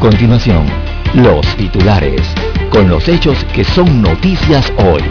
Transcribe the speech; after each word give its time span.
Continuación, 0.00 0.64
los 1.14 1.46
titulares, 1.56 2.22
con 2.70 2.88
los 2.88 3.06
hechos 3.06 3.44
que 3.52 3.64
son 3.64 4.00
noticias 4.00 4.72
hoy. 4.78 5.02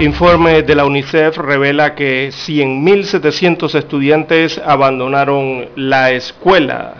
Informe 0.00 0.62
de 0.62 0.74
la 0.74 0.86
UNICEF 0.86 1.36
revela 1.36 1.94
que 1.94 2.30
100.700 2.30 3.74
estudiantes 3.74 4.58
abandonaron 4.64 5.68
la 5.76 6.12
escuela. 6.12 6.94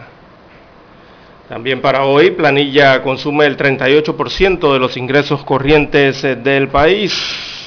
También 1.48 1.80
para 1.80 2.04
hoy, 2.04 2.32
Planilla 2.32 3.02
consume 3.02 3.46
el 3.46 3.56
38% 3.56 4.72
de 4.74 4.78
los 4.78 4.98
ingresos 4.98 5.42
corrientes 5.44 6.20
del 6.20 6.68
país. 6.68 7.59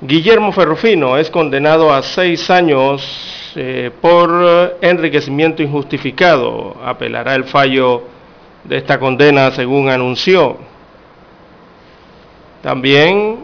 Guillermo 0.00 0.52
Ferrufino 0.52 1.16
es 1.16 1.30
condenado 1.30 1.90
a 1.90 2.02
seis 2.02 2.50
años 2.50 3.52
eh, 3.56 3.90
por 4.00 4.76
enriquecimiento 4.82 5.62
injustificado. 5.62 6.76
Apelará 6.84 7.34
el 7.34 7.44
fallo 7.44 8.02
de 8.64 8.76
esta 8.76 8.98
condena 8.98 9.50
según 9.52 9.88
anunció. 9.88 10.58
También 12.62 13.38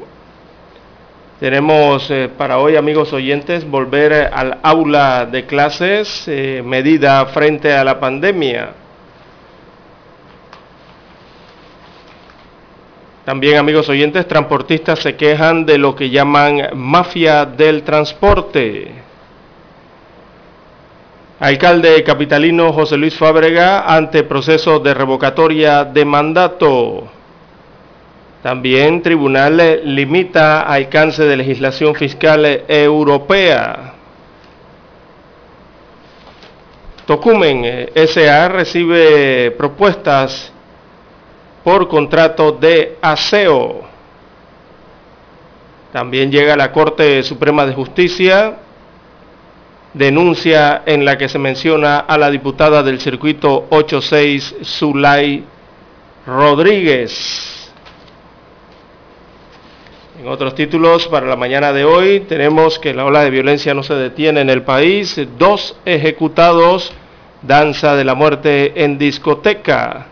tenemos 1.40 2.10
eh, 2.10 2.28
para 2.28 2.58
hoy, 2.58 2.76
amigos 2.76 3.14
oyentes, 3.14 3.68
volver 3.68 4.12
al 4.12 4.58
aula 4.62 5.24
de 5.24 5.46
clases, 5.46 6.28
eh, 6.28 6.62
medida 6.64 7.24
frente 7.26 7.72
a 7.72 7.82
la 7.82 7.98
pandemia. 7.98 8.81
También, 13.24 13.56
amigos 13.56 13.88
oyentes, 13.88 14.26
transportistas 14.26 14.98
se 14.98 15.14
quejan 15.14 15.64
de 15.64 15.78
lo 15.78 15.94
que 15.94 16.10
llaman 16.10 16.70
mafia 16.74 17.44
del 17.44 17.84
transporte. 17.84 18.90
Alcalde 21.38 22.02
capitalino 22.02 22.72
José 22.72 22.96
Luis 22.96 23.16
Fábrega 23.16 23.82
ante 23.82 24.24
proceso 24.24 24.80
de 24.80 24.94
revocatoria 24.94 25.84
de 25.84 26.04
mandato. 26.04 27.08
También 28.42 29.02
tribunal 29.02 29.82
limita 29.84 30.62
alcance 30.62 31.24
de 31.24 31.36
legislación 31.36 31.94
fiscal 31.94 32.44
europea. 32.66 33.94
Tocumen 37.06 37.88
SA 37.94 38.48
recibe 38.48 39.52
propuestas 39.52 40.51
por 41.64 41.88
contrato 41.88 42.52
de 42.52 42.98
aseo. 43.00 43.82
También 45.92 46.30
llega 46.32 46.54
a 46.54 46.56
la 46.56 46.72
Corte 46.72 47.22
Suprema 47.22 47.66
de 47.66 47.74
Justicia 47.74 48.56
denuncia 49.94 50.82
en 50.86 51.04
la 51.04 51.18
que 51.18 51.28
se 51.28 51.38
menciona 51.38 51.98
a 51.98 52.16
la 52.16 52.30
diputada 52.30 52.82
del 52.82 53.00
circuito 53.00 53.66
86 53.70 54.56
Zulay 54.64 55.44
Rodríguez. 56.26 57.70
En 60.20 60.28
otros 60.28 60.54
títulos 60.54 61.08
para 61.08 61.26
la 61.26 61.36
mañana 61.36 61.72
de 61.72 61.84
hoy 61.84 62.20
tenemos 62.20 62.78
que 62.78 62.94
la 62.94 63.04
ola 63.04 63.24
de 63.24 63.30
violencia 63.30 63.74
no 63.74 63.82
se 63.82 63.94
detiene 63.94 64.40
en 64.40 64.50
el 64.50 64.62
país. 64.62 65.20
Dos 65.36 65.76
ejecutados, 65.84 66.92
danza 67.42 67.96
de 67.96 68.04
la 68.04 68.14
muerte 68.14 68.84
en 68.84 68.98
discoteca. 68.98 70.11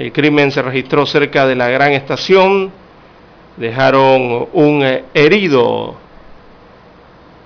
El 0.00 0.12
crimen 0.12 0.50
se 0.50 0.62
registró 0.62 1.06
cerca 1.06 1.46
de 1.46 1.54
la 1.54 1.68
gran 1.68 1.92
estación. 1.92 2.72
Dejaron 3.56 4.48
un 4.52 4.82
herido. 5.14 5.94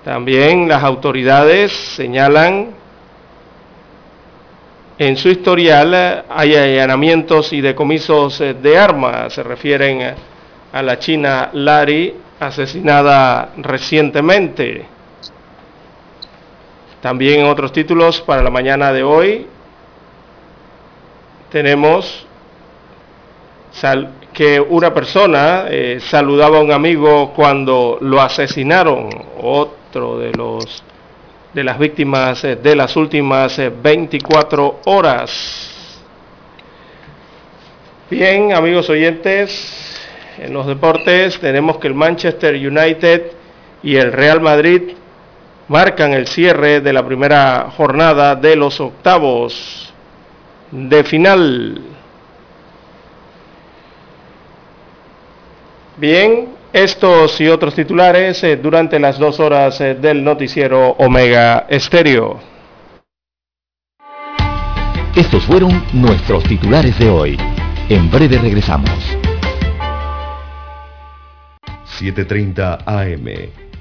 También 0.03 0.67
las 0.67 0.83
autoridades 0.83 1.71
señalan 1.71 2.69
en 4.97 5.17
su 5.17 5.27
historial 5.27 6.23
hay 6.29 6.55
allanamientos 6.55 7.51
y 7.51 7.59
decomisos 7.59 8.39
de 8.39 8.77
armas. 8.77 9.33
Se 9.33 9.43
refieren 9.43 10.01
a 10.01 10.15
a 10.75 10.81
la 10.81 10.99
china 10.99 11.51
Lari, 11.53 12.13
asesinada 12.37 13.53
recientemente. 13.55 14.85
También 17.01 17.39
en 17.39 17.45
otros 17.45 17.71
títulos 17.71 18.19
para 18.19 18.43
la 18.43 18.49
mañana 18.49 18.91
de 18.91 19.01
hoy 19.01 19.47
tenemos 21.49 22.24
que 24.33 24.59
una 24.59 24.93
persona 24.93 25.65
eh, 25.69 25.99
saludaba 25.99 26.59
a 26.59 26.61
un 26.61 26.71
amigo 26.71 27.33
cuando 27.33 27.97
lo 28.01 28.21
asesinaron, 28.21 29.09
otro 29.41 30.17
de 30.17 30.31
los 30.31 30.83
de 31.53 31.63
las 31.63 31.79
víctimas 31.79 32.43
eh, 32.43 32.57
de 32.57 32.75
las 32.75 32.95
últimas 32.95 33.57
24 33.81 34.65
eh, 34.65 34.81
horas. 34.85 36.01
Bien, 38.09 38.53
amigos 38.53 38.89
oyentes, 38.89 39.99
en 40.37 40.53
los 40.53 40.67
deportes 40.67 41.39
tenemos 41.39 41.77
que 41.77 41.87
el 41.87 41.95
Manchester 41.95 42.55
United 42.55 43.31
y 43.83 43.95
el 43.95 44.11
Real 44.11 44.41
Madrid 44.41 44.91
marcan 45.67 46.13
el 46.13 46.27
cierre 46.27 46.81
de 46.81 46.93
la 46.93 47.05
primera 47.05 47.71
jornada 47.75 48.35
de 48.35 48.55
los 48.55 48.79
octavos 48.79 49.93
de 50.71 51.03
final. 51.03 51.94
Bien, 55.97 56.49
estos 56.73 57.39
y 57.39 57.47
otros 57.47 57.73
titulares 57.73 58.43
eh, 58.43 58.57
durante 58.57 58.99
las 58.99 59.17
dos 59.17 59.39
horas 59.39 59.79
eh, 59.79 59.95
del 59.95 60.21
noticiero 60.25 60.89
Omega 60.97 61.67
Estéreo. 61.69 62.37
Estos 65.15 65.45
fueron 65.45 65.85
nuestros 65.93 66.43
titulares 66.43 66.99
de 66.99 67.09
hoy. 67.09 67.37
En 67.87 68.11
breve 68.11 68.37
regresamos. 68.37 68.89
7.30 71.97 72.83
AM. 72.85 73.64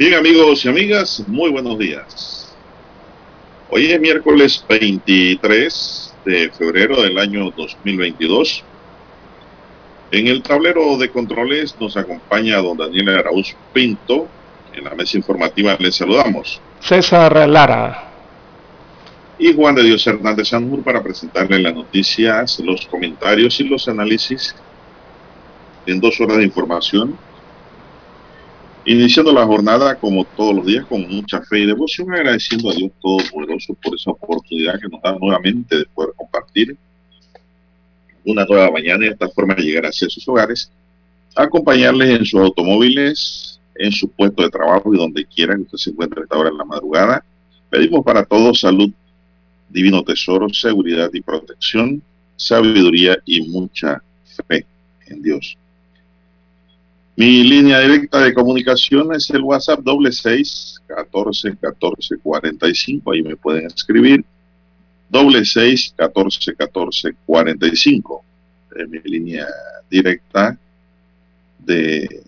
Bien 0.00 0.14
amigos 0.14 0.64
y 0.64 0.68
amigas, 0.70 1.22
muy 1.26 1.50
buenos 1.50 1.78
días. 1.78 2.56
Hoy 3.68 3.92
es 3.92 4.00
miércoles 4.00 4.64
23 4.66 6.14
de 6.24 6.50
febrero 6.52 7.02
del 7.02 7.18
año 7.18 7.50
2022. 7.50 8.64
En 10.10 10.26
el 10.26 10.42
tablero 10.42 10.96
de 10.96 11.10
controles 11.10 11.76
nos 11.78 11.98
acompaña 11.98 12.62
don 12.62 12.78
Daniel 12.78 13.10
Arauz 13.10 13.54
Pinto. 13.74 14.26
En 14.72 14.84
la 14.84 14.94
mesa 14.94 15.18
informativa 15.18 15.76
les 15.78 15.96
saludamos. 15.96 16.62
César 16.80 17.46
Lara. 17.46 18.08
Y 19.38 19.52
Juan 19.52 19.74
de 19.74 19.82
Dios 19.82 20.06
Hernández 20.06 20.48
Sanmur 20.48 20.82
para 20.82 21.02
presentarle 21.02 21.58
las 21.58 21.74
noticias, 21.74 22.58
los 22.60 22.86
comentarios 22.86 23.60
y 23.60 23.64
los 23.64 23.86
análisis 23.86 24.54
en 25.84 26.00
dos 26.00 26.18
horas 26.22 26.38
de 26.38 26.44
información 26.44 27.18
Iniciando 28.86 29.30
la 29.32 29.44
jornada 29.44 29.94
como 29.96 30.24
todos 30.24 30.54
los 30.54 30.64
días 30.64 30.86
con 30.86 31.06
mucha 31.06 31.42
fe 31.42 31.60
y 31.60 31.66
devoción, 31.66 32.12
agradeciendo 32.14 32.70
a 32.70 32.74
Dios 32.74 32.90
Todopoderoso 33.02 33.74
por 33.74 33.94
esa 33.94 34.10
oportunidad 34.10 34.80
que 34.80 34.88
nos 34.88 35.02
da 35.02 35.18
nuevamente 35.18 35.76
de 35.76 35.84
poder 35.84 36.14
compartir 36.16 36.76
una 38.24 38.44
nueva 38.46 38.70
mañana 38.70 39.04
y 39.04 39.08
de 39.08 39.12
esta 39.12 39.28
forma 39.28 39.54
llegar 39.56 39.84
hacia 39.84 40.08
sus 40.08 40.26
hogares, 40.28 40.70
acompañarles 41.36 42.18
en 42.18 42.24
sus 42.24 42.40
automóviles, 42.40 43.60
en 43.74 43.92
su 43.92 44.08
puesto 44.08 44.42
de 44.42 44.50
trabajo 44.50 44.94
y 44.94 44.98
donde 44.98 45.26
quiera 45.26 45.54
que 45.56 45.62
usted 45.62 45.78
se 45.78 45.90
encuentre 45.90 46.22
esta 46.22 46.38
hora 46.38 46.48
en 46.48 46.56
la 46.56 46.64
madrugada. 46.64 47.24
Pedimos 47.68 48.02
para 48.02 48.24
todos 48.24 48.60
salud, 48.60 48.90
divino 49.68 50.02
tesoro, 50.02 50.48
seguridad 50.48 51.10
y 51.12 51.20
protección, 51.20 52.02
sabiduría 52.36 53.18
y 53.26 53.42
mucha 53.42 54.02
fe 54.48 54.64
en 55.06 55.22
Dios. 55.22 55.56
Mi 57.20 57.42
línea 57.44 57.80
directa 57.80 58.20
de 58.20 58.32
comunicación 58.32 59.14
es 59.14 59.28
el 59.28 59.42
WhatsApp 59.42 59.80
doble 59.80 60.10
seis 60.10 60.80
catorce 60.86 61.54
catorce 61.54 62.16
cuarenta 62.16 62.66
y 62.66 62.74
cinco. 62.74 63.12
Ahí 63.12 63.22
me 63.22 63.36
pueden 63.36 63.66
escribir. 63.66 64.24
Doble 65.06 65.44
seis 65.44 65.92
catorce 65.94 66.54
catorce 66.54 67.14
cuarenta 67.26 67.66
y 67.66 67.76
cinco. 67.76 68.24
Es 68.74 68.88
mi 68.88 69.00
línea 69.00 69.46
directa 69.90 70.58
de 71.58 72.22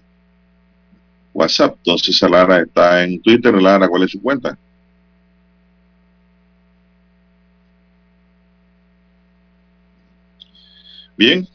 WhatsApp. 1.32 1.74
Entonces, 1.78 2.20
Lara 2.30 2.60
está 2.60 3.02
en 3.02 3.18
Twitter. 3.22 3.54
Lara, 3.62 3.88
¿cuál 3.88 4.02
es 4.02 4.10
su 4.10 4.20
cuenta? 4.20 4.58
Bien, 11.16 11.48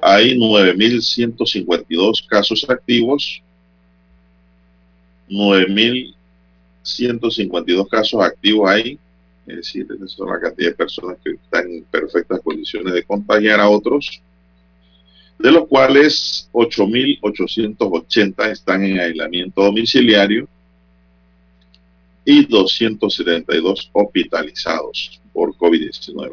hay 0.00 0.38
9.152 0.38 2.26
casos 2.26 2.64
activos, 2.68 3.42
9.152 5.28 7.88
casos 7.88 8.22
activos 8.22 8.70
hay, 8.70 8.96
es 9.46 9.56
decir, 9.56 9.86
esa 9.94 10.04
es 10.04 10.18
la 10.18 10.40
cantidad 10.40 10.70
de 10.70 10.76
personas 10.76 11.18
que 11.24 11.32
están 11.32 11.70
en 11.70 11.82
perfectas 11.84 12.40
condiciones 12.40 12.94
de 12.94 13.02
contagiar 13.02 13.60
a 13.60 13.68
otros, 13.68 14.22
de 15.38 15.52
los 15.52 15.66
cuales 15.66 16.48
8.880 16.52 18.50
están 18.50 18.84
en 18.84 18.98
aislamiento 18.98 19.62
domiciliario 19.62 20.48
y 22.24 22.44
272 22.44 23.90
hospitalizados 23.92 25.20
por 25.32 25.54
COVID-19. 25.54 26.32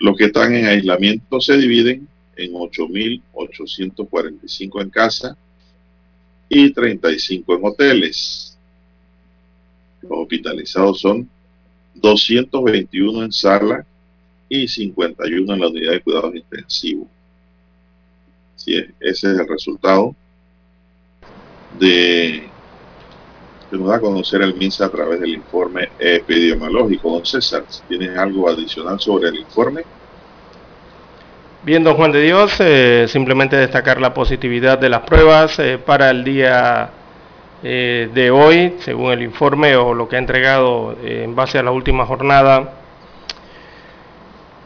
Los 0.00 0.16
que 0.16 0.24
están 0.24 0.52
en 0.54 0.66
aislamiento 0.66 1.40
se 1.40 1.56
dividen 1.56 2.08
en 2.36 2.52
8.845 2.52 4.82
en 4.82 4.90
casa 4.90 5.36
y 6.48 6.72
35 6.72 7.56
en 7.56 7.64
hoteles. 7.64 8.56
Los 10.02 10.12
hospitalizados 10.12 11.00
son 11.00 11.28
221 11.94 13.24
en 13.24 13.32
sala 13.32 13.84
y 14.48 14.68
51 14.68 15.54
en 15.54 15.60
la 15.60 15.68
unidad 15.68 15.92
de 15.92 16.02
cuidados 16.02 16.34
intensivos. 16.34 17.08
Sí, 18.56 18.76
ese 19.00 19.32
es 19.32 19.38
el 19.38 19.48
resultado 19.48 20.14
de 21.78 22.48
que 23.70 23.78
nos 23.78 23.88
da 23.88 23.96
a 23.96 24.00
conocer 24.00 24.42
el 24.42 24.54
MINSA 24.54 24.86
a 24.86 24.90
través 24.90 25.20
del 25.20 25.30
informe 25.30 25.88
epidemiológico. 25.98 27.10
Don 27.10 27.24
César, 27.24 27.64
¿tienes 27.88 28.16
algo 28.16 28.48
adicional 28.48 29.00
sobre 29.00 29.30
el 29.30 29.36
informe? 29.36 29.82
Bien, 31.64 31.84
don 31.84 31.94
Juan 31.94 32.10
de 32.10 32.20
Dios, 32.20 32.56
eh, 32.58 33.04
simplemente 33.06 33.56
destacar 33.56 34.00
la 34.00 34.12
positividad 34.12 34.78
de 34.78 34.88
las 34.88 35.02
pruebas 35.02 35.60
eh, 35.60 35.78
para 35.78 36.10
el 36.10 36.24
día 36.24 36.90
eh, 37.62 38.08
de 38.12 38.32
hoy, 38.32 38.74
según 38.80 39.12
el 39.12 39.22
informe 39.22 39.76
o 39.76 39.94
lo 39.94 40.08
que 40.08 40.16
ha 40.16 40.18
entregado 40.18 40.96
en 41.04 41.36
base 41.36 41.60
a 41.60 41.62
la 41.62 41.70
última 41.70 42.04
jornada 42.04 42.72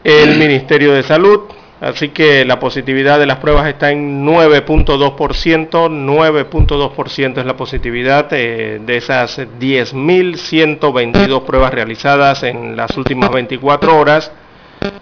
el 0.04 0.38
Ministerio 0.38 0.94
de 0.94 1.02
Salud. 1.02 1.40
Así 1.82 2.08
que 2.08 2.46
la 2.46 2.58
positividad 2.58 3.18
de 3.18 3.26
las 3.26 3.40
pruebas 3.40 3.68
está 3.68 3.90
en 3.90 4.24
9.2%, 4.24 5.68
9.2% 5.68 7.38
es 7.38 7.44
la 7.44 7.56
positividad 7.58 8.30
de 8.30 8.96
esas 8.96 9.38
10.122 9.38 11.42
pruebas 11.42 11.74
realizadas 11.74 12.42
en 12.42 12.74
las 12.74 12.96
últimas 12.96 13.30
24 13.30 13.98
horas 13.98 14.32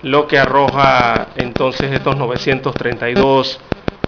lo 0.03 0.27
que 0.27 0.39
arroja 0.39 1.29
entonces 1.37 1.93
estos 1.93 2.17
932 2.17 3.61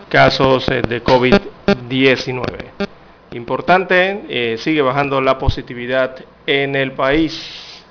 casos 0.08 0.68
eh, 0.68 0.82
de 0.82 1.02
COVID-19. 1.02 2.42
Importante, 3.32 4.24
eh, 4.28 4.56
sigue 4.58 4.82
bajando 4.82 5.20
la 5.20 5.38
positividad 5.38 6.24
en 6.46 6.76
el 6.76 6.92
país. 6.92 7.84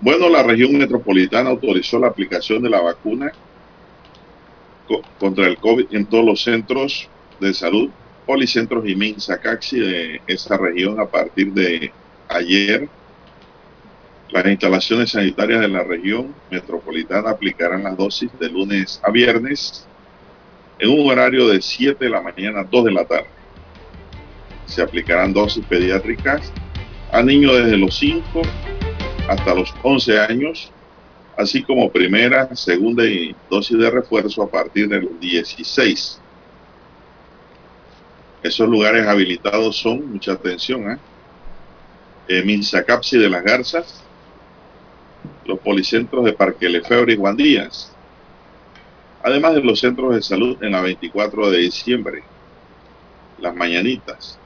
Bueno, 0.00 0.28
la 0.28 0.42
región 0.42 0.76
metropolitana 0.76 1.50
autorizó 1.50 1.98
la 1.98 2.08
aplicación 2.08 2.62
de 2.62 2.70
la 2.70 2.80
vacuna 2.80 3.32
contra 5.18 5.46
el 5.46 5.56
COVID 5.56 5.86
en 5.90 6.06
todos 6.06 6.24
los 6.24 6.42
centros 6.42 7.08
de 7.40 7.54
salud, 7.54 7.90
policentros 8.26 8.86
y 8.86 8.94
MINSACAXI 8.94 9.80
de 9.80 10.20
esta 10.26 10.56
región 10.56 11.00
a 11.00 11.06
partir 11.06 11.52
de 11.52 11.92
ayer 12.28 12.88
las 14.30 14.46
instalaciones 14.46 15.10
sanitarias 15.10 15.60
de 15.60 15.68
la 15.68 15.84
región 15.84 16.34
metropolitana 16.50 17.30
aplicarán 17.30 17.84
las 17.84 17.96
dosis 17.96 18.30
de 18.40 18.48
lunes 18.50 19.00
a 19.04 19.10
viernes 19.10 19.86
en 20.78 20.90
un 20.90 21.08
horario 21.10 21.48
de 21.48 21.60
7 21.60 22.04
de 22.04 22.10
la 22.10 22.20
mañana 22.20 22.60
a 22.60 22.64
2 22.64 22.84
de 22.84 22.92
la 22.92 23.04
tarde. 23.04 23.28
Se 24.66 24.82
aplicarán 24.82 25.32
dosis 25.32 25.64
pediátricas 25.64 26.52
a 27.12 27.22
niños 27.22 27.56
desde 27.56 27.76
los 27.76 27.96
5 27.96 28.42
hasta 29.28 29.54
los 29.54 29.72
11 29.82 30.20
años, 30.20 30.72
así 31.36 31.62
como 31.62 31.90
primera, 31.90 32.54
segunda 32.56 33.04
y 33.04 33.34
dosis 33.48 33.78
de 33.78 33.90
refuerzo 33.90 34.42
a 34.42 34.50
partir 34.50 34.88
de 34.88 35.02
los 35.02 35.20
16. 35.20 36.20
Esos 38.42 38.68
lugares 38.68 39.06
habilitados 39.06 39.76
son, 39.76 40.12
mucha 40.12 40.32
atención, 40.32 40.92
¿eh? 40.92 40.98
eh 42.28 42.42
Minsacapsi 42.44 43.18
de 43.18 43.30
las 43.30 43.42
Garzas, 43.42 44.05
los 45.46 45.58
policentros 45.60 46.24
de 46.24 46.32
Parque 46.32 46.68
Lefebvre 46.68 47.14
y 47.14 47.16
Juan 47.16 47.36
Díaz, 47.36 47.92
además 49.22 49.54
de 49.54 49.62
los 49.62 49.80
centros 49.80 50.14
de 50.14 50.22
salud 50.22 50.56
en 50.62 50.72
la 50.72 50.80
24 50.80 51.50
de 51.50 51.58
diciembre, 51.58 52.22
Las 53.40 53.54
Mañanitas, 53.54 54.38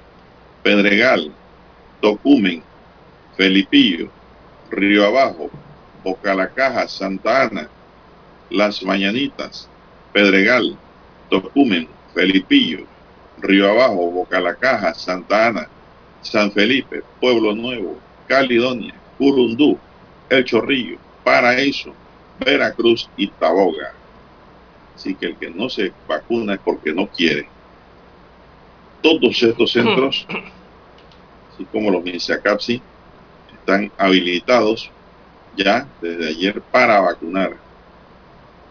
Pedregal, 0.62 1.32
Tocumen, 2.00 2.62
Felipillo, 3.36 4.10
Río 4.70 5.06
Abajo, 5.06 5.50
Boca 6.02 6.34
la 6.34 6.48
Caja, 6.48 6.88
Santa 6.88 7.42
Ana, 7.42 7.68
Las 8.50 8.82
Mañanitas, 8.82 9.68
Pedregal, 10.12 10.78
Tocumen, 11.28 11.88
Felipillo, 12.14 12.86
Río 13.38 13.70
Abajo, 13.70 14.10
Boca 14.10 14.40
la 14.40 14.54
Caja, 14.54 14.94
Santa 14.94 15.48
Ana, 15.48 15.68
San 16.20 16.52
Felipe, 16.52 17.02
Pueblo 17.20 17.54
Nuevo, 17.54 17.98
Caledonia, 18.26 18.94
Curundú, 19.18 19.78
El 20.30 20.44
Chorrillo, 20.44 20.96
Paraíso, 21.24 21.92
Veracruz 22.38 23.10
y 23.16 23.26
Taboga. 23.28 23.92
Así 24.94 25.14
que 25.14 25.26
el 25.26 25.36
que 25.36 25.50
no 25.50 25.68
se 25.68 25.92
vacuna 26.06 26.54
es 26.54 26.60
porque 26.60 26.92
no 26.92 27.08
quiere. 27.08 27.48
Todos 29.02 29.42
estos 29.42 29.72
centros, 29.72 30.26
así 31.52 31.64
como 31.72 31.90
los 31.90 32.04
MINSACAPSI, 32.04 32.80
están 33.54 33.90
habilitados 33.98 34.90
ya 35.56 35.88
desde 36.00 36.28
ayer 36.28 36.60
para 36.60 37.00
vacunar 37.00 37.56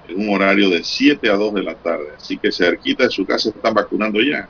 en 0.08 0.22
un 0.22 0.34
horario 0.34 0.70
de 0.70 0.84
7 0.84 1.30
a 1.30 1.36
2 1.36 1.54
de 1.56 1.64
la 1.64 1.76
tarde. 1.76 2.14
Así 2.16 2.38
que 2.38 2.52
cerquita 2.52 3.04
de 3.04 3.12
su 3.12 3.26
casa 3.26 3.50
están 3.50 3.74
vacunando 3.74 4.22
ya. 4.22 4.48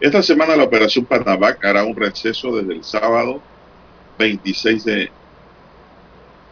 Esta 0.00 0.22
semana 0.22 0.56
la 0.56 0.64
operación 0.64 1.04
Panavac 1.04 1.64
hará 1.64 1.84
un 1.84 1.94
receso 1.94 2.56
desde 2.56 2.74
el 2.74 2.84
sábado 2.84 3.40
26 4.18 4.84
de 4.84 5.10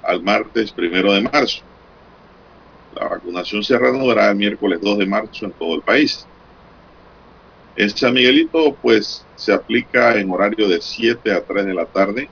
al 0.07 0.23
martes 0.23 0.75
1 0.77 1.13
de 1.13 1.21
marzo. 1.23 1.63
La 2.95 3.09
vacunación 3.09 3.63
se 3.63 3.79
reanudará 3.79 4.31
el 4.31 4.37
miércoles 4.37 4.81
2 4.81 4.99
de 4.99 5.07
marzo 5.07 5.47
en 5.47 5.53
todo 5.53 5.75
el 5.75 5.83
país. 5.83 6.27
En 7.77 7.91
San 7.91 8.15
Miguelito, 8.15 8.75
pues, 8.81 9.27
se 9.37 9.53
aplica 9.53 10.17
en 10.19 10.31
horario 10.31 10.69
de 10.69 10.81
7 10.81 11.33
a 11.33 11.45
3 11.45 11.67
de 11.67 11.75
la 11.75 11.85
tarde 11.85 12.29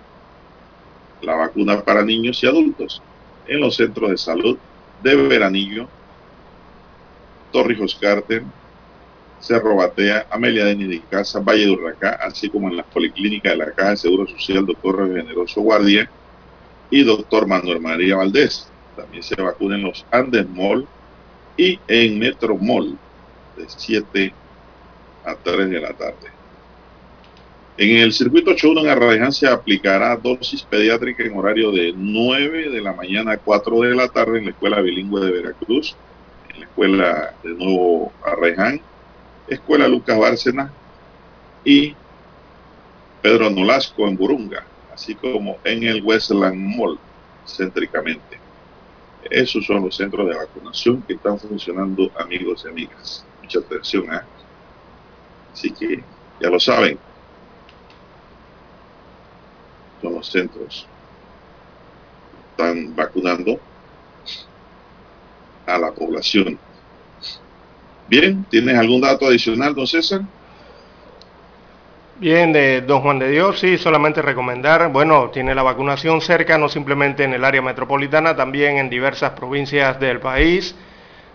la 1.20 1.34
vacuna 1.34 1.80
para 1.82 2.04
niños 2.04 2.42
y 2.42 2.46
adultos 2.46 3.02
en 3.46 3.60
los 3.60 3.76
centros 3.76 4.10
de 4.10 4.18
salud 4.18 4.58
de 5.02 5.16
Veranillo, 5.16 5.88
Torrijos 7.52 7.94
Carter, 8.00 8.42
Cerro 9.40 9.76
Batea, 9.76 10.26
Amelia 10.30 10.64
de 10.64 11.02
Casa, 11.10 11.40
Valle 11.40 11.66
de 11.66 11.70
Urracá, 11.72 12.18
así 12.22 12.48
como 12.48 12.68
en 12.68 12.78
las 12.78 12.86
policlínicas 12.86 13.52
de 13.52 13.58
la 13.58 13.72
Caja 13.72 13.90
de 13.90 13.96
Seguro 13.98 14.26
Social 14.26 14.64
Doctor 14.64 15.14
Generoso 15.14 15.60
Guardia 15.60 16.10
y 16.94 17.02
Doctor 17.02 17.48
Manuel 17.48 17.80
María 17.80 18.14
Valdés. 18.14 18.68
También 18.94 19.24
se 19.24 19.34
vacunan 19.34 19.80
en 19.80 19.86
los 19.86 20.06
Andes 20.12 20.48
Mall 20.48 20.86
y 21.56 21.80
en 21.88 22.20
Metro 22.20 22.56
Mall 22.56 22.96
de 23.56 23.64
7 23.66 24.32
a 25.24 25.34
3 25.34 25.70
de 25.70 25.80
la 25.80 25.92
tarde. 25.92 26.30
En 27.78 27.96
el 27.96 28.12
circuito 28.12 28.52
81 28.52 28.82
en 28.82 28.88
Arraiján 28.90 29.32
se 29.32 29.48
aplicará 29.48 30.16
dosis 30.16 30.62
pediátrica 30.62 31.24
en 31.24 31.36
horario 31.36 31.72
de 31.72 31.92
9 31.96 32.70
de 32.70 32.80
la 32.80 32.92
mañana 32.92 33.32
a 33.32 33.38
4 33.38 33.80
de 33.80 33.96
la 33.96 34.06
tarde 34.06 34.38
en 34.38 34.44
la 34.44 34.50
Escuela 34.52 34.80
Bilingüe 34.80 35.20
de 35.20 35.32
Veracruz, 35.32 35.96
en 36.50 36.60
la 36.60 36.66
Escuela 36.66 37.34
de 37.42 37.54
Nuevo 37.54 38.12
Arraiján, 38.24 38.80
Escuela 39.48 39.88
Lucas 39.88 40.16
Bárcena 40.16 40.72
y 41.64 41.96
Pedro 43.20 43.50
Nolasco 43.50 44.06
en 44.06 44.16
Burunga, 44.16 44.64
así 45.04 45.14
como 45.16 45.58
en 45.64 45.82
el 45.82 46.02
Westland 46.02 46.56
Mall, 46.56 46.98
céntricamente. 47.46 48.40
Esos 49.30 49.66
son 49.66 49.82
los 49.82 49.96
centros 49.96 50.26
de 50.26 50.34
vacunación 50.34 51.02
que 51.02 51.14
están 51.14 51.38
funcionando, 51.38 52.10
amigos 52.18 52.64
y 52.64 52.68
amigas. 52.68 53.26
Mucha 53.42 53.58
atención, 53.58 54.04
¿eh? 54.14 54.20
Así 55.52 55.70
que 55.72 56.02
ya 56.40 56.48
lo 56.48 56.58
saben, 56.58 56.98
los 60.02 60.26
centros 60.26 60.86
están 62.50 62.94
vacunando 62.94 63.60
a 65.66 65.78
la 65.78 65.92
población. 65.92 66.58
Bien, 68.08 68.44
¿tienes 68.50 68.76
algún 68.76 69.02
dato 69.02 69.26
adicional, 69.26 69.74
don 69.74 69.86
César? 69.86 70.22
Bien, 72.16 72.52
de 72.52 72.80
don 72.82 73.00
Juan 73.00 73.18
de 73.18 73.28
Dios, 73.28 73.58
sí, 73.58 73.76
solamente 73.76 74.22
recomendar, 74.22 74.88
bueno, 74.92 75.30
tiene 75.30 75.52
la 75.52 75.64
vacunación 75.64 76.20
cerca, 76.20 76.56
no 76.56 76.68
simplemente 76.68 77.24
en 77.24 77.34
el 77.34 77.44
área 77.44 77.60
metropolitana, 77.60 78.36
también 78.36 78.78
en 78.78 78.88
diversas 78.88 79.32
provincias 79.32 79.98
del 79.98 80.20
país. 80.20 80.76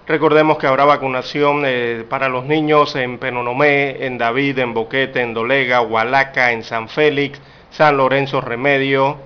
Recordemos 0.07 0.57
que 0.57 0.67
habrá 0.67 0.85
vacunación 0.85 1.63
eh, 1.65 2.05
para 2.07 2.29
los 2.29 2.45
niños 2.45 2.95
en 2.95 3.17
Penonomé, 3.17 4.05
en 4.05 4.17
David, 4.17 4.59
en 4.59 4.73
Boquete, 4.73 5.19
en 5.19 5.33
Dolega, 5.33 5.81
Hualaca, 5.81 6.53
en 6.53 6.63
San 6.63 6.87
Félix, 6.87 7.41
San 7.71 7.97
Lorenzo 7.97 8.39
Remedio, 8.39 9.17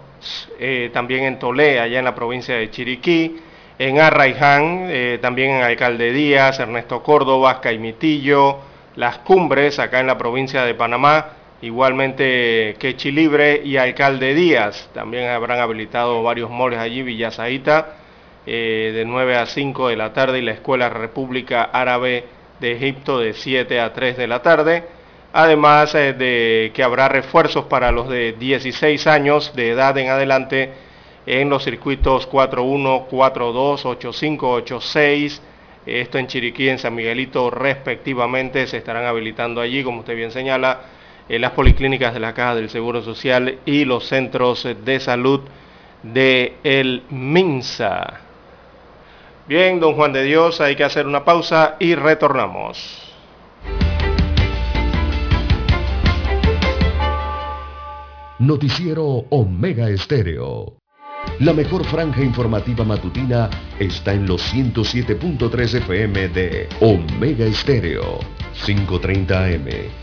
eh, 0.60 0.90
también 0.92 1.24
en 1.26 1.38
Tolé, 1.38 1.80
allá 1.80 2.00
en 2.00 2.06
la 2.06 2.16
provincia 2.16 2.56
de 2.56 2.72
Chiriquí, 2.72 3.40
en 3.78 4.00
Arraiján, 4.00 4.88
eh, 4.90 5.20
también 5.22 5.52
en 5.52 5.62
Alcalde 5.62 6.12
Díaz, 6.14 6.60
Ernesto 6.60 7.04
Córdoba, 7.04 7.62
Caimitillo, 7.62 8.58
Las 8.96 9.20
Cumbres, 9.20 9.78
acá 9.78 10.00
en 10.00 10.08
la 10.08 10.18
provincia 10.18 10.66
de 10.66 10.74
Panamá, 10.74 11.43
igualmente 11.64 12.76
Quechilibre 12.78 13.62
y 13.64 13.78
Alcalde 13.78 14.36
Díaz. 14.36 14.90
También 14.94 15.30
habrán 15.30 15.60
habilitado 15.60 16.22
varios 16.22 16.50
moles 16.50 16.78
allí, 16.78 17.02
Villa 17.02 17.32
eh, 18.46 18.92
de 18.94 19.06
9 19.06 19.38
a 19.38 19.46
5 19.48 19.88
de 19.88 19.96
la 19.96 20.14
tarde 20.14 20.40
y 20.40 20.42
la 20.44 20.52
Escuela 20.52 20.90
República 20.90 21.64
Árabe 21.64 22.26
de 22.60 22.74
Egipto 22.74 23.18
de 23.18 23.34
7 23.34 23.80
a 23.80 23.94
3 23.94 24.18
de 24.18 24.28
la 24.28 24.42
tarde 24.42 24.84
además 25.34 25.96
eh, 25.96 26.14
de 26.14 26.72
que 26.74 26.84
habrá 26.84 27.10
refuerzos 27.10 27.66
para 27.66 27.92
los 27.92 28.08
de 28.08 28.34
16 28.34 29.08
años 29.08 29.54
de 29.56 29.72
edad 29.72 29.98
en 29.98 30.10
adelante 30.10 30.72
en 31.26 31.50
los 31.50 31.64
circuitos 31.64 32.30
4.1, 32.30 33.08
4.2, 33.10 33.84
8.5, 33.84 34.38
8.6, 34.38 35.40
esto 35.86 36.18
en 36.18 36.28
Chiriquí, 36.28 36.70
en 36.70 36.80
San 36.80 36.94
Miguelito 36.96 37.50
respectivamente, 37.50 38.68
se 38.68 38.78
estarán 38.78 39.06
habilitando 39.06 39.62
allí, 39.62 39.84
como 39.84 40.02
usted 40.02 40.16
bien 40.16 40.32
señala, 40.32 40.82
las 41.30 41.52
policlínicas 41.52 42.14
de 42.14 42.20
la 42.20 42.34
Caja 42.34 42.56
del 42.56 42.70
Seguro 42.70 43.02
Social 43.02 43.60
y 43.66 43.86
los 43.86 44.08
centros 44.08 44.68
de 44.86 45.00
salud 45.00 45.42
de 46.04 46.56
el 46.64 47.04
MINSA. 47.10 48.22
Bien, 49.48 49.80
don 49.80 49.96
Juan 49.96 50.14
de 50.14 50.24
Dios, 50.24 50.62
hay 50.62 50.76
que 50.76 50.84
hacer 50.84 51.08
una 51.08 51.26
pausa 51.26 51.76
y 51.80 51.96
retornamos. 51.96 53.14
Noticiero 58.40 59.26
Omega 59.30 59.90
Estéreo. 59.90 60.78
La 61.40 61.54
mejor 61.54 61.86
franja 61.86 62.22
informativa 62.22 62.84
matutina 62.84 63.50
está 63.80 64.14
en 64.14 64.28
los 64.28 64.54
107.3 64.54 65.76
FM 65.76 66.28
de 66.30 66.68
Omega 66.82 67.46
Estéreo. 67.46 68.20
5.30 68.66 69.56
AM. 69.56 70.03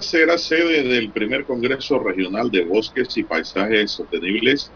Será 0.00 0.38
sede 0.38 0.82
del 0.82 1.10
primer 1.10 1.44
Congreso 1.44 1.98
Regional 1.98 2.50
de 2.50 2.64
Bosques 2.64 3.16
y 3.18 3.22
Paisajes 3.22 3.92
Sostenibles 3.92 4.72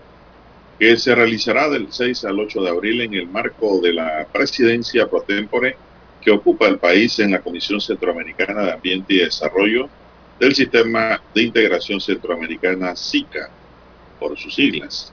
que 0.79 0.97
se 0.97 1.15
realizará 1.15 1.69
del 1.69 1.91
6 1.91 2.25
al 2.27 2.41
8 2.41 2.63
de 2.63 2.69
abril 2.69 3.01
en 3.01 3.15
el 3.15 3.29
marco 3.29 3.81
de 3.81 3.95
la 3.95 4.27
presidencia 4.31 5.09
pro 5.09 5.23
tempore 5.23 5.77
que 6.21 6.31
ocupa 6.31 6.67
el 6.67 6.79
país 6.79 7.19
en 7.21 7.31
la 7.31 7.41
Comisión 7.41 7.81
Centroamericana 7.81 8.65
de 8.65 8.73
Ambiente 8.73 9.15
y 9.15 9.19
Desarrollo 9.19 9.89
del 10.39 10.55
Sistema 10.55 11.21
de 11.35 11.43
Integración 11.43 12.01
Centroamericana 12.01 12.95
SICA, 12.95 13.51
por 14.19 14.39
sus 14.39 14.55
siglas. 14.55 15.13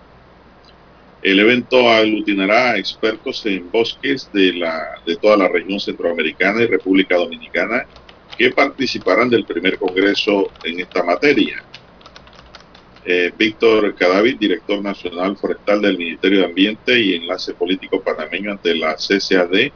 El 1.22 1.40
evento 1.40 1.90
aglutinará 1.90 2.72
a 2.72 2.78
expertos 2.78 3.46
en 3.46 3.70
bosques 3.70 4.30
de, 4.34 4.54
la, 4.54 5.02
de 5.06 5.16
toda 5.18 5.38
la 5.38 5.48
región 5.48 5.80
centroamericana 5.80 6.64
y 6.64 6.68
República 6.68 7.16
Dominicana 7.16 7.86
que 8.42 8.50
participarán 8.50 9.30
del 9.30 9.46
primer 9.46 9.78
congreso 9.78 10.50
en 10.64 10.80
esta 10.80 11.04
materia. 11.04 11.64
Eh, 13.06 13.32
Víctor 13.38 13.94
Cadavid, 13.94 14.40
director 14.40 14.82
nacional 14.82 15.38
forestal 15.38 15.80
del 15.80 15.96
Ministerio 15.96 16.40
de 16.40 16.46
Ambiente 16.46 17.00
y 17.00 17.14
enlace 17.14 17.54
político 17.54 18.02
panameño 18.02 18.50
ante 18.50 18.74
la 18.74 18.96
CCAD, 18.96 19.72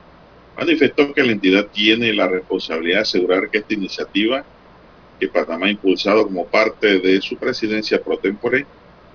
manifestó 0.58 1.14
que 1.14 1.22
la 1.22 1.34
entidad 1.34 1.68
tiene 1.72 2.12
la 2.12 2.28
responsabilidad 2.28 2.98
de 2.98 3.02
asegurar 3.04 3.52
que 3.52 3.60
esta 3.60 3.76
iniciativa, 3.76 4.44
que 5.20 5.28
Panamá 5.28 5.68
ha 5.68 5.70
impulsado 5.70 6.24
como 6.24 6.48
parte 6.48 6.98
de 6.98 7.22
su 7.22 7.38
presidencia 7.38 8.02
pro 8.02 8.18
tempore, 8.18 8.66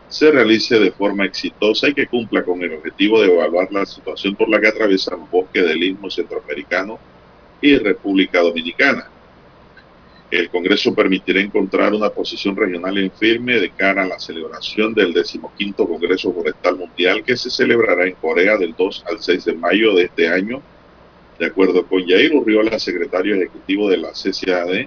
se 0.08 0.30
realice 0.30 0.78
de 0.78 0.92
forma 0.92 1.24
exitosa 1.24 1.88
y 1.88 1.94
que 1.94 2.06
cumpla 2.06 2.44
con 2.44 2.62
el 2.62 2.74
objetivo 2.74 3.20
de 3.20 3.32
evaluar 3.32 3.66
la 3.72 3.84
situación 3.84 4.36
por 4.36 4.48
la 4.48 4.60
que 4.60 4.68
atraviesa 4.68 5.16
el 5.16 5.22
bosque 5.28 5.60
del 5.60 5.82
Istmo 5.82 6.08
Centroamericano 6.08 7.00
y 7.60 7.76
República 7.78 8.42
Dominicana 8.42 9.10
el 10.30 10.48
Congreso 10.48 10.94
permitirá 10.94 11.40
encontrar 11.40 11.92
una 11.92 12.10
posición 12.10 12.54
regional 12.54 12.96
en 12.98 13.10
firme 13.10 13.58
de 13.58 13.70
cara 13.70 14.04
a 14.04 14.06
la 14.06 14.20
celebración 14.20 14.94
del 14.94 15.12
decimoquinto 15.12 15.88
Congreso 15.88 16.32
Forestal 16.32 16.76
Mundial 16.76 17.24
que 17.24 17.36
se 17.36 17.50
celebrará 17.50 18.06
en 18.06 18.14
Corea 18.14 18.56
del 18.56 18.74
2 18.76 19.04
al 19.10 19.20
6 19.20 19.44
de 19.44 19.54
mayo 19.54 19.94
de 19.94 20.04
este 20.04 20.28
año. 20.28 20.62
De 21.38 21.46
acuerdo 21.46 21.84
con 21.84 22.06
Yair 22.06 22.32
Urriola, 22.34 22.78
secretario 22.78 23.34
ejecutivo 23.34 23.88
de 23.88 23.96
la 23.96 24.10
CCAD, 24.12 24.86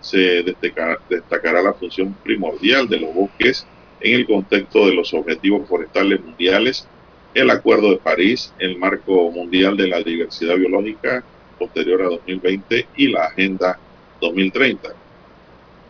se 0.00 0.42
destacará 0.42 1.60
la 1.60 1.74
función 1.74 2.14
primordial 2.22 2.88
de 2.88 3.00
los 3.00 3.14
bosques 3.14 3.66
en 4.00 4.14
el 4.14 4.26
contexto 4.26 4.86
de 4.86 4.94
los 4.94 5.12
objetivos 5.12 5.68
forestales 5.68 6.24
mundiales, 6.24 6.86
el 7.34 7.50
Acuerdo 7.50 7.90
de 7.90 7.98
París, 7.98 8.54
el 8.58 8.78
Marco 8.78 9.30
Mundial 9.30 9.76
de 9.76 9.88
la 9.88 10.00
Diversidad 10.02 10.56
Biológica 10.56 11.22
posterior 11.58 12.00
a 12.02 12.04
2020 12.04 12.86
y 12.96 13.08
la 13.08 13.24
Agenda 13.24 13.78
2030. 14.20 14.88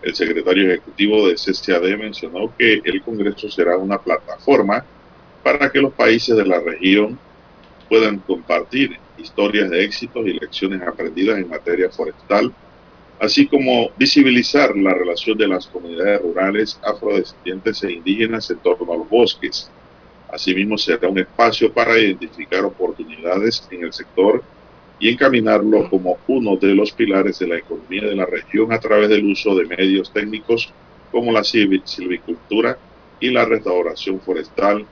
El 0.02 0.14
secretario 0.14 0.70
ejecutivo 0.70 1.28
de 1.28 1.34
CCAD 1.34 1.98
mencionó 1.98 2.52
que 2.56 2.80
el 2.84 3.02
Congreso 3.02 3.50
será 3.50 3.76
una 3.76 3.98
plataforma 3.98 4.84
para 5.42 5.70
que 5.70 5.80
los 5.80 5.92
países 5.92 6.36
de 6.36 6.46
la 6.46 6.60
región 6.60 7.18
puedan 7.88 8.18
compartir 8.18 8.96
historias 9.16 9.70
de 9.70 9.84
éxitos 9.84 10.26
y 10.26 10.34
lecciones 10.34 10.82
aprendidas 10.82 11.38
en 11.38 11.48
materia 11.48 11.90
forestal, 11.90 12.52
así 13.18 13.46
como 13.46 13.90
visibilizar 13.96 14.76
la 14.76 14.94
relación 14.94 15.36
de 15.36 15.48
las 15.48 15.66
comunidades 15.66 16.22
rurales, 16.22 16.78
afrodescendientes 16.84 17.82
e 17.82 17.92
indígenas 17.92 18.50
en 18.50 18.58
torno 18.58 18.92
a 18.92 18.96
los 18.96 19.08
bosques. 19.08 19.70
Asimismo, 20.30 20.78
será 20.78 21.08
un 21.08 21.18
espacio 21.18 21.72
para 21.72 21.98
identificar 21.98 22.64
oportunidades 22.64 23.66
en 23.70 23.84
el 23.84 23.92
sector 23.92 24.44
y 24.98 25.08
encaminarlo 25.08 25.88
como 25.88 26.18
uno 26.26 26.56
de 26.56 26.74
los 26.74 26.92
pilares 26.92 27.38
de 27.38 27.46
la 27.46 27.58
economía 27.58 28.02
de 28.02 28.16
la 28.16 28.26
región 28.26 28.72
a 28.72 28.80
través 28.80 29.08
del 29.08 29.26
uso 29.26 29.54
de 29.54 29.66
medios 29.66 30.12
técnicos 30.12 30.72
como 31.10 31.32
la 31.32 31.44
silvicultura 31.44 32.78
y 33.20 33.30
la 33.30 33.44
restauración 33.44 34.20
forestal, 34.20 34.86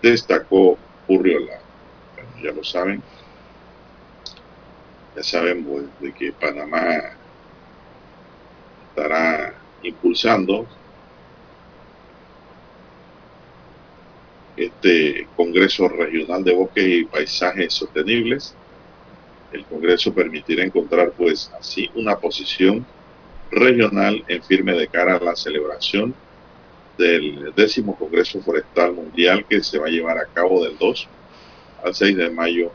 destacó 0.00 0.78
Urriola. 1.08 1.60
ya 2.42 2.52
lo 2.52 2.64
saben, 2.64 3.02
ya 5.16 5.22
sabemos 5.22 5.82
de 6.00 6.12
que 6.12 6.32
Panamá 6.32 7.16
estará 8.88 9.54
impulsando 9.82 10.66
este 14.56 15.26
Congreso 15.34 15.88
Regional 15.88 16.44
de 16.44 16.54
Bosques 16.54 16.86
y 16.86 17.04
Paisajes 17.04 17.74
Sostenibles 17.74 18.54
el 19.52 19.64
Congreso 19.64 20.14
permitirá 20.14 20.64
encontrar 20.64 21.12
pues 21.16 21.50
así 21.58 21.90
una 21.94 22.16
posición 22.16 22.84
regional 23.50 24.24
en 24.28 24.42
firme 24.42 24.72
de 24.72 24.88
cara 24.88 25.16
a 25.16 25.20
la 25.20 25.36
celebración 25.36 26.14
del 26.98 27.52
décimo 27.54 27.96
Congreso 27.96 28.40
Forestal 28.40 28.92
Mundial 28.92 29.44
que 29.48 29.62
se 29.62 29.78
va 29.78 29.86
a 29.86 29.90
llevar 29.90 30.18
a 30.18 30.26
cabo 30.26 30.64
del 30.64 30.76
2 30.78 31.08
al 31.84 31.94
6 31.94 32.16
de 32.16 32.30
mayo 32.30 32.70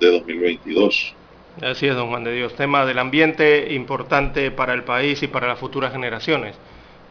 de 0.00 0.10
2022. 0.12 1.14
Así 1.60 1.86
es, 1.86 1.94
don 1.94 2.08
Juan 2.08 2.24
de 2.24 2.32
Dios. 2.32 2.54
Tema 2.54 2.86
del 2.86 2.98
ambiente 2.98 3.74
importante 3.74 4.50
para 4.50 4.72
el 4.72 4.84
país 4.84 5.22
y 5.22 5.26
para 5.26 5.48
las 5.48 5.58
futuras 5.58 5.92
generaciones. 5.92 6.56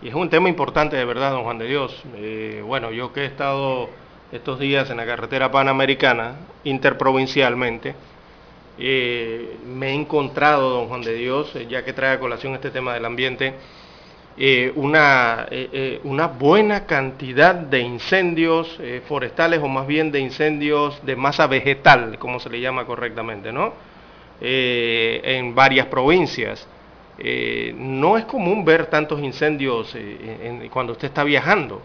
Y 0.02 0.08
es 0.08 0.16
un 0.16 0.30
tema 0.30 0.50
importante 0.50 0.96
de 0.96 1.06
verdad, 1.06 1.32
don 1.32 1.44
Juan 1.44 1.60
de 1.60 1.68
Dios. 1.68 2.02
Eh, 2.16 2.64
bueno, 2.66 2.92
yo 2.92 3.14
que 3.14 3.22
he 3.22 3.26
estado 3.26 3.90
estos 4.32 4.60
días 4.60 4.90
en 4.90 4.98
la 4.98 5.06
carretera 5.06 5.52
panamericana, 5.52 6.38
interprovincialmente, 6.64 7.94
eh, 8.78 9.58
me 9.66 9.90
he 9.90 9.94
encontrado, 9.94 10.70
don 10.70 10.88
Juan 10.88 11.02
de 11.02 11.14
Dios, 11.14 11.56
eh, 11.56 11.68
ya 11.70 11.84
que 11.84 11.94
trae 11.94 12.16
a 12.16 12.20
colación 12.20 12.54
este 12.54 12.72
tema 12.72 12.94
del 12.94 13.06
ambiente, 13.06 13.54
eh, 14.38 14.72
una, 14.76 15.48
una, 16.04 16.28
buena 16.28 16.86
cantidad 16.86 17.54
de 17.54 17.82
incendios 17.82 18.80
forestales 19.06 19.60
o 19.62 19.68
más 19.68 19.86
bien 19.86 20.10
de 20.10 20.22
incendios 20.22 21.06
de 21.06 21.18
masa 21.18 21.48
vegetal, 21.48 22.18
como 22.18 22.40
se 22.40 22.50
le 22.50 22.62
llama 22.62 22.86
correctamente, 22.86 23.52
¿no? 23.52 23.74
en 24.40 25.54
varias 25.54 25.88
provincias. 25.88 26.66
no 27.76 28.18
es 28.18 28.24
común 28.26 28.64
ver 28.64 28.86
tantos 28.86 29.20
incendios 29.20 29.96
cuando 30.72 30.94
usted 30.94 31.10
está 31.10 31.26
viajando 31.26 31.82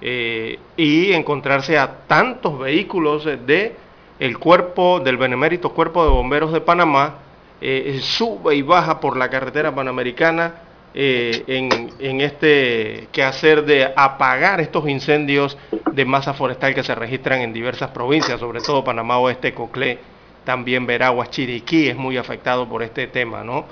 y 0.00 1.12
encontrarse 1.12 1.76
a 1.76 2.06
tantos 2.06 2.60
vehículos 2.60 3.24
de 3.24 3.74
el 4.18 4.38
cuerpo 4.38 5.00
del 5.00 5.16
Benemérito 5.16 5.70
Cuerpo 5.70 6.04
de 6.04 6.10
Bomberos 6.10 6.52
de 6.52 6.60
Panamá 6.60 7.16
eh, 7.60 7.98
sube 8.02 8.54
y 8.54 8.62
baja 8.62 9.00
por 9.00 9.16
la 9.16 9.28
carretera 9.28 9.74
panamericana 9.74 10.54
eh, 10.94 11.44
en, 11.46 11.92
en, 11.98 12.20
este 12.22 13.08
quehacer 13.12 13.64
de 13.64 13.92
apagar 13.94 14.60
estos 14.60 14.88
incendios 14.88 15.58
de 15.92 16.04
masa 16.06 16.32
forestal 16.32 16.74
que 16.74 16.82
se 16.82 16.94
registran 16.94 17.40
en 17.40 17.52
diversas 17.52 17.90
provincias, 17.90 18.40
sobre 18.40 18.60
todo 18.62 18.82
Panamá 18.82 19.18
Oeste, 19.18 19.52
Coclé, 19.52 19.98
también 20.44 20.86
Veraguas, 20.86 21.30
Chiriquí 21.30 21.88
es 21.88 21.96
muy 21.96 22.16
afectado 22.16 22.66
por 22.66 22.82
este 22.82 23.08
tema, 23.08 23.44
¿no? 23.44 23.66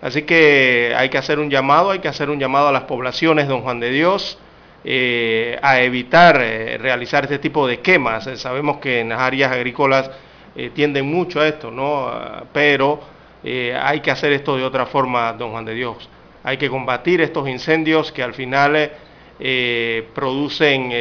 Así 0.00 0.22
que 0.22 0.94
hay 0.96 1.08
que 1.08 1.18
hacer 1.18 1.40
un 1.40 1.50
llamado, 1.50 1.90
hay 1.90 1.98
que 1.98 2.06
hacer 2.06 2.30
un 2.30 2.38
llamado 2.38 2.68
a 2.68 2.72
las 2.72 2.84
poblaciones, 2.84 3.48
don 3.48 3.62
Juan 3.62 3.80
de 3.80 3.90
Dios, 3.90 4.38
eh, 4.84 5.58
a 5.60 5.80
evitar 5.80 6.40
eh, 6.40 6.78
realizar 6.78 7.24
este 7.24 7.38
tipo 7.38 7.66
de 7.66 7.80
quemas. 7.80 8.26
Eh, 8.26 8.36
sabemos 8.36 8.78
que 8.78 9.00
en 9.00 9.08
las 9.10 9.20
áreas 9.20 9.52
agrícolas 9.52 10.10
tienden 10.74 11.06
mucho 11.06 11.40
a 11.40 11.46
esto, 11.46 11.70
¿no? 11.70 12.10
Pero 12.52 12.98
hay 13.44 14.00
que 14.00 14.10
hacer 14.10 14.32
esto 14.32 14.56
de 14.56 14.64
otra 14.64 14.86
forma, 14.86 15.32
don 15.34 15.52
Juan 15.52 15.64
de 15.64 15.72
Dios. 15.72 16.08
Hay 16.42 16.56
que 16.56 16.68
combatir 16.68 17.20
estos 17.20 17.48
incendios 17.48 18.10
que 18.10 18.24
al 18.24 18.34
final 18.34 18.90
producen, 20.12 20.92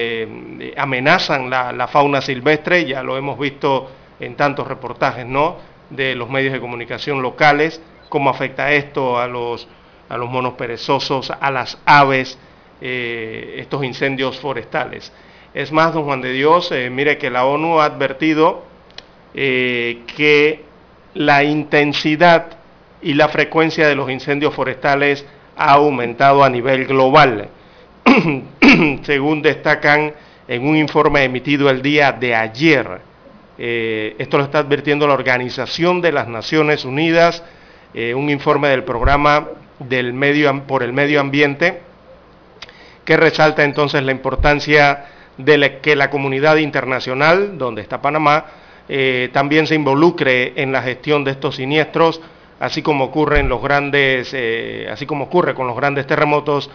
amenazan 0.77 1.49
la, 1.49 1.71
la, 1.71 1.87
fauna 1.87 2.21
silvestre, 2.21 2.85
ya 2.85 3.01
lo 3.01 3.17
hemos 3.17 3.39
visto 3.39 3.89
en 4.19 4.35
tantos 4.35 4.67
reportajes, 4.67 5.25
¿no? 5.25 5.55
De 5.89 6.13
los 6.13 6.29
medios 6.29 6.53
de 6.53 6.59
comunicación 6.59 7.23
locales, 7.23 7.81
cómo 8.09 8.29
afecta 8.29 8.71
esto 8.71 9.17
a 9.17 9.25
los, 9.27 9.67
a 10.07 10.17
los 10.17 10.29
monos 10.29 10.53
perezosos, 10.53 11.31
a 11.31 11.49
las 11.49 11.79
aves, 11.83 12.37
eh, 12.79 13.55
estos 13.57 13.83
incendios 13.83 14.37
forestales. 14.39 15.11
Es 15.55 15.71
más, 15.71 15.95
don 15.95 16.03
Juan 16.03 16.21
de 16.21 16.31
Dios, 16.31 16.71
eh, 16.71 16.91
mire 16.91 17.17
que 17.17 17.31
la 17.31 17.43
ONU 17.43 17.79
ha 17.79 17.85
advertido 17.85 18.65
eh, 19.33 20.01
que 20.15 20.61
la 21.15 21.43
intensidad 21.43 22.57
y 23.01 23.15
la 23.15 23.29
frecuencia 23.29 23.87
de 23.87 23.95
los 23.95 24.11
incendios 24.11 24.53
forestales 24.53 25.25
ha 25.55 25.71
aumentado 25.71 26.43
a 26.43 26.51
nivel 26.51 26.85
global, 26.85 27.49
según 29.01 29.41
destacan 29.41 30.13
en 30.47 30.67
un 30.67 30.77
informe 30.77 31.23
emitido 31.23 31.71
el 31.71 31.81
día 31.81 32.11
de 32.11 32.35
ayer. 32.35 33.01
esto 33.57 34.37
lo 34.37 34.43
está 34.43 34.59
advirtiendo 34.59 35.07
la 35.07 35.15
Organización 35.15 35.99
de 35.99 36.11
las 36.11 36.27
Naciones 36.27 36.85
Unidas, 36.85 37.43
un 37.95 38.29
informe 38.29 38.67
del 38.67 38.83
programa 38.83 39.47
del 39.79 40.13
medio, 40.13 40.63
por 40.67 40.83
el 40.83 40.93
medio 40.93 41.19
ambiente 41.19 41.86
que 43.07 43.15
resalta 43.15 43.63
entonces 43.63 44.03
la 44.03 44.11
importancia 44.11 45.05
de 45.37 45.79
que 45.81 45.95
la 45.95 46.09
comunidad 46.09 46.57
internacional, 46.57 47.57
donde 47.57 47.81
está 47.81 48.01
Panamá, 48.01 48.47
eh, 48.89 49.29
también 49.31 49.65
se 49.65 49.75
involucre 49.75 50.51
en 50.61 50.73
la 50.73 50.81
gestión 50.81 51.23
de 51.23 51.31
estos 51.31 51.55
siniestros, 51.55 52.19
así 52.59 52.81
como 52.81 53.05
ocurre 53.05 53.41
los 53.43 53.61
grandes, 53.61 54.31
eh, 54.33 54.89
así 54.91 55.05
como 55.05 55.23
ocurre 55.23 55.53
con 55.53 55.67
los 55.67 55.77
grandes 55.77 56.05
terremotos 56.05 56.69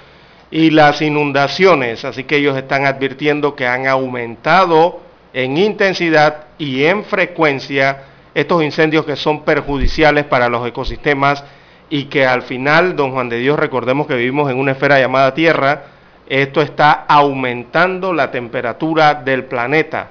y 0.50 0.70
las 0.70 1.02
inundaciones. 1.02 2.02
Así 2.06 2.24
que 2.24 2.36
ellos 2.36 2.56
están 2.56 2.86
advirtiendo 2.86 3.54
que 3.54 3.66
han 3.66 3.86
aumentado 3.86 5.02
en 5.34 5.58
intensidad 5.58 6.46
y 6.56 6.84
en 6.84 7.04
frecuencia 7.04 8.04
estos 8.34 8.62
incendios 8.62 9.04
que 9.04 9.16
son 9.16 9.44
perjudiciales 9.44 10.24
para 10.24 10.48
los 10.48 10.66
ecosistemas 10.66 11.44
y 11.90 12.04
que 12.04 12.24
al 12.24 12.40
final, 12.40 12.96
don 12.96 13.12
Juan 13.12 13.28
de 13.28 13.36
Dios, 13.36 13.58
recordemos 13.58 14.06
que 14.06 14.14
vivimos 14.14 14.50
en 14.50 14.56
una 14.56 14.72
esfera 14.72 14.98
llamada 14.98 15.34
Tierra, 15.34 15.92
esto 16.40 16.62
está 16.62 17.04
aumentando 17.06 18.14
la 18.14 18.30
temperatura 18.30 19.12
del 19.14 19.44
planeta 19.44 20.08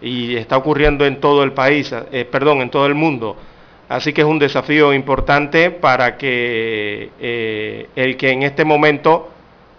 y 0.00 0.36
está 0.36 0.56
ocurriendo 0.56 1.04
en 1.04 1.20
todo 1.20 1.42
el 1.42 1.50
país, 1.50 1.92
eh, 2.12 2.24
perdón, 2.30 2.60
en 2.62 2.70
todo 2.70 2.86
el 2.86 2.94
mundo. 2.94 3.36
Así 3.88 4.12
que 4.12 4.20
es 4.20 4.26
un 4.26 4.38
desafío 4.38 4.94
importante 4.94 5.72
para 5.72 6.16
que 6.16 7.10
eh, 7.18 7.88
el 7.96 8.16
que 8.16 8.30
en 8.30 8.44
este 8.44 8.64
momento 8.64 9.30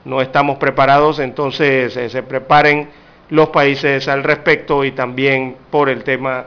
no 0.03 0.21
estamos 0.21 0.57
preparados, 0.57 1.19
entonces 1.19 1.95
eh, 1.95 2.09
se 2.09 2.23
preparen 2.23 2.89
los 3.29 3.47
países 3.47 4.09
al 4.09 4.21
respecto 4.21 4.83
y 4.83 4.91
también 4.91 5.55
por 5.71 5.87
el 5.87 6.03
tema 6.03 6.45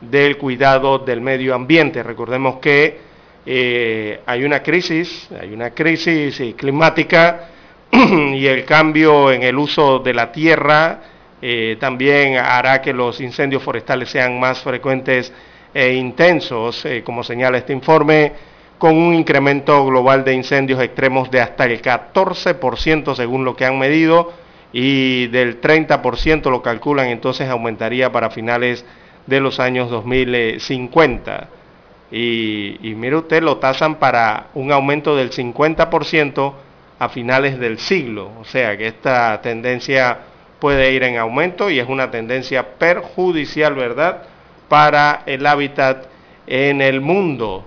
del 0.00 0.36
cuidado 0.38 0.98
del 0.98 1.20
medio 1.20 1.54
ambiente. 1.54 2.02
Recordemos 2.02 2.56
que 2.56 3.06
hay 4.26 4.44
una 4.44 4.60
crisis, 4.60 5.28
hay 5.40 5.54
una 5.54 5.70
crisis 5.70 6.42
climática 6.56 7.50
y 7.92 8.46
el 8.46 8.64
cambio 8.64 9.30
en 9.32 9.42
el 9.42 9.56
uso 9.56 9.98
de 9.98 10.14
la 10.14 10.32
tierra 10.32 11.00
eh, 11.40 11.76
también 11.78 12.38
hará 12.38 12.80
que 12.80 12.92
los 12.92 13.20
incendios 13.20 13.62
forestales 13.62 14.10
sean 14.10 14.40
más 14.40 14.60
frecuentes 14.60 15.32
e 15.74 15.92
intensos, 15.94 16.84
eh, 16.86 17.02
como 17.04 17.22
señala 17.22 17.58
este 17.58 17.72
informe, 17.72 18.32
con 18.78 18.96
un 18.96 19.14
incremento 19.14 19.84
global 19.84 20.24
de 20.24 20.34
incendios 20.34 20.82
extremos 20.82 21.30
de 21.30 21.40
hasta 21.40 21.64
el 21.64 21.80
14% 21.80 23.14
según 23.14 23.44
lo 23.44 23.56
que 23.56 23.64
han 23.64 23.78
medido 23.78 24.32
y 24.72 25.28
del 25.28 25.60
30% 25.60 26.50
lo 26.50 26.62
calculan 26.62 27.08
entonces 27.08 27.48
aumentaría 27.48 28.12
para 28.12 28.30
finales 28.30 28.84
de 29.26 29.40
los 29.40 29.60
años 29.60 29.90
2050. 29.90 31.48
Y, 32.10 32.76
y 32.82 32.94
mire 32.94 33.16
usted, 33.16 33.42
lo 33.42 33.56
tasan 33.56 33.96
para 33.96 34.48
un 34.54 34.72
aumento 34.72 35.16
del 35.16 35.30
50% 35.30 36.52
a 36.98 37.08
finales 37.08 37.58
del 37.58 37.78
siglo. 37.78 38.30
O 38.40 38.44
sea 38.44 38.76
que 38.76 38.86
esta 38.86 39.40
tendencia 39.42 40.18
puede 40.60 40.92
ir 40.92 41.02
en 41.02 41.18
aumento 41.18 41.70
y 41.70 41.78
es 41.78 41.88
una 41.88 42.10
tendencia 42.10 42.78
perjudicial, 42.78 43.74
¿verdad?, 43.74 44.22
para 44.68 45.22
el 45.26 45.46
hábitat 45.46 46.06
en 46.46 46.80
el 46.80 47.00
mundo. 47.00 47.64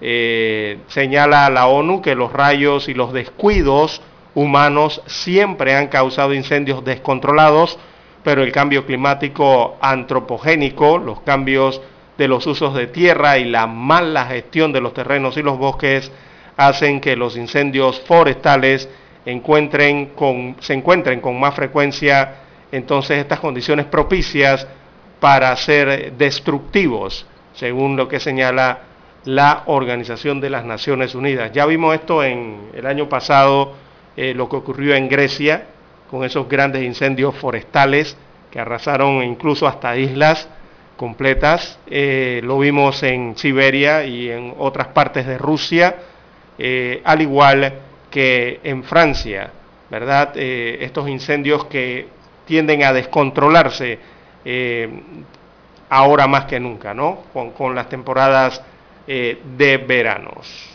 Eh, 0.00 0.78
señala 0.88 1.48
la 1.48 1.68
ONU 1.68 2.02
que 2.02 2.14
los 2.14 2.32
rayos 2.32 2.88
y 2.88 2.94
los 2.94 3.12
descuidos 3.12 4.02
humanos 4.34 5.02
siempre 5.06 5.76
han 5.76 5.88
causado 5.88 6.34
incendios 6.34 6.84
descontrolados, 6.84 7.78
pero 8.24 8.42
el 8.42 8.52
cambio 8.52 8.86
climático 8.86 9.76
antropogénico, 9.80 10.98
los 10.98 11.20
cambios 11.20 11.80
de 12.18 12.28
los 12.28 12.46
usos 12.46 12.74
de 12.74 12.86
tierra 12.86 13.38
y 13.38 13.44
la 13.44 13.66
mala 13.66 14.26
gestión 14.26 14.72
de 14.72 14.80
los 14.80 14.94
terrenos 14.94 15.36
y 15.36 15.42
los 15.42 15.58
bosques 15.58 16.10
hacen 16.56 17.00
que 17.00 17.16
los 17.16 17.36
incendios 17.36 18.00
forestales 18.00 18.88
se 19.24 19.30
encuentren 19.30 20.10
con 21.20 21.40
más 21.40 21.54
frecuencia 21.54 22.34
entonces 22.72 23.18
estas 23.18 23.38
condiciones 23.38 23.86
propicias 23.86 24.66
para 25.20 25.54
ser 25.56 26.14
destructivos, 26.14 27.26
según 27.54 27.96
lo 27.96 28.08
que 28.08 28.18
señala 28.18 28.80
la 29.24 29.62
Organización 29.66 30.40
de 30.40 30.50
las 30.50 30.64
Naciones 30.64 31.14
Unidas. 31.14 31.52
Ya 31.52 31.66
vimos 31.66 31.94
esto 31.94 32.24
en 32.24 32.70
el 32.74 32.86
año 32.86 33.08
pasado, 33.08 33.74
eh, 34.16 34.34
lo 34.34 34.48
que 34.48 34.56
ocurrió 34.56 34.96
en 34.96 35.08
Grecia, 35.08 35.66
con 36.10 36.24
esos 36.24 36.48
grandes 36.48 36.82
incendios 36.82 37.36
forestales 37.36 38.16
que 38.50 38.58
arrasaron 38.58 39.22
incluso 39.22 39.68
hasta 39.68 39.96
islas 39.96 40.48
completas. 40.96 41.78
Eh, 41.86 42.40
lo 42.42 42.58
vimos 42.58 43.02
en 43.02 43.36
Siberia 43.36 44.04
y 44.04 44.30
en 44.30 44.54
otras 44.58 44.88
partes 44.88 45.26
de 45.26 45.38
Rusia 45.38 45.96
eh, 46.58 47.00
al 47.04 47.22
igual 47.22 47.72
que 48.10 48.60
en 48.62 48.84
Francia, 48.84 49.50
¿verdad? 49.90 50.32
Eh, 50.36 50.78
estos 50.80 51.08
incendios 51.08 51.64
que 51.66 52.08
tienden 52.46 52.84
a 52.84 52.92
descontrolarse 52.92 53.98
eh, 54.44 54.88
ahora 55.88 56.26
más 56.26 56.44
que 56.44 56.60
nunca, 56.60 56.92
¿no? 56.94 57.20
Con, 57.32 57.74
las 57.74 57.88
temporadas 57.88 58.62
de 59.06 59.84
veranos. 59.84 60.70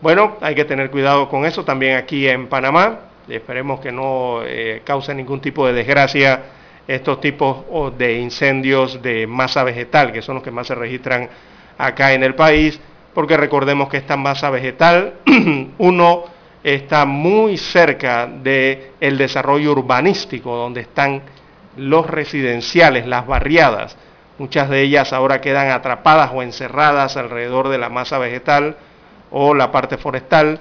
Bueno, 0.00 0.36
hay 0.40 0.54
que 0.54 0.64
tener 0.64 0.90
cuidado 0.90 1.28
con 1.28 1.44
eso 1.44 1.64
también 1.64 1.96
aquí 1.96 2.28
en 2.28 2.46
Panamá. 2.48 3.00
Esperemos 3.28 3.80
que 3.80 3.92
no 3.92 4.40
cause 4.84 5.14
ningún 5.14 5.40
tipo 5.40 5.66
de 5.66 5.72
desgracia 5.72 6.42
estos 6.86 7.20
tipos 7.20 7.96
de 7.98 8.18
incendios 8.18 9.02
de 9.02 9.26
masa 9.26 9.64
vegetal, 9.64 10.12
que 10.12 10.22
son 10.22 10.36
los 10.36 10.44
que 10.44 10.50
más 10.50 10.66
se 10.68 10.74
registran 10.74 11.28
acá 11.78 12.12
en 12.12 12.22
el 12.22 12.34
país 12.34 12.80
porque 13.14 13.36
recordemos 13.36 13.88
que 13.88 13.98
esta 13.98 14.16
masa 14.16 14.50
vegetal, 14.50 15.14
uno 15.78 16.24
está 16.62 17.04
muy 17.04 17.58
cerca 17.58 18.26
del 18.26 19.18
desarrollo 19.18 19.72
urbanístico, 19.72 20.54
donde 20.54 20.82
están 20.82 21.22
los 21.76 22.06
residenciales, 22.06 23.06
las 23.06 23.26
barriadas. 23.26 23.96
Muchas 24.38 24.68
de 24.70 24.82
ellas 24.82 25.12
ahora 25.12 25.40
quedan 25.40 25.70
atrapadas 25.70 26.30
o 26.34 26.42
encerradas 26.42 27.16
alrededor 27.16 27.68
de 27.68 27.78
la 27.78 27.88
masa 27.88 28.18
vegetal 28.18 28.76
o 29.30 29.54
la 29.54 29.70
parte 29.70 29.96
forestal, 29.96 30.60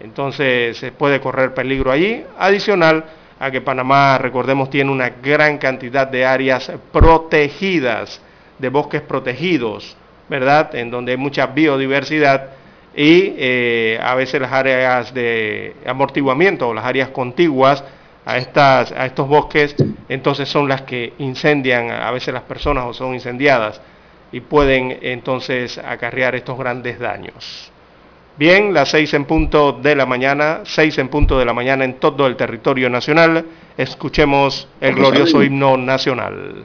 entonces 0.00 0.76
se 0.76 0.92
puede 0.92 1.20
correr 1.20 1.54
peligro 1.54 1.90
allí. 1.90 2.24
Adicional 2.38 3.04
a 3.38 3.50
que 3.50 3.60
Panamá, 3.60 4.18
recordemos, 4.18 4.70
tiene 4.70 4.90
una 4.90 5.10
gran 5.10 5.58
cantidad 5.58 6.06
de 6.06 6.24
áreas 6.24 6.70
protegidas, 6.92 8.20
de 8.58 8.68
bosques 8.68 9.02
protegidos, 9.02 9.96
¿verdad? 10.28 10.74
En 10.74 10.90
donde 10.90 11.12
hay 11.12 11.18
mucha 11.18 11.46
biodiversidad 11.46 12.50
y 12.94 13.34
eh, 13.36 14.00
a 14.02 14.14
veces 14.14 14.40
las 14.40 14.52
áreas 14.52 15.14
de 15.14 15.74
amortiguamiento 15.86 16.68
o 16.68 16.74
las 16.74 16.84
áreas 16.84 17.10
contiguas 17.10 17.84
a, 18.24 18.38
estas, 18.38 18.92
a 18.92 19.06
estos 19.06 19.28
bosques, 19.28 19.76
entonces 20.08 20.48
son 20.48 20.68
las 20.68 20.82
que 20.82 21.12
incendian 21.18 21.90
a 21.90 22.10
veces 22.10 22.34
las 22.34 22.42
personas 22.42 22.84
o 22.86 22.92
son 22.92 23.14
incendiadas 23.14 23.80
y 24.32 24.40
pueden 24.40 24.98
entonces 25.00 25.78
acarrear 25.78 26.34
estos 26.34 26.58
grandes 26.58 26.98
daños. 26.98 27.72
Bien, 28.36 28.72
las 28.72 28.90
seis 28.90 29.14
en 29.14 29.24
punto 29.24 29.72
de 29.72 29.96
la 29.96 30.06
mañana, 30.06 30.60
seis 30.64 30.98
en 30.98 31.08
punto 31.08 31.38
de 31.38 31.44
la 31.44 31.52
mañana 31.52 31.84
en 31.84 31.94
todo 31.94 32.26
el 32.26 32.36
territorio 32.36 32.88
nacional, 32.88 33.44
escuchemos 33.76 34.68
el 34.80 34.94
glorioso 34.94 35.42
himno 35.42 35.76
nacional. 35.76 36.64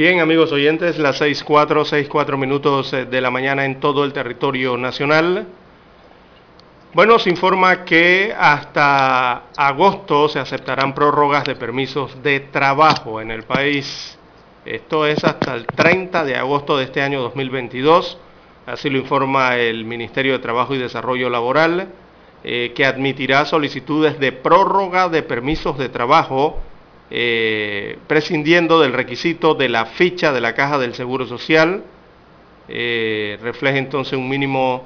Bien, 0.00 0.18
amigos 0.20 0.50
oyentes, 0.50 0.98
las 0.98 1.20
6.4, 1.20 2.08
6.4 2.08 2.38
minutos 2.38 2.90
eh, 2.94 3.04
de 3.04 3.20
la 3.20 3.30
mañana 3.30 3.66
en 3.66 3.80
todo 3.80 4.02
el 4.06 4.14
territorio 4.14 4.78
nacional. 4.78 5.46
Bueno, 6.94 7.18
se 7.18 7.28
informa 7.28 7.84
que 7.84 8.34
hasta 8.34 9.50
agosto 9.54 10.30
se 10.30 10.38
aceptarán 10.38 10.94
prórrogas 10.94 11.44
de 11.44 11.54
permisos 11.54 12.22
de 12.22 12.40
trabajo 12.40 13.20
en 13.20 13.30
el 13.30 13.42
país. 13.42 14.18
Esto 14.64 15.04
es 15.04 15.22
hasta 15.22 15.54
el 15.54 15.66
30 15.66 16.24
de 16.24 16.34
agosto 16.34 16.78
de 16.78 16.84
este 16.84 17.02
año 17.02 17.20
2022. 17.20 18.16
Así 18.64 18.88
lo 18.88 18.96
informa 18.96 19.58
el 19.58 19.84
Ministerio 19.84 20.32
de 20.32 20.38
Trabajo 20.38 20.74
y 20.74 20.78
Desarrollo 20.78 21.28
Laboral, 21.28 21.88
eh, 22.42 22.72
que 22.74 22.86
admitirá 22.86 23.44
solicitudes 23.44 24.18
de 24.18 24.32
prórroga 24.32 25.10
de 25.10 25.22
permisos 25.22 25.76
de 25.76 25.90
trabajo 25.90 26.58
eh, 27.10 27.98
prescindiendo 28.06 28.80
del 28.80 28.92
requisito 28.92 29.54
de 29.54 29.68
la 29.68 29.86
ficha 29.86 30.32
de 30.32 30.40
la 30.40 30.54
caja 30.54 30.78
del 30.78 30.94
Seguro 30.94 31.26
Social, 31.26 31.82
eh, 32.68 33.36
refleja 33.42 33.78
entonces 33.78 34.16
un 34.16 34.28
mínimo 34.28 34.84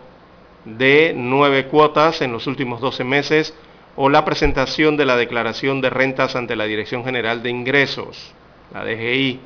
de 0.65 1.13
nueve 1.15 1.67
cuotas 1.67 2.23
en 2.23 2.33
los 2.33 2.47
últimos 2.47 2.81
12 2.81 3.05
meses 3.05 3.55
o 3.97 4.09
la 4.09 4.25
presentación 4.25 4.97
de 4.97 5.05
la 5.05 5.17
declaración 5.17 5.81
de 5.81 5.91
rentas 5.91 6.35
ante 6.35 6.57
la 6.57 6.65
Dirección 6.65 7.05
General 7.05 7.43
de 7.43 7.51
Ingresos, 7.51 8.33
la 8.73 8.85
DGI. 8.85 9.41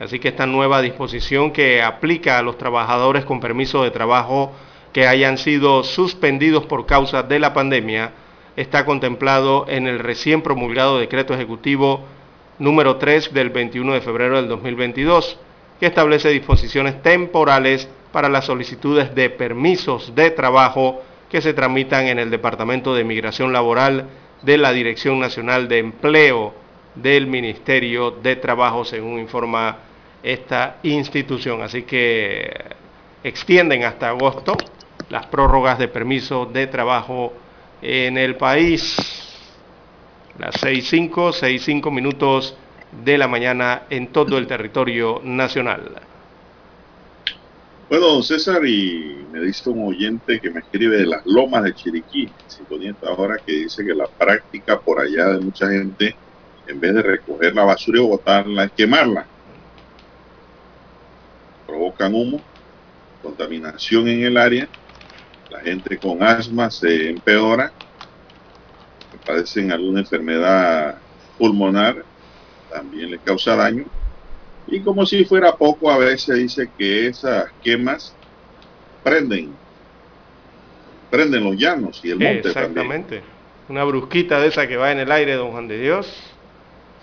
Así 0.00 0.18
que 0.18 0.28
esta 0.28 0.46
nueva 0.46 0.82
disposición 0.82 1.52
que 1.52 1.82
aplica 1.82 2.38
a 2.38 2.42
los 2.42 2.58
trabajadores 2.58 3.24
con 3.24 3.40
permiso 3.40 3.82
de 3.82 3.90
trabajo 3.90 4.52
que 4.92 5.06
hayan 5.06 5.38
sido 5.38 5.84
suspendidos 5.84 6.66
por 6.66 6.86
causa 6.86 7.22
de 7.22 7.38
la 7.38 7.52
pandemia 7.52 8.12
está 8.58 8.84
contemplado 8.84 9.66
en 9.68 9.86
el 9.86 10.00
recién 10.00 10.42
promulgado 10.42 10.98
decreto 10.98 11.32
ejecutivo 11.32 12.00
número 12.58 12.96
3 12.96 13.32
del 13.32 13.50
21 13.50 13.94
de 13.94 14.00
febrero 14.00 14.34
del 14.34 14.48
2022, 14.48 15.38
que 15.78 15.86
establece 15.86 16.28
disposiciones 16.30 17.00
temporales 17.00 17.88
para 18.10 18.28
las 18.28 18.46
solicitudes 18.46 19.14
de 19.14 19.30
permisos 19.30 20.12
de 20.16 20.32
trabajo 20.32 21.00
que 21.30 21.40
se 21.40 21.54
tramitan 21.54 22.08
en 22.08 22.18
el 22.18 22.30
Departamento 22.30 22.96
de 22.96 23.04
Migración 23.04 23.52
Laboral 23.52 24.06
de 24.42 24.58
la 24.58 24.72
Dirección 24.72 25.20
Nacional 25.20 25.68
de 25.68 25.78
Empleo 25.78 26.52
del 26.96 27.28
Ministerio 27.28 28.10
de 28.10 28.34
Trabajo, 28.34 28.84
según 28.84 29.20
informa 29.20 29.76
esta 30.20 30.78
institución. 30.82 31.62
Así 31.62 31.84
que 31.84 32.52
extienden 33.22 33.84
hasta 33.84 34.08
agosto 34.08 34.56
las 35.10 35.26
prórrogas 35.26 35.78
de 35.78 35.86
permiso 35.86 36.44
de 36.44 36.66
trabajo 36.66 37.32
en 37.82 38.18
el 38.18 38.36
país. 38.36 38.96
Las 40.38 40.54
6.5, 40.62 41.10
6.5 41.32 41.90
minutos 41.92 42.56
de 43.04 43.18
la 43.18 43.28
mañana 43.28 43.82
en 43.90 44.08
todo 44.08 44.38
el 44.38 44.46
territorio 44.46 45.20
nacional. 45.24 46.00
Bueno, 47.88 48.06
don 48.06 48.22
César, 48.22 48.64
y 48.66 49.26
me 49.32 49.40
dice 49.40 49.68
un 49.70 49.88
oyente 49.88 50.38
que 50.40 50.50
me 50.50 50.60
escribe 50.60 50.98
de 50.98 51.06
las 51.06 51.24
lomas 51.24 51.64
de 51.64 51.74
Chiriquí, 51.74 52.28
sintonía 52.46 52.94
ahora, 53.02 53.38
que 53.44 53.52
dice 53.52 53.84
que 53.84 53.94
la 53.94 54.06
práctica 54.06 54.78
por 54.78 55.00
allá 55.00 55.28
de 55.28 55.40
mucha 55.40 55.68
gente, 55.70 56.14
en 56.66 56.78
vez 56.78 56.94
de 56.94 57.02
recoger 57.02 57.54
la 57.54 57.64
basura 57.64 57.98
y 57.98 58.02
botarla, 58.02 58.64
es 58.64 58.72
quemarla. 58.72 59.26
Provocan 61.66 62.14
humo, 62.14 62.40
contaminación 63.22 64.06
en 64.08 64.22
el 64.22 64.36
área 64.36 64.68
la 65.50 65.60
gente 65.60 65.98
con 65.98 66.22
asma 66.22 66.70
se 66.70 67.10
empeora, 67.10 67.72
padecen 69.26 69.72
alguna 69.72 70.00
enfermedad 70.00 70.98
pulmonar, 71.38 72.04
también 72.70 73.10
les 73.10 73.20
causa 73.20 73.56
daño. 73.56 73.84
Y 74.66 74.80
como 74.80 75.06
si 75.06 75.24
fuera 75.24 75.56
poco, 75.56 75.90
a 75.90 75.98
veces 75.98 76.36
dice 76.36 76.70
que 76.76 77.06
esas 77.06 77.50
quemas 77.62 78.14
prenden, 79.02 79.54
prenden 81.10 81.44
los 81.44 81.56
llanos 81.56 82.00
y 82.04 82.10
el 82.10 82.18
monte 82.18 82.48
Exactamente. 82.48 83.22
Una 83.68 83.84
brusquita 83.84 84.40
de 84.40 84.48
esa 84.48 84.66
que 84.66 84.76
va 84.76 84.92
en 84.92 84.98
el 84.98 85.12
aire, 85.12 85.34
don 85.34 85.52
Juan 85.52 85.68
de 85.68 85.78
Dios, 85.78 86.14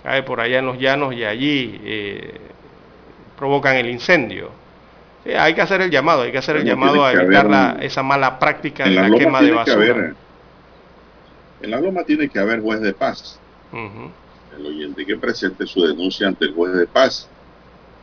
cae 0.02 0.22
por 0.22 0.40
allá 0.40 0.58
en 0.58 0.66
los 0.66 0.78
llanos 0.78 1.14
y 1.14 1.24
allí 1.24 1.80
eh, 1.84 2.40
provocan 3.36 3.76
el 3.76 3.88
incendio 3.88 4.65
hay 5.38 5.54
que 5.54 5.62
hacer 5.62 5.80
el 5.80 5.90
llamado, 5.90 6.22
hay 6.22 6.32
que 6.32 6.38
hacer 6.38 6.56
el 6.56 6.64
llamado 6.64 7.04
a 7.04 7.12
evitar 7.12 7.82
esa 7.82 8.02
mala 8.02 8.38
práctica 8.38 8.84
de 8.84 8.90
la, 8.90 9.10
quema 9.10 9.42
de 9.42 9.52
basura. 9.52 10.14
en 11.62 11.70
la 11.70 11.80
Loma 11.80 12.04
tiene 12.04 12.28
que 12.28 12.38
haber 12.38 12.60
juez 12.60 12.80
de 12.80 12.92
paz. 12.92 13.40
El 13.72 14.66
oyente 14.66 15.04
que 15.04 15.16
presente 15.16 15.66
su 15.66 15.86
denuncia 15.86 16.28
ante 16.28 16.46
el 16.46 16.54
juez 16.54 16.72
de 16.74 16.86
paz, 16.86 17.28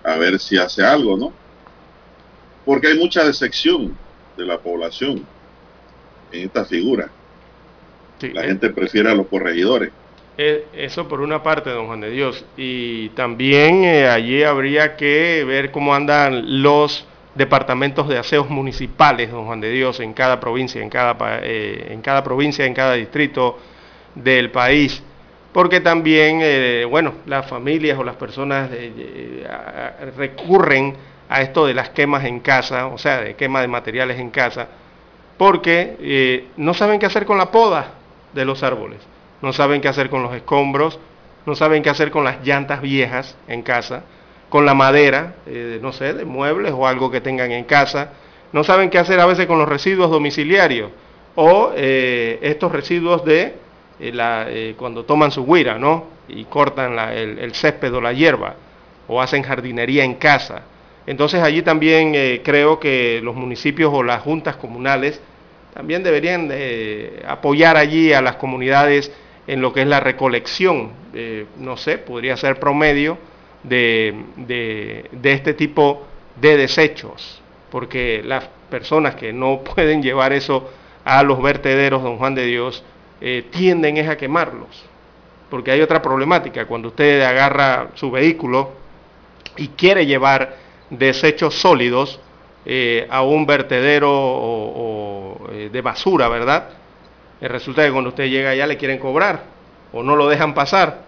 a 0.04 0.18
ver 0.18 0.40
si 0.40 0.58
hace 0.58 0.84
algo, 0.84 1.18
¿no? 1.18 1.34
Porque 2.66 2.88
hay 2.88 2.98
mucha 2.98 3.24
decepción 3.24 3.98
de 4.38 4.46
la 4.46 4.58
población 4.60 5.26
en 6.32 6.46
esta 6.46 6.66
figura. 6.66 7.10
la 8.22 8.44
eh. 8.44 8.48
gente 8.48 8.70
prefiere 8.70 9.10
a 9.10 9.16
los 9.16 9.28
corregidores. 9.28 9.92
Eh, 10.38 10.66
eso 10.74 11.08
por 11.08 11.22
una 11.22 11.44
parte, 11.44 11.70
don 11.70 11.88
Juan 11.88 12.02
de 12.02 12.10
Dios. 12.10 12.44
Y 12.58 13.10
también 13.10 13.84
eh, 13.84 14.08
allí 14.08 14.44
habría 14.44 14.96
que 14.96 15.44
ver 15.46 15.72
cómo 15.72 15.94
andan 15.94 16.64
los 16.64 17.06
departamentos 17.36 18.08
de 18.08 18.18
aseos 18.18 18.50
municipales, 18.50 19.32
don 19.32 19.46
Juan 19.46 19.60
de 19.60 19.72
Dios, 19.72 20.00
en 20.00 20.14
cada 20.14 20.40
provincia, 20.40 20.82
en 20.82 20.90
cada, 20.90 21.16
eh, 21.42 21.88
en 21.92 22.02
cada 22.02 22.24
provincia, 22.24 22.66
en 22.66 22.74
cada 22.74 22.94
distrito 22.94 23.58
del 24.16 24.52
país. 24.52 25.02
Porque 25.52 25.82
también, 25.82 26.40
eh, 26.42 26.86
bueno, 26.90 27.14
las 27.26 27.48
familias 27.48 27.98
o 27.98 28.04
las 28.04 28.16
personas 28.16 28.70
eh, 28.74 29.46
recurren 30.18 30.96
a 31.30 31.42
esto 31.42 31.66
de 31.66 31.74
las 31.74 31.90
quemas 31.90 32.26
en 32.26 32.40
casa, 32.40 32.88
o 32.88 32.98
sea, 32.98 33.22
de 33.22 33.36
quema 33.36 33.62
de 33.62 33.68
materiales 33.68 34.20
en 34.20 34.30
casa, 34.30 34.68
porque 35.38 36.48
no 36.58 36.74
saben 36.74 37.00
qué 37.00 37.08
hacer 37.08 37.26
con 37.26 37.38
la 37.38 37.50
poda 37.50 37.88
de 38.34 38.46
los 38.46 38.62
árboles, 38.62 39.00
no 39.42 39.52
saben 39.54 39.82
qué 39.82 39.88
hacer 39.88 40.10
con 40.10 40.22
los 40.22 40.34
escombros, 40.36 41.00
no 41.46 41.56
saben 41.56 41.82
qué 41.82 41.90
hacer 41.90 42.12
con 42.12 42.24
las 42.24 42.46
llantas 42.46 42.82
viejas 42.82 43.36
en 43.48 43.64
casa, 43.64 44.04
con 44.54 44.68
la 44.68 44.76
madera, 44.76 45.34
eh, 45.48 45.80
no 45.82 45.92
sé, 45.92 46.14
de 46.14 46.26
muebles 46.26 46.74
o 46.74 46.86
algo 46.86 47.10
que 47.10 47.22
tengan 47.22 47.52
en 47.52 47.64
casa. 47.64 48.12
No 48.52 48.64
saben 48.64 48.92
qué 48.92 49.00
hacer 49.00 49.20
a 49.20 49.26
veces 49.26 49.48
con 49.48 49.58
los 49.58 49.68
residuos 49.68 50.12
domiciliarios 50.12 50.92
o 51.34 51.72
eh, 51.76 52.38
estos 52.40 52.72
residuos 52.72 53.26
de 53.26 53.56
eh, 54.00 54.76
cuando 54.78 55.06
toman 55.06 55.32
su 55.32 55.44
guira, 55.44 55.80
¿no? 55.80 56.06
Y 56.28 56.44
cortan 56.44 57.00
el, 57.00 57.52
césped 57.56 57.92
o 57.96 58.00
la 58.00 58.14
hierba 58.14 58.54
o 59.08 59.20
hacen 59.20 59.42
jardinería 59.42 60.04
en 60.04 60.14
casa. 60.14 60.62
Entonces 61.08 61.42
allí 61.42 61.64
también 61.64 62.14
creo 62.44 62.80
que 62.80 63.22
los 63.24 63.36
municipios 63.36 63.92
o 63.92 64.04
las 64.04 64.22
juntas 64.22 64.56
comunales 64.58 65.20
también 65.74 66.04
deberían 66.04 66.52
apoyar 67.28 67.76
allí 67.76 68.14
a 68.14 68.22
las 68.22 68.36
comunidades 68.36 69.12
en 69.48 69.62
lo 69.62 69.74
que 69.74 69.82
es 69.82 69.88
la 69.88 70.00
recolección, 70.00 70.92
no 71.58 71.76
sé, 71.76 71.98
podría 71.98 72.38
ser 72.38 72.60
promedio 72.60 73.18
de, 73.64 75.10
este 75.24 75.54
tipo 75.54 76.06
de 76.40 76.58
desechos, 76.58 77.42
porque 77.72 78.22
las 78.24 78.46
personas 78.70 79.16
que 79.16 79.34
no 79.34 79.60
pueden 79.76 80.02
llevar 80.02 80.34
eso 80.34 80.70
a 81.06 81.24
los 81.24 81.42
vertederos, 81.42 82.04
don 82.04 82.18
Juan 82.18 82.36
de 82.36 82.46
Dios, 82.46 82.84
eh, 83.22 83.46
tienden 83.52 83.98
es 83.98 84.10
a 84.10 84.18
quemarlos, 84.18 84.86
porque 85.50 85.72
hay 85.72 85.82
otra 85.82 86.02
problemática, 86.02 86.66
cuando 86.66 86.90
usted 86.90 87.22
agarra 87.22 87.90
su 87.96 88.12
vehículo 88.12 88.72
y 89.58 89.70
quiere 89.70 90.06
llevar 90.06 90.58
desechos 90.90 91.56
sólidos 91.56 92.20
eh, 92.66 93.08
a 93.10 93.24
un 93.24 93.46
vertedero 93.46 94.10
o, 94.12 95.48
eh, 95.52 95.70
de 95.72 95.82
basura, 95.82 96.28
¿verdad? 96.30 96.70
resulta 97.42 97.84
que 97.84 97.92
cuando 97.92 98.12
usted 98.12 98.30
llega 98.30 98.52
allá 98.52 98.66
le 98.66 98.78
quieren 98.78 98.98
cobrar 98.98 99.44
o 99.92 100.02
no 100.02 100.16
lo 100.16 100.30
dejan 100.30 100.54
pasar 100.54 101.02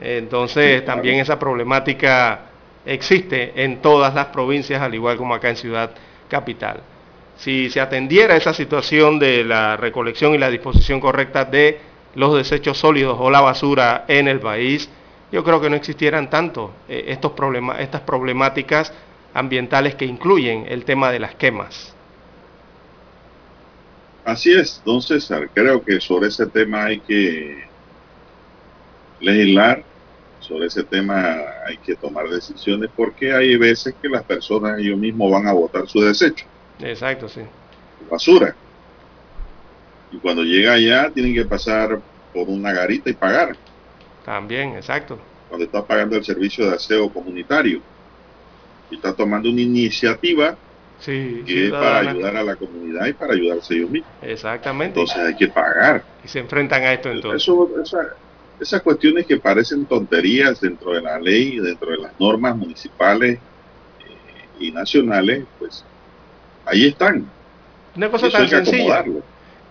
entonces 0.00 0.84
también 0.84 1.20
esa 1.20 1.38
problemática 1.38 2.40
existe 2.84 3.52
en 3.62 3.80
todas 3.80 4.14
las 4.14 4.26
provincias, 4.26 4.80
al 4.80 4.94
igual 4.94 5.16
como 5.16 5.34
acá 5.34 5.50
en 5.50 5.56
Ciudad 5.56 5.90
Capital. 6.28 6.80
Si 7.36 7.70
se 7.70 7.80
atendiera 7.80 8.36
esa 8.36 8.54
situación 8.54 9.18
de 9.18 9.44
la 9.44 9.76
recolección 9.76 10.34
y 10.34 10.38
la 10.38 10.50
disposición 10.50 11.00
correcta 11.00 11.44
de 11.44 11.80
los 12.14 12.34
desechos 12.36 12.78
sólidos 12.78 13.16
o 13.18 13.30
la 13.30 13.40
basura 13.40 14.04
en 14.08 14.28
el 14.28 14.40
país, 14.40 14.88
yo 15.30 15.42
creo 15.42 15.60
que 15.60 15.70
no 15.70 15.76
existieran 15.76 16.28
tanto 16.28 16.72
eh, 16.88 17.04
estos 17.08 17.32
problemas, 17.32 17.80
estas 17.80 18.02
problemáticas 18.02 18.92
ambientales 19.34 19.94
que 19.94 20.04
incluyen 20.04 20.66
el 20.68 20.84
tema 20.84 21.10
de 21.10 21.20
las 21.20 21.34
quemas. 21.34 21.94
Así 24.24 24.52
es, 24.52 24.80
don 24.84 25.02
César. 25.02 25.48
Creo 25.52 25.82
que 25.82 26.00
sobre 26.00 26.28
ese 26.28 26.46
tema 26.46 26.84
hay 26.84 27.00
que 27.00 27.64
legislar, 29.22 29.84
sobre 30.40 30.66
ese 30.66 30.82
tema 30.82 31.36
hay 31.66 31.78
que 31.78 31.94
tomar 31.94 32.28
decisiones 32.28 32.90
porque 32.94 33.32
hay 33.32 33.56
veces 33.56 33.94
que 34.02 34.08
las 34.08 34.24
personas 34.24 34.78
ellos 34.78 34.98
mismos 34.98 35.30
van 35.30 35.46
a 35.46 35.52
botar 35.52 35.88
su 35.88 36.00
desecho. 36.00 36.44
Exacto, 36.80 37.28
sí. 37.28 37.40
Basura. 38.10 38.54
Y 40.10 40.18
cuando 40.18 40.42
llega 40.42 40.74
allá 40.74 41.10
tienen 41.10 41.32
que 41.32 41.44
pasar 41.44 42.00
por 42.34 42.48
una 42.48 42.72
garita 42.72 43.08
y 43.08 43.14
pagar. 43.14 43.56
También, 44.24 44.74
exacto. 44.74 45.18
Cuando 45.48 45.64
está 45.64 45.84
pagando 45.84 46.16
el 46.16 46.24
servicio 46.24 46.68
de 46.68 46.76
aseo 46.76 47.08
comunitario 47.10 47.80
y 48.90 48.96
está 48.96 49.14
tomando 49.14 49.48
una 49.48 49.60
iniciativa 49.60 50.56
sí, 50.98 51.42
que 51.46 51.66
es 51.66 51.70
para 51.70 52.10
ayudar 52.10 52.36
a 52.36 52.42
la 52.42 52.56
comunidad 52.56 53.06
y 53.06 53.12
para 53.12 53.34
ayudarse 53.34 53.74
ellos 53.74 53.90
mismos. 53.90 54.10
Exactamente. 54.22 54.98
Entonces 54.98 55.24
hay 55.24 55.36
que 55.36 55.48
pagar. 55.48 56.02
Y 56.24 56.28
se 56.28 56.40
enfrentan 56.40 56.82
a 56.82 56.92
esto 56.92 57.10
entonces. 57.10 57.42
Eso, 57.42 57.68
esas 58.60 58.82
cuestiones 58.82 59.26
que 59.26 59.38
parecen 59.38 59.86
tonterías 59.86 60.60
dentro 60.60 60.92
de 60.92 61.02
la 61.02 61.18
ley, 61.18 61.58
dentro 61.58 61.90
de 61.90 61.98
las 61.98 62.12
normas 62.20 62.56
municipales 62.56 63.38
eh, 63.38 64.46
y 64.60 64.70
nacionales, 64.70 65.44
pues 65.58 65.84
ahí 66.64 66.86
están. 66.86 67.26
Una 67.96 68.10
cosa 68.10 68.30
tan 68.30 68.48
sencilla. 68.48 69.04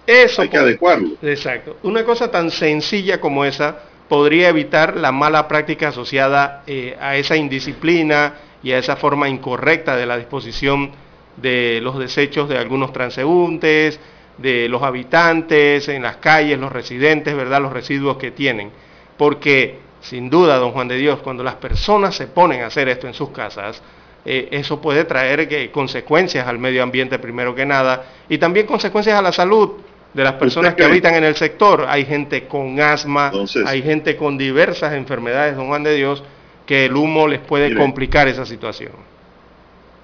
Eso 0.06 0.42
hay 0.42 0.50
que 0.50 0.58
adecuarlo. 0.58 1.12
Exacto. 1.22 1.78
Una 1.84 2.04
cosa 2.04 2.30
tan 2.32 2.52
sencilla 2.52 3.22
como 3.22 3.46
esa 3.46 3.80
podría 4.10 4.50
evitar 4.50 4.98
la 4.98 5.12
mala 5.12 5.48
práctica 5.48 5.90
asociada 5.90 6.64
eh, 6.68 6.98
a 7.00 7.16
esa 7.16 7.38
indisciplina 7.38 8.34
y 8.62 8.74
a 8.74 8.78
esa 8.78 8.98
forma 8.98 9.30
incorrecta 9.30 9.96
de 9.96 10.06
la 10.06 10.18
disposición 10.18 10.92
de 11.38 11.80
los 11.82 11.98
desechos 11.98 12.50
de 12.50 12.58
algunos 12.58 12.92
transeúntes, 12.92 14.00
de 14.38 14.68
los 14.70 14.82
habitantes 14.84 15.88
en 15.90 16.04
las 16.04 16.18
calles, 16.18 16.58
los 16.60 16.72
residentes, 16.72 17.36
¿verdad? 17.36 17.62
Los 17.62 17.74
residuos 17.74 18.18
que 18.18 18.32
tienen. 18.32 18.72
Porque, 19.18 19.80
sin 20.02 20.30
duda, 20.30 20.58
don 20.58 20.72
Juan 20.72 20.88
de 20.88 20.98
Dios, 20.98 21.20
cuando 21.22 21.44
las 21.44 21.56
personas 21.56 22.16
se 22.16 22.28
ponen 22.28 22.62
a 22.62 22.68
hacer 22.68 22.90
esto 22.90 23.08
en 23.08 23.14
sus 23.14 23.30
casas, 23.30 23.82
eh, 24.24 24.50
eso 24.52 24.80
puede 24.80 25.06
traer 25.06 25.48
eh, 25.52 25.72
consecuencias 25.72 26.48
al 26.48 26.60
medio 26.60 26.84
ambiente 26.84 27.18
primero 27.18 27.56
que 27.56 27.66
nada 27.66 28.06
y 28.30 28.38
también 28.38 28.68
consecuencias 28.68 29.18
a 29.18 29.22
la 29.22 29.32
salud 29.32 29.72
de 30.14 30.24
las 30.24 30.34
personas 30.34 30.76
que 30.76 30.84
habitan 30.84 31.16
en 31.16 31.24
el 31.24 31.36
sector. 31.36 31.86
Hay 31.88 32.06
gente 32.06 32.48
con 32.48 32.80
asma, 32.80 33.32
hay 33.66 33.82
gente 33.82 34.18
con 34.18 34.38
diversas 34.38 34.94
enfermedades, 34.94 35.56
don 35.56 35.68
Juan 35.68 35.84
de 35.84 35.96
Dios, 35.96 36.24
que 36.66 36.86
el 36.86 36.96
humo 36.96 37.28
les 37.28 37.40
puede 37.40 37.76
complicar 37.76 38.28
esa 38.28 38.46
situación. 38.46 38.92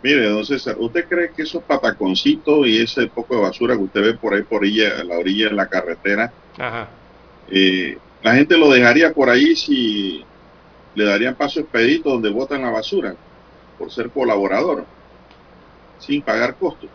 Mire, 0.04 0.30
don 0.30 0.46
César, 0.46 0.76
¿usted 0.78 1.08
cree 1.08 1.32
que 1.32 1.42
esos 1.42 1.64
pataconcitos 1.64 2.68
y 2.68 2.82
ese 2.82 3.08
poco 3.08 3.36
de 3.36 3.42
basura 3.42 3.76
que 3.76 3.84
usted 3.84 4.02
ve 4.02 4.14
por 4.14 4.34
ahí, 4.34 4.44
por 4.44 4.64
ella, 4.64 5.04
la 5.04 5.18
orilla 5.18 5.50
de 5.50 5.56
la 5.56 5.68
carretera, 5.68 6.32
eh, 7.50 7.98
la 8.22 8.36
gente 8.36 8.58
lo 8.58 8.72
dejaría 8.72 9.12
por 9.12 9.30
ahí 9.30 9.56
si 9.56 10.24
le 10.94 11.04
darían 11.04 11.36
paso 11.36 11.60
expedito 11.60 12.12
donde 12.12 12.30
botan 12.30 12.62
la 12.62 12.70
basura, 12.70 13.16
por 13.78 13.92
ser 13.92 14.10
colaborador, 14.12 14.86
sin 16.00 16.22
pagar 16.22 16.56
costos? 16.56 16.90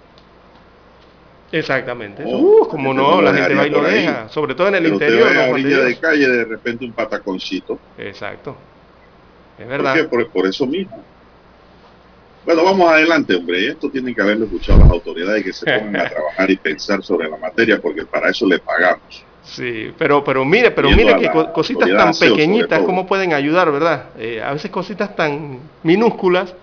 Exactamente. 1.50 2.22
Oh, 2.24 2.62
uh, 2.62 2.68
como 2.68 2.94
no, 2.94 3.20
la 3.20 3.34
gente 3.34 3.54
va 3.54 3.66
y 3.66 3.70
lo 3.70 3.82
deja, 3.82 4.28
sobre 4.28 4.54
todo 4.54 4.68
en 4.68 4.76
el 4.76 4.86
interior. 4.86 5.22
Usted 5.22 5.34
ve 5.34 5.42
a 5.42 5.46
la 5.46 5.52
orilla 5.52 5.80
de 5.80 5.96
calle 5.98 6.28
de 6.28 6.44
repente 6.44 6.84
un 6.84 6.92
pataconcito. 6.92 7.78
Exacto. 7.98 8.56
Es 9.58 9.68
verdad. 9.68 10.08
¿Por, 10.08 10.30
por 10.30 10.46
eso 10.46 10.66
mismo. 10.66 11.04
Bueno, 12.44 12.64
vamos 12.64 12.90
adelante, 12.90 13.36
hombre. 13.36 13.68
Esto 13.68 13.88
tienen 13.88 14.14
que 14.14 14.20
haberlo 14.20 14.46
escuchado 14.46 14.80
las 14.80 14.90
autoridades 14.90 15.44
que 15.44 15.52
se 15.52 15.64
pongan 15.78 16.06
a 16.06 16.10
trabajar 16.10 16.50
y 16.50 16.56
pensar 16.56 17.02
sobre 17.02 17.28
la 17.28 17.36
materia, 17.36 17.80
porque 17.80 18.04
para 18.04 18.30
eso 18.30 18.46
le 18.46 18.58
pagamos. 18.58 19.24
Sí, 19.44 19.92
pero, 19.98 20.22
pero 20.22 20.44
mire, 20.44 20.70
pero 20.70 20.90
mire 20.90 21.16
que 21.16 21.30
cositas 21.52 21.88
tan 21.88 22.14
pequeñitas, 22.14 22.82
¿cómo 22.82 23.06
pueden 23.06 23.32
ayudar, 23.32 23.70
verdad? 23.72 24.04
Eh, 24.18 24.40
a 24.42 24.52
veces 24.52 24.70
cositas 24.70 25.14
tan 25.16 25.58
minúsculas, 25.82 26.54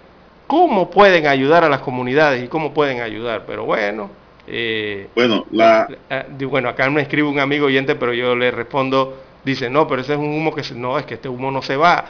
¿cómo 0.48 0.90
pueden 0.90 1.28
ayudar 1.28 1.64
a 1.64 1.70
las 1.70 1.82
comunidades 1.82 2.44
y 2.44 2.48
cómo 2.48 2.74
pueden 2.74 3.02
ayudar? 3.02 3.44
Pero 3.46 3.66
bueno. 3.66 4.10
Eh, 4.48 5.08
bueno, 5.14 5.46
la... 5.52 5.88
Eh, 6.10 6.46
bueno, 6.46 6.70
acá 6.70 6.90
me 6.90 7.02
escribe 7.02 7.28
un 7.28 7.40
amigo 7.40 7.68
oyente, 7.68 7.96
pero 7.96 8.14
yo 8.14 8.36
le 8.36 8.50
respondo, 8.50 9.18
dice, 9.44 9.70
no, 9.70 9.88
pero 9.88 10.02
ese 10.02 10.14
es 10.14 10.20
un 10.20 10.30
humo 10.30 10.56
que 10.56 10.64
se, 10.64 10.74
no, 10.74 10.98
es 10.98 11.06
que 11.06 11.16
este 11.16 11.30
humo 11.30 11.52
no 11.52 11.62
se 11.62 11.76
va 11.76 12.06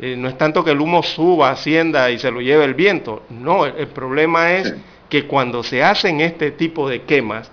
eh, 0.00 0.16
no 0.16 0.28
es 0.28 0.36
tanto 0.36 0.64
que 0.64 0.70
el 0.70 0.80
humo 0.80 1.02
suba, 1.02 1.50
ascienda 1.50 2.10
y 2.10 2.18
se 2.18 2.30
lo 2.30 2.40
lleve 2.40 2.64
el 2.64 2.74
viento. 2.74 3.22
No, 3.30 3.66
el, 3.66 3.86
problema 3.88 4.54
es 4.54 4.74
que 5.08 5.26
cuando 5.26 5.62
se 5.62 5.82
hacen 5.82 6.20
este 6.20 6.50
tipo 6.50 6.88
de 6.88 7.02
quemas, 7.02 7.50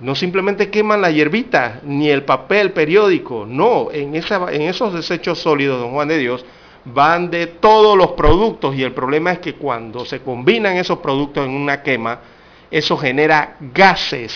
no 0.00 0.14
simplemente 0.14 0.70
queman 0.70 1.00
la 1.00 1.10
hierbita, 1.10 1.80
ni 1.84 2.10
el 2.10 2.24
papel 2.24 2.72
periódico, 2.72 3.46
no, 3.48 3.90
en, 3.92 4.14
esa, 4.14 4.52
en 4.52 4.62
esos 4.62 4.92
desechos 4.92 5.38
sólidos, 5.38 5.80
don 5.80 5.92
Juan 5.92 6.08
de 6.08 6.18
Dios, 6.18 6.44
van 6.84 7.30
de 7.30 7.46
todos 7.46 7.96
los 7.96 8.12
productos 8.12 8.74
y 8.76 8.82
el 8.82 8.92
problema 8.92 9.32
es 9.32 9.38
que 9.38 9.54
cuando 9.54 10.04
se 10.04 10.20
combinan 10.20 10.76
esos 10.76 10.98
productos 10.98 11.46
en 11.46 11.52
una 11.52 11.82
quema, 11.82 12.20
eso 12.70 12.96
genera 12.96 13.56
gases, 13.72 14.34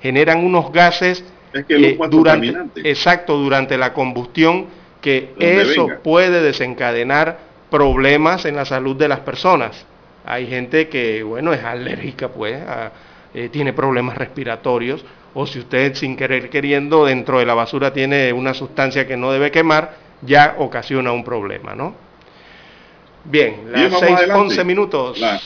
generan 0.00 0.44
unos 0.44 0.70
gases 0.72 1.24
es 1.52 1.64
que 1.64 1.90
eh, 1.90 1.98
durante, 2.08 2.54
exacto, 2.88 3.36
durante 3.36 3.76
la 3.76 3.92
combustión 3.92 4.66
que 5.00 5.34
eso 5.38 5.88
puede 6.02 6.42
desencadenar 6.42 7.38
problemas 7.70 8.44
en 8.44 8.56
la 8.56 8.64
salud 8.64 8.96
de 8.96 9.08
las 9.08 9.20
personas. 9.20 9.84
Hay 10.24 10.46
gente 10.46 10.88
que, 10.88 11.22
bueno, 11.22 11.52
es 11.52 11.64
alérgica, 11.64 12.28
pues, 12.28 12.60
eh, 13.34 13.48
tiene 13.50 13.72
problemas 13.72 14.18
respiratorios, 14.18 15.04
o 15.34 15.46
si 15.46 15.60
usted 15.60 15.94
sin 15.94 16.16
querer 16.16 16.50
queriendo 16.50 17.04
dentro 17.04 17.38
de 17.38 17.46
la 17.46 17.54
basura 17.54 17.92
tiene 17.92 18.32
una 18.32 18.52
sustancia 18.52 19.06
que 19.06 19.16
no 19.16 19.32
debe 19.32 19.50
quemar, 19.50 19.96
ya 20.22 20.56
ocasiona 20.58 21.12
un 21.12 21.24
problema, 21.24 21.74
¿no? 21.74 21.94
Bien, 23.24 23.70
las 23.70 23.92
6, 23.98 24.64
minutos. 24.64 25.18
La, 25.18 25.40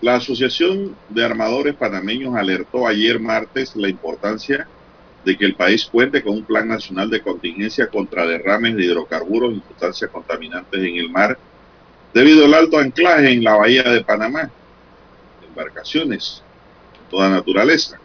la 0.00 0.14
Asociación 0.16 0.96
de 1.08 1.24
Armadores 1.24 1.74
Panameños 1.74 2.34
alertó 2.34 2.86
ayer 2.86 3.20
martes 3.20 3.76
la 3.76 3.88
importancia 3.88 4.58
de 4.58 4.79
que 5.24 5.44
el 5.44 5.54
país 5.54 5.84
cuente 5.84 6.22
con 6.22 6.34
un 6.34 6.44
plan 6.44 6.66
nacional 6.66 7.10
de 7.10 7.20
contingencia 7.20 7.88
contra 7.88 8.26
derrames 8.26 8.76
de 8.76 8.84
hidrocarburos 8.84 9.52
y 9.52 9.62
sustancias 9.68 10.10
contaminantes 10.10 10.80
en 10.82 10.96
el 10.96 11.10
mar 11.10 11.38
debido 12.12 12.44
al 12.46 12.54
alto 12.54 12.78
anclaje 12.78 13.30
en 13.30 13.44
la 13.44 13.56
bahía 13.56 13.82
de 13.84 14.02
Panamá, 14.02 14.50
embarcaciones 15.46 16.42
de 16.92 17.10
toda 17.10 17.28
naturaleza. 17.28 17.98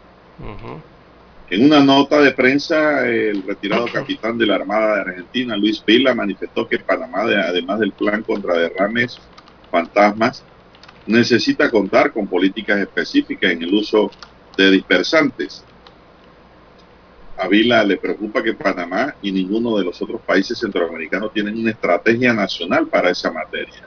En 1.48 1.64
una 1.64 1.80
nota 1.80 2.20
de 2.20 2.32
prensa, 2.32 3.06
el 3.08 3.42
retirado 3.42 3.86
capitán 3.92 4.36
de 4.36 4.46
la 4.46 4.56
Armada 4.56 4.96
de 4.96 5.00
Argentina, 5.02 5.56
Luis 5.56 5.82
Vila, 5.84 6.14
manifestó 6.14 6.68
que 6.68 6.78
Panamá, 6.78 7.22
además 7.22 7.80
del 7.80 7.92
plan 7.92 8.22
contra 8.22 8.54
derrames 8.54 9.18
fantasmas, 9.70 10.44
necesita 11.06 11.70
contar 11.70 12.12
con 12.12 12.26
políticas 12.26 12.78
específicas 12.78 13.52
en 13.52 13.62
el 13.62 13.72
uso 13.72 14.10
de 14.56 14.70
dispersantes 14.70 15.64
a 17.38 17.48
Vila 17.48 17.84
le 17.84 17.98
preocupa 17.98 18.42
que 18.42 18.54
Panamá 18.54 19.14
y 19.20 19.30
ninguno 19.30 19.76
de 19.76 19.84
los 19.84 20.00
otros 20.00 20.20
países 20.22 20.58
centroamericanos 20.58 21.32
tienen 21.32 21.58
una 21.58 21.70
estrategia 21.70 22.32
nacional 22.32 22.86
para 22.86 23.10
esa 23.10 23.30
materia. 23.30 23.84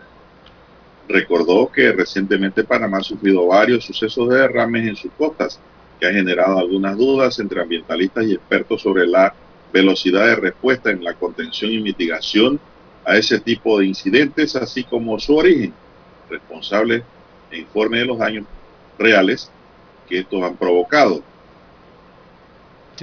Recordó 1.08 1.72
que 1.72 1.92
recientemente 1.92 2.64
Panamá 2.64 3.00
ha 3.00 3.04
sufrido 3.04 3.48
varios 3.48 3.86
sucesos 3.86 4.30
de 4.30 4.38
derrames 4.38 4.88
en 4.88 4.96
sus 4.96 5.12
costas, 5.14 5.60
que 6.00 6.06
ha 6.06 6.14
generado 6.14 6.60
algunas 6.60 6.96
dudas 6.96 7.40
entre 7.40 7.62
ambientalistas 7.62 8.26
y 8.26 8.34
expertos 8.34 8.82
sobre 8.82 9.08
la 9.08 9.34
velocidad 9.74 10.28
de 10.28 10.36
respuesta 10.36 10.92
en 10.92 11.04
la 11.04 11.16
contención 11.16 11.72
y 11.72 11.82
mitigación 11.82 12.60
a 13.04 13.18
ese 13.18 13.40
tipo 13.40 13.80
de 13.80 13.88
incidentes, 13.88 14.56
así 14.56 14.84
como 14.84 15.20
su 15.20 15.36
origen, 15.36 15.74
responsable 16.30 17.04
e 17.52 17.58
informe 17.58 17.98
de 18.00 18.06
los 18.06 18.20
daños 18.20 18.46
reales 19.00 19.50
que 20.08 20.20
estos 20.20 20.44
han 20.44 20.56
provocado. 20.56 21.24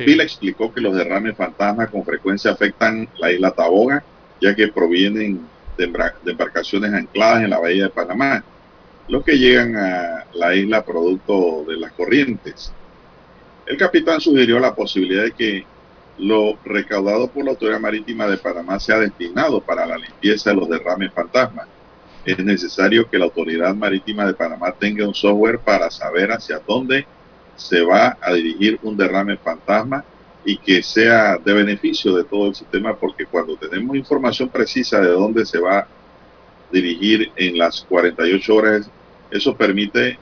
Pila 0.05 0.23
explicó 0.23 0.73
que 0.73 0.81
los 0.81 0.95
derrames 0.95 1.37
fantasma 1.37 1.87
con 1.87 2.05
frecuencia 2.05 2.51
afectan 2.51 3.09
la 3.19 3.33
isla 3.33 3.51
Taboga, 3.53 4.03
ya 4.41 4.55
que 4.55 4.69
provienen 4.69 5.41
de, 5.77 5.93
embarcaciones 6.27 6.93
ancladas 6.93 7.45
en 7.45 7.51
la 7.51 7.59
bahía 7.59 7.85
de 7.85 7.91
Panamá, 7.91 8.45
los 9.09 9.25
que 9.25 9.39
llegan 9.39 9.77
a 9.77 10.25
la 10.35 10.55
isla 10.55 10.85
producto 10.85 11.65
de 11.69 11.77
las 11.77 11.93
corrientes. 11.93 12.73
El 13.67 13.77
capitán 13.77 14.21
sugirió 14.21 14.59
la 14.59 14.75
posibilidad 14.75 15.25
de 15.25 15.33
que 15.33 15.67
lo 16.19 16.59
recaudado 16.65 17.29
por 17.29 17.45
la 17.45 17.51
Autoridad 17.51 17.81
Marítima 17.81 18.27
de 18.27 18.39
Panamá 18.39 18.81
sea 18.81 18.99
destinado 18.99 19.61
para 19.61 19.87
la 19.87 19.99
limpieza 19.99 20.51
de 20.51 20.57
los 20.57 20.69
derrames 20.69 21.13
fantasmas. 21.13 21.67
Es 22.25 22.39
necesario 22.39 23.09
que 23.09 23.19
la 23.19 23.27
Autoridad 23.27 23.75
Marítima 23.75 24.27
de 24.27 24.35
Panamá 24.35 24.73
tenga 24.73 25.07
un 25.07 25.15
software 25.15 25.59
para 25.59 25.91
saber 25.91 26.33
hacia 26.33 26.61
dónde 26.67 27.07
se 27.57 27.83
va 27.83 28.17
a 28.21 28.33
dirigir 28.33 28.79
un 28.83 28.97
derrame 28.97 29.37
fantasma 29.37 30.05
y 30.45 30.59
que 30.59 30.83
sea 30.83 31.39
de 31.39 31.53
beneficio 31.53 32.15
de 32.15 32.25
todo 32.25 32.49
el 32.49 32.55
sistema, 32.55 32.95
porque 32.95 33.27
cuando 33.27 33.57
tenemos 33.57 33.97
información 33.97 34.49
precisa 34.49 35.01
de 35.01 35.09
dónde 35.09 35.45
se 35.45 35.59
va 35.59 35.81
a 35.81 35.89
dirigir 36.71 37.33
en 37.37 37.59
las 37.59 37.85
48 37.89 38.55
horas, 38.55 38.91
eso 39.31 39.57
permite 39.57 40.19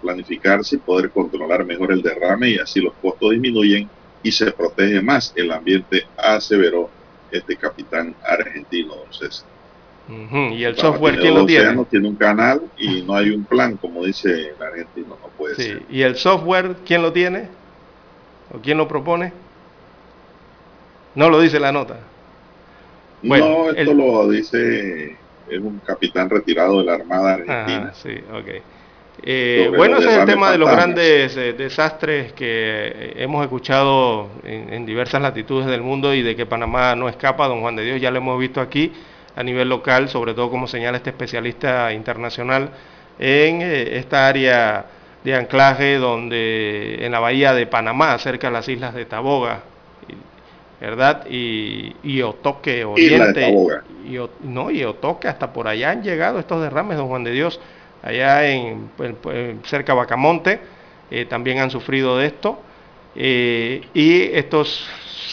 planificarse 0.00 0.76
y 0.76 0.78
poder 0.78 1.10
controlar 1.10 1.64
mejor 1.64 1.92
el 1.92 2.00
derrame 2.00 2.50
y 2.50 2.58
así 2.58 2.80
los 2.80 2.94
costos 2.94 3.32
disminuyen 3.32 3.88
y 4.22 4.32
se 4.32 4.50
protege 4.52 5.02
más 5.02 5.32
el 5.36 5.52
ambiente, 5.52 6.06
aseveró 6.16 6.88
este 7.30 7.56
capitán 7.56 8.14
argentino, 8.26 8.94
don. 8.94 9.08
Y 10.08 10.64
el 10.64 10.76
software, 10.76 11.18
¿quién 11.18 11.34
lo 11.34 11.44
tiene? 11.44 11.74
No 11.74 11.84
tiene 11.84 12.08
un 12.08 12.16
canal 12.16 12.62
y 12.78 13.02
no 13.02 13.14
hay 13.14 13.30
un 13.30 13.44
plan, 13.44 13.76
como 13.76 14.04
dice 14.04 14.52
el 14.56 14.62
argentino, 14.62 15.18
no 15.20 15.28
puede 15.36 15.54
ser. 15.54 15.82
¿Y 15.90 16.00
el 16.00 16.16
software, 16.16 16.76
quién 16.86 17.02
lo 17.02 17.12
tiene? 17.12 17.48
¿O 18.54 18.58
quién 18.58 18.78
lo 18.78 18.88
propone? 18.88 19.32
No 21.14 21.28
lo 21.28 21.40
dice 21.40 21.60
la 21.60 21.72
nota. 21.72 21.98
no, 23.22 23.70
esto 23.70 23.92
lo 23.92 24.28
dice 24.28 25.16
es 25.50 25.60
un 25.60 25.80
capitán 25.80 26.28
retirado 26.30 26.78
de 26.78 26.84
la 26.84 26.94
Armada 26.94 27.34
Argentina. 27.34 27.92
sí, 27.94 28.14
ok. 28.32 28.62
Eh, 29.22 29.70
bueno, 29.76 29.98
ese 29.98 30.10
es 30.10 30.16
el 30.18 30.26
tema 30.26 30.52
de 30.52 30.58
los 30.58 30.70
grandes 30.70 31.36
eh, 31.36 31.52
desastres 31.52 32.32
que 32.34 33.14
hemos 33.16 33.42
escuchado 33.42 34.28
en, 34.44 34.86
diversas 34.86 35.20
latitudes 35.20 35.66
del 35.66 35.82
mundo 35.82 36.14
y 36.14 36.22
de 36.22 36.36
que 36.36 36.46
Panamá 36.46 36.94
no 36.94 37.08
escapa, 37.08 37.48
don 37.48 37.60
Juan 37.60 37.74
de 37.74 37.84
Dios, 37.84 38.00
ya 38.00 38.12
lo 38.12 38.18
hemos 38.18 38.38
visto 38.38 38.60
aquí 38.60 38.92
a 39.38 39.42
nivel 39.44 39.68
local, 39.68 40.08
sobre 40.08 40.34
todo 40.34 40.50
como 40.50 40.66
señala 40.66 40.96
este 40.96 41.10
especialista 41.10 41.92
internacional 41.92 42.70
en 43.20 43.62
eh, 43.62 43.96
esta 43.96 44.26
área 44.26 44.86
de 45.22 45.34
anclaje 45.36 45.98
donde 45.98 46.98
en 47.00 47.12
la 47.12 47.20
bahía 47.20 47.54
de 47.54 47.66
Panamá, 47.66 48.18
cerca 48.18 48.48
de 48.48 48.52
las 48.52 48.68
islas 48.68 48.94
de 48.94 49.04
Taboga, 49.04 49.60
¿verdad? 50.80 51.24
Y, 51.30 51.94
y 52.02 52.20
Otoque 52.22 52.84
Oriente, 52.84 53.48
y, 54.04 54.18
no, 54.42 54.72
y 54.72 54.82
Otoque, 54.82 55.28
hasta 55.28 55.52
por 55.52 55.68
allá 55.68 55.90
han 55.90 56.02
llegado 56.02 56.40
estos 56.40 56.60
derrames, 56.60 56.96
don 56.96 57.06
Juan 57.06 57.22
de 57.22 57.30
Dios 57.30 57.60
allá 58.02 58.48
en, 58.48 58.90
cerca 59.64 59.92
de 59.92 59.98
Bacamonte, 59.98 60.60
eh, 61.12 61.26
también 61.26 61.60
han 61.60 61.70
sufrido 61.70 62.18
de 62.18 62.26
esto. 62.26 62.58
Eh, 63.14 63.82
y 63.94 64.22
estos 64.36 64.88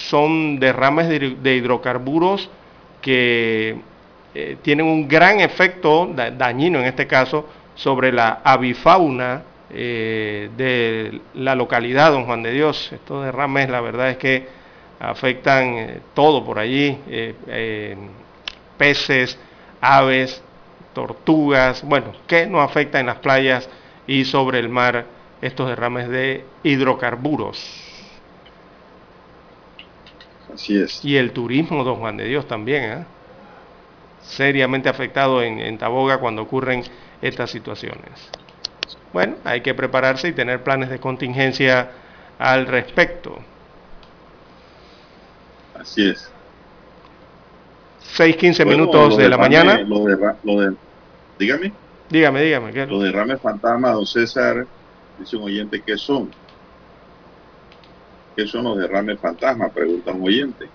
son 0.10 0.60
derrames 0.60 1.10
de, 1.10 1.56
hidrocarburos 1.56 2.50
que 3.02 3.78
eh, 4.36 4.58
tienen 4.62 4.86
un 4.86 5.08
gran 5.08 5.40
efecto 5.40 6.14
dañino 6.14 6.80
en 6.80 6.86
este 6.86 7.08
caso 7.08 7.48
sobre 7.76 8.12
la 8.12 8.42
avifauna 8.44 9.44
de 9.70 11.22
la 11.34 11.56
localidad, 11.56 12.12
don 12.12 12.26
Juan 12.26 12.44
de 12.44 12.52
Dios. 12.52 12.92
Estos 12.94 13.26
derrames 13.26 13.70
la 13.70 13.82
verdad 13.82 14.12
es 14.12 14.18
que 14.18 14.48
afectan 15.00 16.02
todo 16.14 16.46
por 16.46 16.60
allí, 16.60 16.98
peces, 18.78 19.38
aves, 19.82 20.42
tortugas, 20.94 21.84
bueno, 21.84 22.14
que 22.26 22.48
no 22.48 22.62
afecta 22.62 23.00
en 23.00 23.08
las 23.08 23.18
playas 23.18 23.70
y 24.08 24.26
sobre 24.26 24.60
el 24.60 24.70
mar 24.70 25.06
estos 25.42 25.68
derrames 25.68 26.10
de 26.10 26.46
hidrocarburos. 26.64 27.84
Así 30.54 30.78
es. 30.82 31.04
Y 31.04 31.18
el 31.18 31.32
turismo, 31.32 31.84
don 31.84 31.98
Juan 31.98 32.18
de 32.18 32.26
Dios, 32.26 32.48
también, 32.48 32.84
¿eh? 32.84 33.06
Seriamente 34.28 34.90
afectado 34.90 35.42
en, 35.42 35.60
en 35.60 35.78
Taboga 35.78 36.20
cuando 36.20 36.42
ocurren 36.42 36.84
estas 37.22 37.52
situaciones. 37.52 38.30
Bueno, 39.14 39.36
hay 39.44 39.62
que 39.62 39.74
prepararse 39.74 40.28
y 40.28 40.34
tener 40.34 40.64
planes 40.64 40.90
de 40.90 41.00
contingencia 41.00 41.92
al 42.38 42.68
respecto. 42.68 43.38
Así 45.74 46.10
es. 46.10 46.30
6.15 48.18 48.66
minutos 48.66 49.18
de 49.18 49.30
la 49.30 49.38
mañana. 49.38 49.80
Lo 49.80 50.06
de, 50.06 50.18
lo 50.44 50.60
de, 50.62 50.76
dígame. 51.40 51.74
Dígame, 52.10 52.42
dígame. 52.42 52.72
¿qué? 52.72 52.86
Los 52.86 53.04
derrames 53.04 53.42
fantasma, 53.42 53.92
don 53.92 54.06
César, 54.06 54.66
dice 55.20 55.38
un 55.38 55.44
oyente, 55.44 55.82
¿qué 55.82 55.98
son? 55.98 56.30
¿Qué 58.36 58.46
son 58.48 58.66
los 58.66 58.78
derrames 58.78 59.20
fantasma? 59.20 59.70
Pregunta 59.70 60.12
un 60.12 60.24
oyente. 60.24 60.68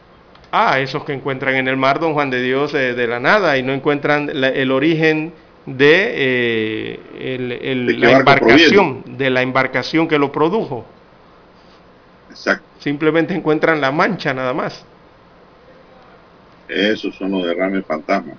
Ah, 0.53 0.81
esos 0.81 1.05
que 1.05 1.13
encuentran 1.13 1.55
en 1.55 1.69
el 1.69 1.77
mar, 1.77 2.01
don 2.01 2.13
Juan 2.15 2.31
de 2.31 2.43
Dios, 2.43 2.75
eh, 2.75 2.95
de 2.95 3.07
la 3.07 3.21
nada 3.21 3.57
y 3.57 3.63
no 3.63 3.73
encuentran 3.73 4.31
el 4.31 4.73
origen 4.73 5.33
de, 5.67 6.13
eh, 6.15 7.01
el, 7.21 8.01
la 8.01 8.13
embarcación, 8.19 9.05
de 9.07 9.31
la 9.31 9.43
embarcación 9.43 10.09
que 10.09 10.19
lo 10.19 10.33
produjo. 10.33 10.85
Exacto. 12.31 12.65
Simplemente 12.81 13.35
encuentran 13.35 13.81
la 13.81 13.93
mancha 13.93 14.35
nada 14.35 14.53
más. 14.53 14.85
Esos 16.69 17.15
son 17.17 17.33
los 17.33 17.45
derrames 17.45 17.85
fantasma. 17.85 18.35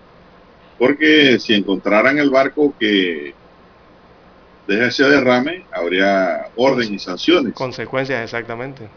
Porque 0.78 1.38
si 1.39 1.53
encontraran 1.53 2.18
el 2.18 2.30
barco 2.30 2.74
que 2.80 3.34
deja 4.68 4.88
ese 4.88 5.03
derrame, 5.03 5.66
habría 5.72 6.47
orden 6.55 6.93
y 6.93 6.99
sanciones. 6.99 7.53
Consecuencias, 7.53 8.24
exactamente. 8.24 8.89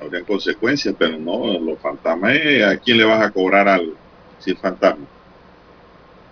Habrían 0.00 0.24
consecuencias, 0.24 0.94
pero 0.98 1.18
no, 1.18 1.58
los 1.58 1.78
fantasmas, 1.78 2.32
¿a 2.66 2.76
quién 2.78 2.98
le 2.98 3.04
vas 3.04 3.22
a 3.22 3.30
cobrar 3.30 3.68
algo 3.68 3.94
si 4.38 4.52
es 4.52 4.58
fantasma? 4.58 5.06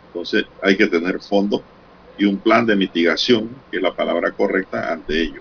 Entonces 0.08 0.44
hay 0.62 0.76
que 0.76 0.86
tener 0.86 1.20
fondos 1.20 1.62
y 2.18 2.24
un 2.24 2.38
plan 2.38 2.66
de 2.66 2.74
mitigación, 2.74 3.48
que 3.70 3.76
es 3.76 3.82
la 3.82 3.94
palabra 3.94 4.32
correcta, 4.32 4.92
ante 4.92 5.22
ello. 5.22 5.40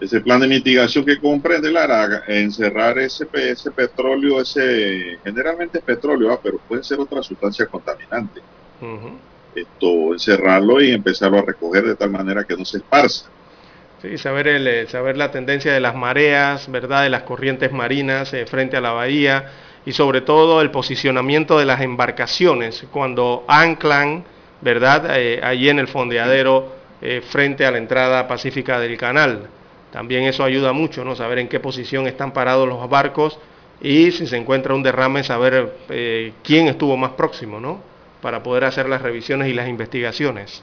Ese 0.00 0.20
plan 0.20 0.40
de 0.40 0.48
mitigación 0.48 1.04
que 1.04 1.18
comprende 1.18 1.70
la 1.70 2.22
encerrar 2.26 2.98
ese, 2.98 3.28
ese 3.32 3.70
petróleo, 3.70 4.40
ese 4.40 5.18
generalmente 5.22 5.78
es 5.78 5.84
petróleo, 5.84 6.32
ah, 6.32 6.40
pero 6.42 6.58
puede 6.58 6.82
ser 6.82 6.98
otra 7.00 7.22
sustancia 7.22 7.66
contaminante. 7.66 8.40
Esto, 9.54 10.12
encerrarlo 10.12 10.80
y 10.80 10.92
empezarlo 10.92 11.38
a 11.38 11.42
recoger 11.42 11.84
de 11.84 11.96
tal 11.96 12.10
manera 12.10 12.44
que 12.44 12.56
no 12.56 12.64
se 12.64 12.78
esparza. 12.78 13.28
Sí, 14.02 14.16
saber, 14.16 14.48
el, 14.48 14.66
eh, 14.66 14.86
saber 14.86 15.18
la 15.18 15.30
tendencia 15.30 15.74
de 15.74 15.80
las 15.80 15.94
mareas, 15.94 16.70
¿verdad? 16.70 17.02
De 17.02 17.10
las 17.10 17.24
corrientes 17.24 17.70
marinas 17.70 18.32
eh, 18.32 18.46
frente 18.46 18.78
a 18.78 18.80
la 18.80 18.92
bahía 18.92 19.50
y 19.84 19.92
sobre 19.92 20.22
todo 20.22 20.62
el 20.62 20.70
posicionamiento 20.70 21.58
de 21.58 21.66
las 21.66 21.82
embarcaciones 21.82 22.86
cuando 22.90 23.44
anclan, 23.46 24.24
¿verdad? 24.62 25.18
Eh, 25.18 25.40
allí 25.42 25.68
en 25.68 25.78
el 25.78 25.88
fondeadero 25.88 26.80
frente 27.30 27.64
a 27.64 27.70
la 27.70 27.78
entrada 27.78 28.28
pacífica 28.28 28.78
del 28.78 28.98
canal. 28.98 29.48
También 29.90 30.24
eso 30.24 30.44
ayuda 30.44 30.74
mucho, 30.74 31.02
¿no? 31.02 31.16
Saber 31.16 31.38
en 31.38 31.48
qué 31.48 31.58
posición 31.58 32.06
están 32.06 32.32
parados 32.32 32.68
los 32.68 32.86
barcos 32.90 33.38
y 33.80 34.12
si 34.12 34.26
se 34.26 34.36
encuentra 34.36 34.74
un 34.74 34.82
derrame, 34.82 35.24
saber 35.24 35.76
quién 36.44 36.68
estuvo 36.68 36.98
más 36.98 37.12
próximo, 37.12 37.58
¿no? 37.58 37.82
Para 38.20 38.42
poder 38.42 38.64
hacer 38.64 38.86
las 38.86 39.00
revisiones 39.00 39.48
y 39.48 39.54
las 39.54 39.66
investigaciones. 39.66 40.62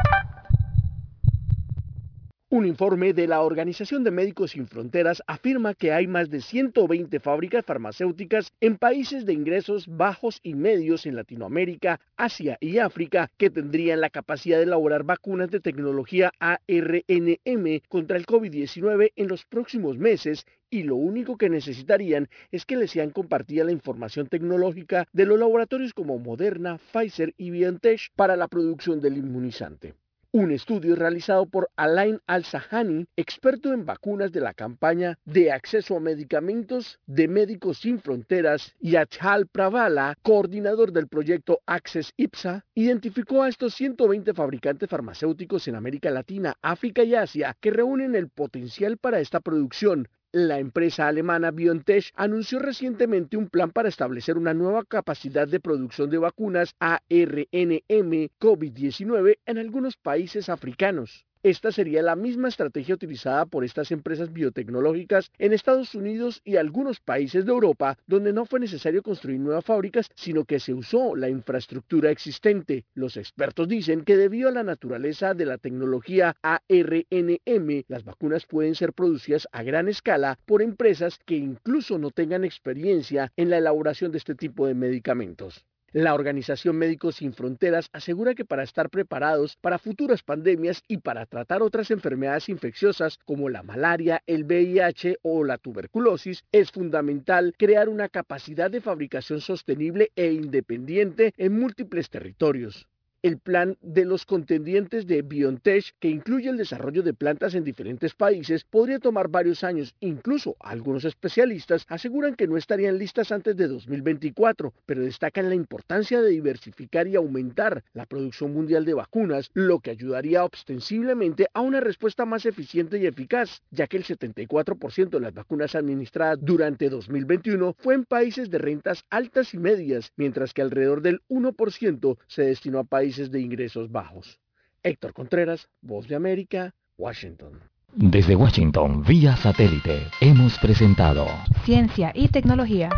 Un 2.61 2.67
informe 2.67 3.13
de 3.13 3.25
la 3.25 3.41
Organización 3.41 4.03
de 4.03 4.11
Médicos 4.11 4.51
Sin 4.51 4.67
Fronteras 4.67 5.23
afirma 5.25 5.73
que 5.73 5.93
hay 5.93 6.05
más 6.05 6.29
de 6.29 6.41
120 6.41 7.19
fábricas 7.19 7.65
farmacéuticas 7.65 8.53
en 8.61 8.77
países 8.77 9.25
de 9.25 9.33
ingresos 9.33 9.87
bajos 9.87 10.39
y 10.43 10.53
medios 10.53 11.07
en 11.07 11.15
Latinoamérica, 11.15 11.99
Asia 12.17 12.59
y 12.61 12.77
África 12.77 13.31
que 13.39 13.49
tendrían 13.49 13.99
la 13.99 14.11
capacidad 14.11 14.57
de 14.57 14.65
elaborar 14.65 15.03
vacunas 15.03 15.49
de 15.49 15.59
tecnología 15.59 16.33
ARNM 16.37 17.81
contra 17.89 18.15
el 18.15 18.27
COVID-19 18.27 19.11
en 19.15 19.27
los 19.27 19.43
próximos 19.43 19.97
meses 19.97 20.45
y 20.69 20.83
lo 20.83 20.97
único 20.97 21.37
que 21.37 21.49
necesitarían 21.49 22.29
es 22.51 22.67
que 22.67 22.77
les 22.77 22.91
sean 22.91 23.09
compartida 23.09 23.63
la 23.63 23.71
información 23.71 24.27
tecnológica 24.27 25.07
de 25.13 25.25
los 25.25 25.39
laboratorios 25.39 25.95
como 25.95 26.19
Moderna, 26.19 26.77
Pfizer 26.93 27.33
y 27.39 27.49
BioNTech 27.49 28.11
para 28.15 28.35
la 28.35 28.47
producción 28.47 29.01
del 29.01 29.17
inmunizante. 29.17 29.95
Un 30.33 30.51
estudio 30.51 30.95
realizado 30.95 31.45
por 31.45 31.69
Alain 31.75 32.21
Al-Sahani, 32.25 33.05
experto 33.17 33.73
en 33.73 33.85
vacunas 33.85 34.31
de 34.31 34.39
la 34.39 34.53
campaña 34.53 35.19
de 35.25 35.51
acceso 35.51 35.97
a 35.97 35.99
medicamentos 35.99 37.01
de 37.05 37.27
Médicos 37.27 37.79
Sin 37.79 37.99
Fronteras, 37.99 38.73
y 38.79 38.95
Achal 38.95 39.47
Pravala, 39.47 40.15
coordinador 40.21 40.93
del 40.93 41.09
proyecto 41.09 41.59
Access 41.65 42.13
IPSA, 42.15 42.63
identificó 42.75 43.43
a 43.43 43.49
estos 43.49 43.73
120 43.73 44.33
fabricantes 44.33 44.89
farmacéuticos 44.89 45.67
en 45.67 45.75
América 45.75 46.09
Latina, 46.11 46.55
África 46.61 47.03
y 47.03 47.13
Asia 47.13 47.57
que 47.59 47.71
reúnen 47.71 48.15
el 48.15 48.29
potencial 48.29 48.95
para 48.95 49.19
esta 49.19 49.41
producción, 49.41 50.07
la 50.33 50.59
empresa 50.59 51.07
alemana 51.07 51.51
BioNTech 51.51 52.13
anunció 52.15 52.59
recientemente 52.59 53.35
un 53.35 53.49
plan 53.49 53.71
para 53.71 53.89
establecer 53.89 54.37
una 54.37 54.53
nueva 54.53 54.85
capacidad 54.85 55.45
de 55.47 55.59
producción 55.59 56.09
de 56.09 56.19
vacunas 56.19 56.73
ARNM 56.79 58.29
COVID-19 58.39 59.39
en 59.45 59.57
algunos 59.57 59.97
países 59.97 60.47
africanos. 60.47 61.25
Esta 61.43 61.71
sería 61.71 62.03
la 62.03 62.15
misma 62.15 62.49
estrategia 62.49 62.93
utilizada 62.93 63.47
por 63.47 63.65
estas 63.65 63.91
empresas 63.91 64.31
biotecnológicas 64.31 65.31
en 65.39 65.53
Estados 65.53 65.95
Unidos 65.95 66.39
y 66.45 66.57
algunos 66.57 66.99
países 66.99 67.45
de 67.45 67.51
Europa, 67.51 67.97
donde 68.05 68.31
no 68.31 68.45
fue 68.45 68.59
necesario 68.59 69.01
construir 69.01 69.39
nuevas 69.39 69.65
fábricas, 69.65 70.07
sino 70.13 70.45
que 70.45 70.59
se 70.59 70.75
usó 70.75 71.15
la 71.15 71.29
infraestructura 71.29 72.11
existente. 72.11 72.85
Los 72.93 73.17
expertos 73.17 73.67
dicen 73.67 74.03
que 74.03 74.17
debido 74.17 74.49
a 74.49 74.51
la 74.51 74.61
naturaleza 74.61 75.33
de 75.33 75.47
la 75.47 75.57
tecnología 75.57 76.35
ARNM, 76.43 77.85
las 77.87 78.03
vacunas 78.03 78.45
pueden 78.45 78.75
ser 78.75 78.93
producidas 78.93 79.47
a 79.51 79.63
gran 79.63 79.87
escala 79.87 80.37
por 80.45 80.61
empresas 80.61 81.17
que 81.25 81.37
incluso 81.37 81.97
no 81.97 82.11
tengan 82.11 82.45
experiencia 82.45 83.31
en 83.35 83.49
la 83.49 83.57
elaboración 83.57 84.11
de 84.11 84.19
este 84.19 84.35
tipo 84.35 84.67
de 84.67 84.75
medicamentos. 84.75 85.65
La 85.93 86.13
Organización 86.13 86.77
Médicos 86.77 87.17
Sin 87.17 87.33
Fronteras 87.33 87.89
asegura 87.91 88.33
que 88.33 88.45
para 88.45 88.63
estar 88.63 88.89
preparados 88.89 89.57
para 89.57 89.77
futuras 89.77 90.23
pandemias 90.23 90.83
y 90.87 90.99
para 90.99 91.25
tratar 91.25 91.61
otras 91.61 91.91
enfermedades 91.91 92.47
infecciosas 92.47 93.17
como 93.25 93.49
la 93.49 93.61
malaria, 93.61 94.23
el 94.25 94.45
VIH 94.45 95.17
o 95.21 95.43
la 95.43 95.57
tuberculosis, 95.57 96.45
es 96.53 96.71
fundamental 96.71 97.53
crear 97.57 97.89
una 97.89 98.07
capacidad 98.07 98.71
de 98.71 98.79
fabricación 98.79 99.41
sostenible 99.41 100.13
e 100.15 100.31
independiente 100.31 101.33
en 101.35 101.59
múltiples 101.59 102.09
territorios 102.09 102.87
el 103.23 103.37
plan 103.37 103.77
de 103.81 104.05
los 104.05 104.25
contendientes 104.25 105.05
de 105.05 105.21
BioNTech, 105.21 105.93
que 105.99 106.09
incluye 106.09 106.49
el 106.49 106.57
desarrollo 106.57 107.03
de 107.03 107.13
plantas 107.13 107.53
en 107.53 107.63
diferentes 107.63 108.15
países, 108.15 108.63
podría 108.63 108.99
tomar 108.99 109.27
varios 109.27 109.63
años. 109.63 109.93
Incluso 109.99 110.55
algunos 110.59 111.05
especialistas 111.05 111.85
aseguran 111.87 112.35
que 112.35 112.47
no 112.47 112.57
estarían 112.57 112.97
listas 112.97 113.31
antes 113.31 113.55
de 113.55 113.67
2024, 113.67 114.73
pero 114.85 115.03
destacan 115.03 115.49
la 115.49 115.55
importancia 115.55 116.19
de 116.21 116.31
diversificar 116.31 117.07
y 117.07 117.15
aumentar 117.15 117.83
la 117.93 118.07
producción 118.07 118.53
mundial 118.53 118.85
de 118.85 118.95
vacunas, 118.95 119.51
lo 119.53 119.79
que 119.79 119.91
ayudaría 119.91 120.43
ostensiblemente 120.43 121.47
a 121.53 121.61
una 121.61 121.79
respuesta 121.79 122.25
más 122.25 122.45
eficiente 122.45 122.97
y 122.97 123.05
eficaz, 123.05 123.61
ya 123.69 123.85
que 123.85 123.97
el 123.97 124.03
74% 124.03 125.09
de 125.09 125.19
las 125.19 125.33
vacunas 125.33 125.75
administradas 125.75 126.39
durante 126.41 126.89
2021 126.89 127.75
fue 127.77 127.93
en 127.93 128.05
países 128.05 128.49
de 128.49 128.57
rentas 128.57 129.05
altas 129.11 129.53
y 129.53 129.59
medias, 129.59 130.11
mientras 130.15 130.53
que 130.53 130.63
alrededor 130.63 131.01
del 131.01 131.21
1% 131.29 132.17
se 132.27 132.43
destinó 132.43 132.79
a 132.79 132.83
países 132.83 133.10
de 133.17 133.41
ingresos 133.41 133.91
bajos. 133.91 134.39
Héctor 134.83 135.13
Contreras, 135.13 135.67
Voz 135.81 136.07
de 136.07 136.15
América, 136.15 136.73
Washington. 136.97 137.59
Desde 137.93 138.35
Washington, 138.35 139.03
vía 139.03 139.35
satélite, 139.35 140.07
hemos 140.21 140.57
presentado 140.59 141.27
Ciencia 141.65 142.11
y 142.15 142.29
tecnología. 142.29 142.89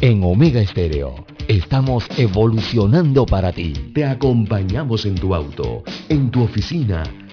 En 0.00 0.22
Omega 0.22 0.60
Estéreo, 0.60 1.26
estamos 1.48 2.06
evolucionando 2.16 3.26
para 3.26 3.52
ti. 3.52 3.72
Te 3.92 4.04
acompañamos 4.04 5.04
en 5.04 5.16
tu 5.16 5.34
auto, 5.34 5.82
en 6.08 6.30
tu 6.30 6.44
oficina, 6.44 7.02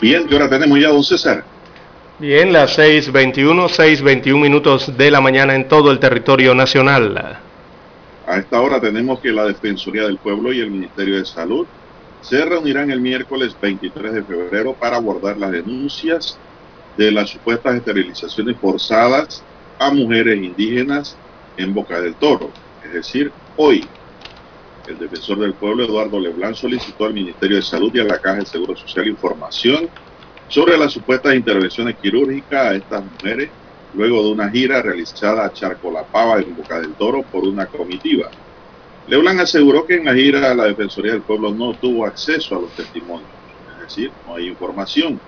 Bien, 0.00 0.26
¿qué 0.26 0.34
hora 0.34 0.48
tenemos 0.48 0.78
ya, 0.78 0.88
don 0.88 1.04
César? 1.04 1.44
Bien, 2.18 2.52
las 2.52 2.78
6.21, 2.78 3.68
6.21 3.68 4.40
minutos 4.40 4.96
de 4.96 5.10
la 5.10 5.20
mañana 5.20 5.54
en 5.54 5.68
todo 5.68 5.90
el 5.90 5.98
territorio 5.98 6.54
nacional. 6.54 7.38
A 8.26 8.36
esta 8.36 8.60
hora 8.60 8.80
tenemos 8.80 9.20
que 9.20 9.32
la 9.32 9.44
Defensoría 9.44 10.04
del 10.04 10.18
Pueblo 10.18 10.52
y 10.52 10.60
el 10.60 10.70
Ministerio 10.70 11.18
de 11.18 11.24
Salud 11.24 11.66
se 12.20 12.44
reunirán 12.44 12.90
el 12.90 13.00
miércoles 13.00 13.54
23 13.60 14.14
de 14.14 14.22
febrero 14.22 14.74
para 14.74 14.96
abordar 14.96 15.36
las 15.36 15.52
denuncias 15.52 16.38
de 16.96 17.10
las 17.10 17.30
supuestas 17.30 17.74
esterilizaciones 17.74 18.56
forzadas 18.58 19.42
a 19.78 19.90
mujeres 19.90 20.36
indígenas 20.36 21.16
en 21.56 21.74
Boca 21.74 22.00
del 22.00 22.14
Toro, 22.14 22.50
es 22.84 22.92
decir, 22.92 23.30
hoy. 23.56 23.86
El 24.86 24.98
defensor 24.98 25.38
del 25.38 25.54
pueblo, 25.54 25.84
Eduardo 25.84 26.20
Leblanc, 26.20 26.54
solicitó 26.54 27.06
al 27.06 27.14
Ministerio 27.14 27.56
de 27.56 27.62
Salud 27.62 27.90
y 27.94 28.00
a 28.00 28.04
la 28.04 28.18
Caja 28.18 28.40
de 28.40 28.46
Seguro 28.46 28.76
Social 28.76 29.08
información 29.08 29.88
sobre 30.46 30.76
las 30.76 30.92
supuestas 30.92 31.34
intervenciones 31.34 31.96
quirúrgicas 31.96 32.66
a 32.66 32.74
estas 32.74 33.04
mujeres 33.04 33.50
luego 33.92 34.22
de 34.22 34.32
una 34.32 34.50
gira 34.50 34.82
realizada 34.82 35.46
a 35.46 35.52
Charcolapava 35.52 36.40
en 36.40 36.54
Boca 36.54 36.80
del 36.80 36.96
Toro 36.96 37.22
por 37.30 37.44
una 37.44 37.66
comitiva. 37.66 38.28
Leblanc 39.06 39.40
aseguró 39.40 39.86
que 39.86 39.94
en 39.96 40.04
la 40.04 40.14
gira 40.14 40.54
la 40.54 40.64
Defensoría 40.64 41.12
del 41.12 41.22
Pueblo 41.22 41.54
no 41.54 41.78
tuvo 41.78 42.04
acceso 42.04 42.56
a 42.56 42.60
los 42.60 42.74
testimonios, 42.74 43.30
es 43.66 43.78
decir, 43.78 44.14
no 44.26 44.34
hay 44.34 44.48
información. 44.48 45.22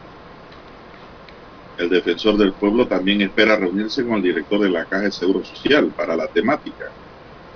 El 1.76 1.90
defensor 1.90 2.38
del 2.38 2.54
pueblo 2.54 2.88
también 2.88 3.20
espera 3.20 3.56
reunirse 3.56 4.04
con 4.04 4.16
el 4.16 4.22
director 4.22 4.60
de 4.60 4.70
la 4.70 4.86
Caja 4.86 5.04
de 5.04 5.12
Seguro 5.12 5.44
Social 5.44 5.92
para 5.94 6.16
la 6.16 6.26
temática. 6.28 6.86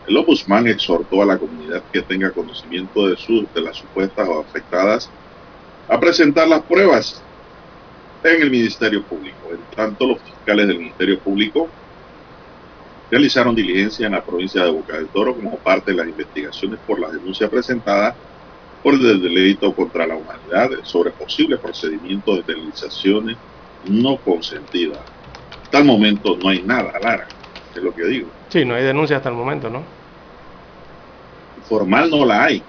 El 0.07 0.17
ombudsman 0.17 0.67
exhortó 0.69 1.23
a 1.23 1.27
la 1.27 1.39
comunidad 1.39 1.85
que 1.93 2.03
tenga 2.03 2.33
conocimiento 2.33 3.07
de, 3.07 3.17
de 3.55 3.61
las 3.61 3.77
supuestas 3.77 4.29
o 4.29 4.41
afectadas 4.41 5.15
a 5.89 5.99
presentar 6.01 6.49
las 6.49 6.65
pruebas 6.65 7.27
en 8.23 8.43
el 8.43 8.51
Ministerio 8.51 9.07
Público. 9.07 9.53
En 9.53 9.67
tanto, 9.75 10.07
los 10.07 10.23
fiscales 10.23 10.69
del 10.69 10.79
Ministerio 10.79 11.23
Público 11.23 11.77
realizaron 13.11 13.55
diligencia 13.55 14.07
en 14.07 14.13
la 14.13 14.25
provincia 14.25 14.65
de 14.65 14.71
Boca 14.71 14.97
del 14.97 15.11
Toro 15.11 15.35
como 15.35 15.61
parte 15.61 15.91
de 15.91 15.97
las 15.97 16.09
investigaciones 16.09 16.81
por 16.87 17.01
la 17.01 17.11
denuncia 17.11 17.51
presentada 17.51 18.21
por 18.83 18.95
el 18.95 19.21
delito 19.21 19.75
contra 19.75 20.07
la 20.07 20.17
humanidad 20.17 20.71
sobre 20.85 21.13
posibles 21.13 21.61
procedimientos 21.61 22.35
de 22.37 22.41
esterilizaciones 22.41 23.39
no 23.83 24.21
consentidas. 24.23 25.13
El 25.71 25.85
momento 25.85 26.37
no 26.37 26.49
hay 26.49 26.63
nada, 26.63 26.93
Lara, 27.01 27.27
es 27.79 27.85
lo 27.85 27.95
que 27.95 28.05
digo. 28.05 28.29
Sí, 28.49 28.65
no 28.65 28.75
hay 28.75 28.83
denuncia 28.83 29.17
hasta 29.17 29.29
el 29.29 29.35
momento, 29.35 29.71
¿no? 29.71 30.01
formal 31.71 32.11
no 32.11 32.27
la 32.27 32.45
hay, 32.45 32.61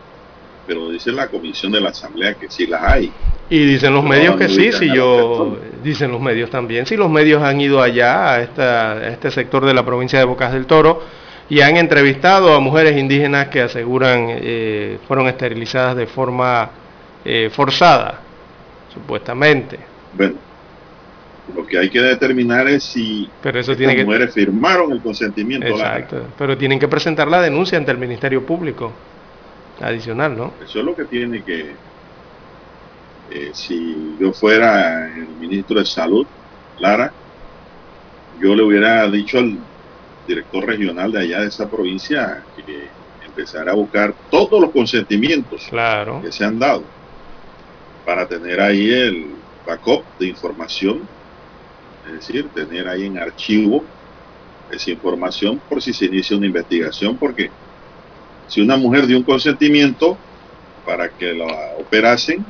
pero 0.67 0.91
dice 0.91 1.11
la 1.11 1.27
comisión 1.27 1.71
de 1.71 1.81
la 1.81 1.89
asamblea 1.89 2.35
que 2.35 2.49
sí 2.49 2.67
las 2.67 2.83
hay. 2.83 3.11
Y 3.49 3.65
dicen 3.65 3.93
los 3.93 4.03
medios 4.03 4.37
que 4.37 4.47
sí, 4.47 4.71
si 4.71 4.95
yo, 4.95 5.57
dicen 5.83 6.11
los 6.11 6.21
medios 6.21 6.51
también, 6.51 6.85
si 6.85 6.95
los 6.95 7.09
medios 7.09 7.41
han 7.41 7.59
ido 7.59 7.81
allá 7.81 8.33
a, 8.33 8.41
esta, 8.41 9.07
este 9.09 9.31
sector 9.31 9.65
de 9.65 9.73
la 9.73 9.83
provincia 9.83 10.19
de 10.19 10.25
Bocas 10.25 10.53
del 10.53 10.67
Toro 10.67 11.03
y 11.49 11.59
han 11.61 11.75
entrevistado 11.75 12.53
a 12.53 12.59
mujeres 12.59 12.95
indígenas 12.95 13.47
que 13.47 13.61
aseguran 13.61 14.27
eh, 14.29 14.99
fueron 15.07 15.27
esterilizadas 15.27 15.97
de 15.97 16.05
forma 16.05 16.69
eh, 17.25 17.49
forzada, 17.51 18.21
supuestamente. 18.93 19.79
Bueno, 20.13 20.35
lo 21.55 21.65
que 21.65 21.77
hay 21.77 21.89
que 21.89 22.01
determinar 22.01 22.67
es 22.67 22.83
si 22.83 23.29
pero 23.41 23.59
eso 23.59 23.75
tiene 23.75 23.95
que... 23.95 24.03
mujeres 24.03 24.33
firmaron 24.33 24.91
el 24.91 25.01
consentimiento. 25.01 25.67
Exacto, 25.67 26.27
pero 26.37 26.57
tienen 26.57 26.79
que 26.79 26.87
presentar 26.87 27.27
la 27.27 27.41
denuncia 27.41 27.77
ante 27.77 27.91
el 27.91 27.97
Ministerio 27.97 28.45
Público 28.45 28.91
adicional, 29.81 30.37
¿no? 30.37 30.53
Eso 30.63 30.79
es 30.79 30.85
lo 30.85 30.95
que 30.95 31.05
tiene 31.05 31.43
que... 31.43 31.71
Eh, 33.31 33.51
si 33.53 34.17
yo 34.19 34.33
fuera 34.33 35.07
el 35.07 35.27
ministro 35.39 35.79
de 35.79 35.85
Salud, 35.85 36.27
Lara, 36.79 37.13
yo 38.41 38.55
le 38.55 38.63
hubiera 38.63 39.07
dicho 39.09 39.37
al 39.37 39.57
director 40.27 40.65
regional 40.65 41.11
de 41.11 41.19
allá 41.19 41.41
de 41.41 41.47
esa 41.47 41.69
provincia 41.69 42.43
que 42.55 42.87
empezara 43.25 43.71
a 43.71 43.75
buscar 43.75 44.13
todos 44.29 44.59
los 44.61 44.71
consentimientos 44.71 45.65
claro. 45.69 46.21
que 46.21 46.31
se 46.31 46.43
han 46.43 46.59
dado 46.59 46.83
para 48.05 48.27
tener 48.27 48.59
ahí 48.59 48.91
el 48.91 49.27
backup 49.65 50.03
de 50.19 50.27
información, 50.27 51.01
es 52.07 52.13
decir, 52.13 52.49
tener 52.49 52.87
ahí 52.87 53.05
en 53.05 53.17
archivo 53.17 53.83
esa 54.71 54.91
información 54.91 55.61
por 55.69 55.81
si 55.81 55.93
se 55.93 56.05
inicia 56.05 56.37
una 56.37 56.47
investigación, 56.47 57.17
porque 57.17 57.51
si 58.47 58.61
una 58.61 58.77
mujer 58.77 59.07
dio 59.07 59.17
un 59.17 59.23
consentimiento 59.23 60.17
para 60.85 61.09
que 61.09 61.33
la 61.33 61.73
operasen, 61.77 62.45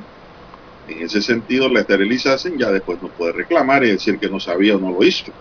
en 0.88 1.04
ese 1.04 1.22
sentido 1.22 1.70
la 1.70 1.82
esterilizasen, 1.82 2.58
ya 2.58 2.72
después 2.72 3.02
no 3.02 3.10
puede 3.10 3.34
reclamar 3.34 3.84
y 3.84 3.92
decir 3.92 4.20
que 4.20 4.30
no 4.30 4.40
sabía 4.40 4.76
o 4.76 4.80
no 4.80 4.92
lo 4.92 5.04
hizo. 5.04 5.32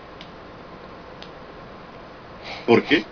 Porque 2.65 3.05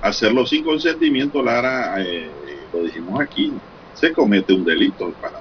hacerlo 0.00 0.46
sin 0.46 0.64
consentimiento, 0.64 1.42
Lara, 1.42 2.02
eh, 2.02 2.30
lo 2.72 2.82
dijimos 2.82 3.20
aquí, 3.20 3.52
se 3.94 4.12
comete 4.12 4.52
un 4.52 4.64
delito 4.64 5.12
Panamá. 5.20 5.39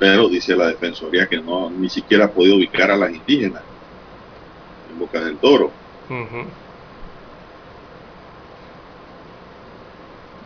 Pero 0.00 0.30
dice 0.30 0.56
la 0.56 0.68
Defensoría 0.68 1.28
que 1.28 1.42
no 1.42 1.68
ni 1.68 1.90
siquiera 1.90 2.24
ha 2.24 2.32
podido 2.32 2.56
ubicar 2.56 2.90
a 2.90 2.96
las 2.96 3.12
indígenas 3.12 3.62
en 4.90 4.98
Boca 4.98 5.20
del 5.20 5.36
Toro. 5.36 5.70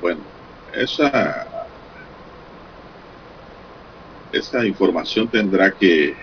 Bueno, 0.01 0.21
esa, 0.73 1.47
esa 4.33 4.67
información 4.67 5.29
tendrá 5.29 5.71
que 5.71 6.17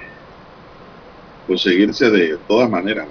conseguirse 1.48 2.10
de 2.10 2.38
todas 2.46 2.70
maneras. 2.70 3.08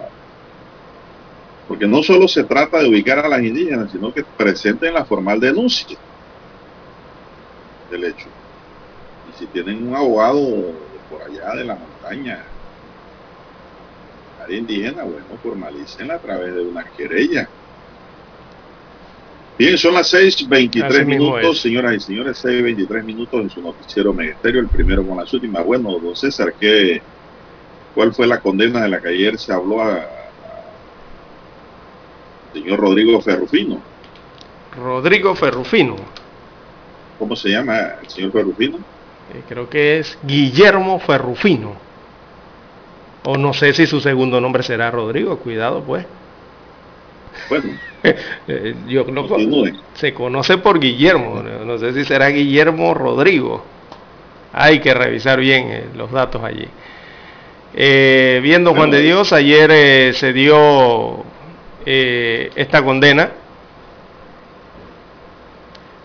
Porque 1.66 1.86
no 1.86 2.02
solo 2.02 2.28
se 2.28 2.44
trata 2.44 2.80
de 2.80 2.90
ubicar 2.90 3.20
a 3.20 3.28
las 3.28 3.42
indígenas, 3.42 3.90
sino 3.90 4.12
que 4.12 4.22
presenten 4.36 4.92
la 4.92 5.06
formal 5.06 5.40
denuncia 5.40 5.96
del 7.90 8.04
hecho. 8.04 8.39
Si 9.40 9.46
tienen 9.46 9.88
un 9.88 9.96
abogado 9.96 10.38
por 11.10 11.22
allá 11.22 11.56
de 11.56 11.64
la 11.64 11.74
montaña, 11.74 12.44
área 14.44 14.58
indígena, 14.58 15.02
bueno, 15.02 15.24
formalícenla 15.42 16.14
a 16.14 16.18
través 16.18 16.54
de 16.54 16.60
una 16.60 16.84
querella. 16.84 17.48
Bien, 19.58 19.76
son 19.78 19.94
las 19.94 20.12
6.23 20.12 21.06
minutos, 21.06 21.60
señoras 21.60 21.94
y 21.96 22.00
señores, 22.00 22.44
6.23 22.44 23.02
minutos 23.02 23.40
en 23.40 23.50
su 23.50 23.62
noticiero 23.62 24.12
Ministerio, 24.12 24.60
el 24.60 24.68
primero 24.68 25.06
con 25.06 25.16
las 25.16 25.32
últimas. 25.32 25.64
Bueno, 25.64 25.98
don 25.98 26.14
César, 26.14 26.54
¿qué, 26.60 27.00
¿cuál 27.94 28.14
fue 28.14 28.26
la 28.26 28.40
condena 28.40 28.82
de 28.82 28.88
la 28.90 29.00
que 29.00 29.08
ayer 29.08 29.38
se 29.38 29.52
habló 29.52 29.82
a, 29.82 30.06
señor 32.52 32.78
Rodrigo 32.78 33.20
Ferrufino. 33.20 33.80
Rodrigo 34.76 35.34
Ferrufino. 35.34 35.96
¿Cómo 37.18 37.36
se 37.36 37.50
llama 37.50 37.78
el 38.02 38.08
señor 38.08 38.32
Ferrufino? 38.32 38.78
Eh, 39.34 39.42
creo 39.48 39.68
que 39.68 39.98
es 39.98 40.18
Guillermo 40.22 40.98
Ferrufino. 40.98 41.74
O 43.24 43.36
no 43.36 43.52
sé 43.52 43.72
si 43.72 43.86
su 43.86 44.00
segundo 44.00 44.40
nombre 44.40 44.62
será 44.62 44.90
Rodrigo, 44.90 45.38
cuidado 45.38 45.82
pues. 45.82 46.06
Bueno. 47.48 47.64
Eh, 48.48 48.74
yo 48.88 49.04
no, 49.04 49.28
se 49.92 50.14
conoce 50.14 50.56
por 50.56 50.80
Guillermo, 50.80 51.42
no 51.42 51.76
sé 51.76 51.92
si 51.92 52.06
será 52.06 52.28
Guillermo 52.28 52.94
Rodrigo. 52.94 53.62
Hay 54.54 54.80
que 54.80 54.94
revisar 54.94 55.38
bien 55.38 55.66
eh, 55.70 55.84
los 55.94 56.10
datos 56.10 56.42
allí. 56.42 56.66
viendo 57.74 58.74
Juan 58.74 58.90
de 58.90 59.02
Dios, 59.02 59.34
ayer 59.34 60.14
se 60.14 60.32
dio 60.32 61.22
esta 61.84 62.82
condena. 62.82 63.32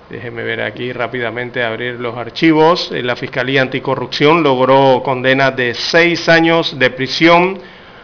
Déjenme 0.10 0.44
ver 0.44 0.62
aquí 0.62 0.94
rápidamente, 0.94 1.64
abrir 1.64 2.00
los 2.00 2.16
archivos. 2.16 2.92
Eh, 2.92 3.02
la 3.02 3.16
Fiscalía 3.16 3.64
Anticorrupción 3.64 4.44
logró 4.44 5.02
condena 5.04 5.50
de 5.50 5.74
seis 5.74 6.30
años 6.30 6.78
de 6.78 6.92
prisión 6.92 7.58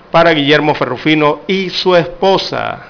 para 0.09 0.31
Guillermo 0.31 0.73
Ferrufino 0.73 1.41
y 1.45 1.69
su 1.69 1.95
esposa. 1.95 2.87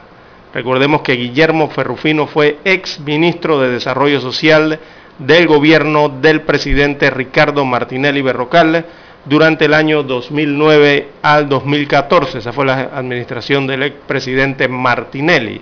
Recordemos 0.54 1.02
que 1.02 1.14
Guillermo 1.14 1.70
Ferrufino 1.70 2.26
fue 2.26 2.60
ex 2.64 3.02
ministro 3.02 3.60
de 3.60 3.72
Desarrollo 3.72 4.22
Social 4.22 4.80
del 5.20 5.46
gobierno 5.46 6.08
del 6.08 6.42
presidente 6.44 7.10
Ricardo 7.10 7.66
Martinelli 7.66 8.22
Berrocal 8.22 8.86
durante 9.26 9.66
el 9.66 9.74
año 9.74 10.04
2009 10.04 11.10
al 11.22 11.50
2014. 11.50 12.38
Esa 12.38 12.54
fue 12.54 12.66
la 12.66 12.92
administración 12.94 13.68
del 13.68 13.84
expresidente 13.84 14.70
Martinelli. 14.70 15.62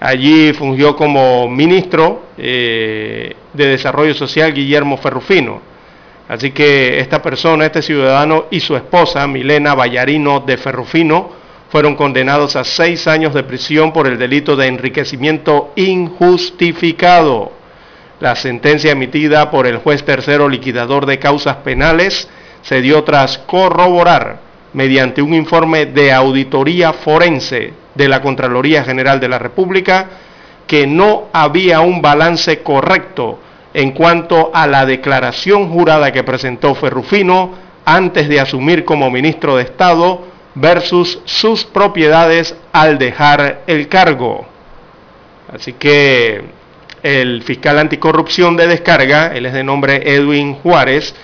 Allí 0.00 0.54
fungió 0.54 0.96
como 0.96 1.46
ministro 1.46 2.22
eh, 2.38 3.36
de 3.52 3.66
Desarrollo 3.66 4.14
Social 4.14 4.54
Guillermo 4.54 4.96
Ferrufino. 4.96 5.60
Así 6.26 6.52
que 6.52 7.00
esta 7.00 7.20
persona, 7.20 7.66
este 7.66 7.82
ciudadano 7.82 8.46
y 8.50 8.60
su 8.60 8.76
esposa, 8.76 9.26
Milena 9.26 9.74
Ballarino 9.74 10.40
de 10.40 10.56
Ferrufino, 10.56 11.32
fueron 11.68 11.96
condenados 11.96 12.56
a 12.56 12.64
seis 12.64 13.06
años 13.06 13.34
de 13.34 13.42
prisión 13.42 13.92
por 13.92 14.06
el 14.06 14.18
delito 14.18 14.56
de 14.56 14.68
enriquecimiento 14.68 15.72
injustificado. 15.76 17.52
La 18.20 18.36
sentencia 18.36 18.92
emitida 18.92 19.50
por 19.50 19.66
el 19.66 19.78
juez 19.78 20.02
tercero 20.02 20.48
liquidador 20.48 21.04
de 21.04 21.18
causas 21.18 21.56
penales 21.56 22.28
se 22.62 22.80
dio 22.80 23.04
tras 23.04 23.38
corroborar 23.38 24.40
mediante 24.72 25.20
un 25.20 25.34
informe 25.34 25.86
de 25.86 26.12
auditoría 26.12 26.92
forense 26.92 27.72
de 27.94 28.08
la 28.08 28.20
Contraloría 28.20 28.84
General 28.84 29.20
de 29.20 29.28
la 29.28 29.38
República 29.38 30.08
que 30.66 30.86
no 30.86 31.24
había 31.32 31.80
un 31.80 32.00
balance 32.00 32.62
correcto 32.62 33.40
en 33.74 33.92
cuanto 33.92 34.50
a 34.54 34.66
la 34.66 34.86
declaración 34.86 35.68
jurada 35.70 36.12
que 36.12 36.24
presentó 36.24 36.74
Ferrufino 36.74 37.54
antes 37.84 38.28
de 38.28 38.40
asumir 38.40 38.84
como 38.84 39.10
ministro 39.10 39.56
de 39.56 39.64
Estado 39.64 40.22
versus 40.54 41.20
sus 41.24 41.64
propiedades 41.64 42.54
al 42.72 42.98
dejar 42.98 43.62
el 43.66 43.88
cargo. 43.88 44.46
Así 45.52 45.72
que 45.72 46.42
el 47.02 47.42
fiscal 47.42 47.78
anticorrupción 47.78 48.56
de 48.56 48.66
descarga, 48.66 49.32
él 49.34 49.46
es 49.46 49.52
de 49.52 49.64
nombre 49.64 50.14
Edwin 50.14 50.54
Juárez, 50.54 51.14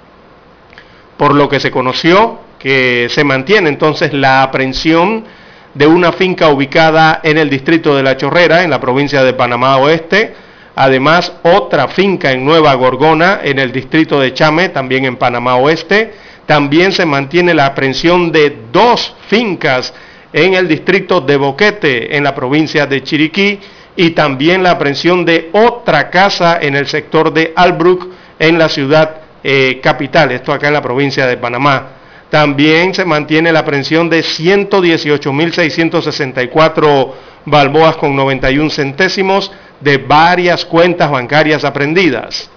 Por 1.15 1.33
lo 1.33 1.47
que 1.47 1.59
se 1.59 1.71
conoció 1.71 2.39
que 2.59 3.07
se 3.09 3.23
mantiene 3.23 3.69
entonces 3.69 4.13
la 4.13 4.43
aprehensión 4.43 5.25
de 5.73 5.85
una 5.85 6.11
finca 6.11 6.49
ubicada 6.49 7.21
en 7.23 7.37
el 7.37 7.49
distrito 7.49 7.95
de 7.95 8.03
La 8.03 8.17
Chorrera, 8.17 8.63
en 8.63 8.71
la 8.71 8.81
provincia 8.81 9.23
de 9.23 9.33
Panamá 9.33 9.77
Oeste. 9.77 10.33
Además, 10.79 11.33
otra 11.41 11.87
finca 11.87 12.31
en 12.31 12.45
Nueva 12.45 12.75
Gorgona, 12.75 13.39
en 13.43 13.57
el 13.57 13.71
distrito 13.71 14.19
de 14.19 14.35
Chame, 14.35 14.69
también 14.69 15.05
en 15.05 15.17
Panamá 15.17 15.55
Oeste. 15.55 16.13
También 16.45 16.91
se 16.91 17.03
mantiene 17.03 17.55
la 17.55 17.65
aprehensión 17.65 18.31
de 18.31 18.55
dos 18.71 19.15
fincas 19.27 19.91
en 20.31 20.53
el 20.53 20.67
distrito 20.67 21.19
de 21.19 21.35
Boquete, 21.35 22.15
en 22.15 22.23
la 22.23 22.35
provincia 22.35 22.85
de 22.85 23.01
Chiriquí, 23.01 23.59
y 23.95 24.11
también 24.11 24.61
la 24.61 24.69
aprehensión 24.69 25.25
de 25.25 25.49
otra 25.51 26.11
casa 26.11 26.59
en 26.61 26.75
el 26.75 26.85
sector 26.85 27.33
de 27.33 27.53
Albrook, 27.55 28.09
en 28.37 28.59
la 28.59 28.69
ciudad 28.69 29.21
eh, 29.43 29.79
capital, 29.81 30.31
esto 30.31 30.53
acá 30.53 30.67
en 30.67 30.73
la 30.73 30.83
provincia 30.83 31.25
de 31.25 31.37
Panamá. 31.37 31.87
También 32.29 32.93
se 32.93 33.03
mantiene 33.03 33.51
la 33.51 33.61
aprehensión 33.61 34.11
de 34.11 34.19
118.664 34.19 37.13
balboas 37.45 37.95
con 37.95 38.15
91 38.15 38.69
centésimos 38.69 39.51
de 39.81 39.97
varias 39.97 40.65
cuentas 40.65 41.09
bancarias 41.11 41.63
aprendidas. 41.63 42.49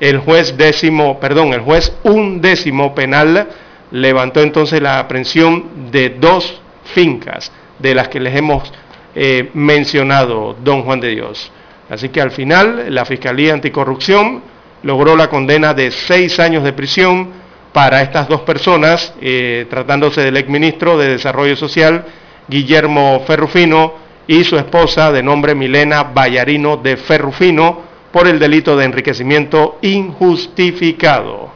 El 0.00 0.18
juez 0.18 0.56
décimo, 0.56 1.18
perdón, 1.18 1.52
el 1.52 1.60
juez 1.60 1.92
undécimo 2.04 2.94
penal 2.94 3.48
levantó 3.90 4.40
entonces 4.40 4.80
la 4.80 4.98
aprehensión 5.00 5.90
de 5.90 6.10
dos 6.10 6.60
fincas 6.94 7.50
de 7.78 7.94
las 7.94 8.08
que 8.08 8.20
les 8.20 8.36
hemos 8.36 8.72
eh, 9.14 9.50
mencionado, 9.54 10.56
don 10.62 10.82
Juan 10.82 11.00
de 11.00 11.08
Dios. 11.08 11.50
Así 11.90 12.10
que 12.10 12.20
al 12.20 12.30
final 12.30 12.94
la 12.94 13.04
Fiscalía 13.04 13.54
Anticorrupción 13.54 14.42
logró 14.82 15.16
la 15.16 15.28
condena 15.28 15.74
de 15.74 15.90
seis 15.90 16.38
años 16.38 16.62
de 16.62 16.72
prisión 16.72 17.30
para 17.72 18.02
estas 18.02 18.28
dos 18.28 18.42
personas, 18.42 19.14
eh, 19.20 19.66
tratándose 19.70 20.22
del 20.22 20.36
exministro 20.36 20.98
de 20.98 21.08
Desarrollo 21.08 21.56
Social, 21.56 22.04
Guillermo 22.46 23.22
Ferrufino, 23.26 23.94
y 24.28 24.44
su 24.44 24.56
esposa 24.56 25.10
de 25.10 25.22
nombre 25.22 25.54
Milena 25.54 26.04
Vallarino 26.04 26.76
de 26.76 26.96
Ferrufino, 26.96 27.88
por 28.12 28.28
el 28.28 28.38
delito 28.38 28.76
de 28.76 28.84
enriquecimiento 28.84 29.78
injustificado. 29.82 31.50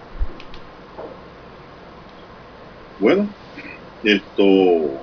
Bueno, 2.98 3.28
esto 4.02 5.02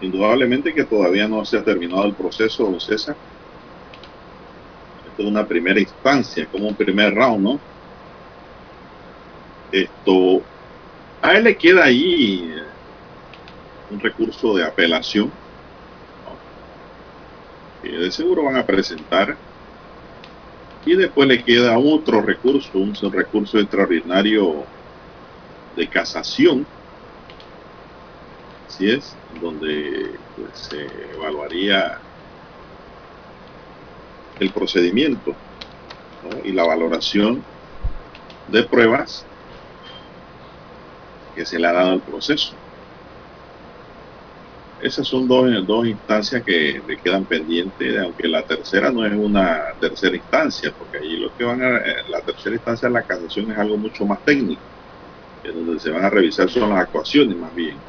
indudablemente 0.00 0.74
que 0.74 0.84
todavía 0.84 1.28
no 1.28 1.44
se 1.44 1.58
ha 1.58 1.64
terminado 1.64 2.04
el 2.04 2.14
proceso, 2.14 2.64
don 2.64 2.80
César. 2.80 3.16
Esto 5.10 5.22
es 5.22 5.28
una 5.28 5.46
primera 5.46 5.78
instancia, 5.78 6.46
como 6.50 6.68
un 6.68 6.74
primer 6.74 7.14
round, 7.14 7.42
¿no? 7.42 7.60
Esto, 9.70 10.42
a 11.20 11.32
él 11.32 11.44
le 11.44 11.56
queda 11.56 11.84
ahí 11.84 12.54
un 13.90 14.00
recurso 14.00 14.54
de 14.54 14.64
apelación, 14.64 15.30
que 17.82 17.90
de 17.90 18.12
seguro 18.12 18.44
van 18.44 18.56
a 18.56 18.66
presentar, 18.66 19.36
y 20.84 20.96
después 20.96 21.28
le 21.28 21.44
queda 21.44 21.78
otro 21.78 22.22
recurso, 22.22 22.78
un 22.78 22.94
recurso 23.12 23.58
extraordinario 23.58 24.64
de 25.76 25.88
casación, 25.88 26.66
así 28.68 28.90
es, 28.90 29.14
donde 29.40 30.18
pues, 30.36 30.58
se 30.58 30.86
evaluaría 31.14 31.98
el 34.38 34.52
procedimiento 34.52 35.34
y 36.44 36.52
la 36.52 36.64
valoración 36.64 37.44
de 38.48 38.62
pruebas 38.64 39.24
que 41.34 41.46
se 41.46 41.58
le 41.58 41.66
ha 41.66 41.72
dado 41.72 41.92
al 41.92 42.02
proceso. 42.02 42.61
Esas 44.82 45.06
son 45.08 45.28
dos, 45.28 45.48
dos 45.66 45.86
instancias 45.86 46.42
que 46.44 46.82
le 46.84 46.98
quedan 46.98 47.26
pendientes, 47.26 47.96
aunque 47.98 48.26
la 48.28 48.44
tercera 48.44 48.90
no 48.92 49.06
es 49.06 49.12
una 49.14 49.60
tercera 49.80 50.16
instancia, 50.16 50.74
porque 50.76 50.98
allí 50.98 51.16
lo 51.18 51.32
que 51.32 51.44
van 51.44 51.62
a, 51.62 51.80
la 52.08 52.20
tercera 52.22 52.56
instancia 52.56 52.88
de 52.88 52.94
la 52.94 53.04
casación 53.04 53.50
es 53.52 53.58
algo 53.58 53.78
mucho 53.78 54.04
más 54.06 54.24
técnico, 54.24 54.64
en 55.44 55.54
donde 55.54 55.80
se 55.80 55.90
van 55.90 56.04
a 56.04 56.10
revisar 56.10 56.50
son 56.50 56.70
las 56.70 56.80
actuaciones 56.80 57.36
más 57.38 57.54
bien. 57.54 57.84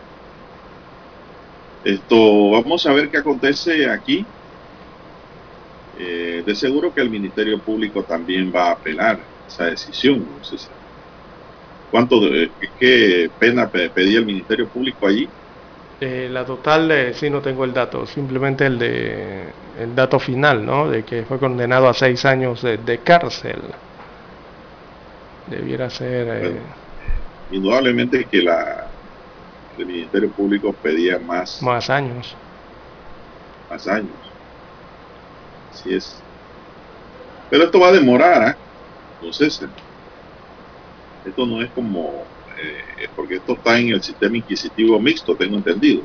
Esto, 1.84 2.52
vamos 2.52 2.86
a 2.86 2.94
ver 2.94 3.10
qué 3.10 3.18
acontece 3.18 3.89
aquí. 3.89 4.26
Eh, 5.96 6.44
de 6.46 6.56
seguro 6.56 6.94
que 6.94 7.02
el 7.02 7.10
Ministerio 7.10 7.62
Público 7.64 8.04
también 8.06 8.52
va 8.54 8.70
a 8.70 8.72
apelar 8.74 9.20
esa 9.48 9.66
decisión. 9.66 10.28
No 10.30 10.44
sé 10.44 10.58
¿Cuánto, 11.89 12.22
qué 12.80 13.32
pena 13.38 13.70
pedía 13.72 14.20
el 14.20 14.26
Ministerio 14.26 14.70
Público 14.70 15.08
allí? 15.08 15.34
Eh, 16.06 16.28
la 16.30 16.43
total, 16.43 16.91
eh, 16.91 17.14
sí 17.14 17.30
no 17.30 17.41
tengo 17.41 17.64
el 17.64 17.74
dato, 17.74 18.06
simplemente 18.06 18.66
el 18.66 18.78
de 18.78 19.54
el 19.80 19.95
dato 19.95 20.20
final, 20.20 20.66
¿no? 20.66 20.89
De 20.89 21.04
que 21.04 21.24
fue 21.24 21.39
condenado 21.39 21.88
a 21.88 21.93
seis 21.93 22.26
años 22.26 22.62
de, 22.62 22.99
cárcel. 23.01 23.62
Debiera 25.47 25.89
ser. 25.89 26.28
Eh, 26.45 26.60
indudablemente 27.51 28.26
que 28.26 28.41
la 28.41 28.88
el 29.78 29.86
Ministerio 29.86 30.30
Público 30.30 30.74
pedía 30.74 31.20
más. 31.20 31.62
Más 31.62 31.89
años. 31.89 32.36
Más 33.70 33.88
años. 33.88 34.12
Así 35.72 35.95
es. 35.95 36.22
Pero 37.49 37.64
esto 37.64 37.80
va 37.80 37.88
a 37.88 37.91
demorar, 37.93 38.49
¿eh? 38.49 38.56
Entonces, 39.22 39.62
esto 41.26 41.45
no 41.45 41.62
es 41.62 41.72
como, 41.72 42.26
eh, 42.64 43.09
porque 43.16 43.36
esto 43.36 43.53
está 43.53 43.78
en 43.78 43.89
el 43.89 44.01
sistema 44.01 44.38
inquisitivo 44.38 44.99
mixto, 44.99 45.36
tengo 45.36 45.57
entendido. 45.57 46.03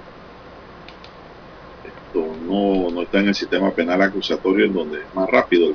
Esto 1.85 2.37
no, 2.45 2.91
no 2.91 3.03
está 3.03 3.21
en 3.21 3.29
el 3.29 3.35
sistema 3.35 3.71
penal 3.71 4.03
acusatorio, 4.03 4.67
en 4.67 4.75
donde 4.75 4.99
es 5.01 5.15
más 5.15 5.29
rápido 5.31 5.75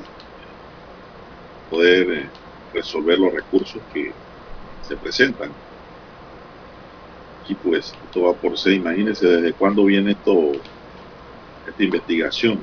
poder 1.70 2.10
eh, 2.12 2.26
resolver 2.72 3.18
los 3.18 3.32
recursos 3.32 3.80
que 3.92 4.12
se 4.82 4.96
presentan. 4.96 5.50
Aquí 7.42 7.54
pues, 7.54 7.94
esto 8.04 8.22
va 8.22 8.34
por 8.34 8.58
seis, 8.58 8.76
imagínense 8.76 9.26
desde 9.26 9.52
cuándo 9.52 9.84
viene 9.84 10.12
esto, 10.12 10.52
esta 11.66 11.82
investigación. 11.82 12.58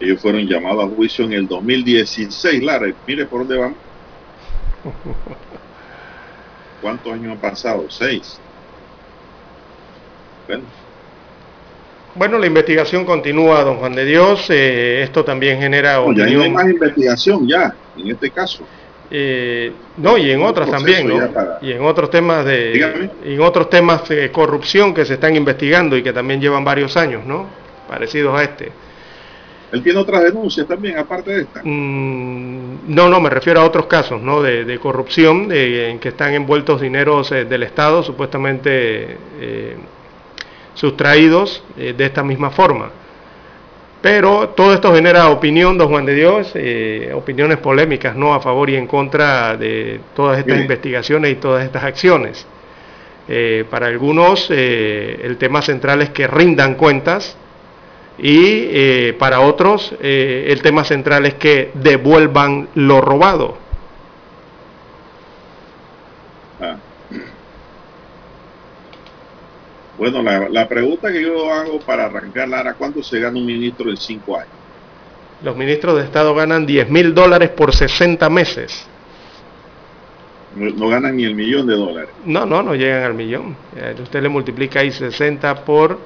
Ellos 0.00 0.20
fueron 0.20 0.46
llamados 0.46 0.84
a 0.84 0.94
juicio 0.94 1.24
en 1.26 1.32
el 1.32 1.46
2016, 1.46 2.62
Lara, 2.62 2.92
mire 3.06 3.26
por 3.26 3.40
dónde 3.40 3.56
van. 3.58 3.76
¿Cuántos 6.82 7.12
años 7.12 7.32
han 7.32 7.38
pasado? 7.38 7.86
Seis. 7.88 8.38
Bueno. 12.14 12.38
la 12.38 12.46
investigación 12.46 13.04
continúa, 13.04 13.62
don 13.62 13.76
Juan 13.76 13.94
de 13.94 14.04
Dios. 14.04 14.46
Eh, 14.50 15.02
esto 15.02 15.24
también 15.24 15.60
genera 15.60 15.94
no, 15.94 16.12
Ya 16.12 16.24
hay 16.24 16.50
más 16.50 16.68
investigación 16.68 17.46
ya, 17.48 17.72
en 17.96 18.10
este 18.10 18.30
caso. 18.30 18.64
Eh, 19.14 19.72
no, 19.98 20.18
y 20.18 20.30
en 20.30 20.42
otras 20.42 20.70
también, 20.70 21.06
¿no? 21.06 21.20
Y 21.60 21.70
en 21.70 21.84
otros 21.84 22.10
temas 22.10 22.44
de, 22.44 23.10
en 23.24 23.40
otros 23.40 23.70
temas 23.70 24.08
de 24.08 24.32
corrupción 24.32 24.92
que 24.92 25.04
se 25.04 25.14
están 25.14 25.36
investigando 25.36 25.96
y 25.96 26.02
que 26.02 26.12
también 26.12 26.40
llevan 26.40 26.64
varios 26.64 26.96
años, 26.96 27.24
¿no? 27.24 27.46
Parecidos 27.88 28.38
a 28.38 28.42
este. 28.42 28.72
¿Él 29.72 29.82
tiene 29.82 29.98
otras 29.98 30.22
denuncias 30.22 30.66
también, 30.66 30.98
aparte 30.98 31.30
de 31.30 31.42
esta? 31.42 31.62
Mm, 31.64 32.94
no, 32.94 33.08
no, 33.08 33.20
me 33.20 33.30
refiero 33.30 33.60
a 33.60 33.64
otros 33.64 33.86
casos, 33.86 34.20
¿no? 34.20 34.42
De, 34.42 34.78
corrupción, 34.78 35.48
en 35.50 35.98
que 35.98 36.10
están 36.10 36.34
envueltos 36.34 36.82
dineros 36.82 37.32
eh, 37.32 37.46
del 37.46 37.62
Estado, 37.62 38.02
supuestamente 38.02 39.16
eh, 39.40 39.76
sustraídos 40.74 41.64
eh, 41.78 41.94
de 41.96 42.04
esta 42.04 42.22
misma 42.22 42.50
forma. 42.50 42.90
Pero 44.02 44.50
todo 44.50 44.74
esto 44.74 44.94
genera 44.94 45.30
opinión, 45.30 45.78
don 45.78 45.88
Juan 45.88 46.04
de 46.04 46.14
Dios, 46.16 46.52
opiniones 47.14 47.58
polémicas, 47.58 48.16
¿no? 48.16 48.34
A 48.34 48.40
favor 48.40 48.68
y 48.68 48.74
en 48.74 48.88
contra 48.88 49.56
de 49.56 50.00
todas 50.14 50.38
estas 50.38 50.60
investigaciones 50.60 51.30
y 51.30 51.34
todas 51.36 51.64
estas 51.64 51.84
acciones. 51.84 52.44
para 53.70 53.86
algunos, 53.86 54.50
el 54.50 55.36
tema 55.38 55.62
central 55.62 56.02
es 56.02 56.10
que 56.10 56.26
rindan 56.26 56.74
cuentas 56.74 57.36
y 58.22 58.68
eh, 58.70 59.16
para 59.18 59.40
otros 59.40 59.92
eh, 60.00 60.46
el 60.48 60.62
tema 60.62 60.84
central 60.84 61.26
es 61.26 61.34
que 61.34 61.72
devuelvan 61.74 62.68
lo 62.76 63.00
robado. 63.00 63.58
Ah. 66.60 66.76
Bueno, 69.98 70.22
la, 70.22 70.68
pregunta 70.68 71.12
que 71.12 71.20
yo 71.20 71.52
hago 71.52 71.80
para 71.80 72.06
arrancar, 72.06 72.48
Lara, 72.48 72.74
¿cuánto 72.74 73.02
se 73.02 73.18
gana 73.18 73.36
un 73.36 73.44
ministro 73.44 73.90
en 73.90 73.96
cinco 73.96 74.36
años? 74.36 74.54
Los 75.42 75.56
ministros 75.56 75.96
de 75.96 76.04
Estado 76.04 76.32
ganan 76.32 76.64
10 76.64 76.90
mil 76.90 77.14
dólares 77.14 77.50
por 77.50 77.74
60 77.74 78.30
meses. 78.30 78.86
No, 80.54 80.88
ganan 80.88 81.16
ni 81.16 81.24
el 81.24 81.34
millón 81.34 81.66
de 81.66 81.74
dólares. 81.74 82.10
No, 82.24 82.46
no, 82.46 82.62
no 82.62 82.74
llegan 82.76 83.02
al 83.02 83.14
millón. 83.14 83.56
Eh, 83.76 83.96
usted 84.00 84.22
le 84.22 84.28
multiplica 84.28 84.80
ahí 84.80 84.92
60 84.92 85.64
por 85.64 85.98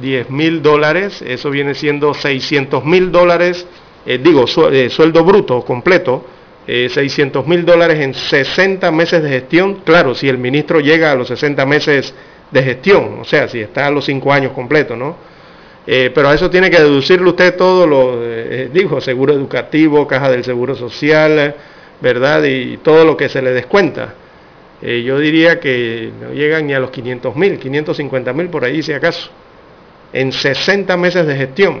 10 0.00 0.30
mil 0.30 0.62
dólares, 0.62 1.22
eso 1.26 1.50
viene 1.50 1.74
siendo 1.74 2.14
600 2.14 2.84
mil 2.84 3.12
dólares, 3.12 3.66
eh, 4.06 4.18
digo, 4.22 4.46
eh, 4.70 4.88
sueldo 4.90 5.24
bruto 5.24 5.62
completo, 5.64 6.24
600 6.66 7.44
eh, 7.44 7.48
mil 7.48 7.64
dólares 7.64 8.00
en 8.00 8.14
60 8.14 8.90
meses 8.92 9.22
de 9.22 9.28
gestión. 9.28 9.80
Claro, 9.84 10.14
si 10.14 10.28
el 10.28 10.38
ministro 10.38 10.80
llega 10.80 11.10
a 11.12 11.14
los 11.14 11.28
60 11.28 11.66
meses 11.66 12.14
de 12.50 12.62
gestión, 12.62 13.18
o 13.20 13.24
sea, 13.24 13.48
si 13.48 13.60
está 13.60 13.86
a 13.86 13.90
los 13.90 14.04
cinco 14.04 14.32
años 14.32 14.52
completos, 14.52 14.96
¿no? 14.96 15.16
Eh, 15.86 16.12
pero 16.14 16.28
a 16.28 16.34
eso 16.34 16.48
tiene 16.48 16.70
que 16.70 16.78
deducirle 16.78 17.28
usted 17.28 17.56
todo 17.56 17.86
lo, 17.86 18.20
dijo, 18.72 19.00
seguro 19.00 19.32
educativo, 19.32 20.06
caja 20.06 20.30
del 20.30 20.44
seguro 20.44 20.76
social, 20.76 21.56
¿verdad? 22.00 22.44
Y 22.44 22.76
todo 22.78 23.04
lo 23.04 23.16
que 23.16 23.28
se 23.28 23.42
le 23.42 23.50
descuenta. 23.52 24.14
Yo 24.80 25.18
diría 25.18 25.60
que 25.60 26.10
no 26.20 26.32
llegan 26.32 26.66
ni 26.66 26.74
a 26.74 26.80
los 26.80 26.90
500 26.90 27.34
mil, 27.36 27.58
550 27.58 28.32
mil 28.32 28.48
por 28.48 28.64
ahí 28.64 28.82
si 28.82 28.92
acaso, 28.92 29.30
en 30.12 30.32
60 30.32 30.96
meses 30.96 31.26
de 31.26 31.36
gestión. 31.36 31.80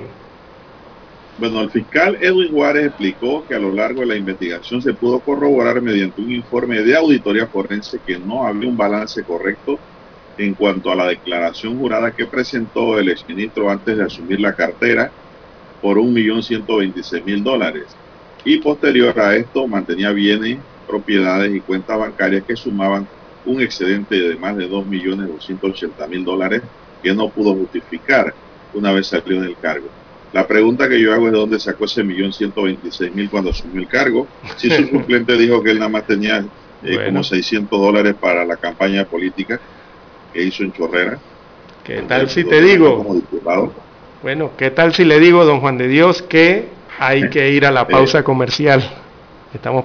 Bueno, 1.38 1.60
el 1.62 1.70
fiscal 1.70 2.18
Edwin 2.20 2.52
Juárez 2.52 2.86
explicó 2.86 3.44
que 3.46 3.54
a 3.54 3.58
lo 3.58 3.72
largo 3.72 4.00
de 4.00 4.06
la 4.06 4.16
investigación 4.16 4.82
se 4.82 4.94
pudo 4.94 5.20
corroborar 5.20 5.80
mediante 5.80 6.20
un 6.20 6.30
informe 6.30 6.82
de 6.82 6.96
auditoría 6.96 7.46
forense 7.46 7.98
que 8.06 8.18
no 8.18 8.46
había 8.46 8.68
un 8.68 8.76
balance 8.76 9.22
correcto 9.24 9.78
en 10.38 10.54
cuanto 10.54 10.90
a 10.90 10.96
la 10.96 11.06
declaración 11.06 11.78
jurada 11.78 12.12
que 12.12 12.26
presentó 12.26 12.98
el 12.98 13.08
exministro 13.08 13.70
antes 13.70 13.96
de 13.96 14.04
asumir 14.04 14.40
la 14.40 14.54
cartera 14.54 15.10
por 15.80 15.98
1.126.000 15.98 17.42
dólares. 17.42 17.84
Y 18.44 18.58
posterior 18.58 19.18
a 19.18 19.34
esto 19.36 19.66
mantenía 19.66 20.12
bienes 20.12 20.58
propiedades 20.86 21.54
y 21.54 21.60
cuentas 21.60 21.98
bancarias 21.98 22.44
que 22.44 22.56
sumaban 22.56 23.06
un 23.44 23.60
excedente 23.60 24.16
de 24.16 24.36
más 24.36 24.56
de 24.56 24.68
2.280.000 24.68 26.24
dólares 26.24 26.62
que 27.02 27.14
no 27.14 27.28
pudo 27.28 27.54
justificar 27.54 28.32
una 28.74 28.92
vez 28.92 29.08
salió 29.08 29.40
del 29.40 29.56
cargo. 29.56 29.88
La 30.32 30.46
pregunta 30.46 30.88
que 30.88 31.00
yo 31.00 31.12
hago 31.12 31.26
es 31.26 31.32
de 31.32 31.38
dónde 31.38 31.60
sacó 31.60 31.84
ese 31.84 32.02
millón 32.02 32.32
ciento 32.32 32.62
mil 32.62 33.28
cuando 33.30 33.50
asumió 33.50 33.80
el 33.80 33.88
cargo. 33.88 34.26
Si 34.56 34.70
su 34.70 34.86
suplente 34.90 35.36
dijo 35.36 35.62
que 35.62 35.70
él 35.70 35.78
nada 35.78 35.90
más 35.90 36.06
tenía 36.06 36.44
eh, 36.82 37.04
como 37.04 37.22
600 37.22 37.78
dólares 37.78 38.14
para 38.18 38.44
la 38.44 38.56
campaña 38.56 39.04
política 39.04 39.60
que 40.32 40.42
hizo 40.42 40.62
en 40.62 40.72
Chorrera. 40.72 41.18
¿Qué 41.84 42.02
tal 42.02 42.30
si 42.30 42.44
te 42.44 42.62
digo? 42.62 43.04
Bueno, 44.22 44.52
¿qué 44.56 44.70
tal 44.70 44.94
si 44.94 45.04
le 45.04 45.18
digo, 45.18 45.44
don 45.44 45.60
Juan 45.60 45.76
de 45.78 45.88
Dios, 45.88 46.22
que 46.22 46.68
hay 46.98 47.28
que 47.28 47.50
ir 47.50 47.66
a 47.66 47.70
la 47.70 47.88
pausa 47.88 48.22
comercial? 48.22 48.82
Estamos 49.52 49.84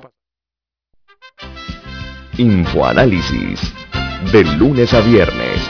Infoanálisis. 2.38 3.74
De 4.32 4.44
lunes 4.44 4.94
a 4.94 5.02
viernes, 5.02 5.70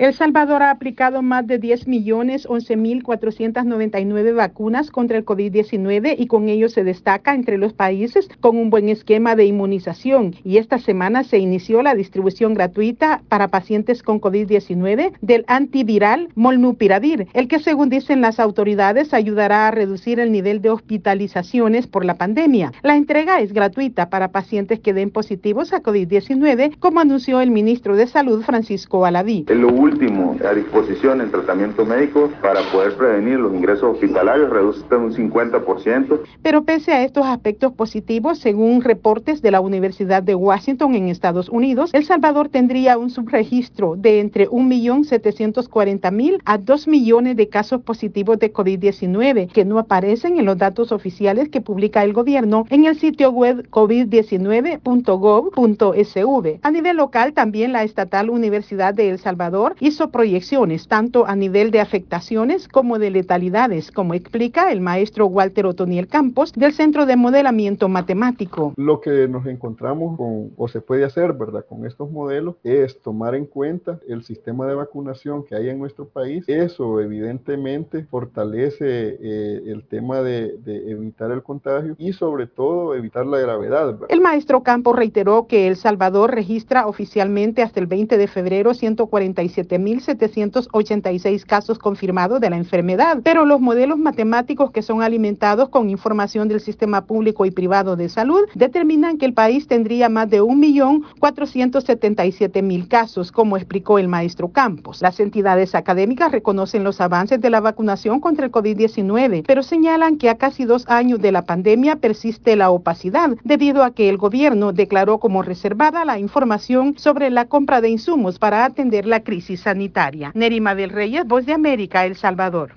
El 0.00 0.14
Salvador 0.14 0.62
ha 0.62 0.70
aplicado 0.70 1.20
más 1.20 1.46
de 1.46 1.58
10 1.58 1.86
millones 1.86 2.46
11 2.48 2.74
mil 2.78 3.02
499 3.02 4.32
vacunas 4.32 4.90
contra 4.90 5.18
el 5.18 5.26
COVID-19 5.26 6.14
y 6.16 6.26
con 6.26 6.48
ello 6.48 6.70
se 6.70 6.84
destaca 6.84 7.34
entre 7.34 7.58
los 7.58 7.74
países 7.74 8.26
con 8.40 8.56
un 8.56 8.70
buen 8.70 8.88
esquema 8.88 9.36
de 9.36 9.44
inmunización. 9.44 10.36
Y 10.42 10.56
esta 10.56 10.78
semana 10.78 11.22
se 11.22 11.36
inició 11.36 11.82
la 11.82 11.94
distribución 11.94 12.54
gratuita 12.54 13.20
para 13.28 13.48
pacientes 13.48 14.02
con 14.02 14.22
COVID-19 14.22 15.12
del 15.20 15.44
antiviral 15.48 16.30
Molnupiravir, 16.34 17.26
el 17.34 17.46
que 17.46 17.58
según 17.58 17.90
dicen 17.90 18.22
las 18.22 18.40
autoridades 18.40 19.12
ayudará 19.12 19.68
a 19.68 19.70
reducir 19.70 20.18
el 20.18 20.32
nivel 20.32 20.62
de 20.62 20.70
hospitalizaciones 20.70 21.86
por 21.86 22.06
la 22.06 22.14
pandemia. 22.14 22.72
La 22.82 22.96
entrega 22.96 23.42
es 23.42 23.52
gratuita 23.52 24.08
para 24.08 24.32
pacientes 24.32 24.80
que 24.80 24.94
den 24.94 25.10
positivos 25.10 25.74
a 25.74 25.82
COVID-19, 25.82 26.78
como 26.78 27.00
anunció 27.00 27.42
el 27.42 27.50
ministro 27.50 27.96
de 27.96 28.06
Salud 28.06 28.42
Francisco 28.44 29.04
Alaví 29.04 29.44
último 29.90 30.36
a 30.48 30.54
disposición 30.54 31.20
en 31.20 31.30
tratamiento 31.30 31.84
médico 31.84 32.30
para 32.40 32.62
poder 32.70 32.96
prevenir 32.96 33.38
los 33.38 33.52
ingresos 33.52 33.94
hospitalarios, 33.94 34.50
reduce 34.50 34.80
un 34.94 35.12
50%. 35.12 36.20
Pero 36.42 36.64
pese 36.64 36.92
a 36.92 37.04
estos 37.04 37.26
aspectos 37.26 37.72
positivos, 37.72 38.38
según 38.38 38.82
reportes 38.82 39.42
de 39.42 39.50
la 39.50 39.60
Universidad 39.60 40.22
de 40.22 40.34
Washington 40.34 40.94
en 40.94 41.08
Estados 41.08 41.48
Unidos, 41.48 41.90
El 41.92 42.04
Salvador 42.04 42.48
tendría 42.48 42.98
un 42.98 43.10
subregistro 43.10 43.96
de 43.96 44.20
entre 44.20 44.48
1.740.000 44.48 46.40
a 46.44 46.58
2 46.58 46.88
millones 46.88 47.36
de 47.36 47.48
casos 47.48 47.82
positivos 47.82 48.38
de 48.38 48.52
COVID-19 48.52 49.50
que 49.50 49.64
no 49.64 49.78
aparecen 49.78 50.38
en 50.38 50.46
los 50.46 50.58
datos 50.58 50.92
oficiales 50.92 51.48
que 51.48 51.60
publica 51.60 52.04
el 52.04 52.12
gobierno 52.12 52.66
en 52.70 52.84
el 52.84 52.98
sitio 52.98 53.30
web 53.30 53.68
covid19.gov.sv. 53.70 56.58
A 56.62 56.70
nivel 56.70 56.96
local, 56.96 57.32
también 57.32 57.72
la 57.72 57.82
Estatal 57.82 58.30
Universidad 58.30 58.94
de 58.94 59.10
El 59.10 59.18
Salvador 59.18 59.74
hizo 59.80 60.10
proyecciones 60.10 60.86
tanto 60.88 61.26
a 61.26 61.34
nivel 61.34 61.70
de 61.70 61.80
afectaciones 61.80 62.68
como 62.68 62.98
de 62.98 63.10
letalidades, 63.10 63.90
como 63.90 64.14
explica 64.14 64.70
el 64.70 64.80
maestro 64.80 65.26
Walter 65.26 65.66
Otoniel 65.66 66.06
Campos 66.06 66.52
del 66.52 66.72
Centro 66.72 67.06
de 67.06 67.16
Modelamiento 67.16 67.88
Matemático. 67.88 68.74
Lo 68.76 69.00
que 69.00 69.26
nos 69.26 69.46
encontramos 69.46 70.16
con, 70.16 70.50
o 70.56 70.68
se 70.68 70.80
puede 70.80 71.04
hacer, 71.04 71.32
¿verdad? 71.32 71.64
Con 71.68 71.86
estos 71.86 72.10
modelos 72.10 72.56
es 72.62 73.00
tomar 73.00 73.34
en 73.34 73.46
cuenta 73.46 73.98
el 74.08 74.22
sistema 74.22 74.66
de 74.66 74.74
vacunación 74.74 75.44
que 75.44 75.54
hay 75.54 75.68
en 75.68 75.78
nuestro 75.78 76.06
país. 76.06 76.44
Eso 76.46 77.00
evidentemente 77.00 78.04
fortalece 78.04 79.18
eh, 79.20 79.62
el 79.66 79.84
tema 79.84 80.20
de, 80.22 80.58
de, 80.58 80.90
evitar 80.90 81.30
el 81.30 81.42
contagio 81.42 81.94
y 81.98 82.12
sobre 82.12 82.46
todo 82.46 82.94
evitar 82.94 83.26
la 83.26 83.38
gravedad. 83.38 83.86
¿verdad? 83.86 84.06
El 84.08 84.20
maestro 84.20 84.62
Campos 84.62 84.96
reiteró 84.96 85.46
que 85.46 85.66
El 85.66 85.76
Salvador 85.76 86.34
registra 86.34 86.86
oficialmente 86.86 87.62
hasta 87.62 87.80
el 87.80 87.86
20 87.86 88.18
de 88.18 88.26
febrero 88.26 88.74
147 88.74 89.69
7.786 89.70 91.44
casos 91.44 91.78
confirmados 91.78 92.40
de 92.40 92.50
la 92.50 92.56
enfermedad, 92.56 93.18
pero 93.22 93.46
los 93.46 93.60
modelos 93.60 93.98
matemáticos 93.98 94.72
que 94.72 94.82
son 94.82 95.02
alimentados 95.02 95.68
con 95.68 95.90
información 95.90 96.48
del 96.48 96.60
sistema 96.60 97.06
público 97.06 97.46
y 97.46 97.50
privado 97.50 97.96
de 97.96 98.08
salud 98.08 98.46
determinan 98.54 99.18
que 99.18 99.26
el 99.26 99.34
país 99.34 99.66
tendría 99.66 100.08
más 100.08 100.30
de 100.30 100.40
1.477.000 100.42 102.88
casos, 102.88 103.32
como 103.32 103.56
explicó 103.56 103.98
el 103.98 104.06
maestro 104.08 104.48
Campos. 104.48 105.02
Las 105.02 105.20
entidades 105.20 105.74
académicas 105.74 106.32
reconocen 106.32 106.84
los 106.84 107.00
avances 107.00 107.40
de 107.40 107.50
la 107.50 107.60
vacunación 107.60 108.20
contra 108.20 108.46
el 108.46 108.52
COVID-19, 108.52 109.44
pero 109.46 109.62
señalan 109.62 110.16
que 110.16 110.28
a 110.28 110.36
casi 110.36 110.64
dos 110.64 110.88
años 110.88 111.20
de 111.20 111.32
la 111.32 111.42
pandemia 111.42 111.96
persiste 111.96 112.56
la 112.56 112.70
opacidad, 112.70 113.36
debido 113.44 113.84
a 113.84 113.92
que 113.92 114.08
el 114.08 114.16
gobierno 114.16 114.72
declaró 114.72 115.18
como 115.18 115.42
reservada 115.42 116.04
la 116.04 116.18
información 116.18 116.94
sobre 116.96 117.30
la 117.30 117.46
compra 117.46 117.80
de 117.80 117.90
insumos 117.90 118.38
para 118.38 118.64
atender 118.64 119.06
la 119.06 119.20
crisis 119.20 119.59
sanitaria. 119.60 120.32
Nerima 120.34 120.74
del 120.74 120.90
Reyes, 120.90 121.26
Voz 121.26 121.46
de 121.46 121.52
América, 121.52 122.04
El 122.04 122.16
Salvador. 122.16 122.74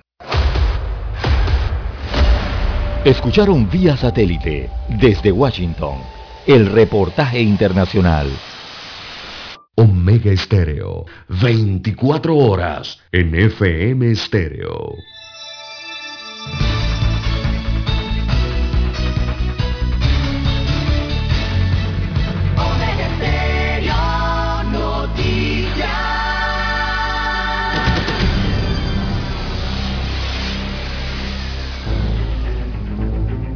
Escucharon 3.04 3.68
vía 3.68 3.96
satélite 3.96 4.70
desde 4.88 5.30
Washington 5.30 5.98
el 6.46 6.66
reportaje 6.66 7.40
internacional. 7.40 8.28
Omega 9.76 10.30
Estéreo, 10.30 11.04
24 11.28 12.36
horas 12.36 13.00
en 13.12 13.34
FM 13.34 14.10
Estéreo. 14.10 14.94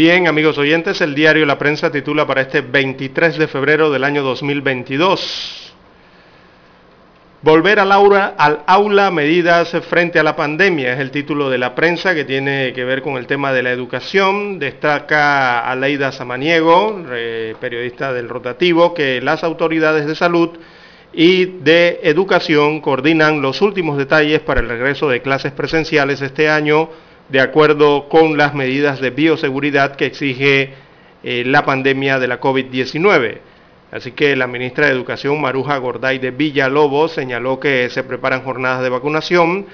Bien, 0.00 0.26
amigos 0.28 0.56
oyentes, 0.56 1.02
el 1.02 1.14
diario 1.14 1.44
La 1.44 1.58
Prensa 1.58 1.92
titula 1.92 2.26
para 2.26 2.40
este 2.40 2.62
23 2.62 3.36
de 3.36 3.46
febrero 3.48 3.90
del 3.90 4.02
año 4.02 4.22
2022. 4.22 5.74
Volver 7.42 7.80
al 7.80 7.92
aula, 7.92 8.34
al 8.38 8.60
aula, 8.66 9.10
medidas 9.10 9.76
frente 9.90 10.18
a 10.18 10.22
la 10.22 10.36
pandemia 10.36 10.94
es 10.94 11.00
el 11.00 11.10
título 11.10 11.50
de 11.50 11.58
la 11.58 11.74
prensa 11.74 12.14
que 12.14 12.24
tiene 12.24 12.72
que 12.72 12.86
ver 12.86 13.02
con 13.02 13.18
el 13.18 13.26
tema 13.26 13.52
de 13.52 13.62
la 13.62 13.72
educación. 13.72 14.58
Destaca 14.58 15.70
Aleida 15.70 16.12
Samaniego, 16.12 17.04
periodista 17.60 18.14
del 18.14 18.30
rotativo, 18.30 18.94
que 18.94 19.20
las 19.20 19.44
autoridades 19.44 20.06
de 20.06 20.14
salud 20.14 20.48
y 21.12 21.44
de 21.44 22.00
educación 22.04 22.80
coordinan 22.80 23.42
los 23.42 23.60
últimos 23.60 23.98
detalles 23.98 24.40
para 24.40 24.60
el 24.60 24.68
regreso 24.70 25.10
de 25.10 25.20
clases 25.20 25.52
presenciales 25.52 26.22
este 26.22 26.48
año 26.48 26.88
de 27.30 27.40
acuerdo 27.40 28.08
con 28.08 28.36
las 28.36 28.54
medidas 28.54 29.00
de 29.00 29.10
bioseguridad 29.10 29.94
que 29.96 30.06
exige 30.06 30.74
eh, 31.22 31.44
la 31.46 31.64
pandemia 31.64 32.18
de 32.18 32.28
la 32.28 32.40
COVID-19. 32.40 33.38
Así 33.92 34.12
que 34.12 34.34
la 34.36 34.46
ministra 34.46 34.86
de 34.86 34.92
Educación, 34.92 35.40
Maruja 35.40 35.76
Gorday 35.78 36.18
de 36.18 36.30
Villalobos, 36.30 37.12
señaló 37.12 37.58
que 37.60 37.88
se 37.90 38.02
preparan 38.04 38.42
jornadas 38.42 38.82
de 38.82 38.88
vacunación, 38.88 39.66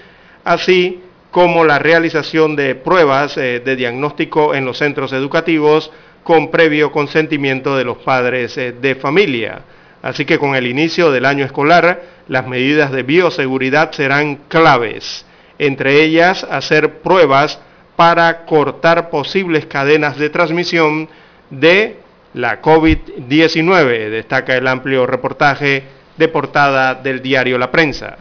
así 0.45 1.01
como 1.31 1.65
la 1.65 1.79
realización 1.79 2.57
de 2.57 2.75
pruebas 2.75 3.37
eh, 3.37 3.61
de 3.65 3.77
diagnóstico 3.77 4.55
en 4.55 4.65
los 4.65 4.79
centros 4.79 5.13
educativos 5.13 5.91
con 6.23 6.51
previo 6.51 6.93
consentimiento 6.93 7.77
de 7.77 7.85
los 7.85 7.99
padres 7.99 8.57
eh, 8.59 8.73
de 8.73 8.95
familia. 8.97 9.63
Así 10.03 10.25
que 10.25 10.39
con 10.39 10.55
el 10.55 10.67
inicio 10.67 11.11
del 11.11 11.25
año 11.25 11.45
escolar, 11.45 12.03
las 12.29 12.47
medidas 12.47 12.93
de 12.93 13.03
bioseguridad 13.03 13.93
serán 13.93 14.41
claves 14.49 15.27
entre 15.59 16.03
ellas 16.03 16.45
hacer 16.51 16.99
pruebas 16.99 17.59
para 17.97 18.45
cortar 18.45 19.11
posibles 19.11 19.67
cadenas 19.67 20.19
de 20.19 20.31
transmisión 20.31 21.09
de 21.51 21.97
la 22.35 22.61
COVID-19, 22.61 24.11
destaca 24.11 24.57
el 24.57 24.67
amplio 24.67 25.07
reportaje 25.07 25.85
de 26.17 26.29
portada 26.29 26.95
del 26.95 27.23
diario 27.23 27.59
La 27.59 27.71
Prensa. 27.71 28.19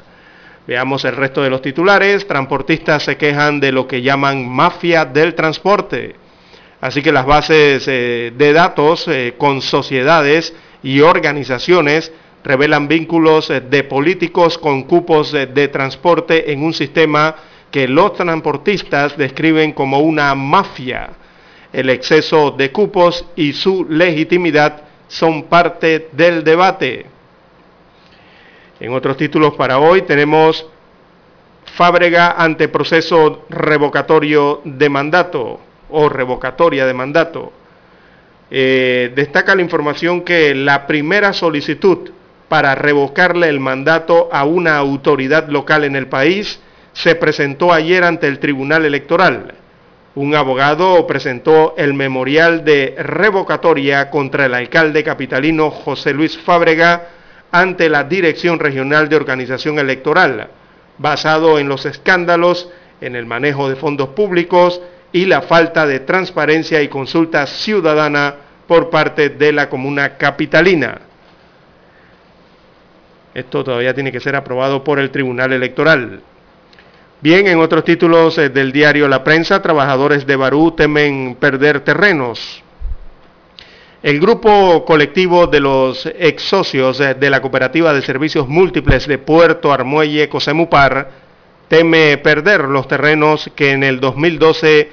Veamos 0.67 1.05
el 1.05 1.15
resto 1.15 1.43
de 1.43 1.49
los 1.49 1.61
titulares. 1.61 2.27
Transportistas 2.27 3.03
se 3.03 3.17
quejan 3.17 3.59
de 3.59 3.71
lo 3.71 3.87
que 3.87 4.01
llaman 4.01 4.47
mafia 4.49 5.05
del 5.05 5.35
transporte. 5.35 6.15
Así 6.81 7.01
que 7.01 7.11
las 7.11 7.25
bases 7.25 7.87
eh, 7.87 8.33
de 8.35 8.53
datos 8.53 9.07
eh, 9.07 9.35
con 9.37 9.61
sociedades 9.61 10.53
y 10.81 11.01
organizaciones 11.01 12.11
revelan 12.45 12.87
vínculos 12.87 13.49
eh, 13.49 13.59
de 13.59 13.83
políticos 13.83 14.57
con 14.57 14.83
cupos 14.83 15.31
de 15.31 15.67
transporte 15.67 16.53
en 16.53 16.63
un 16.63 16.73
sistema 16.73 17.35
que 17.71 17.87
los 17.89 18.13
transportistas 18.13 19.17
describen 19.17 19.73
como 19.73 19.99
una 19.99 20.33
mafia. 20.35 21.09
El 21.73 21.89
exceso 21.89 22.51
de 22.51 22.71
cupos 22.71 23.25
y 23.35 23.51
su 23.51 23.85
legitimidad 23.89 24.83
son 25.09 25.43
parte 25.43 26.07
del 26.13 26.43
debate. 26.43 27.07
En 28.79 28.93
otros 28.93 29.17
títulos 29.17 29.55
para 29.55 29.79
hoy 29.79 30.03
tenemos 30.03 30.65
Fábrega 31.65 32.35
ante 32.37 32.69
proceso 32.69 33.45
revocatorio 33.49 34.61
de 34.63 34.87
mandato 34.87 35.59
o 35.89 36.07
revocatoria 36.07 36.85
de 36.85 36.93
mandato. 36.93 37.51
Eh, 38.51 39.11
destaca 39.15 39.55
la 39.55 39.61
información 39.61 40.21
que 40.21 40.53
la 40.53 40.85
primera 40.87 41.33
solicitud 41.33 42.11
para 42.47 42.75
revocarle 42.75 43.49
el 43.49 43.59
mandato 43.59 44.29
a 44.31 44.43
una 44.43 44.77
autoridad 44.77 45.47
local 45.49 45.83
en 45.83 45.95
el 45.95 46.07
país 46.07 46.59
se 46.93 47.15
presentó 47.15 47.73
ayer 47.73 48.03
ante 48.03 48.27
el 48.27 48.39
Tribunal 48.39 48.85
Electoral. 48.85 49.53
Un 50.15 50.33
abogado 50.33 51.05
presentó 51.07 51.75
el 51.77 51.93
memorial 51.93 52.63
de 52.63 52.95
revocatoria 52.97 54.09
contra 54.09 54.45
el 54.45 54.53
alcalde 54.53 55.03
capitalino 55.03 55.71
José 55.71 56.13
Luis 56.13 56.37
Fábrega 56.37 57.09
ante 57.51 57.89
la 57.89 58.05
Dirección 58.05 58.59
Regional 58.59 59.09
de 59.09 59.17
Organización 59.17 59.77
Electoral, 59.77 60.47
basado 60.97 61.59
en 61.59 61.67
los 61.67 61.85
escándalos 61.85 62.69
en 63.01 63.17
el 63.17 63.25
manejo 63.25 63.67
de 63.69 63.75
fondos 63.75 64.09
públicos 64.09 64.81
y 65.11 65.25
la 65.25 65.41
falta 65.41 65.85
de 65.85 65.99
transparencia 65.99 66.81
y 66.81 66.87
consulta 66.87 67.45
ciudadana 67.45 68.35
por 68.67 68.89
parte 68.89 69.29
de 69.29 69.51
la 69.51 69.69
comuna 69.69 70.17
capitalina. 70.17 71.01
Esto 73.35 73.65
todavía 73.65 73.93
tiene 73.93 74.13
que 74.13 74.21
ser 74.21 74.33
aprobado 74.37 74.81
por 74.81 74.97
el 74.97 75.11
Tribunal 75.11 75.51
Electoral. 75.51 76.21
Bien, 77.19 77.47
en 77.47 77.59
otros 77.59 77.83
títulos 77.83 78.37
eh, 78.37 78.47
del 78.47 78.71
diario 78.71 79.09
La 79.09 79.25
Prensa, 79.25 79.61
trabajadores 79.61 80.25
de 80.25 80.37
Barú 80.37 80.71
temen 80.71 81.35
perder 81.37 81.81
terrenos. 81.81 82.63
El 84.01 84.21
grupo 84.21 84.85
colectivo 84.85 85.47
de 85.47 85.59
los 85.59 86.05
ex 86.17 86.43
socios 86.43 87.01
eh, 87.01 87.13
de 87.13 87.29
la 87.29 87.41
Cooperativa 87.41 87.91
de 87.91 88.01
Servicios 88.03 88.47
Múltiples 88.47 89.05
de 89.05 89.17
Puerto 89.17 89.73
Armuelle 89.73 90.29
Cosemupar 90.29 91.11
teme 91.67 92.17
perder 92.19 92.61
los 92.61 92.87
terrenos 92.87 93.51
que 93.53 93.71
en 93.71 93.83
el 93.83 93.99
2012 93.99 94.91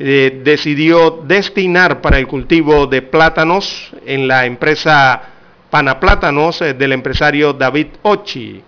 eh, 0.00 0.40
decidió 0.42 1.22
destinar 1.24 2.00
para 2.00 2.18
el 2.18 2.26
cultivo 2.26 2.88
de 2.88 3.02
plátanos 3.02 3.92
en 4.04 4.26
la 4.26 4.44
empresa 4.44 5.35
panaplátanos 5.76 6.62
eh, 6.62 6.72
del 6.72 6.92
empresario 6.92 7.52
David 7.52 7.88
Ochi. 8.00 8.62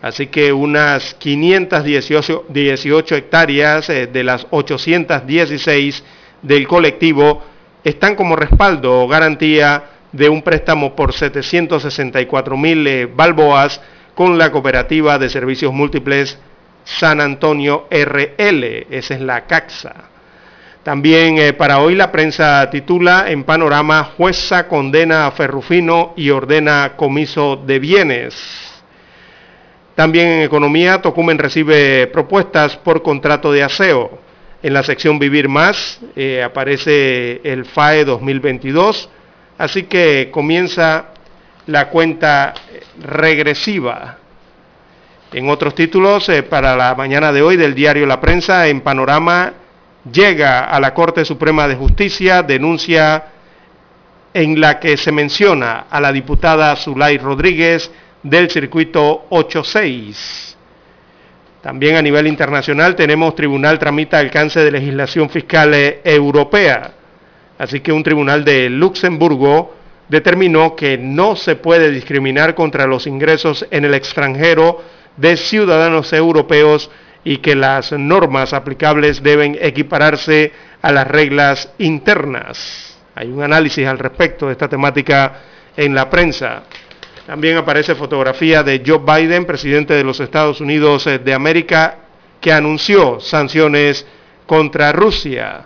Así 0.00 0.28
que 0.28 0.52
unas 0.52 1.12
518 1.14 3.16
hectáreas 3.16 3.90
eh, 3.90 4.06
de 4.06 4.22
las 4.22 4.46
816 4.48 6.04
del 6.40 6.68
colectivo 6.68 7.42
están 7.82 8.14
como 8.14 8.36
respaldo 8.36 9.02
o 9.02 9.08
garantía 9.08 9.86
de 10.12 10.28
un 10.28 10.42
préstamo 10.42 10.94
por 10.94 11.12
764 11.12 12.56
mil 12.56 12.86
eh, 12.86 13.06
balboas 13.06 13.80
con 14.14 14.38
la 14.38 14.52
cooperativa 14.52 15.18
de 15.18 15.30
servicios 15.30 15.72
múltiples 15.72 16.38
San 16.84 17.20
Antonio 17.20 17.88
RL, 17.90 18.86
esa 18.88 19.14
es 19.14 19.20
la 19.20 19.48
CAXA. 19.48 20.11
También 20.82 21.38
eh, 21.38 21.52
para 21.52 21.78
hoy 21.78 21.94
la 21.94 22.10
prensa 22.10 22.68
titula 22.68 23.26
en 23.28 23.44
panorama 23.44 24.02
jueza 24.16 24.66
condena 24.66 25.26
a 25.26 25.30
Ferrufino 25.30 26.12
y 26.16 26.30
ordena 26.30 26.94
comiso 26.96 27.54
de 27.54 27.78
bienes. 27.78 28.82
También 29.94 30.26
en 30.26 30.42
economía 30.42 31.00
Tocumen 31.00 31.38
recibe 31.38 32.08
propuestas 32.08 32.76
por 32.78 33.02
contrato 33.02 33.52
de 33.52 33.62
aseo. 33.62 34.18
En 34.60 34.74
la 34.74 34.82
sección 34.82 35.20
Vivir 35.20 35.48
Más 35.48 36.00
eh, 36.16 36.42
aparece 36.42 37.40
el 37.44 37.64
FAE 37.64 38.04
2022, 38.04 39.08
así 39.58 39.84
que 39.84 40.30
comienza 40.32 41.10
la 41.66 41.90
cuenta 41.90 42.54
regresiva. 43.00 44.18
En 45.32 45.48
otros 45.48 45.76
títulos, 45.76 46.28
eh, 46.28 46.42
para 46.42 46.74
la 46.76 46.94
mañana 46.96 47.32
de 47.32 47.42
hoy 47.42 47.56
del 47.56 47.74
diario 47.74 48.04
La 48.04 48.20
Prensa, 48.20 48.66
en 48.66 48.80
Panorama, 48.80 49.52
llega 50.10 50.64
a 50.64 50.80
la 50.80 50.94
Corte 50.94 51.24
Suprema 51.24 51.68
de 51.68 51.76
Justicia, 51.76 52.42
denuncia 52.42 53.24
en 54.34 54.60
la 54.60 54.80
que 54.80 54.96
se 54.96 55.12
menciona 55.12 55.86
a 55.90 56.00
la 56.00 56.12
diputada 56.12 56.74
Zulay 56.76 57.18
Rodríguez 57.18 57.90
del 58.22 58.50
circuito 58.50 59.26
86. 59.30 60.56
También 61.60 61.96
a 61.96 62.02
nivel 62.02 62.26
internacional 62.26 62.96
tenemos 62.96 63.34
tribunal 63.34 63.78
tramita 63.78 64.18
alcance 64.18 64.60
de 64.60 64.70
legislación 64.72 65.30
fiscal 65.30 65.72
eh, 65.74 66.00
europea. 66.04 66.94
Así 67.58 67.80
que 67.80 67.92
un 67.92 68.02
tribunal 68.02 68.44
de 68.44 68.68
Luxemburgo 68.68 69.74
determinó 70.08 70.74
que 70.74 70.98
no 70.98 71.36
se 71.36 71.54
puede 71.54 71.90
discriminar 71.90 72.54
contra 72.54 72.86
los 72.86 73.06
ingresos 73.06 73.64
en 73.70 73.84
el 73.84 73.94
extranjero 73.94 74.82
de 75.16 75.36
ciudadanos 75.36 76.12
europeos 76.12 76.90
y 77.24 77.38
que 77.38 77.54
las 77.54 77.92
normas 77.92 78.52
aplicables 78.52 79.22
deben 79.22 79.56
equipararse 79.60 80.52
a 80.80 80.92
las 80.92 81.06
reglas 81.06 81.72
internas. 81.78 82.98
Hay 83.14 83.28
un 83.28 83.42
análisis 83.42 83.86
al 83.86 83.98
respecto 83.98 84.46
de 84.46 84.52
esta 84.52 84.68
temática 84.68 85.40
en 85.76 85.94
la 85.94 86.08
prensa. 86.10 86.62
También 87.26 87.56
aparece 87.56 87.94
fotografía 87.94 88.62
de 88.62 88.82
Joe 88.84 88.98
Biden, 88.98 89.44
presidente 89.44 89.94
de 89.94 90.02
los 90.02 90.18
Estados 90.18 90.60
Unidos 90.60 91.06
eh, 91.06 91.18
de 91.18 91.32
América, 91.32 91.98
que 92.40 92.52
anunció 92.52 93.20
sanciones 93.20 94.04
contra 94.46 94.90
Rusia. 94.90 95.64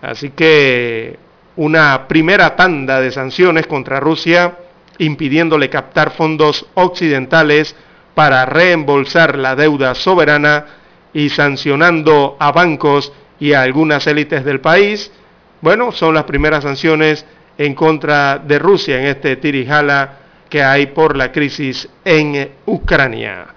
Así 0.00 0.30
que 0.30 1.18
una 1.56 2.06
primera 2.06 2.54
tanda 2.54 3.00
de 3.00 3.10
sanciones 3.10 3.66
contra 3.66 3.98
Rusia, 3.98 4.58
impidiéndole 4.98 5.68
captar 5.68 6.12
fondos 6.12 6.66
occidentales 6.74 7.74
para 8.16 8.46
reembolsar 8.46 9.36
la 9.36 9.54
deuda 9.54 9.94
soberana 9.94 10.64
y 11.12 11.28
sancionando 11.28 12.38
a 12.40 12.50
bancos 12.50 13.12
y 13.38 13.52
a 13.52 13.60
algunas 13.60 14.06
élites 14.06 14.42
del 14.42 14.62
país. 14.62 15.12
Bueno, 15.60 15.92
son 15.92 16.14
las 16.14 16.24
primeras 16.24 16.64
sanciones 16.64 17.26
en 17.58 17.74
contra 17.74 18.38
de 18.38 18.58
Rusia 18.58 18.98
en 18.98 19.08
este 19.08 19.36
tirijala 19.36 20.16
que 20.48 20.62
hay 20.62 20.86
por 20.86 21.14
la 21.14 21.30
crisis 21.30 21.90
en 22.06 22.52
Ucrania. 22.64 23.48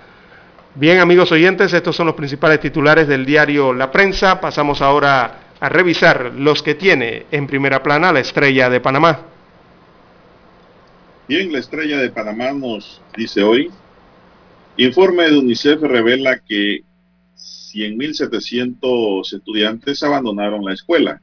Bien, 0.75 0.99
amigos 0.99 1.31
oyentes, 1.31 1.71
estos 1.71 1.95
son 1.95 2.07
los 2.07 2.15
principales 2.15 2.59
titulares 2.59 3.07
del 3.07 3.25
diario 3.25 3.73
La 3.73 3.89
Prensa. 3.89 4.41
Pasamos 4.41 4.81
ahora 4.81 5.39
a 5.57 5.69
revisar 5.69 6.33
los 6.35 6.61
que 6.61 6.75
tiene 6.75 7.27
en 7.31 7.47
primera 7.47 7.81
plana 7.81 8.11
la 8.11 8.19
estrella 8.19 8.69
de 8.69 8.81
Panamá. 8.81 9.19
Bien, 11.29 11.49
la 11.49 11.59
estrella 11.59 11.97
de 11.99 12.09
Panamá 12.09 12.51
nos 12.51 13.01
dice 13.15 13.41
hoy, 13.41 13.71
informe 14.85 15.29
de 15.29 15.37
UNICEF 15.37 15.81
revela 15.81 16.39
que 16.39 16.83
100.700 17.35 19.33
estudiantes 19.33 20.01
abandonaron 20.03 20.63
la 20.63 20.73
escuela. 20.73 21.21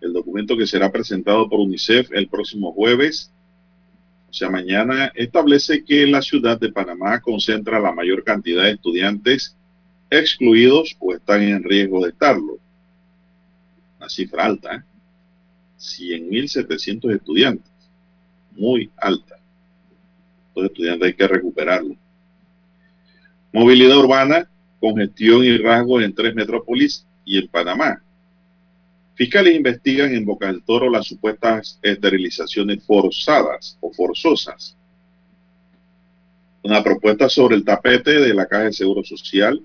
El 0.00 0.12
documento 0.12 0.56
que 0.56 0.66
será 0.66 0.90
presentado 0.90 1.48
por 1.48 1.60
UNICEF 1.60 2.10
el 2.12 2.28
próximo 2.28 2.72
jueves, 2.72 3.30
o 4.30 4.32
sea, 4.32 4.48
mañana, 4.48 5.12
establece 5.14 5.84
que 5.84 6.06
la 6.06 6.22
ciudad 6.22 6.58
de 6.58 6.72
Panamá 6.72 7.20
concentra 7.20 7.78
la 7.78 7.92
mayor 7.92 8.24
cantidad 8.24 8.62
de 8.62 8.72
estudiantes 8.72 9.54
excluidos 10.08 10.96
o 11.00 11.14
están 11.14 11.42
en 11.42 11.62
riesgo 11.62 12.02
de 12.02 12.10
estarlo. 12.10 12.58
Una 13.98 14.08
cifra 14.08 14.46
alta, 14.46 14.76
¿eh? 14.76 14.82
100.700 15.78 17.14
estudiantes, 17.14 17.70
muy 18.52 18.90
alta. 18.96 19.36
Los 20.54 20.66
estudiantes 20.66 21.08
hay 21.08 21.14
que 21.14 21.28
recuperarlo. 21.28 21.96
Movilidad 23.52 23.98
urbana, 23.98 24.48
congestión 24.80 25.44
y 25.44 25.58
rasgos 25.58 26.02
en 26.02 26.14
tres 26.14 26.34
metrópolis 26.34 27.06
y 27.24 27.38
en 27.38 27.48
Panamá. 27.48 28.02
Fiscales 29.14 29.54
investigan 29.54 30.14
en 30.14 30.24
Boca 30.24 30.46
del 30.46 30.62
Toro 30.62 30.88
las 30.88 31.06
supuestas 31.06 31.78
esterilizaciones 31.82 32.82
forzadas 32.82 33.76
o 33.80 33.92
forzosas. 33.92 34.74
Una 36.62 36.82
propuesta 36.82 37.28
sobre 37.28 37.56
el 37.56 37.64
tapete 37.64 38.12
de 38.20 38.32
la 38.32 38.46
Caja 38.46 38.64
de 38.64 38.72
Seguro 38.72 39.04
Social. 39.04 39.60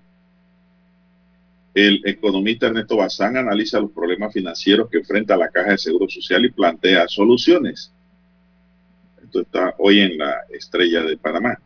El 1.74 2.02
economista 2.06 2.68
Ernesto 2.68 2.98
Bazán 2.98 3.38
analiza 3.38 3.80
los 3.80 3.92
problemas 3.92 4.34
financieros 4.34 4.90
que 4.90 4.98
enfrenta 4.98 5.38
la 5.38 5.50
Caja 5.50 5.72
de 5.72 5.78
Seguro 5.78 6.10
Social 6.10 6.44
y 6.44 6.52
plantea 6.52 7.08
soluciones. 7.08 7.94
Esto 9.24 9.42
está 9.42 9.76
hoy 9.78 10.02
en 10.02 10.18
la 10.18 10.42
estrella 10.50 11.04
de 11.04 11.16
Panamá 11.16 11.58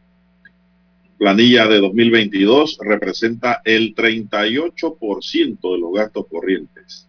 planilla 1.21 1.67
de 1.67 1.79
2022 1.79 2.79
representa 2.81 3.61
el 3.63 3.93
38% 3.93 5.71
de 5.71 5.79
los 5.79 5.93
gastos 5.93 6.25
corrientes. 6.25 7.07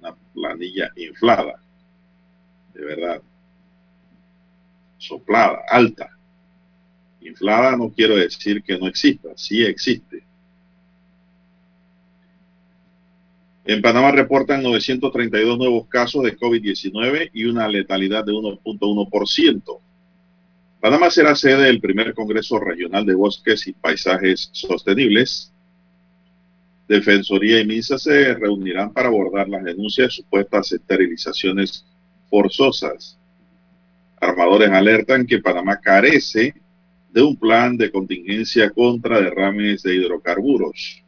Una 0.00 0.16
planilla 0.32 0.90
inflada, 0.96 1.60
de 2.72 2.82
verdad. 2.82 3.20
Soplada, 4.96 5.58
alta. 5.68 6.16
Inflada 7.20 7.76
no 7.76 7.90
quiero 7.90 8.16
decir 8.16 8.62
que 8.62 8.78
no 8.78 8.86
exista, 8.86 9.28
sí 9.36 9.62
existe. 9.62 10.22
En 13.66 13.82
Panamá 13.82 14.10
reportan 14.12 14.62
932 14.62 15.58
nuevos 15.58 15.86
casos 15.86 16.22
de 16.22 16.34
COVID-19 16.34 17.28
y 17.34 17.44
una 17.44 17.68
letalidad 17.68 18.24
de 18.24 18.32
1.1%. 18.32 19.80
Panamá 20.82 21.10
será 21.10 21.36
sede 21.36 21.66
del 21.66 21.80
primer 21.80 22.12
Congreso 22.12 22.58
Regional 22.58 23.06
de 23.06 23.14
Bosques 23.14 23.68
y 23.68 23.72
Paisajes 23.72 24.48
Sostenibles. 24.50 25.52
Defensoría 26.88 27.60
y 27.60 27.64
MINSA 27.64 27.98
se 27.98 28.34
reunirán 28.34 28.92
para 28.92 29.06
abordar 29.06 29.48
las 29.48 29.62
denuncias 29.62 30.08
de 30.08 30.10
supuestas 30.10 30.72
esterilizaciones 30.72 31.86
forzosas. 32.28 33.16
Armadores 34.20 34.70
alertan 34.70 35.24
que 35.24 35.38
Panamá 35.38 35.76
carece 35.80 36.52
de 37.12 37.22
un 37.22 37.36
plan 37.36 37.76
de 37.76 37.92
contingencia 37.92 38.68
contra 38.70 39.20
derrames 39.20 39.84
de 39.84 39.94
hidrocarburos. 39.94 41.00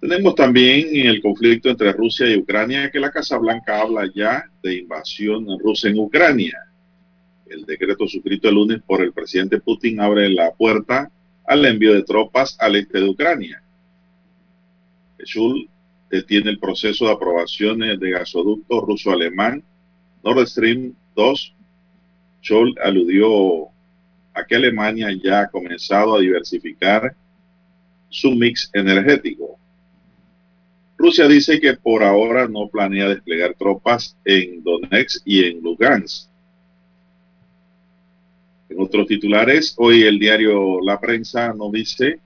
Tenemos 0.00 0.36
también 0.36 0.90
el 0.92 1.20
conflicto 1.20 1.70
entre 1.70 1.92
Rusia 1.92 2.28
y 2.28 2.36
Ucrania, 2.36 2.88
que 2.92 3.00
la 3.00 3.10
Casa 3.10 3.36
Blanca 3.36 3.80
habla 3.80 4.08
ya 4.14 4.44
de 4.62 4.76
invasión 4.76 5.58
rusa 5.58 5.88
en 5.88 5.98
Ucrania. 5.98 6.70
El 7.54 7.66
decreto 7.66 8.08
suscrito 8.08 8.48
el 8.48 8.56
lunes 8.56 8.82
por 8.82 9.00
el 9.00 9.12
presidente 9.12 9.60
Putin 9.60 10.00
abre 10.00 10.28
la 10.28 10.50
puerta 10.50 11.12
al 11.46 11.64
envío 11.64 11.94
de 11.94 12.02
tropas 12.02 12.56
al 12.58 12.74
este 12.74 12.98
de 12.98 13.08
Ucrania. 13.08 13.62
Schul 15.24 15.68
detiene 16.10 16.50
el 16.50 16.58
proceso 16.58 17.04
de 17.04 17.12
aprobación 17.12 17.78
de 17.78 18.10
gasoducto 18.10 18.80
ruso-alemán 18.80 19.62
Nord 20.24 20.48
Stream 20.48 20.94
2. 21.14 21.54
Scholl 22.42 22.74
aludió 22.82 23.68
a 24.34 24.44
que 24.44 24.56
Alemania 24.56 25.12
ya 25.22 25.42
ha 25.42 25.48
comenzado 25.48 26.16
a 26.16 26.20
diversificar 26.20 27.14
su 28.08 28.32
mix 28.32 28.68
energético. 28.72 29.60
Rusia 30.98 31.28
dice 31.28 31.60
que 31.60 31.74
por 31.74 32.02
ahora 32.02 32.48
no 32.48 32.66
planea 32.66 33.10
desplegar 33.10 33.54
tropas 33.54 34.16
en 34.24 34.64
Donetsk 34.64 35.22
y 35.24 35.44
en 35.44 35.62
Lugansk 35.62 36.33
en 38.74 38.82
otros 38.82 39.06
titulares, 39.06 39.74
hoy 39.78 40.02
el 40.02 40.18
diario 40.18 40.80
La 40.80 40.98
Prensa 40.98 41.52
nos 41.54 41.70
dice, 41.70 42.18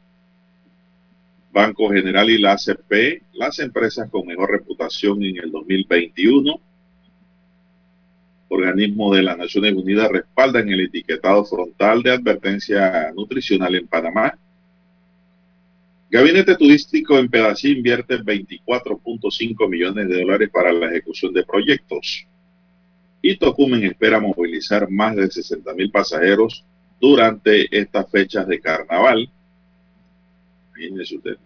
Banco 1.53 1.91
General 1.91 2.29
y 2.31 2.39
la 2.39 2.53
ACP, 2.53 3.23
las 3.35 3.59
empresas 3.59 4.09
con 4.11 4.27
mejor 4.27 4.51
reputación 4.51 5.23
en 5.25 5.37
el 5.39 5.51
2021. 5.51 6.61
Organismos 8.49 9.17
de 9.17 9.23
las 9.23 9.37
Naciones 9.37 9.75
Unidas 9.75 10.11
respaldan 10.11 10.71
el 10.71 10.81
etiquetado 10.81 11.45
frontal 11.45 12.03
de 12.03 12.13
advertencia 12.13 13.13
nutricional 13.15 13.75
en 13.75 13.87
Panamá. 13.87 14.39
Gabinete 16.11 16.57
Turístico 16.57 17.19
en 17.19 17.29
Pedací 17.29 17.73
invierte 17.73 18.17
24.5 18.17 19.69
millones 19.69 20.09
de 20.09 20.23
dólares 20.23 20.49
para 20.51 20.73
la 20.73 20.87
ejecución 20.87 21.35
de 21.35 21.45
proyectos 21.45 22.27
y 23.31 23.37
Tocumen 23.37 23.85
espera 23.85 24.21
movilizar 24.21 24.89
más 24.91 25.15
de 25.15 25.31
60 25.31 25.75
mil 25.75 25.91
pasajeros 25.91 26.65
durante 26.99 27.69
estas 27.79 28.11
fechas 28.11 28.49
de 28.49 28.59
carnaval. 28.59 29.31
Imagínese 30.71 31.17
usted, 31.17 31.37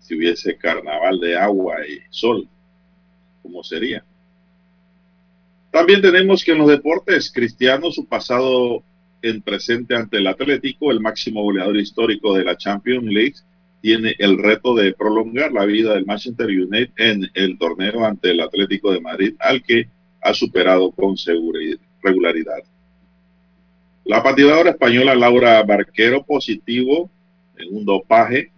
si 0.00 0.14
hubiese 0.14 0.58
carnaval 0.58 1.18
de 1.20 1.38
agua 1.38 1.76
y 1.88 2.00
sol, 2.10 2.46
¿cómo 3.42 3.64
sería? 3.64 4.04
También 5.70 6.02
tenemos 6.02 6.44
que 6.44 6.52
en 6.52 6.58
los 6.58 6.68
deportes 6.68 7.32
cristianos 7.32 7.94
su 7.94 8.04
pasado 8.04 8.84
en 9.22 9.40
presente 9.40 9.96
ante 9.96 10.18
el 10.18 10.26
Atlético, 10.26 10.90
el 10.90 11.00
máximo 11.00 11.42
goleador 11.44 11.78
histórico 11.78 12.34
de 12.34 12.44
la 12.44 12.58
Champions 12.58 13.06
League, 13.06 13.36
tiene 13.80 14.14
el 14.18 14.36
reto 14.36 14.74
de 14.74 14.92
prolongar 14.92 15.50
la 15.52 15.64
vida 15.64 15.94
del 15.94 16.04
Manchester 16.04 16.48
United 16.48 16.90
en 16.96 17.30
el 17.32 17.56
torneo 17.56 18.04
ante 18.04 18.32
el 18.32 18.40
Atlético 18.40 18.92
de 18.92 19.00
Madrid, 19.00 19.34
al 19.40 19.62
que 19.62 19.93
ha 20.24 20.34
superado 20.34 20.90
con 20.90 21.14
regularidad. 22.02 22.62
La 24.04 24.22
patinadora 24.22 24.70
española 24.70 25.14
Laura 25.14 25.62
Barquero 25.62 26.24
positivo 26.24 27.10
en 27.56 27.76
un 27.76 27.84
dopaje, 27.84 28.50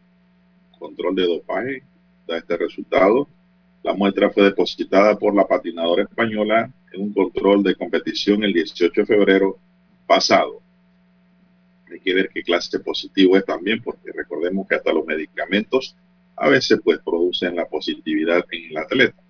control 0.79 1.15
de 1.15 1.27
dopaje, 1.27 1.83
da 2.27 2.39
este 2.39 2.57
resultado. 2.57 3.29
La 3.83 3.93
muestra 3.93 4.31
fue 4.31 4.45
depositada 4.45 5.19
por 5.19 5.35
la 5.35 5.47
patinadora 5.47 6.05
española 6.05 6.73
en 6.93 7.03
un 7.03 7.13
control 7.13 7.63
de 7.63 7.75
competición 7.75 8.43
el 8.43 8.53
18 8.53 9.03
de 9.03 9.07
febrero 9.07 9.59
pasado 10.07 10.63
hay 11.97 12.01
que 12.01 12.15
ver 12.15 12.31
qué 12.33 12.43
clase 12.43 12.79
positivo 12.81 13.37
es 13.37 13.45
también, 13.45 13.83
porque 13.83 14.13
recordemos 14.13 14.67
que 14.69 14.75
hasta 14.75 14.93
los 14.93 15.07
medicamentos 15.07 15.97
a 16.37 16.49
veces 16.49 16.81
pues 16.85 16.99
producen 16.99 17.57
la 17.57 17.67
positividad 17.67 18.45
en 18.51 18.71
el 18.71 18.77
atleta. 18.77 19.23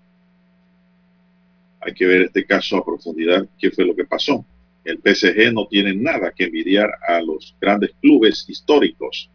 Hay 1.87 1.95
que 1.95 2.05
ver 2.05 2.23
este 2.23 2.45
caso 2.45 2.77
a 2.77 2.85
profundidad, 2.85 3.47
qué 3.61 3.71
fue 3.71 3.85
lo 3.85 3.95
que 3.95 4.05
pasó. 4.05 4.45
El 4.85 4.99
PSG 4.99 5.53
no 5.53 5.69
tiene 5.69 5.95
nada 5.95 6.33
que 6.33 6.45
envidiar 6.45 6.91
a 7.07 7.21
los 7.21 7.55
grandes 7.61 7.93
clubes 8.01 8.45
históricos, 8.49 9.31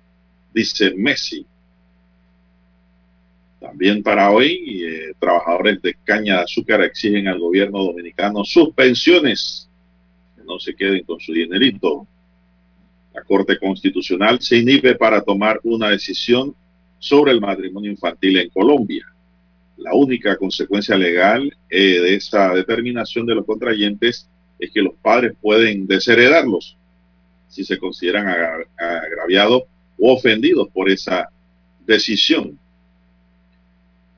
dice 0.53 0.93
Messi. 0.93 1.45
También 3.57 4.03
para 4.03 4.31
hoy, 4.31 4.83
eh, 4.83 5.13
trabajadores 5.17 5.81
de 5.81 5.95
caña 6.03 6.37
de 6.37 6.43
azúcar 6.43 6.81
exigen 6.81 7.29
al 7.29 7.39
gobierno 7.39 7.85
dominicano 7.85 8.43
suspensiones, 8.43 9.69
que 10.35 10.43
no 10.43 10.59
se 10.59 10.75
queden 10.75 11.05
con 11.05 11.21
su 11.21 11.31
dinerito. 11.31 12.05
La 13.13 13.23
Corte 13.23 13.57
Constitucional 13.57 14.41
se 14.41 14.57
inhibe 14.57 14.95
para 14.95 15.21
tomar 15.21 15.61
una 15.63 15.89
decisión 15.89 16.53
sobre 16.99 17.31
el 17.31 17.39
matrimonio 17.39 17.91
infantil 17.91 18.39
en 18.39 18.49
Colombia. 18.49 19.05
La 19.81 19.95
única 19.95 20.37
consecuencia 20.37 20.95
legal 20.95 21.51
eh, 21.69 21.99
de 21.99 22.13
esta 22.13 22.53
determinación 22.53 23.25
de 23.25 23.33
los 23.33 23.45
contrayentes 23.45 24.29
es 24.59 24.71
que 24.71 24.81
los 24.81 24.93
padres 25.01 25.33
pueden 25.41 25.87
desheredarlos 25.87 26.77
si 27.47 27.65
se 27.65 27.79
consideran 27.79 28.27
agraviados 28.77 29.63
o 29.99 30.13
ofendidos 30.13 30.69
por 30.69 30.89
esa 30.89 31.29
decisión. 31.85 32.57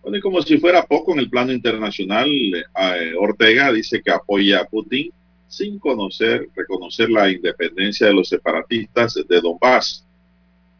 Bueno, 0.02 0.18
y 0.18 0.22
como 0.22 0.42
si 0.42 0.58
fuera 0.58 0.86
poco 0.86 1.14
en 1.14 1.20
el 1.20 1.30
plano 1.30 1.54
internacional, 1.54 2.28
eh, 2.30 3.14
Ortega 3.18 3.72
dice 3.72 4.02
que 4.02 4.12
apoya 4.12 4.60
a 4.60 4.66
Putin 4.66 5.12
sin 5.48 5.80
conocer, 5.80 6.50
reconocer 6.56 7.10
la 7.10 7.32
independencia 7.32 8.08
de 8.08 8.14
los 8.14 8.28
separatistas 8.28 9.14
de 9.14 9.40
Donbass. 9.40 10.06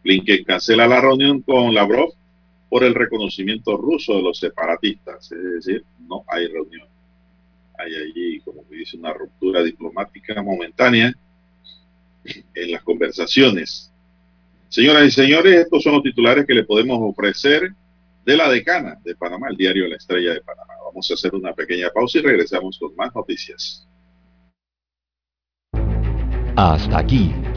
Blinken 0.04 0.44
cancela 0.44 0.88
la 0.88 1.00
reunión 1.00 1.42
con 1.42 1.74
Lavrov 1.74 2.14
por 2.74 2.84
el 2.84 2.96
reconocimiento 2.96 3.78
ruso 3.78 4.16
de 4.16 4.24
los 4.24 4.40
separatistas, 4.40 5.32
es 5.32 5.44
decir, 5.44 5.86
no 6.10 6.24
hay 6.28 6.48
reunión. 6.48 6.88
Hay 7.78 7.94
allí, 7.94 8.40
como 8.40 8.68
que 8.68 8.78
dice, 8.78 8.98
una 8.98 9.14
ruptura 9.14 9.62
diplomática 9.62 10.42
momentánea 10.42 11.14
en 12.26 12.72
las 12.72 12.82
conversaciones. 12.82 13.94
Señoras 14.70 15.06
y 15.06 15.12
señores, 15.12 15.54
estos 15.54 15.84
son 15.84 15.94
los 15.94 16.02
titulares 16.02 16.48
que 16.48 16.56
le 16.56 16.64
podemos 16.64 16.98
ofrecer 17.00 17.76
de 18.26 18.36
la 18.36 18.50
decana 18.50 19.00
de 19.04 19.16
Panamá, 19.18 19.50
el 19.52 19.58
diario 19.58 19.88
La 19.88 19.98
Estrella 19.98 20.34
de 20.34 20.42
Panamá. 20.42 20.74
Vamos 20.84 21.12
a 21.12 21.14
hacer 21.14 21.36
una 21.36 21.54
pequeña 21.54 21.92
pausa 21.92 22.18
y 22.18 22.22
regresamos 22.24 22.80
con 22.80 22.96
más 22.96 23.14
noticias. 23.14 23.88
Hasta 26.56 26.98
aquí, 26.98 27.36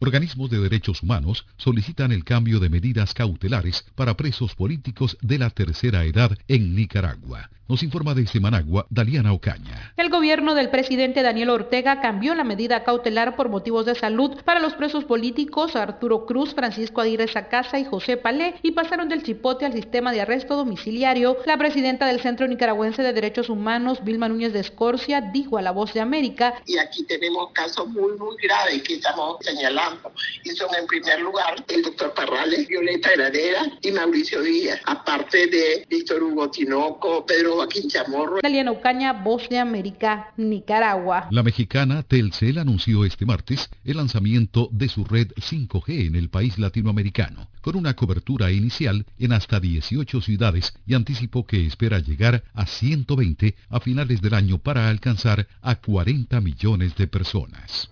Organismos 0.00 0.48
de 0.48 0.60
derechos 0.60 1.02
humanos 1.02 1.44
solicitan 1.56 2.12
el 2.12 2.24
cambio 2.24 2.60
de 2.60 2.68
medidas 2.68 3.14
cautelares 3.14 3.84
para 3.96 4.16
presos 4.16 4.54
políticos 4.54 5.18
de 5.22 5.38
la 5.38 5.50
tercera 5.50 6.04
edad 6.04 6.38
en 6.46 6.76
Nicaragua. 6.76 7.50
Nos 7.68 7.82
informa 7.82 8.14
desde 8.14 8.40
Managua, 8.40 8.86
Daliana 8.88 9.30
Ocaña. 9.30 9.92
El 9.98 10.08
gobierno 10.08 10.54
del 10.54 10.70
presidente 10.70 11.22
Daniel 11.22 11.50
Ortega 11.50 12.00
cambió 12.00 12.34
la 12.34 12.42
medida 12.42 12.82
cautelar 12.82 13.36
por 13.36 13.50
motivos 13.50 13.84
de 13.84 13.94
salud 13.94 14.40
para 14.42 14.58
los 14.58 14.72
presos 14.72 15.04
políticos 15.04 15.76
Arturo 15.76 16.24
Cruz, 16.24 16.54
Francisco 16.54 17.02
Aguirre 17.02 17.28
Sacasa 17.28 17.78
y 17.78 17.84
José 17.84 18.16
Palé 18.16 18.54
y 18.62 18.70
pasaron 18.70 19.10
del 19.10 19.22
chipote 19.22 19.66
al 19.66 19.74
sistema 19.74 20.12
de 20.12 20.22
arresto 20.22 20.56
domiciliario. 20.56 21.36
La 21.44 21.58
presidenta 21.58 22.06
del 22.06 22.20
Centro 22.20 22.48
Nicaragüense 22.48 23.02
de 23.02 23.12
Derechos 23.12 23.50
Humanos, 23.50 24.02
Vilma 24.02 24.30
Núñez 24.30 24.54
de 24.54 24.60
Escorcia, 24.60 25.20
dijo 25.20 25.58
a 25.58 25.62
La 25.62 25.72
Voz 25.72 25.92
de 25.92 26.00
América. 26.00 26.54
Y 26.64 26.78
aquí 26.78 27.04
tenemos 27.04 27.52
casos 27.52 27.86
muy, 27.88 28.16
muy 28.16 28.34
graves 28.42 28.82
que 28.82 28.94
estamos 28.94 29.36
señalando. 29.42 30.10
Y 30.42 30.50
son 30.52 30.74
en 30.74 30.86
primer 30.86 31.20
lugar 31.20 31.62
el 31.68 31.82
doctor 31.82 32.14
Parrales, 32.14 32.66
Violeta 32.66 33.12
Heradera 33.12 33.66
y 33.82 33.92
Mauricio 33.92 34.40
Díaz, 34.40 34.80
aparte 34.86 35.48
de 35.48 35.84
Víctor 35.86 36.22
Hugo 36.22 36.50
Tinoco, 36.50 37.26
Pedro 37.26 37.57
Joaquín 37.58 37.88
Chamorro. 37.88 38.38
Daliana 38.40 38.70
Ucaña, 38.70 39.12
Voz 39.12 39.48
de 39.48 39.58
América, 39.58 40.32
Nicaragua. 40.36 41.26
La 41.32 41.42
mexicana 41.42 42.04
Telcel 42.04 42.58
anunció 42.58 43.04
este 43.04 43.26
martes 43.26 43.68
el 43.84 43.96
lanzamiento 43.96 44.68
de 44.70 44.88
su 44.88 45.04
red 45.04 45.32
5G 45.32 46.06
en 46.06 46.14
el 46.14 46.30
país 46.30 46.56
latinoamericano, 46.56 47.48
con 47.60 47.74
una 47.74 47.94
cobertura 47.94 48.52
inicial 48.52 49.06
en 49.18 49.32
hasta 49.32 49.58
18 49.58 50.20
ciudades 50.20 50.72
y 50.86 50.94
anticipó 50.94 51.46
que 51.46 51.66
espera 51.66 51.98
llegar 51.98 52.44
a 52.54 52.64
120 52.64 53.56
a 53.70 53.80
finales 53.80 54.22
del 54.22 54.34
año 54.34 54.58
para 54.58 54.88
alcanzar 54.88 55.48
a 55.60 55.74
40 55.74 56.40
millones 56.40 56.94
de 56.94 57.08
personas. 57.08 57.90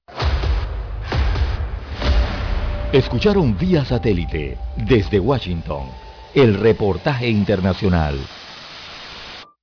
Escucharon 2.92 3.58
vía 3.58 3.84
satélite 3.84 4.56
desde 4.76 5.18
Washington 5.18 5.88
el 6.34 6.54
reportaje 6.54 7.28
internacional. 7.28 8.16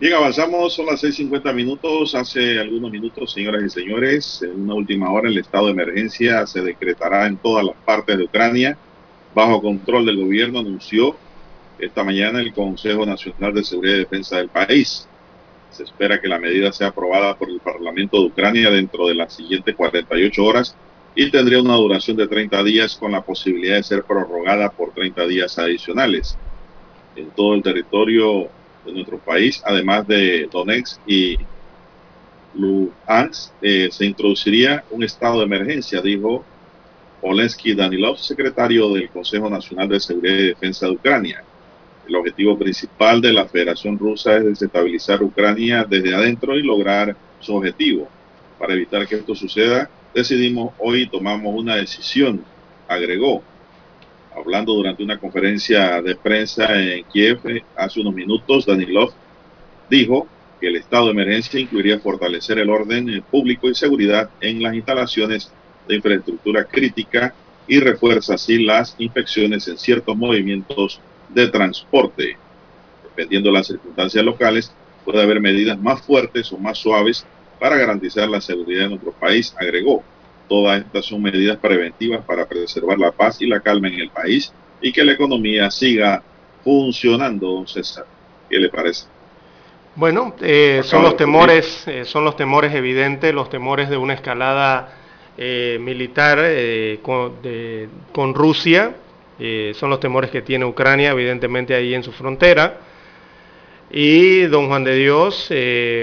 Bien, 0.00 0.14
avanzamos, 0.14 0.74
son 0.74 0.86
las 0.86 1.02
6.50 1.02 1.52
minutos. 1.52 2.14
Hace 2.14 2.60
algunos 2.60 2.88
minutos, 2.92 3.32
señoras 3.32 3.64
y 3.64 3.68
señores, 3.68 4.40
en 4.42 4.62
una 4.62 4.74
última 4.74 5.10
hora 5.10 5.28
el 5.28 5.36
estado 5.36 5.66
de 5.66 5.72
emergencia 5.72 6.46
se 6.46 6.62
decretará 6.62 7.26
en 7.26 7.36
todas 7.36 7.64
las 7.64 7.74
partes 7.84 8.16
de 8.16 8.22
Ucrania 8.22 8.78
bajo 9.34 9.60
control 9.60 10.06
del 10.06 10.18
gobierno, 10.18 10.60
anunció 10.60 11.16
esta 11.80 12.04
mañana 12.04 12.40
el 12.40 12.52
Consejo 12.52 13.04
Nacional 13.06 13.52
de 13.54 13.64
Seguridad 13.64 13.96
y 13.96 13.98
Defensa 13.98 14.36
del 14.36 14.48
país. 14.48 15.08
Se 15.70 15.82
espera 15.82 16.20
que 16.20 16.28
la 16.28 16.38
medida 16.38 16.70
sea 16.70 16.88
aprobada 16.88 17.36
por 17.36 17.50
el 17.50 17.58
Parlamento 17.58 18.20
de 18.20 18.26
Ucrania 18.26 18.70
dentro 18.70 19.08
de 19.08 19.16
las 19.16 19.32
siguientes 19.34 19.74
48 19.74 20.44
horas 20.44 20.76
y 21.16 21.28
tendría 21.32 21.60
una 21.60 21.74
duración 21.74 22.16
de 22.16 22.28
30 22.28 22.62
días 22.62 22.96
con 22.96 23.10
la 23.10 23.22
posibilidad 23.22 23.74
de 23.74 23.82
ser 23.82 24.04
prorrogada 24.04 24.70
por 24.70 24.92
30 24.92 25.26
días 25.26 25.58
adicionales. 25.58 26.38
En 27.16 27.30
todo 27.30 27.54
el 27.54 27.64
territorio 27.64 28.48
de 28.88 28.94
nuestro 28.94 29.18
país, 29.18 29.62
además 29.64 30.06
de 30.06 30.48
Donetsk 30.50 31.00
y 31.06 31.36
Luhansk, 32.54 33.52
eh, 33.62 33.88
se 33.92 34.06
introduciría 34.06 34.84
un 34.90 35.02
estado 35.02 35.38
de 35.38 35.44
emergencia, 35.44 36.00
dijo 36.00 36.44
Olensky 37.20 37.74
Danilov, 37.74 38.18
secretario 38.18 38.92
del 38.92 39.10
Consejo 39.10 39.50
Nacional 39.50 39.88
de 39.88 40.00
Seguridad 40.00 40.36
y 40.36 40.46
Defensa 40.48 40.86
de 40.86 40.92
Ucrania. 40.92 41.44
El 42.06 42.16
objetivo 42.16 42.58
principal 42.58 43.20
de 43.20 43.32
la 43.32 43.46
Federación 43.46 43.98
Rusa 43.98 44.36
es 44.36 44.44
desestabilizar 44.44 45.22
Ucrania 45.22 45.84
desde 45.88 46.14
adentro 46.14 46.56
y 46.56 46.62
lograr 46.62 47.14
su 47.40 47.54
objetivo. 47.54 48.08
Para 48.58 48.74
evitar 48.74 49.06
que 49.06 49.16
esto 49.16 49.34
suceda, 49.34 49.90
decidimos 50.14 50.72
hoy 50.78 51.08
tomamos 51.08 51.54
una 51.54 51.76
decisión, 51.76 52.42
agregó 52.88 53.42
hablando 54.38 54.74
durante 54.74 55.02
una 55.02 55.18
conferencia 55.18 56.00
de 56.02 56.14
prensa 56.16 56.80
en 56.80 57.04
Kiev 57.04 57.40
hace 57.76 58.00
unos 58.00 58.14
minutos, 58.14 58.66
Danilov 58.66 59.12
dijo 59.90 60.26
que 60.60 60.68
el 60.68 60.76
estado 60.76 61.06
de 61.06 61.12
emergencia 61.12 61.60
incluiría 61.60 62.00
fortalecer 62.00 62.58
el 62.58 62.70
orden 62.70 63.22
público 63.30 63.68
y 63.68 63.74
seguridad 63.74 64.30
en 64.40 64.62
las 64.62 64.74
instalaciones 64.74 65.52
de 65.86 65.96
infraestructura 65.96 66.64
crítica 66.64 67.34
y 67.66 67.80
refuerza 67.80 68.34
así 68.34 68.62
las 68.62 68.94
inspecciones 68.98 69.68
en 69.68 69.78
ciertos 69.78 70.16
movimientos 70.16 71.00
de 71.28 71.48
transporte. 71.48 72.36
Dependiendo 73.04 73.50
de 73.50 73.58
las 73.58 73.66
circunstancias 73.66 74.24
locales, 74.24 74.72
puede 75.04 75.22
haber 75.22 75.40
medidas 75.40 75.78
más 75.78 76.02
fuertes 76.02 76.52
o 76.52 76.58
más 76.58 76.78
suaves 76.78 77.26
para 77.58 77.76
garantizar 77.76 78.28
la 78.28 78.40
seguridad 78.40 78.84
de 78.84 78.88
nuestro 78.90 79.12
país, 79.12 79.54
agregó. 79.58 80.02
Todas 80.48 80.80
estas 80.80 81.04
son 81.04 81.22
medidas 81.22 81.58
preventivas 81.58 82.24
para 82.24 82.46
preservar 82.46 82.98
la 82.98 83.12
paz 83.12 83.40
y 83.42 83.46
la 83.46 83.60
calma 83.60 83.88
en 83.88 84.00
el 84.00 84.10
país 84.10 84.52
y 84.80 84.92
que 84.92 85.04
la 85.04 85.12
economía 85.12 85.70
siga 85.70 86.22
funcionando, 86.64 87.52
don 87.52 87.68
César. 87.68 88.06
¿Qué 88.48 88.58
le 88.58 88.68
parece? 88.70 89.06
Bueno, 89.98 90.34
eh, 90.40 90.82
son 90.84 91.02
los 91.02 91.16
temores, 91.16 91.86
eh, 91.88 92.04
son 92.04 92.24
los 92.24 92.36
temores 92.36 92.72
evidentes, 92.72 93.34
los 93.34 93.50
temores 93.50 93.90
de 93.90 93.96
una 93.96 94.14
escalada 94.14 94.94
eh, 95.36 95.76
militar 95.80 96.38
con, 97.02 97.34
con, 98.12 98.32
Rusia, 98.32 98.94
son 99.74 99.90
los 99.90 99.98
temores 99.98 100.30
que 100.30 100.42
tiene 100.42 100.64
Ucrania, 100.64 101.10
evidentemente 101.10 101.74
ahí 101.74 101.94
en 101.94 102.04
su 102.04 102.12
frontera. 102.12 102.78
Y 103.90 104.42
don 104.42 104.68
Juan 104.68 104.84
de 104.84 104.94
Dios, 104.94 105.52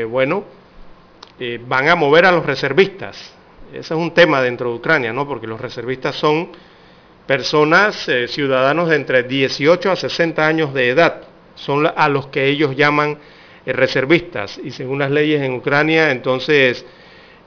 bueno, 0.09 0.43
van 1.61 1.87
a 1.87 1.95
mover 1.95 2.25
a 2.25 2.33
los 2.33 2.45
reservistas. 2.45 3.33
Ese 3.75 3.93
es 3.93 3.99
un 3.99 4.11
tema 4.11 4.41
dentro 4.41 4.69
de 4.69 4.77
Ucrania, 4.77 5.11
¿no? 5.11 5.27
Porque 5.27 5.47
los 5.47 5.59
reservistas 5.59 6.15
son 6.15 6.49
personas, 7.27 8.09
ciudadanos 8.27 8.87
de 8.87 8.95
entre 8.95 9.23
18 9.23 9.91
a 9.91 9.95
60 9.97 10.47
años 10.47 10.73
de 10.73 10.89
edad, 10.89 11.23
son 11.55 11.85
a 11.93 12.07
los 12.07 12.27
que 12.27 12.47
ellos 12.47 12.73
llaman 12.75 13.17
eh, 13.65 13.73
reservistas 13.73 14.59
y 14.63 14.71
según 14.71 14.99
las 14.99 15.11
leyes 15.11 15.41
en 15.41 15.55
Ucrania, 15.55 16.11
entonces, 16.11 16.85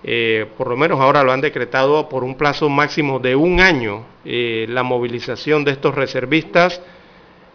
eh, 0.04 0.46
por 0.58 0.68
lo 0.68 0.76
menos 0.76 1.00
ahora 1.00 1.22
lo 1.22 1.32
han 1.32 1.40
decretado 1.40 2.10
por 2.10 2.24
un 2.24 2.36
plazo 2.36 2.68
máximo 2.68 3.20
de 3.20 3.34
un 3.34 3.60
año 3.60 4.04
eh, 4.26 4.66
la 4.68 4.82
movilización 4.82 5.64
de 5.64 5.72
estos 5.72 5.94
reservistas 5.94 6.82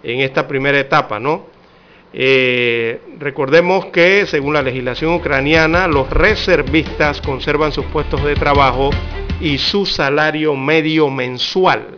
en 0.01 0.21
esta 0.21 0.47
primera 0.47 0.79
etapa, 0.79 1.19
¿no? 1.19 1.45
Recordemos 2.14 3.88
que 3.88 4.26
según 4.27 4.53
la 4.53 4.61
legislación 4.61 5.15
ucraniana, 5.15 5.88
los 5.88 6.10
reservistas 6.10 7.22
conservan 7.22 7.72
sus 7.72 7.85
puestos 7.85 8.23
de 8.23 8.35
trabajo 8.35 8.91
y 9.40 9.57
su 9.57 9.85
salario 9.85 10.56
medio 10.56 11.10
mensual. 11.10 11.98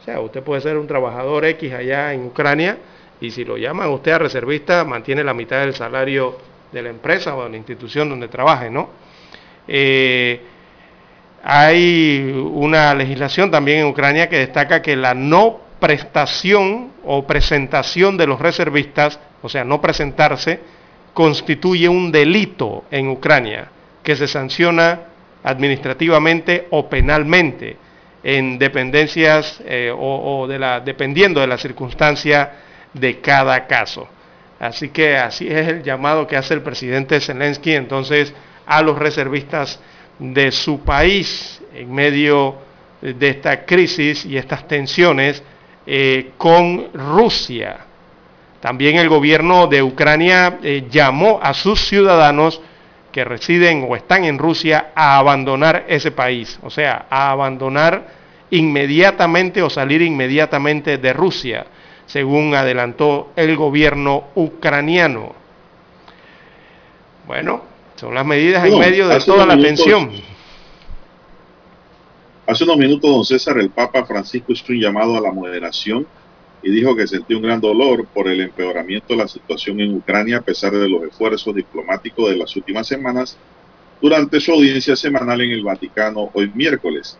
O 0.00 0.04
sea, 0.04 0.20
usted 0.20 0.42
puede 0.42 0.60
ser 0.60 0.76
un 0.76 0.86
trabajador 0.86 1.46
X 1.46 1.72
allá 1.72 2.12
en 2.12 2.26
Ucrania, 2.26 2.78
y 3.20 3.30
si 3.30 3.44
lo 3.44 3.56
llaman 3.56 3.88
usted 3.88 4.12
a 4.12 4.18
reservista, 4.18 4.84
mantiene 4.84 5.24
la 5.24 5.32
mitad 5.32 5.60
del 5.60 5.74
salario 5.74 6.36
de 6.70 6.82
la 6.82 6.90
empresa 6.90 7.34
o 7.34 7.44
de 7.44 7.50
la 7.50 7.56
institución 7.56 8.10
donde 8.10 8.28
trabaje, 8.28 8.68
¿no? 8.68 8.90
Eh, 9.66 10.40
hay 11.42 12.32
una 12.52 12.94
legislación 12.94 13.50
también 13.50 13.80
en 13.80 13.86
Ucrania 13.86 14.28
que 14.28 14.38
destaca 14.38 14.82
que 14.82 14.96
la 14.96 15.14
no 15.14 15.60
prestación 15.84 16.92
o 17.04 17.26
presentación 17.26 18.16
de 18.16 18.26
los 18.26 18.40
reservistas, 18.40 19.20
o 19.42 19.50
sea, 19.50 19.64
no 19.64 19.82
presentarse, 19.82 20.58
constituye 21.12 21.90
un 21.90 22.10
delito 22.10 22.84
en 22.90 23.08
Ucrania 23.08 23.68
que 24.02 24.16
se 24.16 24.26
sanciona 24.26 25.00
administrativamente 25.42 26.68
o 26.70 26.88
penalmente 26.88 27.76
en 28.22 28.58
dependencias 28.58 29.60
eh, 29.66 29.92
o, 29.94 30.46
de 30.48 30.58
la, 30.58 30.80
dependiendo 30.80 31.42
de 31.42 31.48
la 31.48 31.58
circunstancia 31.58 32.52
de 32.94 33.20
cada 33.20 33.66
caso. 33.66 34.08
Así 34.58 34.88
que 34.88 35.18
así 35.18 35.48
es 35.48 35.68
el 35.68 35.82
llamado 35.82 36.26
que 36.26 36.38
hace 36.38 36.54
el 36.54 36.62
presidente 36.62 37.20
Zelensky 37.20 37.74
entonces 37.74 38.32
a 38.64 38.80
los 38.80 38.98
reservistas 38.98 39.78
de 40.18 40.50
su 40.50 40.80
país 40.80 41.60
en 41.74 41.92
medio 41.92 42.56
de 43.02 43.28
esta 43.28 43.66
crisis 43.66 44.24
y 44.24 44.38
estas 44.38 44.66
tensiones 44.66 45.42
eh, 45.86 46.32
con 46.36 46.88
Rusia. 46.94 47.78
También 48.60 48.96
el 48.96 49.08
gobierno 49.08 49.66
de 49.66 49.82
Ucrania 49.82 50.58
eh, 50.62 50.86
llamó 50.90 51.38
a 51.42 51.52
sus 51.52 51.86
ciudadanos 51.86 52.60
que 53.12 53.24
residen 53.24 53.86
o 53.88 53.94
están 53.94 54.24
en 54.24 54.38
Rusia 54.38 54.92
a 54.94 55.18
abandonar 55.18 55.84
ese 55.88 56.10
país, 56.10 56.58
o 56.62 56.70
sea, 56.70 57.06
a 57.10 57.30
abandonar 57.30 58.08
inmediatamente 58.50 59.62
o 59.62 59.70
salir 59.70 60.02
inmediatamente 60.02 60.98
de 60.98 61.12
Rusia 61.12 61.66
según 62.06 62.54
adelantó 62.54 63.30
el 63.36 63.56
gobierno 63.56 64.24
ucraniano. 64.34 65.34
Bueno, 67.26 67.62
son 67.96 68.14
las 68.14 68.26
medidas 68.26 68.64
en 68.66 68.78
medio 68.78 69.08
de 69.08 69.20
toda 69.20 69.46
la 69.46 69.56
tensión. 69.56 70.10
Hace 72.46 72.64
unos 72.64 72.76
minutos, 72.76 73.10
don 73.10 73.24
César, 73.24 73.58
el 73.58 73.70
Papa 73.70 74.04
Francisco 74.04 74.52
hizo 74.52 74.66
un 74.68 74.78
llamado 74.78 75.16
a 75.16 75.20
la 75.20 75.32
moderación 75.32 76.06
y 76.62 76.70
dijo 76.70 76.94
que 76.94 77.06
sentía 77.06 77.38
un 77.38 77.42
gran 77.42 77.58
dolor 77.58 78.06
por 78.06 78.28
el 78.28 78.38
empeoramiento 78.42 79.14
de 79.14 79.16
la 79.16 79.28
situación 79.28 79.80
en 79.80 79.94
Ucrania 79.96 80.38
a 80.38 80.42
pesar 80.42 80.72
de 80.72 80.86
los 80.86 81.04
esfuerzos 81.04 81.54
diplomáticos 81.54 82.28
de 82.28 82.36
las 82.36 82.54
últimas 82.54 82.86
semanas 82.86 83.38
durante 83.98 84.40
su 84.40 84.52
audiencia 84.52 84.94
semanal 84.94 85.40
en 85.40 85.52
el 85.52 85.64
Vaticano 85.64 86.30
hoy 86.34 86.50
miércoles. 86.54 87.18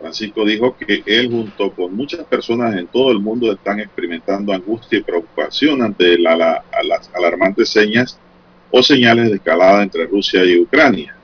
Francisco 0.00 0.44
dijo 0.44 0.76
que 0.76 1.02
él 1.06 1.28
junto 1.32 1.72
con 1.72 1.96
muchas 1.96 2.24
personas 2.24 2.76
en 2.76 2.86
todo 2.86 3.10
el 3.10 3.18
mundo 3.18 3.50
están 3.50 3.80
experimentando 3.80 4.52
angustia 4.52 5.00
y 5.00 5.02
preocupación 5.02 5.82
ante 5.82 6.16
las 6.18 7.10
alarmantes 7.12 7.68
señas 7.68 8.20
o 8.70 8.80
señales 8.80 9.30
de 9.30 9.36
escalada 9.36 9.82
entre 9.82 10.06
Rusia 10.06 10.44
y 10.44 10.60
Ucrania. 10.60 11.16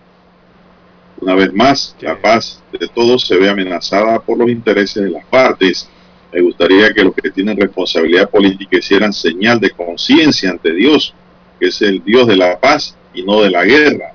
Una 1.21 1.35
vez 1.35 1.53
más, 1.53 1.95
la 2.01 2.19
paz 2.19 2.63
de 2.73 2.89
todos 2.89 3.27
se 3.27 3.37
ve 3.37 3.51
amenazada 3.51 4.21
por 4.21 4.39
los 4.39 4.49
intereses 4.49 5.03
de 5.05 5.11
las 5.11 5.25
partes. 5.27 5.89
Me 6.33 6.41
gustaría 6.41 6.95
que 6.95 7.05
los 7.05 7.15
que 7.15 7.31
tienen 7.31 7.61
responsabilidad 7.61 8.31
política 8.31 8.79
hicieran 8.79 9.13
señal 9.13 9.61
de 9.61 9.71
conciencia 9.71 10.51
ante 10.51 10.73
Dios, 10.73 11.15
que 11.59 11.67
es 11.67 11.83
el 11.83 12.03
Dios 12.03 12.27
de 12.27 12.37
la 12.37 12.59
paz 12.59 12.97
y 13.13 13.23
no 13.23 13.43
de 13.43 13.51
la 13.51 13.65
guerra. 13.65 14.13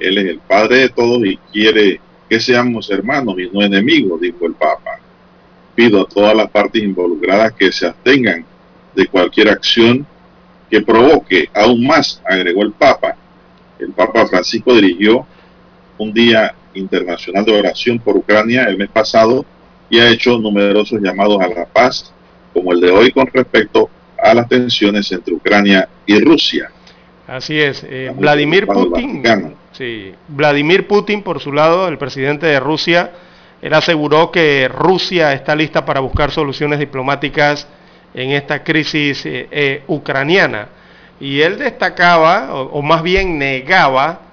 Él 0.00 0.18
es 0.18 0.24
el 0.24 0.38
Padre 0.40 0.78
de 0.78 0.88
todos 0.88 1.24
y 1.24 1.36
quiere 1.52 2.00
que 2.28 2.40
seamos 2.40 2.90
hermanos 2.90 3.36
y 3.38 3.48
no 3.52 3.62
enemigos, 3.62 4.20
dijo 4.20 4.46
el 4.46 4.54
Papa. 4.54 4.98
Pido 5.76 6.02
a 6.02 6.06
todas 6.06 6.34
las 6.34 6.50
partes 6.50 6.82
involucradas 6.82 7.52
que 7.52 7.70
se 7.70 7.86
abstengan 7.86 8.44
de 8.94 9.06
cualquier 9.06 9.50
acción 9.50 10.04
que 10.68 10.80
provoque 10.80 11.48
aún 11.54 11.86
más, 11.86 12.20
agregó 12.24 12.62
el 12.62 12.72
Papa. 12.72 13.16
El 13.78 13.92
Papa 13.92 14.26
Francisco 14.26 14.74
dirigió 14.74 15.26
un 16.00 16.12
día 16.12 16.54
internacional 16.74 17.44
de 17.44 17.58
oración 17.58 17.98
por 17.98 18.16
Ucrania 18.16 18.64
el 18.64 18.78
mes 18.78 18.88
pasado 18.88 19.44
y 19.90 19.98
ha 19.98 20.08
hecho 20.08 20.38
numerosos 20.38 21.00
llamados 21.00 21.40
a 21.40 21.48
la 21.48 21.66
paz, 21.66 22.12
como 22.54 22.72
el 22.72 22.80
de 22.80 22.90
hoy 22.90 23.12
con 23.12 23.26
respecto 23.26 23.90
a 24.22 24.32
las 24.34 24.48
tensiones 24.48 25.10
entre 25.12 25.34
Ucrania 25.34 25.88
y 26.06 26.18
Rusia. 26.20 26.70
Así 27.26 27.60
es. 27.60 27.84
Eh, 27.88 28.12
Vladimir 28.16 28.66
Putin, 28.66 29.22
sí, 29.72 30.12
Vladimir 30.28 30.86
Putin, 30.86 31.22
por 31.22 31.40
su 31.40 31.52
lado, 31.52 31.86
el 31.88 31.98
presidente 31.98 32.46
de 32.46 32.58
Rusia, 32.60 33.12
él 33.60 33.74
aseguró 33.74 34.30
que 34.30 34.68
Rusia 34.68 35.32
está 35.32 35.54
lista 35.54 35.84
para 35.84 36.00
buscar 36.00 36.30
soluciones 36.30 36.78
diplomáticas 36.78 37.68
en 38.14 38.30
esta 38.30 38.64
crisis 38.64 39.24
eh, 39.26 39.48
eh, 39.50 39.82
ucraniana. 39.86 40.68
Y 41.20 41.42
él 41.42 41.58
destacaba, 41.58 42.54
o, 42.54 42.80
más 42.80 43.02
bien 43.02 43.38
negaba, 43.38 44.29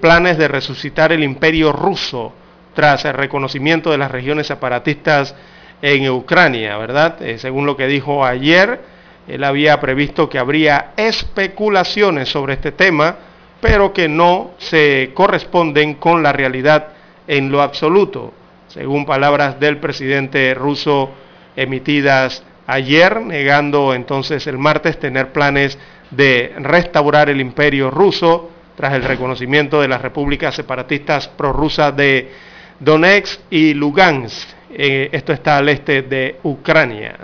planes 0.00 0.36
de 0.36 0.48
resucitar 0.48 1.12
el 1.12 1.22
imperio 1.22 1.72
ruso 1.72 2.32
tras 2.74 3.04
el 3.04 3.14
reconocimiento 3.14 3.90
de 3.90 3.98
las 3.98 4.10
regiones 4.10 4.46
separatistas 4.46 5.34
en 5.80 6.10
Ucrania, 6.10 6.76
¿verdad? 6.76 7.18
según 7.36 7.66
lo 7.66 7.76
que 7.76 7.86
dijo 7.86 8.24
ayer, 8.24 8.80
él 9.28 9.44
había 9.44 9.78
previsto 9.80 10.28
que 10.28 10.38
habría 10.38 10.92
especulaciones 10.96 12.28
sobre 12.28 12.54
este 12.54 12.72
tema, 12.72 13.16
pero 13.60 13.92
que 13.92 14.08
no 14.08 14.52
se 14.58 15.12
corresponden 15.14 15.94
con 15.94 16.22
la 16.22 16.32
realidad 16.32 16.88
en 17.28 17.52
lo 17.52 17.62
absoluto, 17.62 18.32
según 18.68 19.06
palabras 19.06 19.60
del 19.60 19.76
presidente 19.76 20.52
ruso 20.54 21.10
emitidas 21.54 22.42
ayer, 22.66 23.20
negando 23.20 23.94
entonces 23.94 24.46
el 24.46 24.58
martes 24.58 24.98
tener 24.98 25.32
planes 25.32 25.78
de 26.10 26.54
restaurar 26.58 27.30
el 27.30 27.40
imperio 27.40 27.90
ruso 27.90 28.50
tras 28.80 28.94
el 28.94 29.02
reconocimiento 29.02 29.82
de 29.82 29.88
las 29.88 30.00
repúblicas 30.00 30.54
separatistas 30.54 31.28
prorrusas 31.28 31.94
de 31.94 32.30
Donetsk 32.78 33.40
y 33.50 33.74
Lugansk. 33.74 34.48
Eh, 34.72 35.10
esto 35.12 35.34
está 35.34 35.58
al 35.58 35.68
este 35.68 36.00
de 36.00 36.38
Ucrania. 36.44 37.14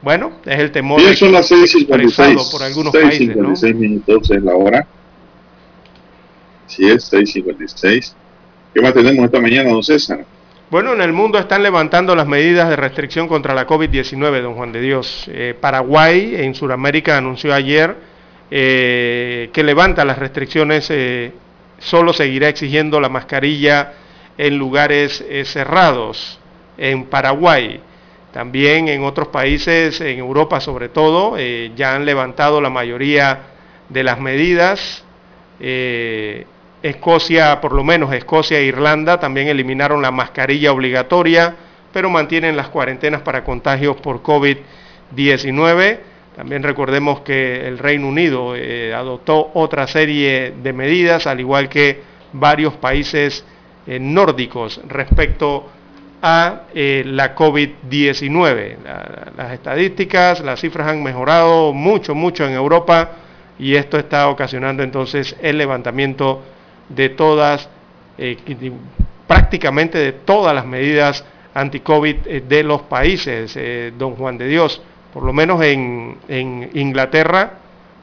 Bueno, 0.00 0.34
es 0.46 0.60
el 0.60 0.70
temor 0.70 1.00
Bien, 1.00 1.16
son 1.16 1.32
las 1.32 1.50
6.56 1.50 2.52
por 2.52 2.62
algunos 2.62 2.92
6, 2.92 3.04
países, 3.04 3.26
56 3.34 3.74
minutos 3.74 4.30
es 4.30 4.42
la 4.44 4.54
hora. 4.54 4.86
Sí 6.66 6.88
es, 6.88 7.12
6.56. 7.12 8.14
¿Qué 8.72 8.80
más 8.80 8.94
tenemos 8.94 9.24
esta 9.24 9.40
mañana, 9.40 9.70
don 9.70 9.82
César? 9.82 10.24
Bueno, 10.70 10.92
en 10.92 11.00
el 11.00 11.12
mundo 11.12 11.36
están 11.40 11.64
levantando 11.64 12.14
las 12.14 12.28
medidas 12.28 12.68
de 12.68 12.76
restricción 12.76 13.26
contra 13.26 13.54
la 13.54 13.66
COVID-19, 13.66 14.40
don 14.40 14.54
Juan 14.54 14.70
de 14.70 14.80
Dios. 14.80 15.24
Eh, 15.26 15.56
Paraguay, 15.60 16.36
en 16.36 16.54
Sudamérica, 16.54 17.18
anunció 17.18 17.52
ayer 17.52 18.11
eh, 18.54 19.48
que 19.54 19.62
levanta 19.62 20.04
las 20.04 20.18
restricciones, 20.18 20.90
eh, 20.90 21.32
solo 21.78 22.12
seguirá 22.12 22.50
exigiendo 22.50 23.00
la 23.00 23.08
mascarilla 23.08 23.94
en 24.36 24.58
lugares 24.58 25.24
eh, 25.26 25.46
cerrados 25.46 26.38
en 26.76 27.06
Paraguay. 27.06 27.80
También 28.30 28.88
en 28.88 29.04
otros 29.04 29.28
países, 29.28 30.02
en 30.02 30.18
Europa 30.18 30.60
sobre 30.60 30.90
todo, 30.90 31.38
ya 31.38 31.94
han 31.94 32.04
levantado 32.04 32.60
la 32.60 32.68
mayoría 32.68 33.40
de 33.88 34.04
las 34.04 34.20
medidas. 34.20 35.02
Escocia, 36.82 37.58
por 37.60 37.72
lo 37.72 37.84
menos 37.84 38.12
Escocia 38.12 38.58
e 38.58 38.64
Irlanda, 38.64 39.18
también 39.18 39.48
eliminaron 39.48 40.02
la 40.02 40.10
mascarilla 40.10 40.72
obligatoria, 40.72 41.54
pero 41.92 42.10
mantienen 42.10 42.56
las 42.56 42.68
cuarentenas 42.68 43.22
para 43.22 43.44
contagios 43.44 43.96
por 43.96 44.22
COVID-19. 44.22 46.11
También 46.36 46.62
recordemos 46.62 47.20
que 47.20 47.66
el 47.68 47.78
Reino 47.78 48.08
Unido 48.08 48.54
eh, 48.56 48.94
adoptó 48.94 49.50
otra 49.52 49.86
serie 49.86 50.54
de 50.62 50.72
medidas, 50.72 51.26
al 51.26 51.40
igual 51.40 51.68
que 51.68 52.00
varios 52.32 52.72
países 52.74 53.44
eh, 53.86 53.98
nórdicos 54.00 54.80
respecto 54.88 55.68
a 56.22 56.62
eh, 56.74 57.02
la 57.04 57.34
COVID-19. 57.34 58.76
las 59.36 59.52
estadísticas, 59.52 60.40
las 60.40 60.60
cifras 60.60 60.88
han 60.88 61.02
mejorado 61.02 61.74
mucho, 61.74 62.14
mucho 62.14 62.46
en 62.46 62.54
Europa 62.54 63.10
y 63.58 63.74
esto 63.74 63.98
está 63.98 64.28
ocasionando 64.28 64.82
entonces 64.82 65.36
el 65.42 65.58
levantamiento 65.58 66.42
de 66.88 67.10
todas, 67.10 67.68
prácticamente 69.26 69.98
de 69.98 70.12
todas 70.12 70.54
las 70.54 70.64
medidas 70.64 71.24
anti-COVID 71.54 72.42
de 72.48 72.62
los 72.62 72.82
países, 72.82 73.58
don 73.98 74.14
Juan 74.14 74.38
de 74.38 74.46
Dios 74.46 74.80
por 75.12 75.22
lo 75.24 75.32
menos 75.32 75.62
en, 75.62 76.18
Inglaterra, 76.74 77.54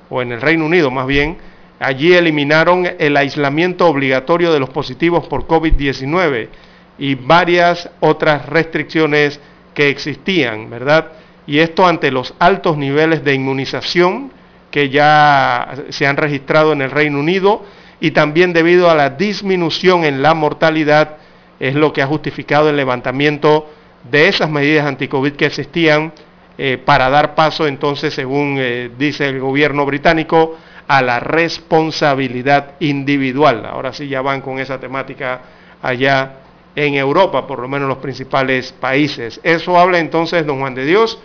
o 0.10 0.22
en 0.22 0.32
el 0.32 0.42
Reino 0.42 0.66
Unido 0.66 0.92
más 0.92 1.08
bien, 1.08 1.38
allí 1.80 2.14
eliminaron 2.14 2.88
el 2.98 3.18
aislamiento 3.18 3.88
obligatorio 3.88 4.52
de 4.52 4.60
los 4.60 4.70
positivos 4.70 5.28
por 5.28 5.48
COVID-19 5.48 6.50
y 6.98 7.16
varias 7.16 7.90
otras 8.00 8.46
restricciones 8.48 9.40
que 9.74 9.90
existían, 9.90 10.70
¿verdad? 10.70 11.12
Y 11.48 11.60
esto 11.60 11.88
ante 11.88 12.12
los 12.12 12.34
altos 12.40 12.78
niveles 12.78 13.24
de 13.24 13.34
inmunización 13.34 14.32
que 14.72 14.90
ya 14.90 15.74
se 15.90 16.06
han 16.06 16.18
registrado 16.18 16.74
en 16.74 16.82
el 16.82 16.92
Reino 16.92 17.20
Unido 17.20 17.64
y 18.00 18.12
también 18.12 18.54
debido 18.54 18.90
a 18.90 18.96
la 18.96 19.12
disminución 19.12 20.04
en 20.04 20.22
la 20.22 20.34
mortalidad 20.34 21.18
es 21.60 21.76
lo 21.76 21.92
que 21.92 22.02
ha 22.02 22.08
justificado 22.08 22.70
el 22.70 22.78
levantamiento 22.78 23.70
de 24.10 24.28
esas 24.28 24.50
medidas 24.50 24.86
anti-COVID 24.86 25.34
que 25.34 25.46
existían 25.46 26.14
eh, 26.62 26.78
para 26.78 27.10
dar 27.10 27.36
paso 27.36 27.68
entonces, 27.68 28.14
según 28.14 28.58
eh, 28.60 28.92
dice 28.98 29.30
el 29.30 29.40
gobierno 29.40 29.86
británico, 29.86 30.58
a 30.90 31.02
la 31.02 31.22
responsabilidad 31.22 32.72
individual. 32.82 33.66
Ahora 33.66 33.94
sí 33.94 34.10
ya 34.10 34.22
van 34.22 34.42
con 34.42 34.60
esa 34.60 34.78
temática 34.78 35.40
allá 35.82 36.34
en 36.76 36.96
Europa, 36.96 37.48
por 37.48 37.60
lo 37.60 37.70
menos 37.70 37.88
los 37.88 38.00
principales 38.00 38.74
países. 38.74 39.40
Eso 39.42 39.80
habla 39.80 40.00
entonces, 40.00 40.46
don 40.46 40.60
Juan 40.60 40.76
de 40.76 40.84
Dios, 40.84 41.18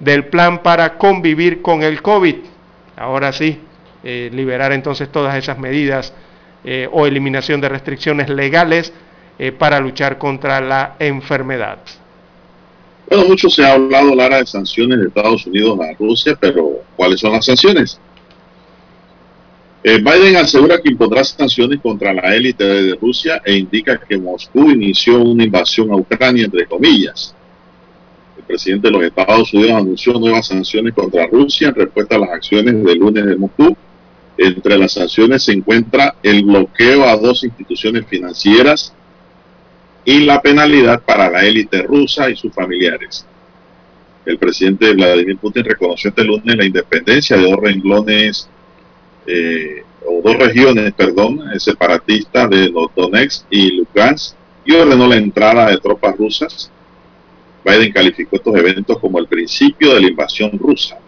del 0.00 0.24
plan 0.24 0.58
para 0.58 0.98
convivir 0.98 1.62
con 1.62 1.84
el 1.84 2.02
COVID. 2.02 2.36
Ahora 2.96 3.32
sí, 3.32 3.60
eh, 4.02 4.28
liberar 4.32 4.72
entonces 4.72 5.08
todas 5.12 5.36
esas 5.36 5.56
medidas 5.56 6.12
o 6.92 7.06
eliminación 7.06 7.58
de 7.58 7.70
restricciones 7.70 8.28
legales 8.28 8.92
para 9.58 9.80
luchar 9.80 10.18
contra 10.18 10.60
la 10.60 10.96
enfermedad. 10.98 11.78
Bueno, 13.10 13.26
mucho 13.26 13.50
se 13.50 13.64
ha 13.64 13.72
hablado, 13.72 14.14
Lara, 14.14 14.38
de 14.38 14.46
sanciones 14.46 15.00
de 15.00 15.08
Estados 15.08 15.44
Unidos 15.44 15.76
a 15.80 15.92
Rusia, 15.98 16.38
pero 16.40 16.84
¿cuáles 16.94 17.18
son 17.18 17.32
las 17.32 17.44
sanciones? 17.44 17.98
Eh, 19.82 19.98
Biden 19.98 20.36
asegura 20.36 20.80
que 20.80 20.90
impondrá 20.92 21.24
sanciones 21.24 21.80
contra 21.80 22.12
la 22.12 22.32
élite 22.36 22.62
de 22.62 22.94
Rusia 22.94 23.42
e 23.44 23.56
indica 23.56 23.98
que 23.98 24.16
Moscú 24.16 24.70
inició 24.70 25.20
una 25.20 25.42
invasión 25.42 25.90
a 25.90 25.96
Ucrania, 25.96 26.44
entre 26.44 26.66
comillas. 26.66 27.34
El 28.38 28.44
presidente 28.44 28.86
de 28.86 28.92
los 28.92 29.02
Estados 29.02 29.52
Unidos 29.54 29.72
anunció 29.72 30.12
nuevas 30.12 30.46
sanciones 30.46 30.94
contra 30.94 31.26
Rusia 31.26 31.70
en 31.70 31.74
respuesta 31.74 32.14
a 32.14 32.20
las 32.20 32.30
acciones 32.30 32.84
del 32.84 32.98
lunes 32.98 33.26
de 33.26 33.34
Moscú. 33.34 33.76
Entre 34.38 34.78
las 34.78 34.92
sanciones 34.92 35.42
se 35.42 35.52
encuentra 35.52 36.14
el 36.22 36.44
bloqueo 36.44 37.04
a 37.06 37.16
dos 37.16 37.42
instituciones 37.42 38.06
financieras 38.06 38.94
y 40.04 40.20
la 40.20 40.40
penalidad 40.40 41.02
para 41.02 41.30
la 41.30 41.44
élite 41.44 41.82
rusa 41.82 42.30
y 42.30 42.36
sus 42.36 42.52
familiares. 42.52 43.26
El 44.24 44.38
presidente 44.38 44.92
Vladimir 44.92 45.38
Putin 45.38 45.64
reconoció 45.64 46.10
este 46.10 46.24
lunes 46.24 46.56
la 46.56 46.64
independencia 46.64 47.36
de 47.36 47.42
dos 47.42 47.58
renglones 47.58 48.48
eh, 49.26 49.82
o 50.06 50.20
dos 50.22 50.36
regiones, 50.36 50.92
perdón, 50.94 51.42
separatistas 51.58 52.48
de 52.50 52.72
Donetsk 52.96 53.46
y 53.50 53.72
Lugansk 53.72 54.36
y 54.64 54.72
ordenó 54.72 55.06
la 55.06 55.16
entrada 55.16 55.70
de 55.70 55.78
tropas 55.78 56.16
rusas. 56.16 56.70
Biden 57.64 57.92
calificó 57.92 58.36
estos 58.36 58.54
eventos 58.56 58.98
como 58.98 59.18
el 59.18 59.26
principio 59.26 59.94
de 59.94 60.00
la 60.00 60.08
invasión 60.08 60.58
rusa. 60.58 60.98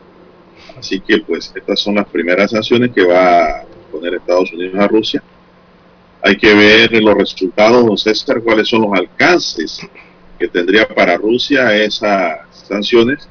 Así 0.78 1.01
que 1.01 1.19
pues 1.19 1.52
estas 1.55 1.81
son 1.81 1.94
las 1.94 2.09
primeras 2.09 2.51
sanciones 2.51 2.90
que 2.93 3.05
va 3.05 3.60
a 3.60 3.64
poner 3.90 4.14
Estados 4.14 4.52
Unidos 4.52 4.78
a 4.78 4.89
Rusia 4.89 5.23
hay 6.22 6.36
que 6.36 6.54
ver 6.54 6.92
los 7.02 7.14
resultados, 7.16 7.84
don 7.84 7.98
César, 7.98 8.40
cuáles 8.42 8.68
son 8.68 8.82
los 8.82 8.92
alcances 8.92 9.80
que 10.38 10.48
tendría 10.48 10.86
para 10.86 11.16
Rusia 11.16 11.76
esas 11.76 12.38
sanciones 12.52 13.28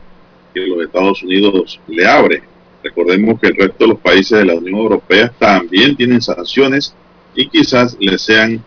que 0.54 0.62
los 0.62 0.84
Estados 0.84 1.24
Unidos 1.24 1.80
le 1.88 2.06
abre. 2.06 2.44
Recordemos 2.84 3.40
que 3.40 3.48
el 3.48 3.56
resto 3.56 3.86
de 3.86 3.88
los 3.88 4.00
países 4.00 4.40
de 4.40 4.46
la 4.46 4.56
Unión 4.56 4.80
Europea 4.80 5.32
también 5.40 5.96
tienen 5.96 6.22
sanciones 6.22 6.94
y 7.34 7.48
quizás 7.48 7.96
les 8.00 8.22
sean 8.22 8.62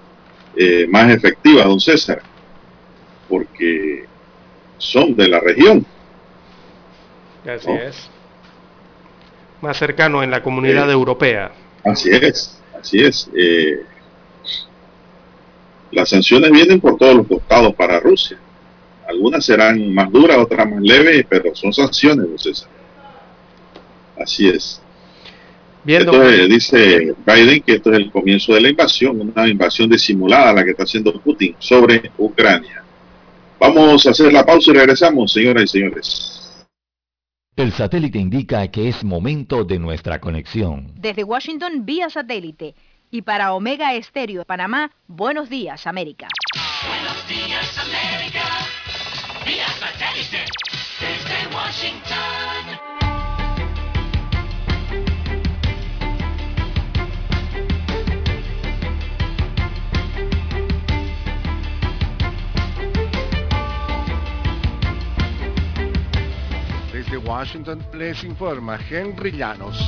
eh, 0.57 0.87
más 0.89 1.13
efectivas, 1.13 1.67
don 1.67 1.81
César, 1.81 2.23
porque 3.29 4.05
son 4.79 5.15
de 5.15 5.29
la 5.29 5.41
región. 5.41 5.85
Así 7.47 7.71
es. 7.71 8.09
Más 9.61 9.77
cercano 9.77 10.23
en 10.23 10.31
la 10.31 10.43
comunidad 10.43 10.89
eh, 10.89 10.93
europea. 10.93 11.53
Así 11.85 12.09
es, 12.11 12.63
así 12.81 13.01
es. 13.01 13.29
Eh, 13.37 13.83
las 15.95 16.09
sanciones 16.09 16.51
vienen 16.51 16.81
por 16.81 16.97
todos 16.97 17.15
los 17.15 17.27
costados 17.27 17.75
para 17.75 18.01
Rusia. 18.01 18.39
Algunas 19.09 19.45
serán 19.45 19.93
más 19.93 20.11
duras, 20.11 20.39
otras 20.39 20.69
más 20.69 20.81
leves, 20.81 21.27
pero 21.29 21.55
son 21.55 21.73
sanciones, 21.73 22.29
no 22.29 22.39
César. 22.39 22.69
Así 24.19 24.49
es. 24.49 24.81
Entonces, 25.87 26.49
dice 26.49 27.15
Biden 27.27 27.61
que 27.61 27.75
esto 27.75 27.93
es 27.93 27.99
el 27.99 28.11
comienzo 28.11 28.55
de 28.55 28.61
la 28.63 28.71
invasión, 28.71 29.21
una 29.21 29.47
invasión 29.47 29.91
disimulada 29.91 30.55
la 30.55 30.65
que 30.65 30.71
está 30.71 30.85
haciendo 30.85 31.21
Putin 31.21 31.55
sobre 31.59 32.11
Ucrania. 32.17 32.83
Vamos 33.61 34.07
a 34.07 34.11
hacer 34.11 34.33
la 34.33 34.45
pausa 34.45 34.71
y 34.71 34.75
regresamos, 34.75 35.33
señoras 35.33 35.65
y 35.65 35.69
señores. 35.69 36.67
El 37.57 37.73
satélite 37.73 38.19
indica 38.19 38.67
que 38.69 38.89
es 38.89 39.05
momento 39.05 39.63
de 39.63 39.79
nuestra 39.79 40.21
conexión. 40.21 40.91
Desde 40.97 41.23
Washington, 41.23 41.85
vía 41.85 42.11
satélite 42.11 42.75
y 43.15 43.23
para 43.23 43.55
Omega 43.55 43.95
Estéreo 43.95 44.41
de 44.41 44.45
Panamá, 44.45 44.91
Buenos 45.07 45.49
Días 45.49 45.87
América. 45.87 46.27
Buenos 46.89 47.29
Días 47.29 47.79
América, 47.79 48.43
vía 49.47 49.69
satélite 49.79 50.45
desde 50.99 51.55
Washington. 51.55 52.65
Desde 66.93 67.17
Washington 67.19 67.87
les 67.95 68.25
informa 68.25 68.77
Henry 68.91 69.31
Llanos. 69.31 69.79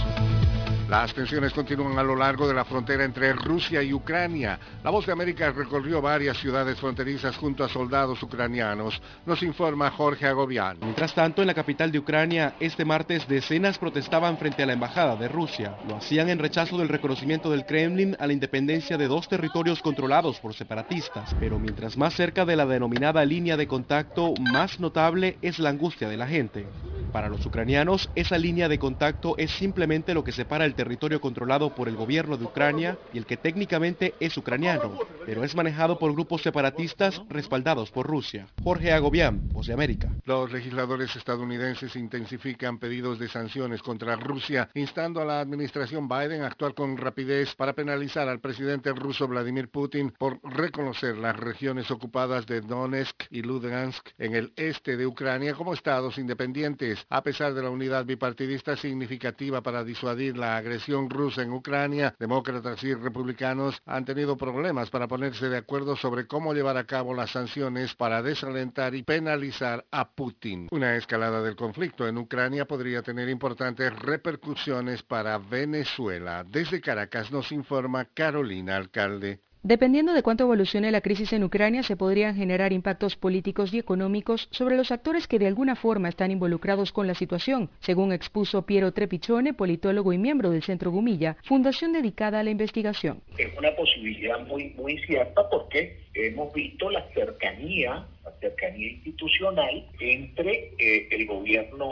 Las 0.88 1.12
tensiones 1.12 1.52
continúan 1.52 1.98
a 1.98 2.02
lo 2.04 2.14
largo 2.14 2.46
de 2.46 2.54
la 2.54 2.64
frontera 2.64 3.04
entre 3.04 3.32
Rusia 3.32 3.82
y 3.82 3.92
Ucrania. 3.92 4.56
La 4.84 4.90
Voz 4.90 5.04
de 5.04 5.10
América 5.10 5.50
recorrió 5.50 6.00
varias 6.00 6.38
ciudades 6.38 6.78
fronterizas 6.78 7.36
junto 7.36 7.64
a 7.64 7.68
soldados 7.68 8.22
ucranianos, 8.22 9.02
nos 9.26 9.42
informa 9.42 9.90
Jorge 9.90 10.28
Agobián. 10.28 10.78
Mientras 10.80 11.12
tanto, 11.12 11.42
en 11.42 11.48
la 11.48 11.54
capital 11.54 11.90
de 11.90 11.98
Ucrania, 11.98 12.54
este 12.60 12.84
martes 12.84 13.26
decenas 13.26 13.78
protestaban 13.78 14.38
frente 14.38 14.62
a 14.62 14.66
la 14.66 14.74
embajada 14.74 15.16
de 15.16 15.26
Rusia. 15.26 15.74
Lo 15.88 15.96
hacían 15.96 16.28
en 16.28 16.38
rechazo 16.38 16.78
del 16.78 16.88
reconocimiento 16.88 17.50
del 17.50 17.66
Kremlin 17.66 18.16
a 18.20 18.28
la 18.28 18.32
independencia 18.32 18.96
de 18.96 19.08
dos 19.08 19.28
territorios 19.28 19.82
controlados 19.82 20.38
por 20.38 20.54
separatistas. 20.54 21.34
Pero 21.40 21.58
mientras 21.58 21.96
más 21.96 22.14
cerca 22.14 22.44
de 22.44 22.54
la 22.54 22.64
denominada 22.64 23.24
línea 23.24 23.56
de 23.56 23.66
contacto, 23.66 24.34
más 24.38 24.78
notable 24.78 25.36
es 25.42 25.58
la 25.58 25.70
angustia 25.70 26.08
de 26.08 26.16
la 26.16 26.28
gente. 26.28 26.68
Para 27.12 27.28
los 27.28 27.44
ucranianos, 27.44 28.10
esa 28.14 28.38
línea 28.38 28.68
de 28.68 28.78
contacto 28.78 29.36
es 29.36 29.50
simplemente 29.50 30.14
lo 30.14 30.22
que 30.22 30.32
separa 30.32 30.64
el 30.64 30.75
territorio 30.76 31.20
controlado 31.20 31.74
por 31.74 31.88
el 31.88 31.96
gobierno 31.96 32.36
de 32.36 32.44
Ucrania 32.44 32.98
y 33.12 33.18
el 33.18 33.26
que 33.26 33.36
técnicamente 33.36 34.14
es 34.20 34.36
ucraniano, 34.36 34.98
pero 35.24 35.42
es 35.42 35.56
manejado 35.56 35.98
por 35.98 36.12
grupos 36.12 36.42
separatistas 36.42 37.20
respaldados 37.28 37.90
por 37.90 38.06
Rusia. 38.06 38.46
Jorge 38.62 38.92
Agobián, 38.92 39.48
Voz 39.48 39.66
de 39.66 39.72
América. 39.72 40.10
Los 40.24 40.52
legisladores 40.52 41.16
estadounidenses 41.16 41.96
intensifican 41.96 42.78
pedidos 42.78 43.18
de 43.18 43.28
sanciones 43.28 43.82
contra 43.82 44.16
Rusia, 44.16 44.68
instando 44.74 45.20
a 45.20 45.24
la 45.24 45.40
administración 45.40 46.08
Biden 46.08 46.42
a 46.42 46.48
actuar 46.48 46.74
con 46.74 46.96
rapidez 46.96 47.54
para 47.54 47.72
penalizar 47.72 48.28
al 48.28 48.40
presidente 48.40 48.92
ruso 48.92 49.26
Vladimir 49.26 49.68
Putin 49.68 50.12
por 50.18 50.38
reconocer 50.42 51.16
las 51.16 51.36
regiones 51.36 51.90
ocupadas 51.90 52.46
de 52.46 52.60
Donetsk 52.60 53.24
y 53.30 53.42
Lugansk 53.42 54.08
en 54.18 54.34
el 54.34 54.52
este 54.56 54.96
de 54.96 55.06
Ucrania 55.06 55.54
como 55.54 55.74
estados 55.74 56.18
independientes. 56.18 57.04
A 57.08 57.22
pesar 57.22 57.54
de 57.54 57.62
la 57.62 57.70
unidad 57.70 58.04
bipartidista 58.04 58.76
significativa 58.76 59.62
para 59.62 59.84
disuadir 59.84 60.36
la 60.36 60.56
agresión 60.66 61.08
rusa 61.08 61.42
en 61.42 61.52
Ucrania, 61.52 62.16
demócratas 62.18 62.82
y 62.82 62.92
republicanos 62.92 63.80
han 63.86 64.04
tenido 64.04 64.36
problemas 64.36 64.90
para 64.90 65.06
ponerse 65.06 65.48
de 65.48 65.58
acuerdo 65.58 65.94
sobre 65.94 66.26
cómo 66.26 66.54
llevar 66.54 66.76
a 66.76 66.86
cabo 66.86 67.14
las 67.14 67.30
sanciones 67.30 67.94
para 67.94 68.20
desalentar 68.20 68.96
y 68.96 69.04
penalizar 69.04 69.86
a 69.92 70.10
Putin. 70.10 70.66
Una 70.72 70.96
escalada 70.96 71.40
del 71.40 71.54
conflicto 71.54 72.08
en 72.08 72.18
Ucrania 72.18 72.64
podría 72.66 73.02
tener 73.02 73.28
importantes 73.28 73.96
repercusiones 73.96 75.04
para 75.04 75.38
Venezuela. 75.38 76.44
Desde 76.44 76.80
Caracas 76.80 77.30
nos 77.30 77.52
informa 77.52 78.06
Carolina 78.06 78.76
Alcalde. 78.76 79.45
Dependiendo 79.66 80.14
de 80.14 80.22
cuánto 80.22 80.44
evolucione 80.44 80.92
la 80.92 81.00
crisis 81.00 81.32
en 81.32 81.42
Ucrania, 81.42 81.82
se 81.82 81.96
podrían 81.96 82.36
generar 82.36 82.72
impactos 82.72 83.16
políticos 83.16 83.74
y 83.74 83.80
económicos 83.80 84.46
sobre 84.52 84.76
los 84.76 84.92
actores 84.92 85.26
que 85.26 85.40
de 85.40 85.48
alguna 85.48 85.74
forma 85.74 86.08
están 86.08 86.30
involucrados 86.30 86.92
con 86.92 87.08
la 87.08 87.16
situación, 87.16 87.68
según 87.80 88.12
expuso 88.12 88.64
Piero 88.64 88.92
Trepichone, 88.92 89.54
politólogo 89.54 90.12
y 90.12 90.18
miembro 90.18 90.50
del 90.50 90.62
Centro 90.62 90.92
Gumilla, 90.92 91.36
fundación 91.42 91.92
dedicada 91.92 92.38
a 92.38 92.44
la 92.44 92.50
investigación. 92.50 93.22
Es 93.36 93.58
una 93.58 93.74
posibilidad 93.74 94.38
muy, 94.46 94.72
muy 94.76 94.98
cierta 94.98 95.50
porque 95.50 95.98
hemos 96.14 96.54
visto 96.54 96.88
la 96.88 97.02
cercanía 97.12 98.06
la 98.26 98.32
cercanía 98.40 98.88
institucional 98.88 99.86
entre 100.00 100.72
eh, 100.78 101.08
el 101.10 101.26
gobierno 101.26 101.90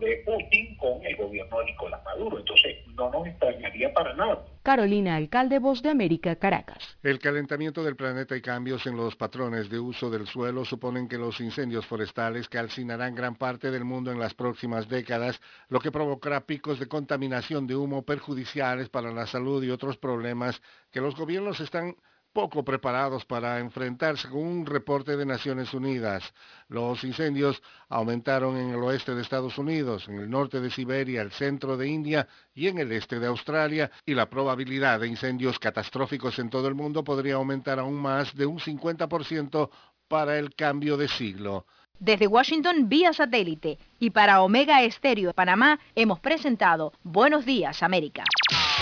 de 0.00 0.22
Putin 0.24 0.76
con 0.76 1.04
el 1.04 1.16
gobierno 1.16 1.58
de 1.58 1.66
Nicolás 1.66 2.04
Maduro. 2.04 2.38
Entonces, 2.38 2.76
no 2.94 3.10
nos 3.10 3.26
extrañaría 3.26 3.92
para 3.92 4.14
nada. 4.14 4.44
Carolina, 4.66 5.14
alcalde 5.14 5.60
Voz 5.60 5.80
de 5.80 5.90
América, 5.90 6.34
Caracas. 6.34 6.98
El 7.04 7.20
calentamiento 7.20 7.84
del 7.84 7.94
planeta 7.94 8.36
y 8.36 8.42
cambios 8.42 8.84
en 8.88 8.96
los 8.96 9.14
patrones 9.14 9.70
de 9.70 9.78
uso 9.78 10.10
del 10.10 10.26
suelo 10.26 10.64
suponen 10.64 11.06
que 11.06 11.18
los 11.18 11.38
incendios 11.40 11.86
forestales 11.86 12.48
calcinarán 12.48 13.14
gran 13.14 13.36
parte 13.36 13.70
del 13.70 13.84
mundo 13.84 14.10
en 14.10 14.18
las 14.18 14.34
próximas 14.34 14.88
décadas, 14.88 15.40
lo 15.68 15.78
que 15.78 15.92
provocará 15.92 16.46
picos 16.46 16.80
de 16.80 16.88
contaminación 16.88 17.68
de 17.68 17.76
humo 17.76 18.02
perjudiciales 18.02 18.88
para 18.88 19.12
la 19.12 19.28
salud 19.28 19.62
y 19.62 19.70
otros 19.70 19.98
problemas 19.98 20.60
que 20.90 21.00
los 21.00 21.14
gobiernos 21.14 21.60
están 21.60 21.94
poco 22.36 22.62
preparados 22.62 23.24
para 23.24 23.60
enfrentar, 23.60 24.18
según 24.18 24.46
un 24.46 24.66
reporte 24.66 25.16
de 25.16 25.24
Naciones 25.24 25.72
Unidas. 25.72 26.34
Los 26.68 27.02
incendios 27.02 27.62
aumentaron 27.88 28.58
en 28.58 28.68
el 28.74 28.82
oeste 28.82 29.14
de 29.14 29.22
Estados 29.22 29.56
Unidos, 29.56 30.06
en 30.06 30.18
el 30.18 30.28
norte 30.28 30.60
de 30.60 30.70
Siberia, 30.70 31.22
el 31.22 31.32
centro 31.32 31.78
de 31.78 31.88
India 31.88 32.28
y 32.54 32.68
en 32.68 32.76
el 32.76 32.92
este 32.92 33.18
de 33.18 33.26
Australia, 33.26 33.90
y 34.04 34.12
la 34.12 34.28
probabilidad 34.28 35.00
de 35.00 35.08
incendios 35.08 35.58
catastróficos 35.58 36.38
en 36.38 36.50
todo 36.50 36.68
el 36.68 36.74
mundo 36.74 37.02
podría 37.02 37.36
aumentar 37.36 37.78
aún 37.78 37.94
más 37.94 38.36
de 38.36 38.44
un 38.44 38.58
50% 38.58 39.70
para 40.06 40.38
el 40.38 40.54
cambio 40.54 40.98
de 40.98 41.08
siglo. 41.08 41.64
Desde 41.98 42.26
Washington 42.26 42.90
vía 42.90 43.14
satélite 43.14 43.78
y 43.98 44.10
para 44.10 44.42
Omega 44.42 44.82
Estéreo 44.82 45.28
de 45.28 45.34
Panamá 45.34 45.80
hemos 45.94 46.20
presentado 46.20 46.92
Buenos 47.02 47.46
Días 47.46 47.82
América. 47.82 48.24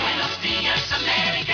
Buenos 0.02 0.42
días 0.42 0.92
América. 0.92 1.53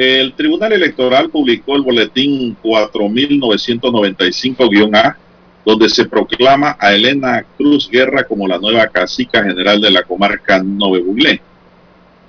El 0.00 0.32
Tribunal 0.32 0.72
Electoral 0.72 1.28
publicó 1.28 1.76
el 1.76 1.82
boletín 1.82 2.56
4995-A, 2.62 5.18
donde 5.62 5.90
se 5.90 6.06
proclama 6.06 6.74
a 6.80 6.94
Elena 6.94 7.44
Cruz 7.58 7.90
Guerra 7.90 8.24
como 8.24 8.48
la 8.48 8.56
nueva 8.56 8.86
cacica 8.86 9.44
general 9.44 9.78
de 9.78 9.90
la 9.90 10.04
comarca 10.04 10.62
Nove. 10.62 11.42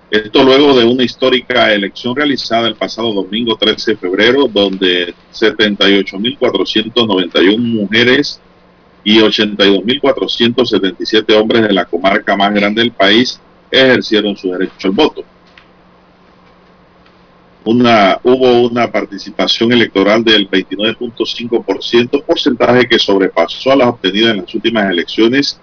Esto 0.09 0.43
luego 0.43 0.77
de 0.77 0.83
una 0.83 1.03
histórica 1.03 1.73
elección 1.73 2.13
realizada 2.13 2.67
el 2.67 2.75
pasado 2.75 3.13
domingo 3.13 3.55
13 3.55 3.91
de 3.91 3.97
febrero, 3.97 4.49
donde 4.49 5.15
78.491 5.33 7.57
mujeres 7.57 8.41
y 9.05 9.19
82.477 9.19 11.39
hombres 11.39 11.61
de 11.61 11.71
la 11.71 11.85
comarca 11.85 12.35
más 12.35 12.53
grande 12.53 12.81
del 12.81 12.91
país 12.91 13.39
ejercieron 13.71 14.35
su 14.35 14.51
derecho 14.51 14.89
al 14.89 14.91
voto 14.91 15.23
una, 17.63 18.19
hubo 18.23 18.61
una 18.67 18.91
participación 18.91 19.71
electoral 19.71 20.23
del 20.23 20.49
29.5%, 20.49 22.23
porcentaje 22.23 22.87
que 22.87 22.97
sobrepasó 22.97 23.71
a 23.71 23.75
las 23.75 23.87
obtenidas 23.87 24.31
en 24.31 24.37
las 24.41 24.55
últimas 24.55 24.89
elecciones 24.89 25.59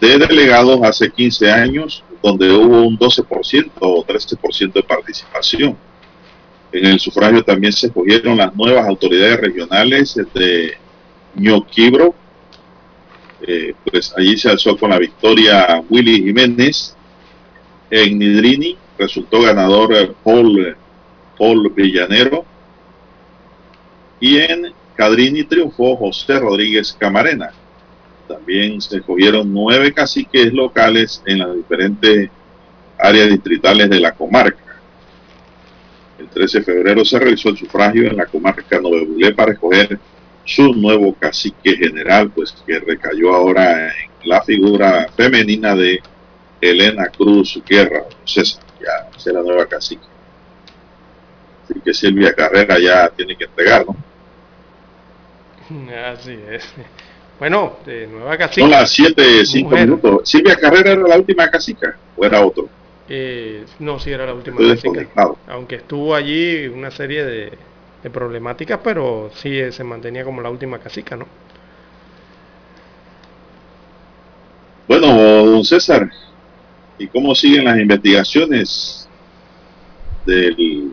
de 0.00 0.18
delegados 0.18 0.80
hace 0.82 1.10
15 1.10 1.50
años, 1.50 2.04
donde 2.22 2.50
hubo 2.50 2.82
un 2.82 2.98
12% 2.98 3.70
o 3.80 4.04
13% 4.04 4.72
de 4.72 4.82
participación. 4.82 5.76
En 6.72 6.86
el 6.86 7.00
sufragio 7.00 7.42
también 7.42 7.72
se 7.72 7.86
escogieron 7.86 8.36
las 8.36 8.54
nuevas 8.54 8.86
autoridades 8.86 9.40
regionales 9.40 10.14
de 10.34 10.76
Ñoquibro. 11.34 12.14
Eh, 13.46 13.74
pues 13.84 14.12
allí 14.16 14.36
se 14.36 14.50
alzó 14.50 14.76
con 14.76 14.90
la 14.90 14.98
victoria 14.98 15.82
Willy 15.88 16.22
Jiménez. 16.22 16.96
En 17.90 18.18
Nidrini 18.18 18.76
resultó 18.98 19.42
ganador 19.42 19.94
eh, 19.94 20.12
Paul 20.24 20.76
Paul 21.38 21.70
Villanero. 21.74 22.44
Y 24.20 24.38
en 24.38 24.72
Cadrini 24.94 25.44
triunfó 25.44 25.96
José 25.96 26.38
Rodríguez 26.38 26.96
Camarena. 26.98 27.50
También 28.26 28.80
se 28.80 28.98
escogieron 28.98 29.52
nueve 29.52 29.92
caciques 29.92 30.52
locales 30.52 31.22
en 31.26 31.38
las 31.38 31.54
diferentes 31.54 32.30
áreas 32.98 33.28
distritales 33.28 33.90
de 33.90 34.00
la 34.00 34.12
comarca. 34.12 34.80
El 36.18 36.28
13 36.28 36.58
de 36.58 36.64
febrero 36.64 37.04
se 37.04 37.18
realizó 37.18 37.50
el 37.50 37.58
sufragio 37.58 38.08
en 38.08 38.16
la 38.16 38.26
comarca 38.26 38.80
Novebulé 38.80 39.34
para 39.34 39.52
escoger 39.52 39.98
su 40.44 40.72
nuevo 40.72 41.14
cacique 41.14 41.76
general, 41.76 42.30
pues 42.30 42.54
que 42.66 42.78
recayó 42.78 43.34
ahora 43.34 43.88
en 43.88 44.08
la 44.24 44.40
figura 44.42 45.08
femenina 45.14 45.74
de 45.74 46.00
Elena 46.60 47.06
Cruz 47.08 47.60
Guerra. 47.68 48.04
César, 48.24 48.62
ya 48.80 49.32
la 49.32 49.42
nueva 49.42 49.66
cacique. 49.66 50.15
Así 51.68 51.80
que 51.80 51.92
Silvia 51.94 52.32
Carrera 52.34 52.78
ya 52.78 53.08
tiene 53.10 53.36
que 53.36 53.44
entregar, 53.44 53.84
¿no? 53.86 53.96
Así 56.12 56.38
es. 56.48 56.64
Bueno, 57.38 57.78
de 57.84 58.06
nueva 58.06 58.38
cacica. 58.38 58.62
Son 58.62 58.70
las 58.70 58.90
7, 58.90 59.44
5 59.44 59.70
minutos. 59.76 60.28
¿Silvia 60.30 60.56
Carrera 60.56 60.92
era 60.92 61.02
la 61.02 61.18
última 61.18 61.50
cacica 61.50 61.98
o 62.16 62.24
era 62.24 62.44
otro? 62.44 62.68
Eh, 63.08 63.64
no, 63.80 63.98
sí 63.98 64.10
era 64.10 64.26
la 64.26 64.34
última 64.34 64.58
cacica. 64.58 65.06
Aunque 65.48 65.76
estuvo 65.76 66.14
allí 66.14 66.66
una 66.68 66.90
serie 66.90 67.24
de, 67.24 67.58
de 68.02 68.10
problemáticas, 68.10 68.80
pero 68.82 69.30
sí 69.34 69.58
eh, 69.58 69.72
se 69.72 69.84
mantenía 69.84 70.24
como 70.24 70.40
la 70.40 70.50
última 70.50 70.78
cacica, 70.78 71.16
¿no? 71.16 71.26
Bueno, 74.88 75.08
don 75.44 75.64
César, 75.64 76.08
¿y 76.98 77.08
cómo 77.08 77.34
siguen 77.34 77.64
las 77.64 77.78
investigaciones 77.78 79.08
del 80.24 80.92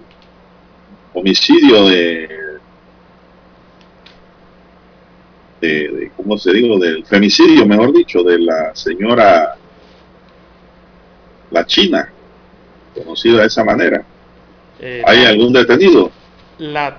homicidio 1.13 1.87
de, 1.87 2.29
de, 5.61 6.11
¿cómo 6.17 6.37
se 6.37 6.53
digo? 6.53 6.77
Del 6.79 7.05
femicidio, 7.05 7.65
mejor 7.65 7.93
dicho, 7.93 8.23
de 8.23 8.39
la 8.39 8.75
señora, 8.75 9.55
la 11.51 11.65
China, 11.65 12.11
conocida 12.95 13.41
de 13.41 13.47
esa 13.47 13.63
manera. 13.63 14.03
Eh, 14.79 15.03
¿Hay 15.05 15.25
algún 15.25 15.53
detenido? 15.53 16.11
La, 16.57 16.97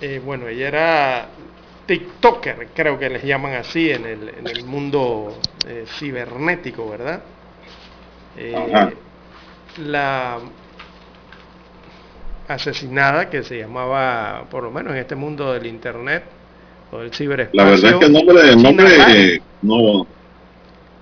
eh, 0.00 0.20
bueno, 0.24 0.48
ella 0.48 0.68
era 0.68 1.28
TikToker, 1.86 2.68
creo 2.74 2.98
que 2.98 3.10
les 3.10 3.24
llaman 3.24 3.54
así 3.54 3.90
en 3.90 4.06
el, 4.06 4.28
en 4.28 4.46
el 4.46 4.64
mundo 4.64 5.38
eh, 5.66 5.84
cibernético, 5.98 6.88
¿verdad? 6.88 7.22
la 9.78 10.38
asesinada 12.48 13.28
que 13.30 13.42
se 13.42 13.58
llamaba, 13.58 14.44
por 14.50 14.62
lo 14.64 14.70
menos 14.70 14.92
en 14.94 14.98
este 14.98 15.14
mundo 15.14 15.52
del 15.52 15.66
internet 15.66 16.24
o 16.90 16.98
del 16.98 17.12
ciberespacio. 17.12 17.62
La 17.62 17.70
verdad 17.70 17.90
es 17.92 17.96
que 17.98 18.06
el 18.06 18.12
nombre, 18.12 18.48
el 18.50 18.62
nombre 18.62 19.42
No. 19.62 20.06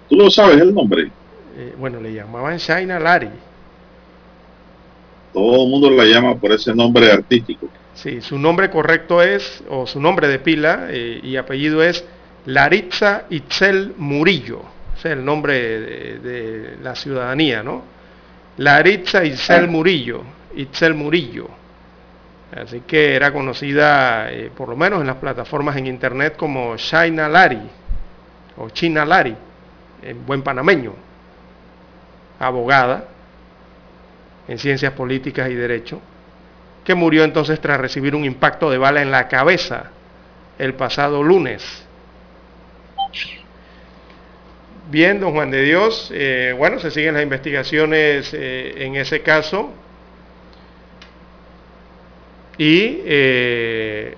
¿Tú 0.09 0.17
lo 0.17 0.31
sabes 0.31 0.61
el 0.61 0.75
nombre? 0.75 1.11
Eh, 1.57 1.75
bueno, 1.79 2.01
le 2.01 2.13
llamaban 2.13 2.57
Shaina 2.59 2.99
Lari. 2.99 3.29
Todo 5.33 5.65
el 5.65 5.71
mundo 5.71 5.91
la 5.91 6.05
llama 6.05 6.35
por 6.37 6.53
ese 6.53 6.75
nombre 6.75 7.11
artístico. 7.11 7.69
Sí, 7.95 8.21
su 8.21 8.39
nombre 8.39 8.71
correcto 8.71 9.23
es, 9.23 9.63
o 9.69 9.87
su 9.87 10.01
nombre 10.01 10.29
de 10.29 10.39
pila 10.39 10.87
eh, 10.91 11.21
y 11.23 11.37
apellido 11.37 11.83
es 11.83 12.05
Laritza 12.47 13.25
Itzel 13.31 13.95
Murillo. 13.97 14.61
O 14.61 14.99
sea, 15.01 15.13
el 15.13 15.25
nombre 15.25 15.55
de, 15.81 16.19
de 16.19 16.77
la 16.83 16.95
ciudadanía, 16.95 17.63
¿no? 17.63 17.83
Laritza 18.59 19.25
Itzel 19.25 19.65
Ah. 19.65 19.67
Murillo. 19.67 20.23
Itzel 20.55 20.95
Murillo. 20.95 21.49
Así 22.55 22.81
que 22.81 23.15
era 23.15 23.33
conocida, 23.33 24.31
eh, 24.31 24.51
por 24.57 24.69
lo 24.69 24.77
menos 24.77 25.01
en 25.01 25.07
las 25.07 25.17
plataformas 25.17 25.77
en 25.77 25.87
internet, 25.87 26.37
como 26.37 26.77
Shaina 26.77 27.29
Lari 27.29 27.61
o 28.57 28.71
China 28.71 29.05
Lari, 29.05 29.37
en 30.03 30.25
buen 30.25 30.43
panameño. 30.43 30.95
Abogada 32.39 33.09
en 34.49 34.59
ciencias 34.59 34.93
políticas 34.93 35.51
y 35.51 35.55
derecho, 35.55 36.01
que 36.85 36.95
murió 36.95 37.25
entonces 37.25 37.61
tras 37.61 37.81
recibir 37.81 38.15
un 38.15 38.25
impacto 38.25 38.71
de 38.71 38.79
bala 38.79 39.03
en 39.03 39.11
la 39.11 39.27
cabeza 39.27 39.91
el 40.59 40.75
pasado 40.75 41.23
lunes. 41.23 41.85
Bien, 44.89 45.19
don 45.19 45.33
Juan 45.33 45.51
de 45.51 45.63
Dios, 45.63 46.13
eh, 46.15 46.55
bueno, 46.57 46.79
se 46.79 46.93
siguen 46.93 47.15
las 47.15 47.25
investigaciones 47.25 48.33
eh, 48.33 48.85
en 48.85 48.95
ese 48.95 49.21
caso 49.23 49.73
y 52.59 53.01
eh, 53.05 54.17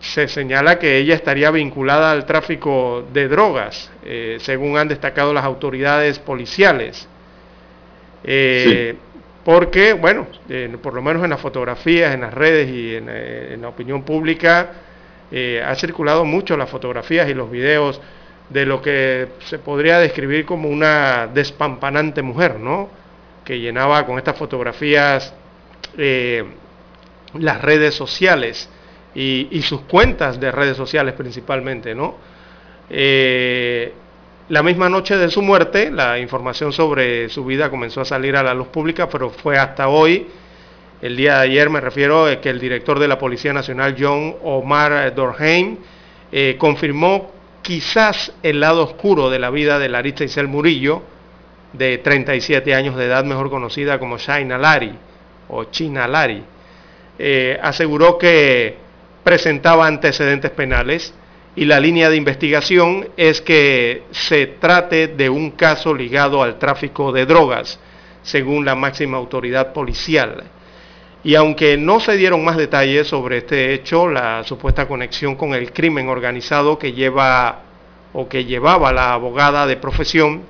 se 0.00 0.28
señala 0.28 0.78
que 0.78 0.98
ella 0.98 1.14
estaría 1.14 1.50
vinculada 1.50 2.10
al 2.10 2.24
tráfico 2.26 3.04
de 3.12 3.28
drogas, 3.28 3.90
eh, 4.04 4.38
según 4.40 4.78
han 4.78 4.88
destacado 4.88 5.32
las 5.32 5.44
autoridades 5.44 6.18
policiales. 6.18 7.08
Eh, 8.24 8.96
Porque, 9.44 9.94
bueno, 9.94 10.26
por 10.82 10.92
lo 10.92 11.00
menos 11.00 11.24
en 11.24 11.30
las 11.30 11.40
fotografías, 11.40 12.14
en 12.14 12.20
las 12.20 12.34
redes 12.34 12.68
y 12.68 12.94
en, 12.96 13.08
eh, 13.08 13.54
en 13.54 13.62
la 13.62 13.68
opinión 13.68 14.02
pública, 14.02 14.70
ha 15.64 15.74
circulado 15.76 16.24
mucho 16.24 16.56
las 16.56 16.68
fotografías 16.68 17.28
y 17.30 17.34
los 17.34 17.50
videos 17.50 18.00
de 18.50 18.66
lo 18.66 18.82
que 18.82 19.28
se 19.44 19.58
podría 19.58 19.98
describir 19.98 20.44
como 20.44 20.68
una 20.68 21.28
despampanante 21.28 22.20
mujer, 22.20 22.58
¿no? 22.58 22.90
Que 23.44 23.58
llenaba 23.60 24.04
con 24.04 24.18
estas 24.18 24.36
fotografías 24.36 25.32
eh, 25.96 26.44
las 27.34 27.60
redes 27.60 27.94
sociales 27.94 28.68
y, 29.14 29.62
sus 29.62 29.82
cuentas 29.82 30.38
de 30.40 30.50
redes 30.52 30.76
sociales 30.76 31.14
principalmente, 31.14 31.94
¿no? 31.94 32.16
Eh, 32.88 33.92
la 34.48 34.62
misma 34.62 34.88
noche 34.88 35.16
de 35.16 35.30
su 35.30 35.42
muerte, 35.42 35.90
la 35.90 36.18
información 36.18 36.72
sobre 36.72 37.28
su 37.28 37.44
vida 37.44 37.70
comenzó 37.70 38.00
a 38.00 38.04
salir 38.04 38.36
a 38.36 38.42
la 38.42 38.52
luz 38.52 38.68
pública, 38.68 39.08
pero 39.08 39.30
fue 39.30 39.56
hasta 39.56 39.88
hoy, 39.88 40.26
el 41.00 41.16
día 41.16 41.36
de 41.36 41.42
ayer 41.42 41.70
me 41.70 41.80
refiero, 41.80 42.28
eh, 42.28 42.40
que 42.40 42.50
el 42.50 42.58
director 42.58 42.98
de 42.98 43.06
la 43.06 43.18
Policía 43.18 43.52
Nacional, 43.52 43.94
John 43.98 44.36
Omar 44.42 45.14
Dorheim, 45.14 45.76
eh, 46.32 46.56
confirmó 46.58 47.30
quizás 47.62 48.32
el 48.42 48.60
lado 48.60 48.84
oscuro 48.84 49.30
de 49.30 49.38
la 49.38 49.50
vida 49.50 49.78
de 49.78 49.88
Laritza 49.88 50.24
Isel 50.24 50.48
Murillo, 50.48 51.02
de 51.72 51.98
37 51.98 52.74
años 52.74 52.96
de 52.96 53.06
edad, 53.06 53.24
mejor 53.24 53.50
conocida 53.50 53.98
como 53.98 54.18
Shaina 54.18 54.58
Lari 54.58 54.92
o 55.48 55.64
China 55.64 56.08
Lari. 56.08 56.42
Eh, 57.22 57.58
aseguró 57.60 58.16
que 58.16 58.76
presentaba 59.22 59.86
antecedentes 59.86 60.52
penales 60.52 61.12
y 61.54 61.66
la 61.66 61.78
línea 61.78 62.08
de 62.08 62.16
investigación 62.16 63.10
es 63.18 63.42
que 63.42 64.04
se 64.10 64.46
trate 64.46 65.06
de 65.08 65.28
un 65.28 65.50
caso 65.50 65.94
ligado 65.94 66.42
al 66.42 66.58
tráfico 66.58 67.12
de 67.12 67.26
drogas, 67.26 67.78
según 68.22 68.64
la 68.64 68.74
máxima 68.74 69.18
autoridad 69.18 69.74
policial. 69.74 70.44
Y 71.22 71.34
aunque 71.34 71.76
no 71.76 72.00
se 72.00 72.16
dieron 72.16 72.42
más 72.42 72.56
detalles 72.56 73.08
sobre 73.08 73.36
este 73.36 73.74
hecho, 73.74 74.08
la 74.08 74.42
supuesta 74.44 74.88
conexión 74.88 75.36
con 75.36 75.52
el 75.52 75.74
crimen 75.74 76.08
organizado 76.08 76.78
que 76.78 76.94
lleva 76.94 77.64
o 78.14 78.30
que 78.30 78.46
llevaba 78.46 78.94
la 78.94 79.12
abogada 79.12 79.66
de 79.66 79.76
profesión 79.76 80.44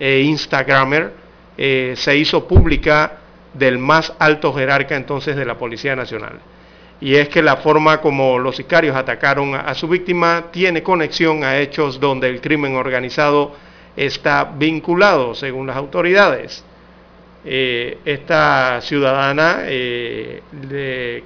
e 0.00 0.22
Instagramer 0.22 1.12
eh, 1.56 1.94
se 1.96 2.16
hizo 2.16 2.48
pública 2.48 3.20
del 3.58 3.78
más 3.78 4.12
alto 4.18 4.52
jerarca 4.52 4.96
entonces 4.96 5.36
de 5.36 5.44
la 5.44 5.56
Policía 5.56 5.96
Nacional. 5.96 6.40
Y 7.00 7.16
es 7.16 7.28
que 7.28 7.42
la 7.42 7.56
forma 7.56 8.00
como 8.00 8.38
los 8.38 8.56
sicarios 8.56 8.96
atacaron 8.96 9.54
a, 9.54 9.74
su 9.74 9.86
víctima 9.86 10.46
tiene 10.50 10.82
conexión 10.82 11.44
a 11.44 11.58
hechos 11.58 12.00
donde 12.00 12.28
el 12.28 12.40
crimen 12.40 12.74
organizado 12.74 13.54
está 13.96 14.44
vinculado, 14.44 15.34
según 15.34 15.66
las 15.66 15.76
autoridades. 15.76 16.64
Eh, 17.44 17.98
esta 18.04 18.80
ciudadana, 18.80 19.58
eh, 19.64 20.42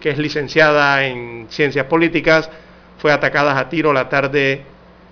que 0.01 0.11
es 0.11 0.19
licenciada 0.19 1.07
en 1.07 1.47
ciencias 1.49 1.87
políticas, 1.87 2.51
fue 2.99 3.13
atacada 3.13 3.59
a 3.59 3.69
tiro 3.69 3.93
la 3.93 4.09
tarde 4.09 4.63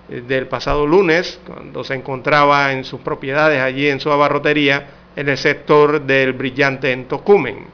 eh, 0.09 0.21
del 0.27 0.47
pasado 0.47 0.85
lunes, 0.85 1.39
cuando 1.47 1.83
se 1.83 1.95
encontraba 1.95 2.71
en 2.73 2.83
sus 2.83 2.99
propiedades 3.01 3.61
allí 3.61 3.87
en 3.87 3.99
su 3.99 4.11
abarrotería, 4.11 4.87
en 5.19 5.27
el 5.27 5.37
sector 5.37 6.01
del 6.01 6.31
Brillante 6.31 6.93
en 6.93 7.03
Tocumen. 7.03 7.65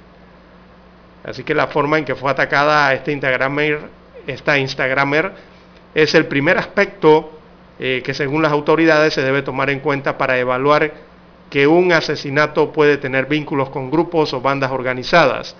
Así 1.23 1.43
que 1.43 1.53
la 1.53 1.67
forma 1.67 1.99
en 1.99 2.03
que 2.03 2.15
fue 2.15 2.31
atacada 2.31 2.87
a 2.87 2.95
este 2.95 3.11
Instagramer, 3.11 3.81
esta 4.25 4.57
Instagramer 4.57 5.31
es 5.93 6.15
el 6.15 6.25
primer 6.25 6.57
aspecto 6.57 7.37
eh, 7.77 8.01
que 8.03 8.15
según 8.15 8.41
las 8.41 8.51
autoridades 8.51 9.13
se 9.13 9.21
debe 9.21 9.43
tomar 9.43 9.69
en 9.69 9.79
cuenta 9.79 10.17
para 10.17 10.39
evaluar 10.39 10.91
que 11.51 11.67
un 11.67 11.93
asesinato 11.93 12.71
puede 12.71 12.97
tener 12.97 13.27
vínculos 13.27 13.69
con 13.69 13.91
grupos 13.91 14.33
o 14.33 14.41
bandas 14.41 14.71
organizadas, 14.71 15.55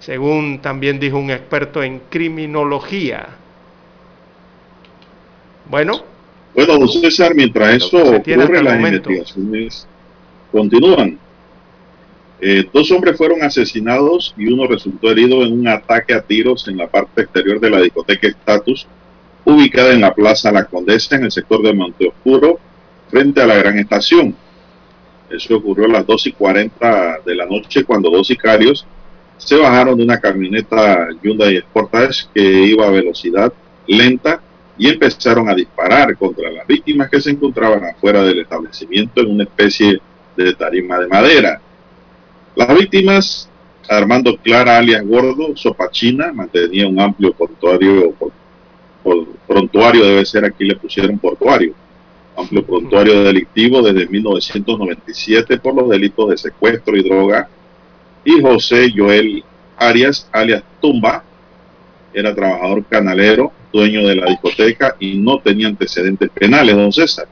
según 0.00 0.58
también 0.58 0.98
dijo 0.98 1.18
un 1.18 1.30
experto 1.30 1.84
en 1.84 2.00
criminología. 2.10 3.28
Bueno, 5.66 6.02
Bueno, 6.52 6.78
don 6.78 6.88
César, 6.88 7.32
mientras 7.36 7.76
eso 7.76 7.98
ocurre, 7.98 8.60
las 8.60 8.74
momento. 8.74 9.08
investigaciones 9.12 9.86
continúan. 10.50 11.27
Eh, 12.40 12.68
dos 12.72 12.90
hombres 12.92 13.16
fueron 13.16 13.42
asesinados 13.42 14.34
y 14.36 14.52
uno 14.52 14.66
resultó 14.66 15.10
herido 15.10 15.44
en 15.44 15.52
un 15.52 15.68
ataque 15.68 16.14
a 16.14 16.22
tiros 16.22 16.68
en 16.68 16.76
la 16.76 16.86
parte 16.86 17.22
exterior 17.22 17.58
de 17.58 17.70
la 17.70 17.80
discoteca 17.80 18.28
Status, 18.28 18.86
ubicada 19.44 19.92
en 19.92 20.00
la 20.00 20.14
Plaza 20.14 20.52
La 20.52 20.64
Condesa, 20.64 21.16
en 21.16 21.24
el 21.24 21.32
sector 21.32 21.62
de 21.62 21.72
Monteoscuro, 21.72 22.60
frente 23.10 23.42
a 23.42 23.46
la 23.46 23.56
Gran 23.56 23.78
Estación. 23.78 24.36
Eso 25.30 25.56
ocurrió 25.56 25.86
a 25.86 25.88
las 25.88 26.06
2 26.06 26.26
y 26.28 26.32
40 26.32 27.18
de 27.24 27.34
la 27.34 27.46
noche 27.46 27.84
cuando 27.84 28.10
dos 28.10 28.28
sicarios 28.28 28.86
se 29.36 29.56
bajaron 29.56 29.96
de 29.96 30.04
una 30.04 30.20
camioneta 30.20 31.08
Hyundai 31.22 31.58
Sportage 31.60 32.26
que 32.34 32.42
iba 32.42 32.86
a 32.86 32.90
velocidad 32.90 33.52
lenta 33.86 34.40
y 34.76 34.88
empezaron 34.88 35.48
a 35.48 35.54
disparar 35.54 36.16
contra 36.16 36.50
las 36.50 36.66
víctimas 36.66 37.10
que 37.10 37.20
se 37.20 37.30
encontraban 37.30 37.84
afuera 37.84 38.22
del 38.22 38.40
establecimiento 38.40 39.20
en 39.20 39.32
una 39.32 39.44
especie 39.44 40.00
de 40.36 40.54
tarima 40.54 40.98
de 40.98 41.08
madera. 41.08 41.60
Las 42.58 42.74
víctimas, 42.76 43.48
Armando 43.88 44.36
Clara 44.36 44.78
alias 44.78 45.06
Gordo, 45.06 45.56
Sopachina, 45.56 46.32
mantenía 46.32 46.88
un 46.88 46.98
amplio 46.98 47.32
prontuario, 47.32 48.10
por- 48.18 48.32
por- 49.04 49.28
prontuario 49.46 50.04
debe 50.04 50.24
ser 50.26 50.44
aquí 50.44 50.64
le 50.64 50.74
pusieron 50.74 51.18
portuario, 51.20 51.72
amplio 52.36 52.66
prontuario 52.66 53.22
delictivo 53.22 53.80
desde 53.80 54.08
1997 54.08 55.58
por 55.58 55.76
los 55.76 55.88
delitos 55.88 56.30
de 56.30 56.36
secuestro 56.36 56.96
y 56.96 57.02
droga. 57.04 57.48
Y 58.24 58.40
José 58.42 58.92
Joel 58.94 59.44
Arias, 59.76 60.28
alias 60.32 60.64
Tumba, 60.80 61.22
era 62.12 62.34
trabajador 62.34 62.84
canalero, 62.86 63.52
dueño 63.72 64.04
de 64.04 64.16
la 64.16 64.26
discoteca 64.26 64.96
y 64.98 65.14
no 65.14 65.38
tenía 65.38 65.68
antecedentes 65.68 66.28
penales, 66.30 66.74
don 66.74 66.92
César. 66.92 67.28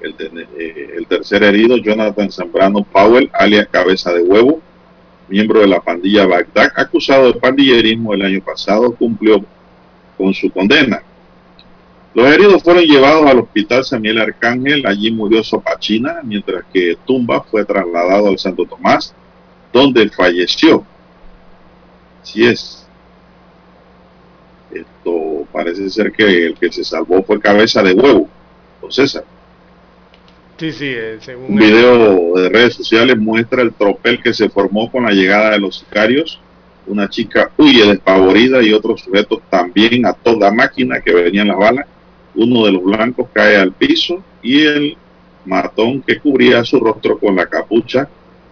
Eh, 0.00 0.94
el 0.96 1.06
tercer 1.06 1.42
herido, 1.42 1.76
Jonathan 1.76 2.30
Zambrano 2.30 2.84
Powell, 2.84 3.30
alias 3.32 3.68
Cabeza 3.68 4.12
de 4.12 4.22
Huevo, 4.22 4.60
miembro 5.28 5.60
de 5.60 5.66
la 5.66 5.80
pandilla 5.80 6.26
Bagdad, 6.26 6.72
acusado 6.76 7.32
de 7.32 7.40
pandillerismo 7.40 8.14
el 8.14 8.22
año 8.22 8.40
pasado, 8.40 8.94
cumplió 8.94 9.44
con 10.16 10.32
su 10.34 10.50
condena. 10.50 11.02
Los 12.14 12.26
heridos 12.26 12.62
fueron 12.62 12.84
llevados 12.84 13.26
al 13.26 13.40
hospital 13.40 13.84
Samuel 13.84 14.18
Arcángel, 14.18 14.86
allí 14.86 15.10
murió 15.10 15.42
Sopachina, 15.44 16.20
mientras 16.24 16.64
que 16.72 16.96
Tumba 17.06 17.42
fue 17.42 17.64
trasladado 17.64 18.28
al 18.28 18.38
Santo 18.38 18.64
Tomás, 18.64 19.14
donde 19.72 20.08
falleció. 20.10 20.84
Así 22.22 22.44
es. 22.44 22.86
Esto 24.72 25.46
parece 25.52 25.88
ser 25.90 26.12
que 26.12 26.46
el 26.46 26.54
que 26.54 26.72
se 26.72 26.84
salvó 26.84 27.22
fue 27.22 27.40
cabeza 27.40 27.82
de 27.82 27.92
huevo, 27.92 28.28
don 28.80 28.90
César. 28.90 29.24
Sí, 30.58 30.72
sí, 30.72 30.86
eh, 30.86 31.18
según 31.20 31.46
Un 31.52 31.56
video 31.56 32.34
de 32.34 32.48
redes 32.48 32.74
sociales 32.74 33.16
muestra 33.16 33.62
el 33.62 33.72
tropel 33.72 34.22
que 34.22 34.34
se 34.34 34.48
formó 34.48 34.90
con 34.90 35.04
la 35.04 35.12
llegada 35.12 35.50
de 35.50 35.58
los 35.58 35.78
sicarios. 35.78 36.40
Una 36.86 37.08
chica 37.08 37.50
huye 37.56 37.86
despavorida 37.86 38.62
y 38.62 38.72
otros 38.72 39.02
sujetos 39.02 39.40
también 39.50 40.06
a 40.06 40.12
toda 40.12 40.50
máquina 40.50 41.00
que 41.00 41.12
venían 41.12 41.48
las 41.48 41.58
balas 41.58 41.86
uno 42.38 42.66
de 42.66 42.72
los 42.72 42.84
blancos 42.84 43.28
cae 43.32 43.56
al 43.56 43.72
piso 43.72 44.22
y 44.42 44.64
el 44.64 44.96
matón 45.44 46.02
que 46.02 46.20
cubría 46.20 46.64
su 46.64 46.78
rostro 46.78 47.18
con 47.18 47.34
la 47.36 47.46
capucha 47.46 48.08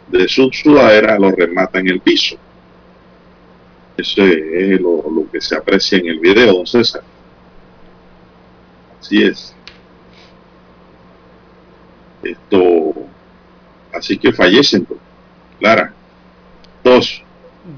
de 0.09 0.29
su 0.29 0.51
sudadera 0.53 1.19
lo 1.19 1.31
remata 1.31 1.79
en 1.79 1.89
el 1.89 2.01
piso. 2.01 2.37
Eso 3.97 4.25
es 4.25 4.81
lo, 4.81 5.05
lo 5.11 5.31
que 5.31 5.41
se 5.41 5.57
aprecia 5.57 5.99
en 5.99 6.07
el 6.07 6.19
video, 6.19 6.53
don 6.53 6.67
César. 6.67 7.03
Así 9.01 9.23
es. 9.23 9.56
Esto, 12.31 12.95
así 13.93 14.19
que 14.19 14.33
fallecen, 14.33 14.85
pues. 14.85 15.01
Clara. 15.59 15.93
Dos. 16.85 17.23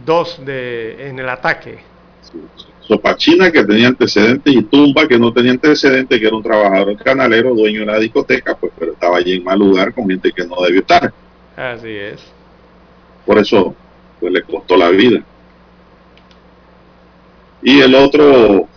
Dos 0.04 0.44
de, 0.44 1.08
en 1.08 1.18
el 1.18 1.28
ataque. 1.28 1.78
Sopachina 2.80 3.50
que 3.50 3.64
tenía 3.64 3.88
antecedentes 3.88 4.52
y 4.52 4.62
Tumba 4.62 5.06
que 5.06 5.18
no 5.18 5.32
tenía 5.32 5.52
antecedentes, 5.52 6.18
que 6.18 6.26
era 6.26 6.36
un 6.36 6.42
trabajador 6.42 6.96
canalero, 6.96 7.54
dueño 7.54 7.80
de 7.80 7.86
la 7.86 7.98
discoteca, 7.98 8.56
pues 8.56 8.72
pero 8.78 8.92
estaba 8.92 9.18
allí 9.18 9.36
en 9.36 9.44
mal 9.44 9.58
lugar 9.58 9.92
con 9.92 10.08
gente 10.08 10.32
que 10.32 10.46
no 10.46 10.56
debió 10.62 10.80
estar. 10.80 11.12
Así 11.56 11.90
es. 11.90 12.20
Por 13.26 13.38
eso 13.38 13.74
pues 14.18 14.32
le 14.32 14.42
costó 14.42 14.76
la 14.76 14.88
vida. 14.88 15.22
Y 17.62 17.80
el 17.80 17.94
otro 17.94 18.68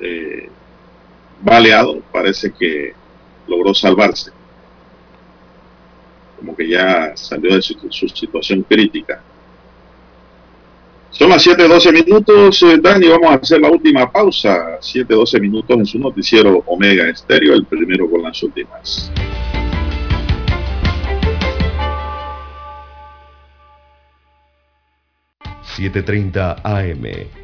eh, 0.00 0.48
baleado 1.42 2.00
parece 2.12 2.50
que 2.50 2.94
logró 3.46 3.74
salvarse. 3.74 4.30
Como 6.36 6.56
que 6.56 6.68
ya 6.68 7.16
salió 7.16 7.54
de 7.54 7.62
su, 7.62 8.08
situación 8.08 8.62
crítica. 8.62 9.22
Son 11.10 11.30
las 11.30 11.46
7.12 11.46 11.92
minutos, 11.92 12.62
eh, 12.64 12.78
Dani, 12.80 13.08
vamos 13.08 13.30
a 13.30 13.34
hacer 13.34 13.60
la 13.60 13.70
última 13.70 14.10
pausa. 14.10 14.78
7.12 14.80 15.40
minutos 15.40 15.78
en 15.78 15.86
su 15.86 15.98
noticiero 15.98 16.62
Omega 16.66 17.08
Estéreo, 17.08 17.54
el 17.54 17.64
primero 17.66 18.10
con 18.10 18.22
las 18.22 18.42
últimas. 18.42 19.10
...7.30 25.76 26.60
AM... 26.62 27.43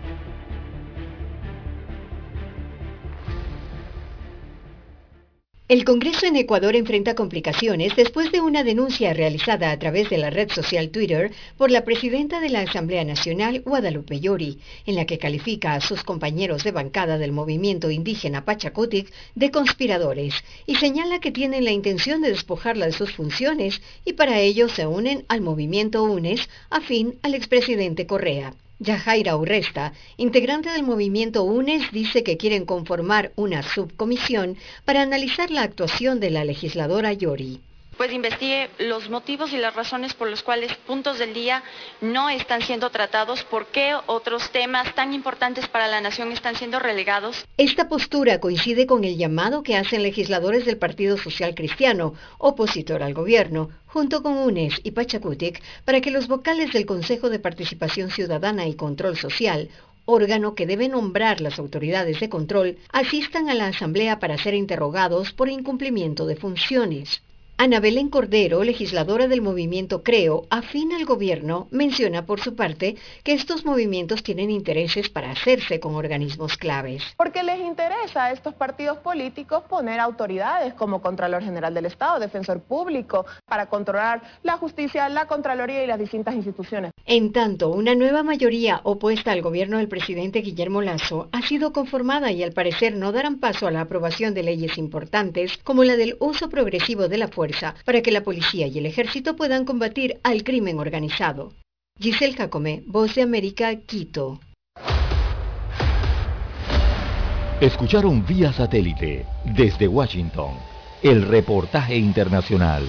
El 5.71 5.85
Congreso 5.85 6.25
en 6.25 6.35
Ecuador 6.35 6.75
enfrenta 6.75 7.15
complicaciones 7.15 7.95
después 7.95 8.29
de 8.33 8.41
una 8.41 8.65
denuncia 8.65 9.13
realizada 9.13 9.71
a 9.71 9.79
través 9.79 10.09
de 10.09 10.17
la 10.17 10.29
red 10.29 10.51
social 10.51 10.89
Twitter 10.89 11.31
por 11.55 11.71
la 11.71 11.85
presidenta 11.85 12.41
de 12.41 12.49
la 12.49 12.59
Asamblea 12.59 13.05
Nacional, 13.05 13.61
Guadalupe 13.61 14.19
Llori, 14.19 14.59
en 14.85 14.95
la 14.95 15.05
que 15.05 15.17
califica 15.17 15.73
a 15.73 15.79
sus 15.79 16.03
compañeros 16.03 16.65
de 16.65 16.73
bancada 16.73 17.17
del 17.17 17.31
movimiento 17.31 17.89
indígena 17.89 18.43
Pachacutic 18.43 19.13
de 19.35 19.49
conspiradores 19.49 20.33
y 20.65 20.75
señala 20.75 21.21
que 21.21 21.31
tienen 21.31 21.63
la 21.63 21.71
intención 21.71 22.21
de 22.21 22.31
despojarla 22.31 22.87
de 22.87 22.91
sus 22.91 23.13
funciones 23.13 23.81
y 24.03 24.11
para 24.11 24.41
ello 24.41 24.67
se 24.67 24.85
unen 24.87 25.23
al 25.29 25.39
movimiento 25.39 26.03
UNES 26.03 26.49
afín 26.69 27.17
al 27.21 27.33
expresidente 27.33 28.05
Correa. 28.05 28.53
Yajaira 28.81 29.37
Urresta, 29.37 29.93
integrante 30.17 30.71
del 30.71 30.81
movimiento 30.81 31.43
UNES, 31.43 31.91
dice 31.91 32.23
que 32.23 32.37
quieren 32.37 32.65
conformar 32.65 33.31
una 33.35 33.61
subcomisión 33.61 34.57
para 34.85 35.03
analizar 35.03 35.51
la 35.51 35.61
actuación 35.61 36.19
de 36.19 36.31
la 36.31 36.43
legisladora 36.43 37.13
Yori 37.13 37.61
pues 38.01 38.13
investigue 38.13 38.71
los 38.79 39.11
motivos 39.11 39.53
y 39.53 39.57
las 39.57 39.75
razones 39.75 40.15
por 40.15 40.27
los 40.27 40.41
cuales 40.41 40.73
puntos 40.87 41.19
del 41.19 41.35
día 41.35 41.61
no 42.01 42.31
están 42.31 42.63
siendo 42.63 42.89
tratados, 42.89 43.43
por 43.43 43.67
qué 43.67 43.93
otros 44.07 44.49
temas 44.49 44.95
tan 44.95 45.13
importantes 45.13 45.67
para 45.67 45.87
la 45.87 46.01
nación 46.01 46.31
están 46.31 46.55
siendo 46.55 46.79
relegados. 46.79 47.45
Esta 47.57 47.89
postura 47.89 48.39
coincide 48.39 48.87
con 48.87 49.03
el 49.03 49.17
llamado 49.17 49.61
que 49.61 49.77
hacen 49.77 50.01
legisladores 50.01 50.65
del 50.65 50.77
Partido 50.77 51.15
Social 51.15 51.53
Cristiano, 51.53 52.15
opositor 52.39 53.03
al 53.03 53.13
gobierno, 53.13 53.69
junto 53.85 54.23
con 54.23 54.35
UNES 54.35 54.81
y 54.83 54.89
Pachacutic, 54.93 55.61
para 55.85 56.01
que 56.01 56.09
los 56.09 56.27
vocales 56.27 56.73
del 56.73 56.87
Consejo 56.87 57.29
de 57.29 57.37
Participación 57.37 58.09
Ciudadana 58.09 58.65
y 58.65 58.73
Control 58.73 59.15
Social, 59.15 59.69
órgano 60.05 60.55
que 60.55 60.65
debe 60.65 60.89
nombrar 60.89 61.39
las 61.39 61.59
autoridades 61.59 62.19
de 62.19 62.29
control, 62.29 62.79
asistan 62.91 63.47
a 63.47 63.53
la 63.53 63.67
Asamblea 63.67 64.17
para 64.17 64.39
ser 64.39 64.55
interrogados 64.55 65.33
por 65.33 65.49
incumplimiento 65.49 66.25
de 66.25 66.35
funciones. 66.35 67.21
Ana 67.63 67.79
Belén 67.79 68.09
Cordero, 68.09 68.63
legisladora 68.63 69.27
del 69.27 69.43
movimiento 69.43 70.01
Creo, 70.01 70.47
afín 70.49 70.93
al 70.93 71.05
gobierno, 71.05 71.67
menciona 71.69 72.25
por 72.25 72.41
su 72.41 72.55
parte 72.55 72.95
que 73.23 73.33
estos 73.33 73.65
movimientos 73.65 74.23
tienen 74.23 74.49
intereses 74.49 75.09
para 75.09 75.29
hacerse 75.29 75.79
con 75.79 75.93
organismos 75.93 76.57
claves. 76.57 77.03
Porque 77.17 77.43
les 77.43 77.59
interesa 77.59 78.23
a 78.23 78.31
estos 78.31 78.55
partidos 78.55 78.97
políticos 78.97 79.61
poner 79.69 79.99
autoridades 79.99 80.73
como 80.73 81.03
Contralor 81.03 81.43
General 81.43 81.71
del 81.71 81.85
Estado, 81.85 82.19
Defensor 82.19 82.61
Público, 82.61 83.27
para 83.45 83.67
controlar 83.67 84.23
la 84.41 84.57
justicia, 84.57 85.07
la 85.09 85.27
Contraloría 85.27 85.83
y 85.83 85.87
las 85.87 85.99
distintas 85.99 86.33
instituciones. 86.33 86.93
En 87.05 87.31
tanto, 87.31 87.69
una 87.69 87.93
nueva 87.93 88.23
mayoría 88.23 88.81
opuesta 88.85 89.33
al 89.33 89.43
gobierno 89.43 89.77
del 89.77 89.87
presidente 89.87 90.41
Guillermo 90.41 90.81
Lazo 90.81 91.29
ha 91.31 91.43
sido 91.43 91.73
conformada 91.73 92.31
y 92.31 92.41
al 92.41 92.53
parecer 92.53 92.95
no 92.95 93.11
darán 93.11 93.39
paso 93.39 93.67
a 93.67 93.71
la 93.71 93.81
aprobación 93.81 94.33
de 94.33 94.41
leyes 94.41 94.79
importantes 94.79 95.59
como 95.63 95.83
la 95.83 95.95
del 95.95 96.17
uso 96.19 96.49
progresivo 96.49 97.07
de 97.07 97.19
la 97.19 97.27
fuerza 97.27 97.50
para 97.85 98.01
que 98.01 98.11
la 98.11 98.23
policía 98.23 98.67
y 98.67 98.77
el 98.77 98.85
ejército 98.85 99.35
puedan 99.35 99.65
combatir 99.65 100.19
al 100.23 100.43
crimen 100.43 100.79
organizado. 100.79 101.53
Giselle 101.99 102.35
Jacome, 102.35 102.83
Voz 102.87 103.15
de 103.15 103.21
América, 103.21 103.75
Quito. 103.75 104.39
Escucharon 107.59 108.25
vía 108.25 108.51
satélite 108.51 109.25
desde 109.45 109.87
Washington 109.87 110.53
el 111.03 111.27
reportaje 111.27 111.95
internacional. 111.95 112.83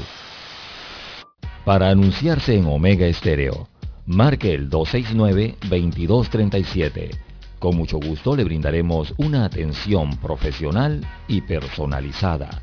Para 1.64 1.90
anunciarse 1.90 2.56
en 2.56 2.64
Omega 2.66 3.06
Estéreo, 3.06 3.68
marque 4.06 4.52
el 4.52 4.68
269-2237. 4.70 7.10
Con 7.58 7.76
mucho 7.76 7.98
gusto 7.98 8.34
le 8.34 8.44
brindaremos 8.44 9.12
una 9.18 9.44
atención 9.44 10.16
profesional 10.16 11.06
y 11.28 11.42
personalizada. 11.42 12.62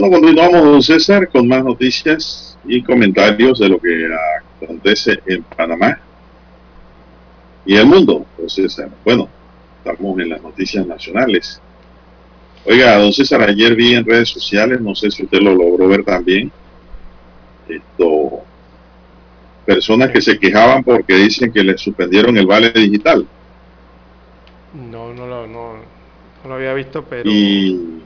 Bueno, 0.00 0.16
continuamos, 0.16 0.62
don 0.62 0.82
César, 0.82 1.28
con 1.28 1.46
más 1.46 1.62
noticias 1.62 2.58
y 2.64 2.82
comentarios 2.82 3.58
de 3.58 3.68
lo 3.68 3.78
que 3.78 4.08
acontece 4.62 5.20
en 5.26 5.42
Panamá 5.42 6.00
y 7.66 7.76
el 7.76 7.84
mundo, 7.84 8.24
don 8.38 8.48
César. 8.48 8.88
Bueno, 9.04 9.28
estamos 9.84 10.18
en 10.20 10.30
las 10.30 10.42
noticias 10.42 10.86
nacionales. 10.86 11.60
Oiga, 12.64 12.96
don 12.96 13.12
César, 13.12 13.42
ayer 13.42 13.74
vi 13.74 13.94
en 13.94 14.06
redes 14.06 14.30
sociales, 14.30 14.80
no 14.80 14.94
sé 14.94 15.10
si 15.10 15.24
usted 15.24 15.40
lo 15.40 15.54
logró 15.54 15.88
ver 15.88 16.02
también, 16.02 16.50
esto, 17.76 18.42
personas 19.64 20.10
que 20.10 20.20
se 20.20 20.38
quejaban 20.38 20.82
porque 20.82 21.14
dicen 21.14 21.52
que 21.52 21.62
les 21.62 21.80
suspendieron 21.80 22.36
el 22.36 22.46
vale 22.46 22.70
digital. 22.70 23.26
No, 24.74 25.12
no, 25.12 25.26
no, 25.26 25.46
no. 25.46 25.74
No 26.42 26.48
lo 26.48 26.54
había 26.54 26.74
visto, 26.74 27.04
pero... 27.04 27.28
Y, 27.28 28.02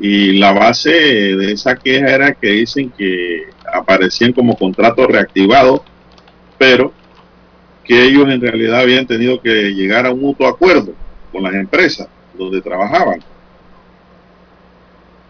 y 0.00 0.32
la 0.38 0.52
base 0.52 0.90
de 0.90 1.52
esa 1.52 1.76
queja 1.76 2.14
era 2.14 2.34
que 2.34 2.48
dicen 2.48 2.90
que 2.90 3.44
aparecían 3.72 4.32
como 4.32 4.56
contratos 4.56 5.06
reactivados, 5.06 5.82
pero 6.58 6.92
que 7.84 8.02
ellos 8.02 8.28
en 8.28 8.40
realidad 8.40 8.80
habían 8.80 9.06
tenido 9.06 9.40
que 9.40 9.70
llegar 9.70 10.06
a 10.06 10.12
un 10.12 10.20
mutuo 10.20 10.48
acuerdo 10.48 10.94
con 11.30 11.42
las 11.42 11.54
empresas 11.54 12.08
donde 12.36 12.60
trabajaban 12.60 13.22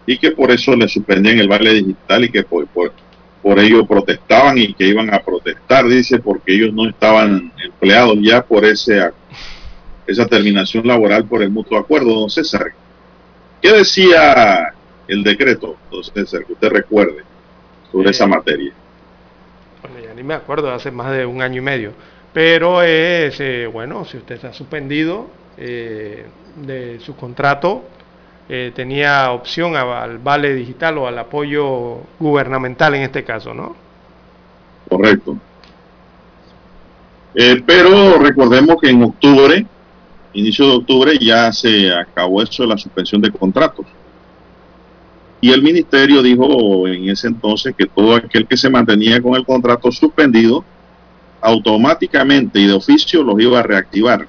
y 0.05 0.17
que 0.17 0.31
por 0.31 0.51
eso 0.51 0.75
le 0.75 0.87
suspendían 0.87 1.39
el 1.39 1.47
vale 1.47 1.73
digital 1.73 2.23
y 2.23 2.29
que 2.29 2.43
por, 2.43 2.67
por, 2.67 2.93
por 3.41 3.59
ello 3.59 3.85
protestaban 3.85 4.57
y 4.57 4.73
que 4.73 4.87
iban 4.87 5.13
a 5.13 5.19
protestar, 5.19 5.85
dice, 5.87 6.19
porque 6.19 6.53
ellos 6.55 6.73
no 6.73 6.87
estaban 6.87 7.51
empleados 7.63 8.17
ya 8.21 8.43
por 8.43 8.65
ese, 8.65 9.11
esa 10.07 10.25
terminación 10.27 10.87
laboral 10.87 11.25
por 11.25 11.41
el 11.41 11.49
mutuo 11.49 11.77
acuerdo, 11.77 12.19
don 12.19 12.29
César. 12.29 12.73
¿Qué 13.61 13.71
decía 13.71 14.73
el 15.07 15.23
decreto, 15.23 15.75
don 15.89 16.03
César, 16.03 16.45
que 16.45 16.53
usted 16.53 16.69
recuerde 16.69 17.23
sobre 17.91 18.11
esa 18.11 18.27
materia? 18.27 18.71
Bueno, 19.81 19.99
ya 20.05 20.13
ni 20.13 20.23
me 20.23 20.33
acuerdo, 20.33 20.71
hace 20.71 20.91
más 20.91 21.11
de 21.11 21.25
un 21.25 21.41
año 21.41 21.59
y 21.59 21.63
medio. 21.63 21.93
Pero 22.33 22.81
es, 22.81 23.39
eh, 23.39 23.67
bueno, 23.71 24.03
si 24.05 24.17
usted 24.17 24.35
está 24.35 24.51
suspendido 24.51 25.29
eh, 25.57 26.25
de 26.57 26.99
su 26.99 27.15
contrato, 27.15 27.85
eh, 28.47 28.71
tenía 28.75 29.31
opción 29.31 29.75
al 29.75 30.19
vale 30.19 30.53
digital 30.53 30.97
o 30.99 31.07
al 31.07 31.17
apoyo 31.17 31.97
gubernamental 32.19 32.93
en 32.95 33.01
este 33.01 33.23
caso, 33.23 33.53
¿no? 33.53 33.75
Correcto. 34.87 35.37
Eh, 37.33 37.61
pero 37.65 38.17
recordemos 38.19 38.77
que 38.79 38.89
en 38.89 39.03
octubre, 39.03 39.65
inicio 40.33 40.67
de 40.67 40.75
octubre, 40.77 41.17
ya 41.19 41.51
se 41.51 41.91
acabó 41.91 42.41
eso 42.41 42.63
de 42.63 42.69
la 42.69 42.77
suspensión 42.77 43.21
de 43.21 43.31
contratos. 43.31 43.85
Y 45.41 45.51
el 45.51 45.61
ministerio 45.61 46.21
dijo 46.21 46.87
en 46.87 47.09
ese 47.09 47.27
entonces 47.27 47.75
que 47.75 47.87
todo 47.87 48.15
aquel 48.15 48.47
que 48.47 48.57
se 48.57 48.69
mantenía 48.69 49.21
con 49.21 49.35
el 49.35 49.45
contrato 49.45 49.91
suspendido, 49.91 50.63
automáticamente 51.41 52.59
y 52.59 52.67
de 52.67 52.73
oficio 52.73 53.21
los 53.21 53.39
iba 53.39 53.59
a 53.59 53.63
reactivar 53.63 54.27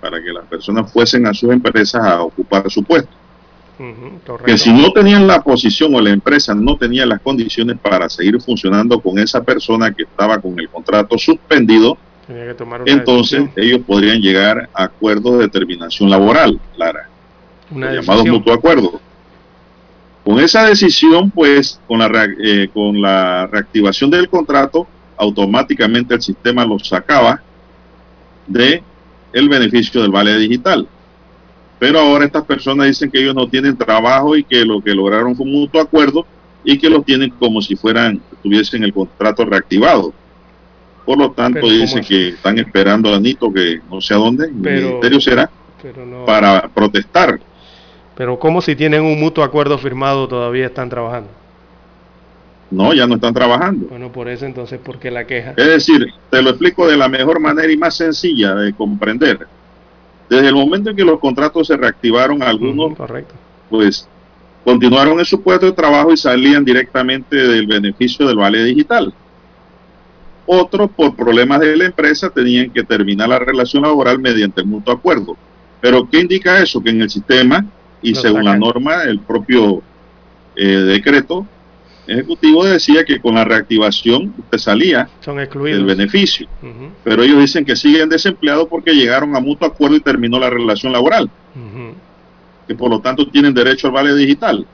para 0.00 0.22
que 0.22 0.32
las 0.32 0.44
personas 0.46 0.92
fuesen 0.92 1.26
a 1.26 1.34
sus 1.34 1.50
empresas 1.50 2.02
a 2.04 2.22
ocupar 2.22 2.70
su 2.70 2.82
puesto. 2.82 3.19
Que 4.44 4.58
si 4.58 4.72
no 4.72 4.92
tenían 4.92 5.26
la 5.26 5.42
posición 5.42 5.94
o 5.94 6.00
la 6.00 6.10
empresa 6.10 6.54
no 6.54 6.76
tenía 6.76 7.06
las 7.06 7.20
condiciones 7.20 7.78
para 7.78 8.10
seguir 8.10 8.40
funcionando 8.40 9.00
con 9.00 9.18
esa 9.18 9.42
persona 9.42 9.92
que 9.92 10.02
estaba 10.02 10.38
con 10.38 10.58
el 10.58 10.68
contrato 10.68 11.16
suspendido, 11.16 11.96
Tenía 12.26 12.48
que 12.48 12.54
tomar 12.54 12.82
una 12.82 12.92
entonces 12.92 13.40
decisión. 13.40 13.66
ellos 13.66 13.80
podrían 13.86 14.20
llegar 14.20 14.68
a 14.74 14.84
acuerdos 14.84 15.38
de 15.38 15.48
terminación 15.48 16.10
laboral, 16.10 16.60
Lara, 16.76 17.08
Una 17.70 17.92
los 17.92 18.06
llamados 18.06 18.26
mutuo 18.26 18.52
acuerdo. 18.52 19.00
Con 20.24 20.38
esa 20.38 20.66
decisión, 20.66 21.30
pues, 21.30 21.80
con 21.88 21.98
la, 21.98 22.28
eh, 22.44 22.68
con 22.72 23.00
la 23.00 23.46
reactivación 23.46 24.10
del 24.10 24.28
contrato, 24.28 24.86
automáticamente 25.16 26.14
el 26.14 26.22
sistema 26.22 26.64
los 26.64 26.86
sacaba 26.86 27.40
de 28.46 28.82
el 29.32 29.48
beneficio 29.48 30.02
del 30.02 30.10
vale 30.10 30.36
digital. 30.36 30.86
Pero 31.80 31.98
ahora 31.98 32.26
estas 32.26 32.44
personas 32.44 32.86
dicen 32.86 33.10
que 33.10 33.18
ellos 33.20 33.34
no 33.34 33.48
tienen 33.48 33.76
trabajo 33.76 34.36
y 34.36 34.44
que 34.44 34.64
lo 34.64 34.80
que 34.80 34.94
lograron 34.94 35.34
fue 35.34 35.46
un 35.46 35.52
mutuo 35.52 35.80
acuerdo 35.80 36.24
y 36.62 36.78
que 36.78 36.88
los 36.90 37.04
tienen 37.04 37.30
como 37.30 37.60
si 37.62 37.74
fueran, 37.74 38.20
tuviesen 38.42 38.84
el 38.84 38.92
contrato 38.92 39.44
reactivado. 39.44 40.12
Por 41.06 41.18
lo 41.18 41.30
tanto, 41.32 41.54
Pero 41.60 41.66
¿cómo 41.68 41.80
dicen 41.80 42.04
que 42.04 42.28
están 42.28 42.58
esperando 42.58 43.12
a 43.12 43.18
Nito, 43.18 43.50
que 43.52 43.80
no 43.90 44.00
sé 44.00 44.12
a 44.14 44.18
dónde, 44.18 44.44
en 44.44 44.56
el 44.56 44.62
Pero- 44.62 44.86
ministerio 44.88 45.20
será, 45.20 45.50
Pero 45.82 46.04
no. 46.06 46.24
para 46.26 46.68
protestar. 46.68 47.40
Pero 48.14 48.38
¿cómo 48.38 48.60
si 48.60 48.76
tienen 48.76 49.02
un 49.02 49.18
mutuo 49.18 49.42
acuerdo 49.42 49.78
firmado 49.78 50.28
todavía 50.28 50.66
están 50.66 50.90
trabajando? 50.90 51.30
No, 52.70 52.92
ya 52.92 53.06
no 53.06 53.14
están 53.16 53.32
trabajando. 53.34 53.86
Bueno, 53.88 54.12
por 54.12 54.28
eso 54.28 54.44
entonces, 54.46 54.78
¿por 54.78 54.98
qué 54.98 55.10
la 55.10 55.26
queja? 55.26 55.54
Es 55.56 55.66
decir, 55.66 56.06
te 56.30 56.40
lo 56.42 56.50
explico 56.50 56.86
de 56.86 56.96
la 56.96 57.08
mejor 57.08 57.40
manera 57.40 57.72
y 57.72 57.76
más 57.76 57.96
sencilla 57.96 58.54
de 58.54 58.72
comprender. 58.74 59.46
Desde 60.30 60.46
el 60.46 60.54
momento 60.54 60.90
en 60.90 60.96
que 60.96 61.04
los 61.04 61.18
contratos 61.18 61.66
se 61.66 61.76
reactivaron, 61.76 62.40
algunos 62.40 62.96
Correcto. 62.96 63.34
pues 63.68 64.08
continuaron 64.64 65.18
en 65.18 65.24
su 65.24 65.42
puesto 65.42 65.66
de 65.66 65.72
trabajo 65.72 66.12
y 66.12 66.16
salían 66.16 66.64
directamente 66.64 67.34
del 67.34 67.66
beneficio 67.66 68.28
del 68.28 68.36
vale 68.36 68.62
digital. 68.62 69.12
Otros, 70.46 70.88
por 70.92 71.16
problemas 71.16 71.58
de 71.58 71.76
la 71.76 71.86
empresa, 71.86 72.30
tenían 72.30 72.70
que 72.70 72.84
terminar 72.84 73.28
la 73.28 73.40
relación 73.40 73.82
laboral 73.82 74.20
mediante 74.20 74.60
el 74.60 74.68
mutuo 74.68 74.94
acuerdo. 74.94 75.36
Pero, 75.80 76.08
¿qué 76.08 76.20
indica 76.20 76.62
eso? 76.62 76.80
Que 76.80 76.90
en 76.90 77.02
el 77.02 77.10
sistema, 77.10 77.66
y 78.00 78.14
según 78.14 78.44
la 78.44 78.56
norma, 78.56 79.02
el 79.02 79.18
propio 79.18 79.82
eh, 80.54 80.64
decreto 80.64 81.44
ejecutivo 82.10 82.64
decía 82.64 83.04
que 83.04 83.20
con 83.20 83.34
la 83.34 83.44
reactivación 83.44 84.34
usted 84.38 84.58
salía 84.58 85.08
Son 85.20 85.36
del 85.36 85.84
beneficio. 85.84 86.48
Pero 87.04 87.22
ellos 87.22 87.38
dicen 87.40 87.64
que 87.64 87.76
siguen 87.76 88.08
desempleados 88.08 88.68
porque 88.68 88.92
llegaron 88.92 89.36
a 89.36 89.40
mutuo 89.40 89.66
acuerdo 89.68 89.96
y 89.96 90.00
terminó 90.00 90.38
la 90.38 90.50
relación 90.50 90.92
laboral 90.92 91.30
que 92.70 92.76
por 92.76 92.88
lo 92.88 93.00
tanto 93.00 93.26
tienen 93.26 93.52
derecho 93.52 93.88
al 93.88 93.92
vale 93.92 94.14
digital. 94.14 94.64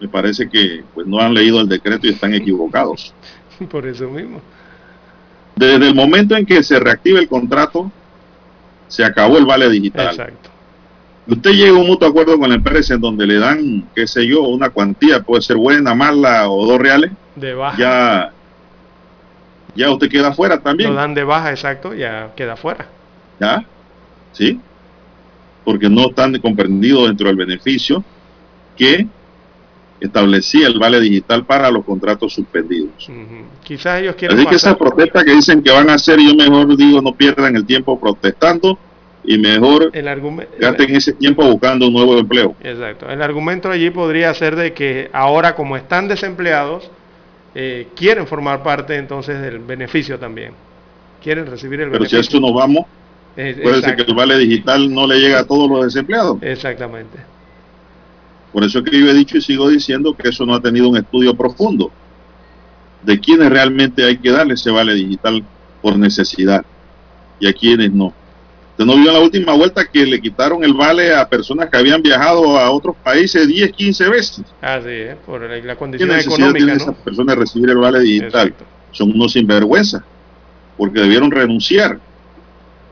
Me 0.00 0.08
parece 0.08 0.48
que 0.48 0.82
pues 0.92 1.06
no 1.06 1.20
han 1.20 1.32
leído 1.32 1.60
el 1.60 1.68
decreto 1.68 2.08
y 2.08 2.10
están 2.10 2.34
equivocados. 2.34 3.14
Por 3.70 3.86
eso 3.86 4.10
mismo. 4.10 4.40
Desde 5.54 5.86
el 5.86 5.94
momento 5.94 6.36
en 6.36 6.44
que 6.44 6.64
se 6.64 6.80
reactiva 6.80 7.20
el 7.20 7.28
contrato, 7.28 7.92
se 8.88 9.04
acabó 9.04 9.38
el 9.38 9.46
vale 9.46 9.70
digital. 9.70 10.08
Exacto. 10.08 10.50
Usted 11.26 11.52
llega 11.52 11.70
a 11.70 11.80
un 11.80 11.86
mutuo 11.86 12.06
acuerdo 12.06 12.38
con 12.38 12.50
la 12.50 12.56
empresa 12.56 12.94
en 12.94 13.00
donde 13.00 13.26
le 13.26 13.38
dan, 13.38 13.88
qué 13.94 14.06
sé 14.06 14.26
yo, 14.26 14.42
una 14.42 14.68
cuantía, 14.70 15.20
puede 15.22 15.40
ser 15.42 15.56
buena, 15.56 15.94
mala 15.94 16.50
o 16.50 16.66
dos 16.66 16.78
reales, 16.78 17.12
De 17.34 17.54
baja. 17.54 17.78
ya, 17.78 18.32
ya 19.74 19.90
usted 19.90 20.10
queda 20.10 20.32
fuera 20.34 20.60
también. 20.60 20.90
Lo 20.90 20.96
dan 20.96 21.14
de 21.14 21.24
baja, 21.24 21.50
exacto, 21.50 21.94
ya 21.94 22.32
queda 22.36 22.56
fuera. 22.56 22.86
¿Ya? 23.40 23.64
¿Sí? 24.32 24.60
Porque 25.64 25.88
no 25.88 26.08
están 26.08 26.38
comprendidos 26.40 27.06
dentro 27.08 27.28
del 27.28 27.36
beneficio 27.36 28.04
que 28.76 29.06
establecía 30.00 30.66
el 30.66 30.78
vale 30.78 31.00
digital 31.00 31.46
para 31.46 31.70
los 31.70 31.84
contratos 31.84 32.34
suspendidos. 32.34 33.08
Ujú. 33.08 33.46
Quizás 33.62 34.02
ellos 34.02 34.14
quieren 34.16 34.36
Así 34.36 34.46
que 34.46 34.56
esas 34.56 34.76
protestas 34.76 35.24
que 35.24 35.32
dicen 35.32 35.62
que 35.62 35.70
van 35.70 35.88
a 35.88 35.94
hacer, 35.94 36.18
yo 36.20 36.34
mejor 36.34 36.76
digo, 36.76 37.00
no 37.00 37.14
pierdan 37.14 37.56
el 37.56 37.64
tiempo 37.64 37.98
protestando 37.98 38.78
y 39.26 39.38
mejor 39.38 39.90
el 39.92 40.06
gasten 40.58 40.96
ese 40.96 41.12
tiempo 41.14 41.44
buscando 41.44 41.86
un 41.86 41.94
nuevo 41.94 42.18
empleo. 42.18 42.54
Exacto. 42.62 43.08
El 43.08 43.22
argumento 43.22 43.70
allí 43.70 43.90
podría 43.90 44.32
ser 44.34 44.54
de 44.56 44.72
que 44.72 45.08
ahora 45.12 45.54
como 45.54 45.76
están 45.76 46.08
desempleados, 46.08 46.90
eh, 47.54 47.88
quieren 47.96 48.26
formar 48.26 48.62
parte 48.62 48.96
entonces 48.96 49.40
del 49.40 49.60
beneficio 49.60 50.18
también. 50.18 50.52
Quieren 51.22 51.46
recibir 51.46 51.80
el 51.80 51.90
Pero 51.90 52.04
si 52.04 52.16
a 52.16 52.18
beneficio. 52.18 52.38
esto 52.38 52.40
nos 52.40 52.54
vamos, 52.54 52.84
puede 53.34 53.80
ser 53.80 53.96
que 53.96 54.02
el 54.02 54.14
vale 54.14 54.36
digital 54.38 54.92
no 54.92 55.06
le 55.06 55.18
llega 55.18 55.40
a 55.40 55.46
todos 55.46 55.70
los 55.70 55.84
desempleados. 55.84 56.38
Exactamente. 56.42 57.18
Por 58.52 58.62
eso 58.62 58.80
es 58.80 58.84
que 58.84 59.00
yo 59.00 59.08
he 59.08 59.14
dicho 59.14 59.38
y 59.38 59.40
sigo 59.40 59.68
diciendo 59.68 60.14
que 60.14 60.28
eso 60.28 60.44
no 60.44 60.54
ha 60.54 60.60
tenido 60.60 60.88
un 60.88 60.96
estudio 60.96 61.34
profundo 61.34 61.90
de 63.02 63.18
quiénes 63.18 63.50
realmente 63.50 64.04
hay 64.04 64.18
que 64.18 64.30
darle 64.30 64.54
ese 64.54 64.70
vale 64.70 64.94
digital 64.94 65.42
por 65.82 65.98
necesidad 65.98 66.64
y 67.40 67.46
a 67.46 67.52
quienes 67.52 67.92
no. 67.92 68.12
Usted 68.74 68.86
no 68.86 68.96
vio 68.96 69.10
en 69.10 69.14
la 69.14 69.20
última 69.20 69.52
vuelta 69.52 69.84
que 69.86 70.04
le 70.04 70.20
quitaron 70.20 70.64
el 70.64 70.74
vale 70.74 71.14
a 71.14 71.28
personas 71.28 71.70
que 71.70 71.76
habían 71.76 72.02
viajado 72.02 72.58
a 72.58 72.68
otros 72.72 72.96
países 73.04 73.46
10, 73.46 73.70
15 73.70 74.08
veces. 74.08 74.44
Así 74.60 74.88
es, 74.90 75.14
por 75.24 75.42
la, 75.42 75.56
la 75.58 75.60
¿Qué 75.62 75.76
condición 75.76 76.08
necesidad 76.08 76.34
económica, 76.50 76.66
¿no? 76.66 76.72
esas 76.72 76.96
personas 76.96 77.36
recibir 77.36 77.70
el 77.70 77.76
vale 77.78 78.00
digital? 78.00 78.52
Son 78.90 79.12
unos 79.12 79.32
sinvergüenza, 79.32 80.04
porque 80.76 80.98
debieron 80.98 81.30
renunciar 81.30 82.00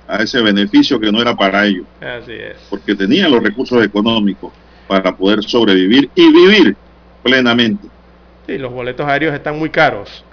a 0.07 0.23
ese 0.23 0.41
beneficio 0.41 1.01
que 1.01 1.11
no 1.11 1.21
era 1.21 1.35
para 1.35 1.67
ellos, 1.67 1.85
Así 2.01 2.33
es. 2.33 2.59
porque 2.71 2.95
tenían 2.95 3.33
los 3.33 3.43
recursos 3.43 3.85
económicos 3.85 4.53
para 4.87 5.17
poder 5.17 5.43
sobrevivir 5.43 6.09
y 6.15 6.33
vivir 6.33 6.77
plenamente. 7.25 7.89
Sí, 8.47 8.57
los 8.57 8.73
boletos 8.73 9.05
aéreos 9.09 9.35
están 9.35 9.59
muy 9.59 9.71
caros. 9.71 10.25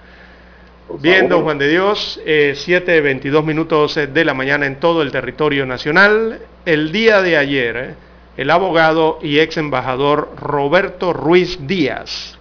Bien, 0.98 1.28
don 1.28 1.44
Juan 1.44 1.58
de 1.58 1.68
Dios, 1.68 2.20
eh, 2.26 2.54
7.22 2.56 3.44
minutos 3.44 3.96
eh, 3.96 4.08
de 4.08 4.24
la 4.24 4.34
mañana 4.34 4.66
en 4.66 4.80
todo 4.80 5.02
el 5.02 5.12
territorio 5.12 5.64
nacional. 5.64 6.40
El 6.66 6.90
día 6.90 7.22
de 7.22 7.36
ayer, 7.36 7.76
eh, 7.76 7.94
el 8.36 8.50
abogado 8.50 9.18
y 9.22 9.38
ex 9.38 9.56
embajador 9.56 10.34
Roberto 10.36 11.12
Ruiz 11.12 11.64
Díaz 11.66 12.38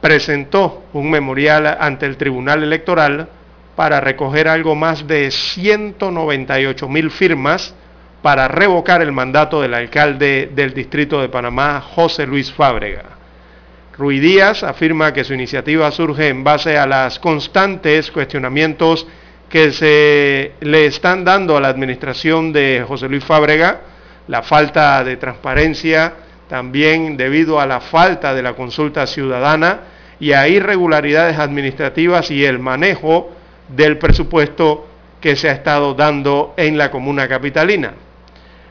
presentó 0.00 0.82
un 0.92 1.10
memorial 1.10 1.78
ante 1.78 2.06
el 2.06 2.16
Tribunal 2.16 2.64
Electoral 2.64 3.28
para 3.76 4.00
recoger 4.00 4.48
algo 4.48 4.74
más 4.74 5.06
de 5.06 5.30
198 5.30 6.88
mil 6.88 7.10
firmas 7.10 7.74
para 8.20 8.48
revocar 8.48 9.00
el 9.00 9.12
mandato 9.12 9.62
del 9.62 9.74
alcalde 9.74 10.50
del 10.52 10.74
Distrito 10.74 11.20
de 11.20 11.28
Panamá, 11.28 11.80
José 11.80 12.26
Luis 12.26 12.52
Fábrega. 12.52 13.19
Ruiz 14.00 14.22
Díaz 14.22 14.62
afirma 14.62 15.12
que 15.12 15.24
su 15.24 15.34
iniciativa 15.34 15.90
surge 15.90 16.28
en 16.28 16.42
base 16.42 16.78
a 16.78 16.86
las 16.86 17.18
constantes 17.18 18.10
cuestionamientos 18.10 19.06
que 19.50 19.72
se 19.72 20.52
le 20.62 20.86
están 20.86 21.22
dando 21.22 21.54
a 21.54 21.60
la 21.60 21.68
administración 21.68 22.50
de 22.50 22.82
José 22.88 23.10
Luis 23.10 23.22
Fábrega, 23.22 23.82
la 24.26 24.42
falta 24.42 25.04
de 25.04 25.18
transparencia, 25.18 26.14
también 26.48 27.18
debido 27.18 27.60
a 27.60 27.66
la 27.66 27.78
falta 27.80 28.32
de 28.32 28.42
la 28.42 28.54
consulta 28.54 29.06
ciudadana 29.06 29.80
y 30.18 30.32
a 30.32 30.48
irregularidades 30.48 31.38
administrativas 31.38 32.30
y 32.30 32.42
el 32.46 32.58
manejo 32.58 33.30
del 33.68 33.98
presupuesto 33.98 34.88
que 35.20 35.36
se 35.36 35.50
ha 35.50 35.52
estado 35.52 35.92
dando 35.92 36.54
en 36.56 36.78
la 36.78 36.90
comuna 36.90 37.28
capitalina. 37.28 37.92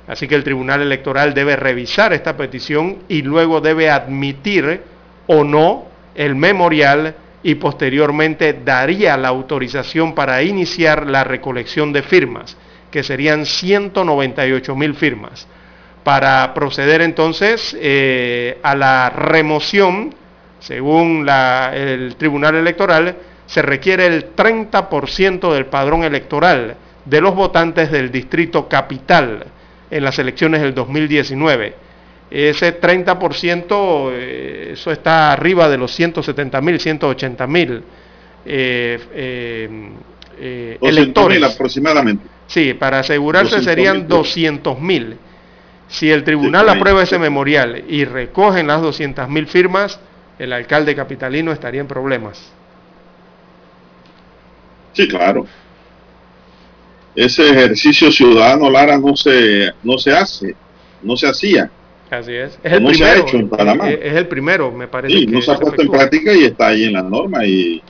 Así 0.07 0.27
que 0.27 0.33
el 0.33 0.43
Tribunal 0.43 0.81
Electoral 0.81 1.35
debe 1.35 1.55
revisar 1.55 2.13
esta 2.13 2.35
petición 2.35 3.03
y 3.07 3.21
luego 3.21 3.61
debe 3.61 3.91
admitir 3.91 4.97
o 5.31 5.43
no 5.43 5.85
el 6.15 6.35
memorial 6.35 7.15
y 7.43 7.55
posteriormente 7.55 8.53
daría 8.65 9.15
la 9.15 9.27
autorización 9.27 10.15
para 10.15 10.41
iniciar 10.41 11.05
la 11.05 11.23
recolección 11.23 11.93
de 11.93 12.01
firmas, 12.01 12.57
que 12.89 13.03
serían 13.03 13.45
198 13.45 14.75
mil 14.75 14.95
firmas, 14.95 15.47
para 16.03 16.51
proceder 16.55 17.01
entonces 17.01 17.77
eh, 17.79 18.57
a 18.63 18.75
la 18.75 19.11
remoción, 19.11 20.15
según 20.59 21.25
la, 21.27 21.73
el 21.75 22.15
Tribunal 22.15 22.55
Electoral, 22.55 23.15
se 23.45 23.61
requiere 23.61 24.07
el 24.07 24.35
30% 24.35 25.53
del 25.53 25.67
padrón 25.67 26.03
electoral 26.03 26.75
de 27.05 27.21
los 27.21 27.35
votantes 27.35 27.91
del 27.91 28.11
Distrito 28.11 28.67
Capital 28.67 29.45
en 29.91 30.03
las 30.03 30.17
elecciones 30.17 30.61
del 30.61 30.73
2019. 30.73 31.88
Ese 32.31 32.79
30%, 32.79 34.11
eh, 34.13 34.69
eso 34.73 34.91
está 34.91 35.31
arriba 35.31 35.67
de 35.67 35.77
los 35.77 35.91
170 35.91 36.61
mil, 36.61 36.79
180 36.79 37.47
mil 37.47 37.83
eh, 38.45 38.99
eh, 40.39 40.77
electores. 40.81 41.41
aproximadamente. 41.43 42.25
Sí, 42.47 42.73
para 42.75 42.99
asegurarse 42.99 43.61
serían 43.63 44.07
200 44.07 44.79
mil. 44.79 45.17
Si 45.87 46.09
el 46.11 46.23
tribunal 46.23 46.69
aprueba 46.69 47.01
ese 47.01 47.17
memorial 47.17 47.83
y 47.87 48.05
recogen 48.05 48.67
las 48.67 48.81
200 48.81 49.27
mil 49.27 49.47
firmas, 49.47 49.99
el 50.37 50.53
alcalde 50.53 50.95
capitalino 50.95 51.51
estaría 51.51 51.81
en 51.81 51.87
problemas. 51.87 52.51
Sí, 54.93 55.07
claro. 55.07 55.47
Ese 57.15 57.49
ejercicio 57.49 58.11
ciudadano, 58.11 58.69
Lara, 58.69 58.99
no 58.99 59.15
se, 59.15 59.71
no 59.83 59.97
se 59.97 60.11
hace, 60.11 60.55
no 61.01 61.17
se 61.17 61.27
hacía. 61.27 61.71
Así 62.11 62.33
es. 62.33 62.57
Es 62.63 62.73
el 62.73 62.83
no 62.83 62.93
se 62.93 63.03
ha 63.03 63.07
primero. 63.13 63.27
hecho 63.27 63.37
en 63.37 63.49
Panamá. 63.49 63.89
Es, 63.89 63.99
es 64.01 64.13
el 64.13 64.27
primero, 64.27 64.71
me 64.71 64.87
parece. 64.87 65.15
Sí, 65.15 65.25
que 65.27 65.31
no 65.31 65.41
se 65.41 65.51
ha 65.51 65.57
puesto 65.57 65.81
en 65.81 65.91
práctica 65.91 66.33
y 66.33 66.43
está 66.45 66.67
ahí 66.67 66.85
en 66.85 66.93
la 66.93 67.03
norma 67.03 67.45
y 67.45 67.81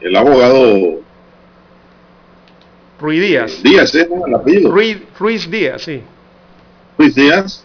el 0.00 0.16
abogado 0.16 1.00
Ruiz 2.98 3.20
Díaz. 3.20 3.62
Díaz, 3.62 3.94
¿eh? 3.94 4.08
¿no? 4.10 4.26
El 4.26 4.34
apellido. 4.34 4.70
Ruiz, 4.70 4.98
Ruiz 5.18 5.50
Díaz, 5.50 5.82
sí. 5.82 6.02
Ruiz 6.98 7.14
Díaz, 7.14 7.64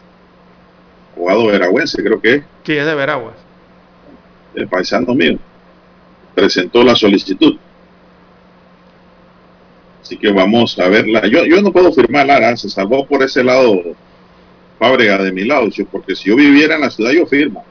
abogado 1.16 1.46
veragüense 1.48 2.04
creo 2.04 2.20
que 2.22 2.34
es, 2.36 2.44
Sí, 2.66 2.74
es 2.74 2.86
de 2.86 2.96
Veraguas. 2.96 3.36
el 4.56 4.68
paisano 4.68 5.14
mío, 5.14 5.38
presentó 6.34 6.84
la 6.84 6.96
solicitud. 6.96 7.58
Así 10.02 10.18
que 10.18 10.32
vamos 10.32 10.78
a 10.80 10.88
verla. 10.88 11.26
Yo, 11.28 11.46
yo 11.46 11.62
no 11.62 11.72
puedo 11.72 11.92
firmar, 11.92 12.26
Lara, 12.28 12.56
se 12.58 12.70
salvó 12.70 13.06
por 13.08 13.24
ese 13.24 13.44
lado 13.44 13.82
Fábrega 14.86 15.18
de 15.18 15.32
mi 15.32 15.44
lado, 15.44 15.72
sí, 15.72 15.84
porque 15.84 16.16
si 16.16 16.30
yo 16.30 16.36
viviera 16.36 16.76
en 16.76 16.82
la 16.82 16.92
ciudad 16.92 17.12
yo 17.12 17.26
firmo. 17.26 17.66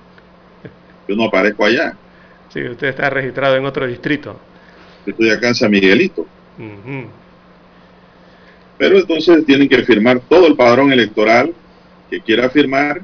Yo 1.07 1.15
no 1.15 1.25
aparezco 1.25 1.65
allá, 1.65 1.95
Sí, 2.53 2.63
usted 2.63 2.89
está 2.89 3.11
registrado 3.11 3.57
en 3.57 3.65
otro 3.65 3.87
distrito. 3.87 4.39
yo 5.07 5.11
estoy 5.13 5.31
acá 5.31 5.49
en 5.49 5.55
San 5.55 5.71
Miguelito. 5.71 6.27
Pero 8.79 8.99
entonces 8.99 9.47
tienen 9.47 9.69
que 9.69 9.83
firmar 9.85 10.21
todo 10.21 10.47
el 10.49 10.57
padrón 10.57 10.93
electoral 10.93 11.53
que 12.11 12.21
quiera 12.21 12.49
firmar 12.51 13.03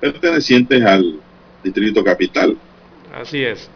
pertenecientes 0.00 0.82
al 0.84 1.20
distrito 1.62 2.02
capital. 2.02 2.56
Así 3.14 3.44
es. 3.44 3.70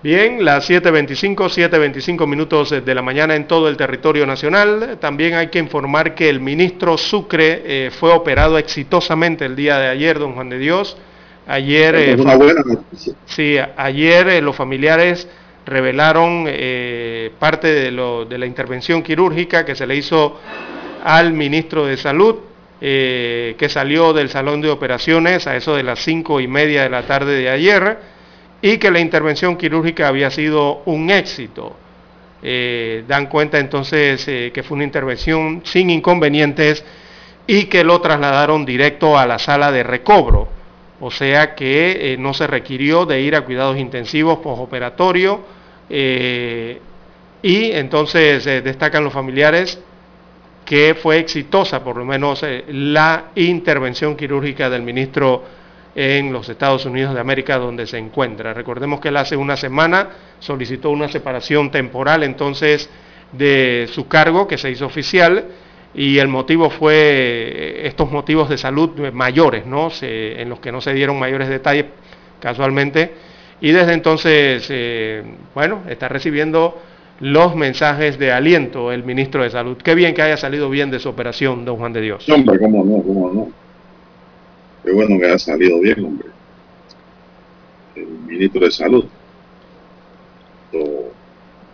Bien, 0.00 0.44
las 0.44 0.70
7.25, 0.70 1.48
7.25 1.48 2.24
minutos 2.28 2.70
de 2.70 2.94
la 2.94 3.02
mañana 3.02 3.34
en 3.34 3.48
todo 3.48 3.68
el 3.68 3.76
territorio 3.76 4.26
nacional. 4.26 4.98
También 5.00 5.34
hay 5.34 5.48
que 5.48 5.58
informar 5.58 6.14
que 6.14 6.28
el 6.28 6.38
ministro 6.40 6.96
Sucre 6.96 7.62
eh, 7.64 7.90
fue 7.90 8.12
operado 8.12 8.58
exitosamente 8.58 9.44
el 9.44 9.56
día 9.56 9.76
de 9.78 9.88
ayer, 9.88 10.18
don 10.20 10.34
Juan 10.34 10.50
de 10.50 10.58
Dios. 10.58 10.96
Ayer, 11.48 11.96
eh, 11.96 12.14
una 12.16 12.36
buena 12.36 12.60
noticia. 12.64 13.14
sí, 13.26 13.56
ayer 13.76 14.28
eh, 14.28 14.40
los 14.42 14.54
familiares 14.54 15.26
revelaron 15.66 16.44
eh, 16.46 17.32
parte 17.40 17.66
de, 17.68 17.90
lo- 17.90 18.24
de 18.24 18.38
la 18.38 18.46
intervención 18.46 19.02
quirúrgica 19.02 19.64
que 19.64 19.74
se 19.74 19.86
le 19.86 19.96
hizo 19.96 20.38
al 21.02 21.32
ministro 21.32 21.86
de 21.86 21.96
Salud, 21.96 22.36
que 22.80 23.66
salió 23.68 24.12
del 24.12 24.28
salón 24.28 24.60
de 24.60 24.70
operaciones 24.70 25.48
a 25.48 25.56
eso 25.56 25.74
de 25.74 25.82
las 25.82 25.98
cinco 25.98 26.40
y 26.40 26.46
media 26.46 26.84
de 26.84 26.90
la 26.90 27.02
tarde 27.06 27.34
de 27.36 27.48
ayer, 27.50 27.98
y 28.60 28.78
que 28.78 28.90
la 28.90 29.00
intervención 29.00 29.56
quirúrgica 29.56 30.08
había 30.08 30.30
sido 30.30 30.82
un 30.86 31.10
éxito. 31.10 31.76
Eh, 32.42 33.04
dan 33.08 33.26
cuenta 33.26 33.58
entonces 33.58 34.26
eh, 34.28 34.52
que 34.54 34.62
fue 34.62 34.76
una 34.76 34.84
intervención 34.84 35.62
sin 35.64 35.90
inconvenientes 35.90 36.84
y 37.46 37.64
que 37.64 37.82
lo 37.82 38.00
trasladaron 38.00 38.64
directo 38.64 39.18
a 39.18 39.26
la 39.26 39.38
sala 39.38 39.72
de 39.72 39.82
recobro. 39.82 40.48
O 41.00 41.10
sea 41.10 41.54
que 41.54 42.12
eh, 42.12 42.16
no 42.18 42.34
se 42.34 42.46
requirió 42.46 43.06
de 43.06 43.20
ir 43.20 43.34
a 43.36 43.42
cuidados 43.42 43.76
intensivos 43.78 44.38
postoperatorio 44.38 45.58
y 45.90 47.70
entonces 47.70 48.44
destacan 48.44 49.04
los 49.04 49.12
familiares 49.12 49.80
que 50.66 50.94
fue 50.94 51.16
exitosa 51.16 51.82
por 51.82 51.96
lo 51.96 52.04
menos 52.04 52.44
la 52.68 53.28
intervención 53.36 54.14
quirúrgica 54.14 54.68
del 54.68 54.82
ministro 54.82 55.44
en 55.94 56.32
los 56.32 56.48
Estados 56.48 56.84
Unidos 56.86 57.14
de 57.14 57.20
América 57.20 57.58
donde 57.58 57.86
se 57.86 57.98
encuentra. 57.98 58.54
Recordemos 58.54 59.00
que 59.00 59.08
él 59.08 59.16
hace 59.16 59.36
una 59.36 59.56
semana 59.56 60.08
solicitó 60.38 60.90
una 60.90 61.08
separación 61.08 61.70
temporal 61.70 62.22
entonces 62.22 62.88
de 63.32 63.88
su 63.92 64.06
cargo 64.08 64.46
que 64.46 64.56
se 64.58 64.70
hizo 64.70 64.86
oficial 64.86 65.44
y 65.94 66.18
el 66.18 66.28
motivo 66.28 66.70
fue 66.70 66.94
eh, 66.94 67.86
estos 67.86 68.10
motivos 68.12 68.48
de 68.48 68.58
salud 68.58 68.90
mayores, 69.12 69.66
¿no? 69.66 69.90
Se- 69.90 70.40
en 70.40 70.48
los 70.48 70.60
que 70.60 70.70
no 70.70 70.80
se 70.80 70.92
dieron 70.94 71.18
mayores 71.18 71.48
detalles 71.48 71.86
casualmente 72.40 73.12
y 73.60 73.72
desde 73.72 73.92
entonces, 73.94 74.66
eh, 74.70 75.22
bueno, 75.54 75.82
está 75.88 76.08
recibiendo 76.08 76.80
los 77.20 77.56
mensajes 77.56 78.16
de 78.18 78.30
aliento 78.30 78.92
el 78.92 79.02
ministro 79.02 79.42
de 79.42 79.50
Salud. 79.50 79.76
Qué 79.82 79.96
bien 79.96 80.14
que 80.14 80.22
haya 80.22 80.36
salido 80.36 80.70
bien 80.70 80.90
de 80.92 81.00
su 81.00 81.08
operación, 81.08 81.64
don 81.64 81.76
Juan 81.76 81.92
de 81.92 82.00
Dios. 82.00 82.28
Hombre, 82.28 82.56
cómo 82.60 82.84
no, 82.84 83.02
cómo 83.02 83.32
no. 83.32 83.48
Qué 84.84 84.92
bueno 84.92 85.18
que 85.18 85.26
ha 85.30 85.38
salido 85.38 85.80
bien, 85.80 86.04
hombre. 86.04 86.28
El 87.96 88.06
ministro 88.06 88.64
de 88.64 88.70
Salud. 88.70 89.04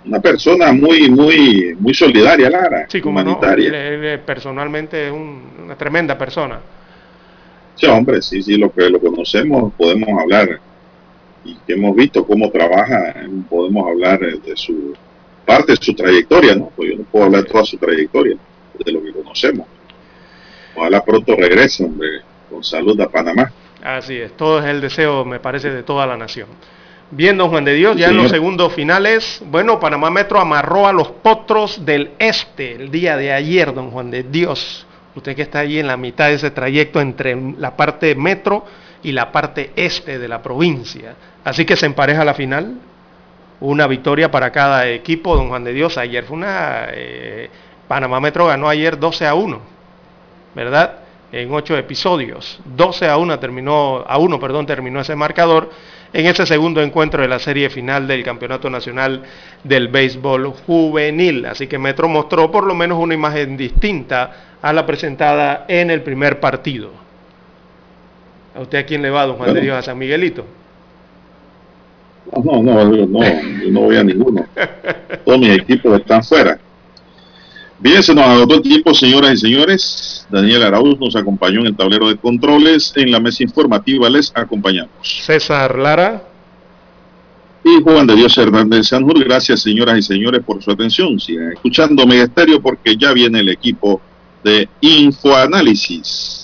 Una 0.06 0.20
persona 0.20 0.72
muy, 0.72 1.08
muy, 1.10 1.74
muy 1.78 1.94
solidaria, 1.94 2.50
Lara. 2.50 2.86
Sí, 2.90 3.00
como 3.00 3.22
no, 3.22 3.30
humanitaria. 3.38 3.68
él, 3.68 3.74
él, 3.74 4.04
eh, 4.04 4.18
personalmente 4.18 5.06
es 5.06 5.12
un- 5.12 5.42
una 5.64 5.76
tremenda 5.76 6.16
persona. 6.18 6.60
Sí, 7.74 7.86
hombre, 7.86 8.20
sí, 8.22 8.42
sí, 8.42 8.56
lo 8.56 8.70
que 8.72 8.88
lo 8.90 9.00
conocemos, 9.00 9.72
podemos 9.74 10.08
hablar 10.20 10.60
y 11.44 11.56
que 11.66 11.72
hemos 11.72 11.96
visto 11.96 12.24
cómo 12.26 12.50
trabaja, 12.50 13.14
podemos 13.48 13.86
hablar 13.88 14.20
de 14.20 14.56
su 14.56 14.94
parte 15.44 15.72
de 15.72 15.78
su 15.80 15.94
trayectoria, 15.94 16.54
¿no? 16.54 16.70
Pues 16.76 16.90
yo 16.90 16.98
no 16.98 17.04
puedo 17.04 17.24
hablar 17.24 17.42
de 17.44 17.50
toda 17.50 17.64
su 17.64 17.76
trayectoria, 17.78 18.36
de 18.84 18.92
lo 18.92 19.02
que 19.02 19.12
conocemos. 19.12 19.66
Ojalá 20.76 21.02
pronto 21.04 21.34
regrese, 21.34 21.84
hombre, 21.84 22.08
con 22.54 22.64
salud 22.64 22.98
a 23.00 23.08
Panamá. 23.08 23.50
Así 23.82 24.16
es, 24.16 24.36
todo 24.36 24.60
es 24.60 24.66
el 24.66 24.80
deseo, 24.80 25.24
me 25.24 25.40
parece, 25.40 25.70
de 25.70 25.82
toda 25.82 26.06
la 26.06 26.16
nación. 26.16 26.48
Bien, 27.10 27.36
don 27.36 27.50
Juan 27.50 27.64
de 27.64 27.74
Dios, 27.74 27.96
ya 27.96 28.08
en 28.08 28.16
los 28.16 28.30
segundos 28.30 28.72
finales, 28.72 29.42
bueno, 29.46 29.78
Panamá 29.78 30.10
Metro 30.10 30.40
amarró 30.40 30.86
a 30.86 30.92
los 30.92 31.08
potros 31.08 31.84
del 31.84 32.12
este 32.18 32.72
el 32.72 32.90
día 32.90 33.16
de 33.16 33.32
ayer, 33.32 33.74
don 33.74 33.90
Juan 33.90 34.10
de 34.10 34.22
Dios. 34.22 34.86
Usted 35.14 35.36
que 35.36 35.42
está 35.42 35.60
allí 35.60 35.78
en 35.78 35.86
la 35.86 35.96
mitad 35.96 36.28
de 36.28 36.34
ese 36.34 36.50
trayecto 36.50 37.00
entre 37.00 37.36
la 37.58 37.76
parte 37.76 38.14
metro 38.14 38.64
y 39.02 39.12
la 39.12 39.30
parte 39.30 39.72
este 39.76 40.18
de 40.18 40.28
la 40.28 40.42
provincia. 40.42 41.14
Así 41.44 41.64
que 41.64 41.76
se 41.76 41.86
empareja 41.86 42.24
la 42.24 42.34
final. 42.34 42.78
Una 43.60 43.86
victoria 43.86 44.30
para 44.30 44.50
cada 44.50 44.88
equipo, 44.88 45.36
don 45.36 45.48
Juan 45.48 45.62
de 45.62 45.72
Dios. 45.72 45.98
Ayer 45.98 46.24
fue 46.24 46.36
una... 46.36 46.86
eh, 46.90 47.50
Panamá 47.86 48.18
Metro 48.18 48.46
ganó 48.46 48.68
ayer 48.68 48.98
12 48.98 49.26
a 49.26 49.34
1. 49.34 49.74
¿verdad? 50.54 51.03
En 51.36 51.52
ocho 51.52 51.76
episodios. 51.76 52.60
12 52.76 53.08
a 53.08 53.16
1 53.16 53.40
terminó, 53.40 54.04
a 54.06 54.18
1, 54.18 54.38
perdón, 54.38 54.66
terminó 54.66 55.00
ese 55.00 55.16
marcador 55.16 55.68
en 56.12 56.26
ese 56.26 56.46
segundo 56.46 56.80
encuentro 56.80 57.22
de 57.22 57.26
la 57.26 57.40
serie 57.40 57.68
final 57.70 58.06
del 58.06 58.22
Campeonato 58.22 58.70
Nacional 58.70 59.24
del 59.64 59.88
Béisbol 59.88 60.52
Juvenil. 60.64 61.44
Así 61.46 61.66
que 61.66 61.76
Metro 61.76 62.06
mostró 62.06 62.52
por 62.52 62.64
lo 62.64 62.76
menos 62.76 63.00
una 63.00 63.14
imagen 63.14 63.56
distinta 63.56 64.58
a 64.62 64.72
la 64.72 64.86
presentada 64.86 65.64
en 65.66 65.90
el 65.90 66.02
primer 66.02 66.38
partido. 66.38 66.90
¿A 68.54 68.60
usted 68.60 68.78
a 68.78 68.86
quién 68.86 69.02
le 69.02 69.10
va, 69.10 69.26
don 69.26 69.36
Juan 69.36 69.54
de. 69.54 69.60
Dios? 69.60 69.76
A 69.76 69.82
San 69.82 69.98
Miguelito. 69.98 70.46
No, 72.30 72.62
no, 72.62 72.84
no, 72.84 73.06
no, 73.06 73.24
yo 73.24 73.72
no 73.72 73.80
voy 73.80 73.96
a 73.96 74.04
ninguno. 74.04 74.46
Todos 75.24 75.40
mis 75.40 75.58
equipos 75.58 75.98
están 75.98 76.22
fuera. 76.22 76.60
Bien, 77.80 78.00
se 78.04 78.14
nos 78.14 78.24
agotó 78.24 78.54
el 78.54 78.62
tiempo, 78.62 78.94
señoras 78.94 79.32
y 79.32 79.36
señores. 79.38 80.13
Daniel 80.30 80.62
Arauz 80.62 80.98
nos 80.98 81.16
acompañó 81.16 81.60
en 81.60 81.66
el 81.66 81.76
tablero 81.76 82.08
de 82.08 82.16
controles. 82.16 82.92
En 82.96 83.10
la 83.10 83.20
mesa 83.20 83.42
informativa 83.42 84.08
les 84.08 84.32
acompañamos. 84.34 84.92
César 85.02 85.78
Lara. 85.78 86.22
Y 87.64 87.82
Juan 87.82 88.06
de 88.06 88.14
Dios 88.14 88.36
Hernández 88.36 88.88
Sanjur. 88.88 89.22
Gracias, 89.24 89.62
señoras 89.62 89.98
y 89.98 90.02
señores, 90.02 90.42
por 90.44 90.62
su 90.62 90.70
atención. 90.70 91.18
Sigan 91.18 91.52
escuchando 91.52 92.04
Estéreo 92.12 92.60
porque 92.60 92.96
ya 92.96 93.12
viene 93.12 93.40
el 93.40 93.48
equipo 93.48 94.00
de 94.42 94.68
Infoanálisis. 94.82 96.43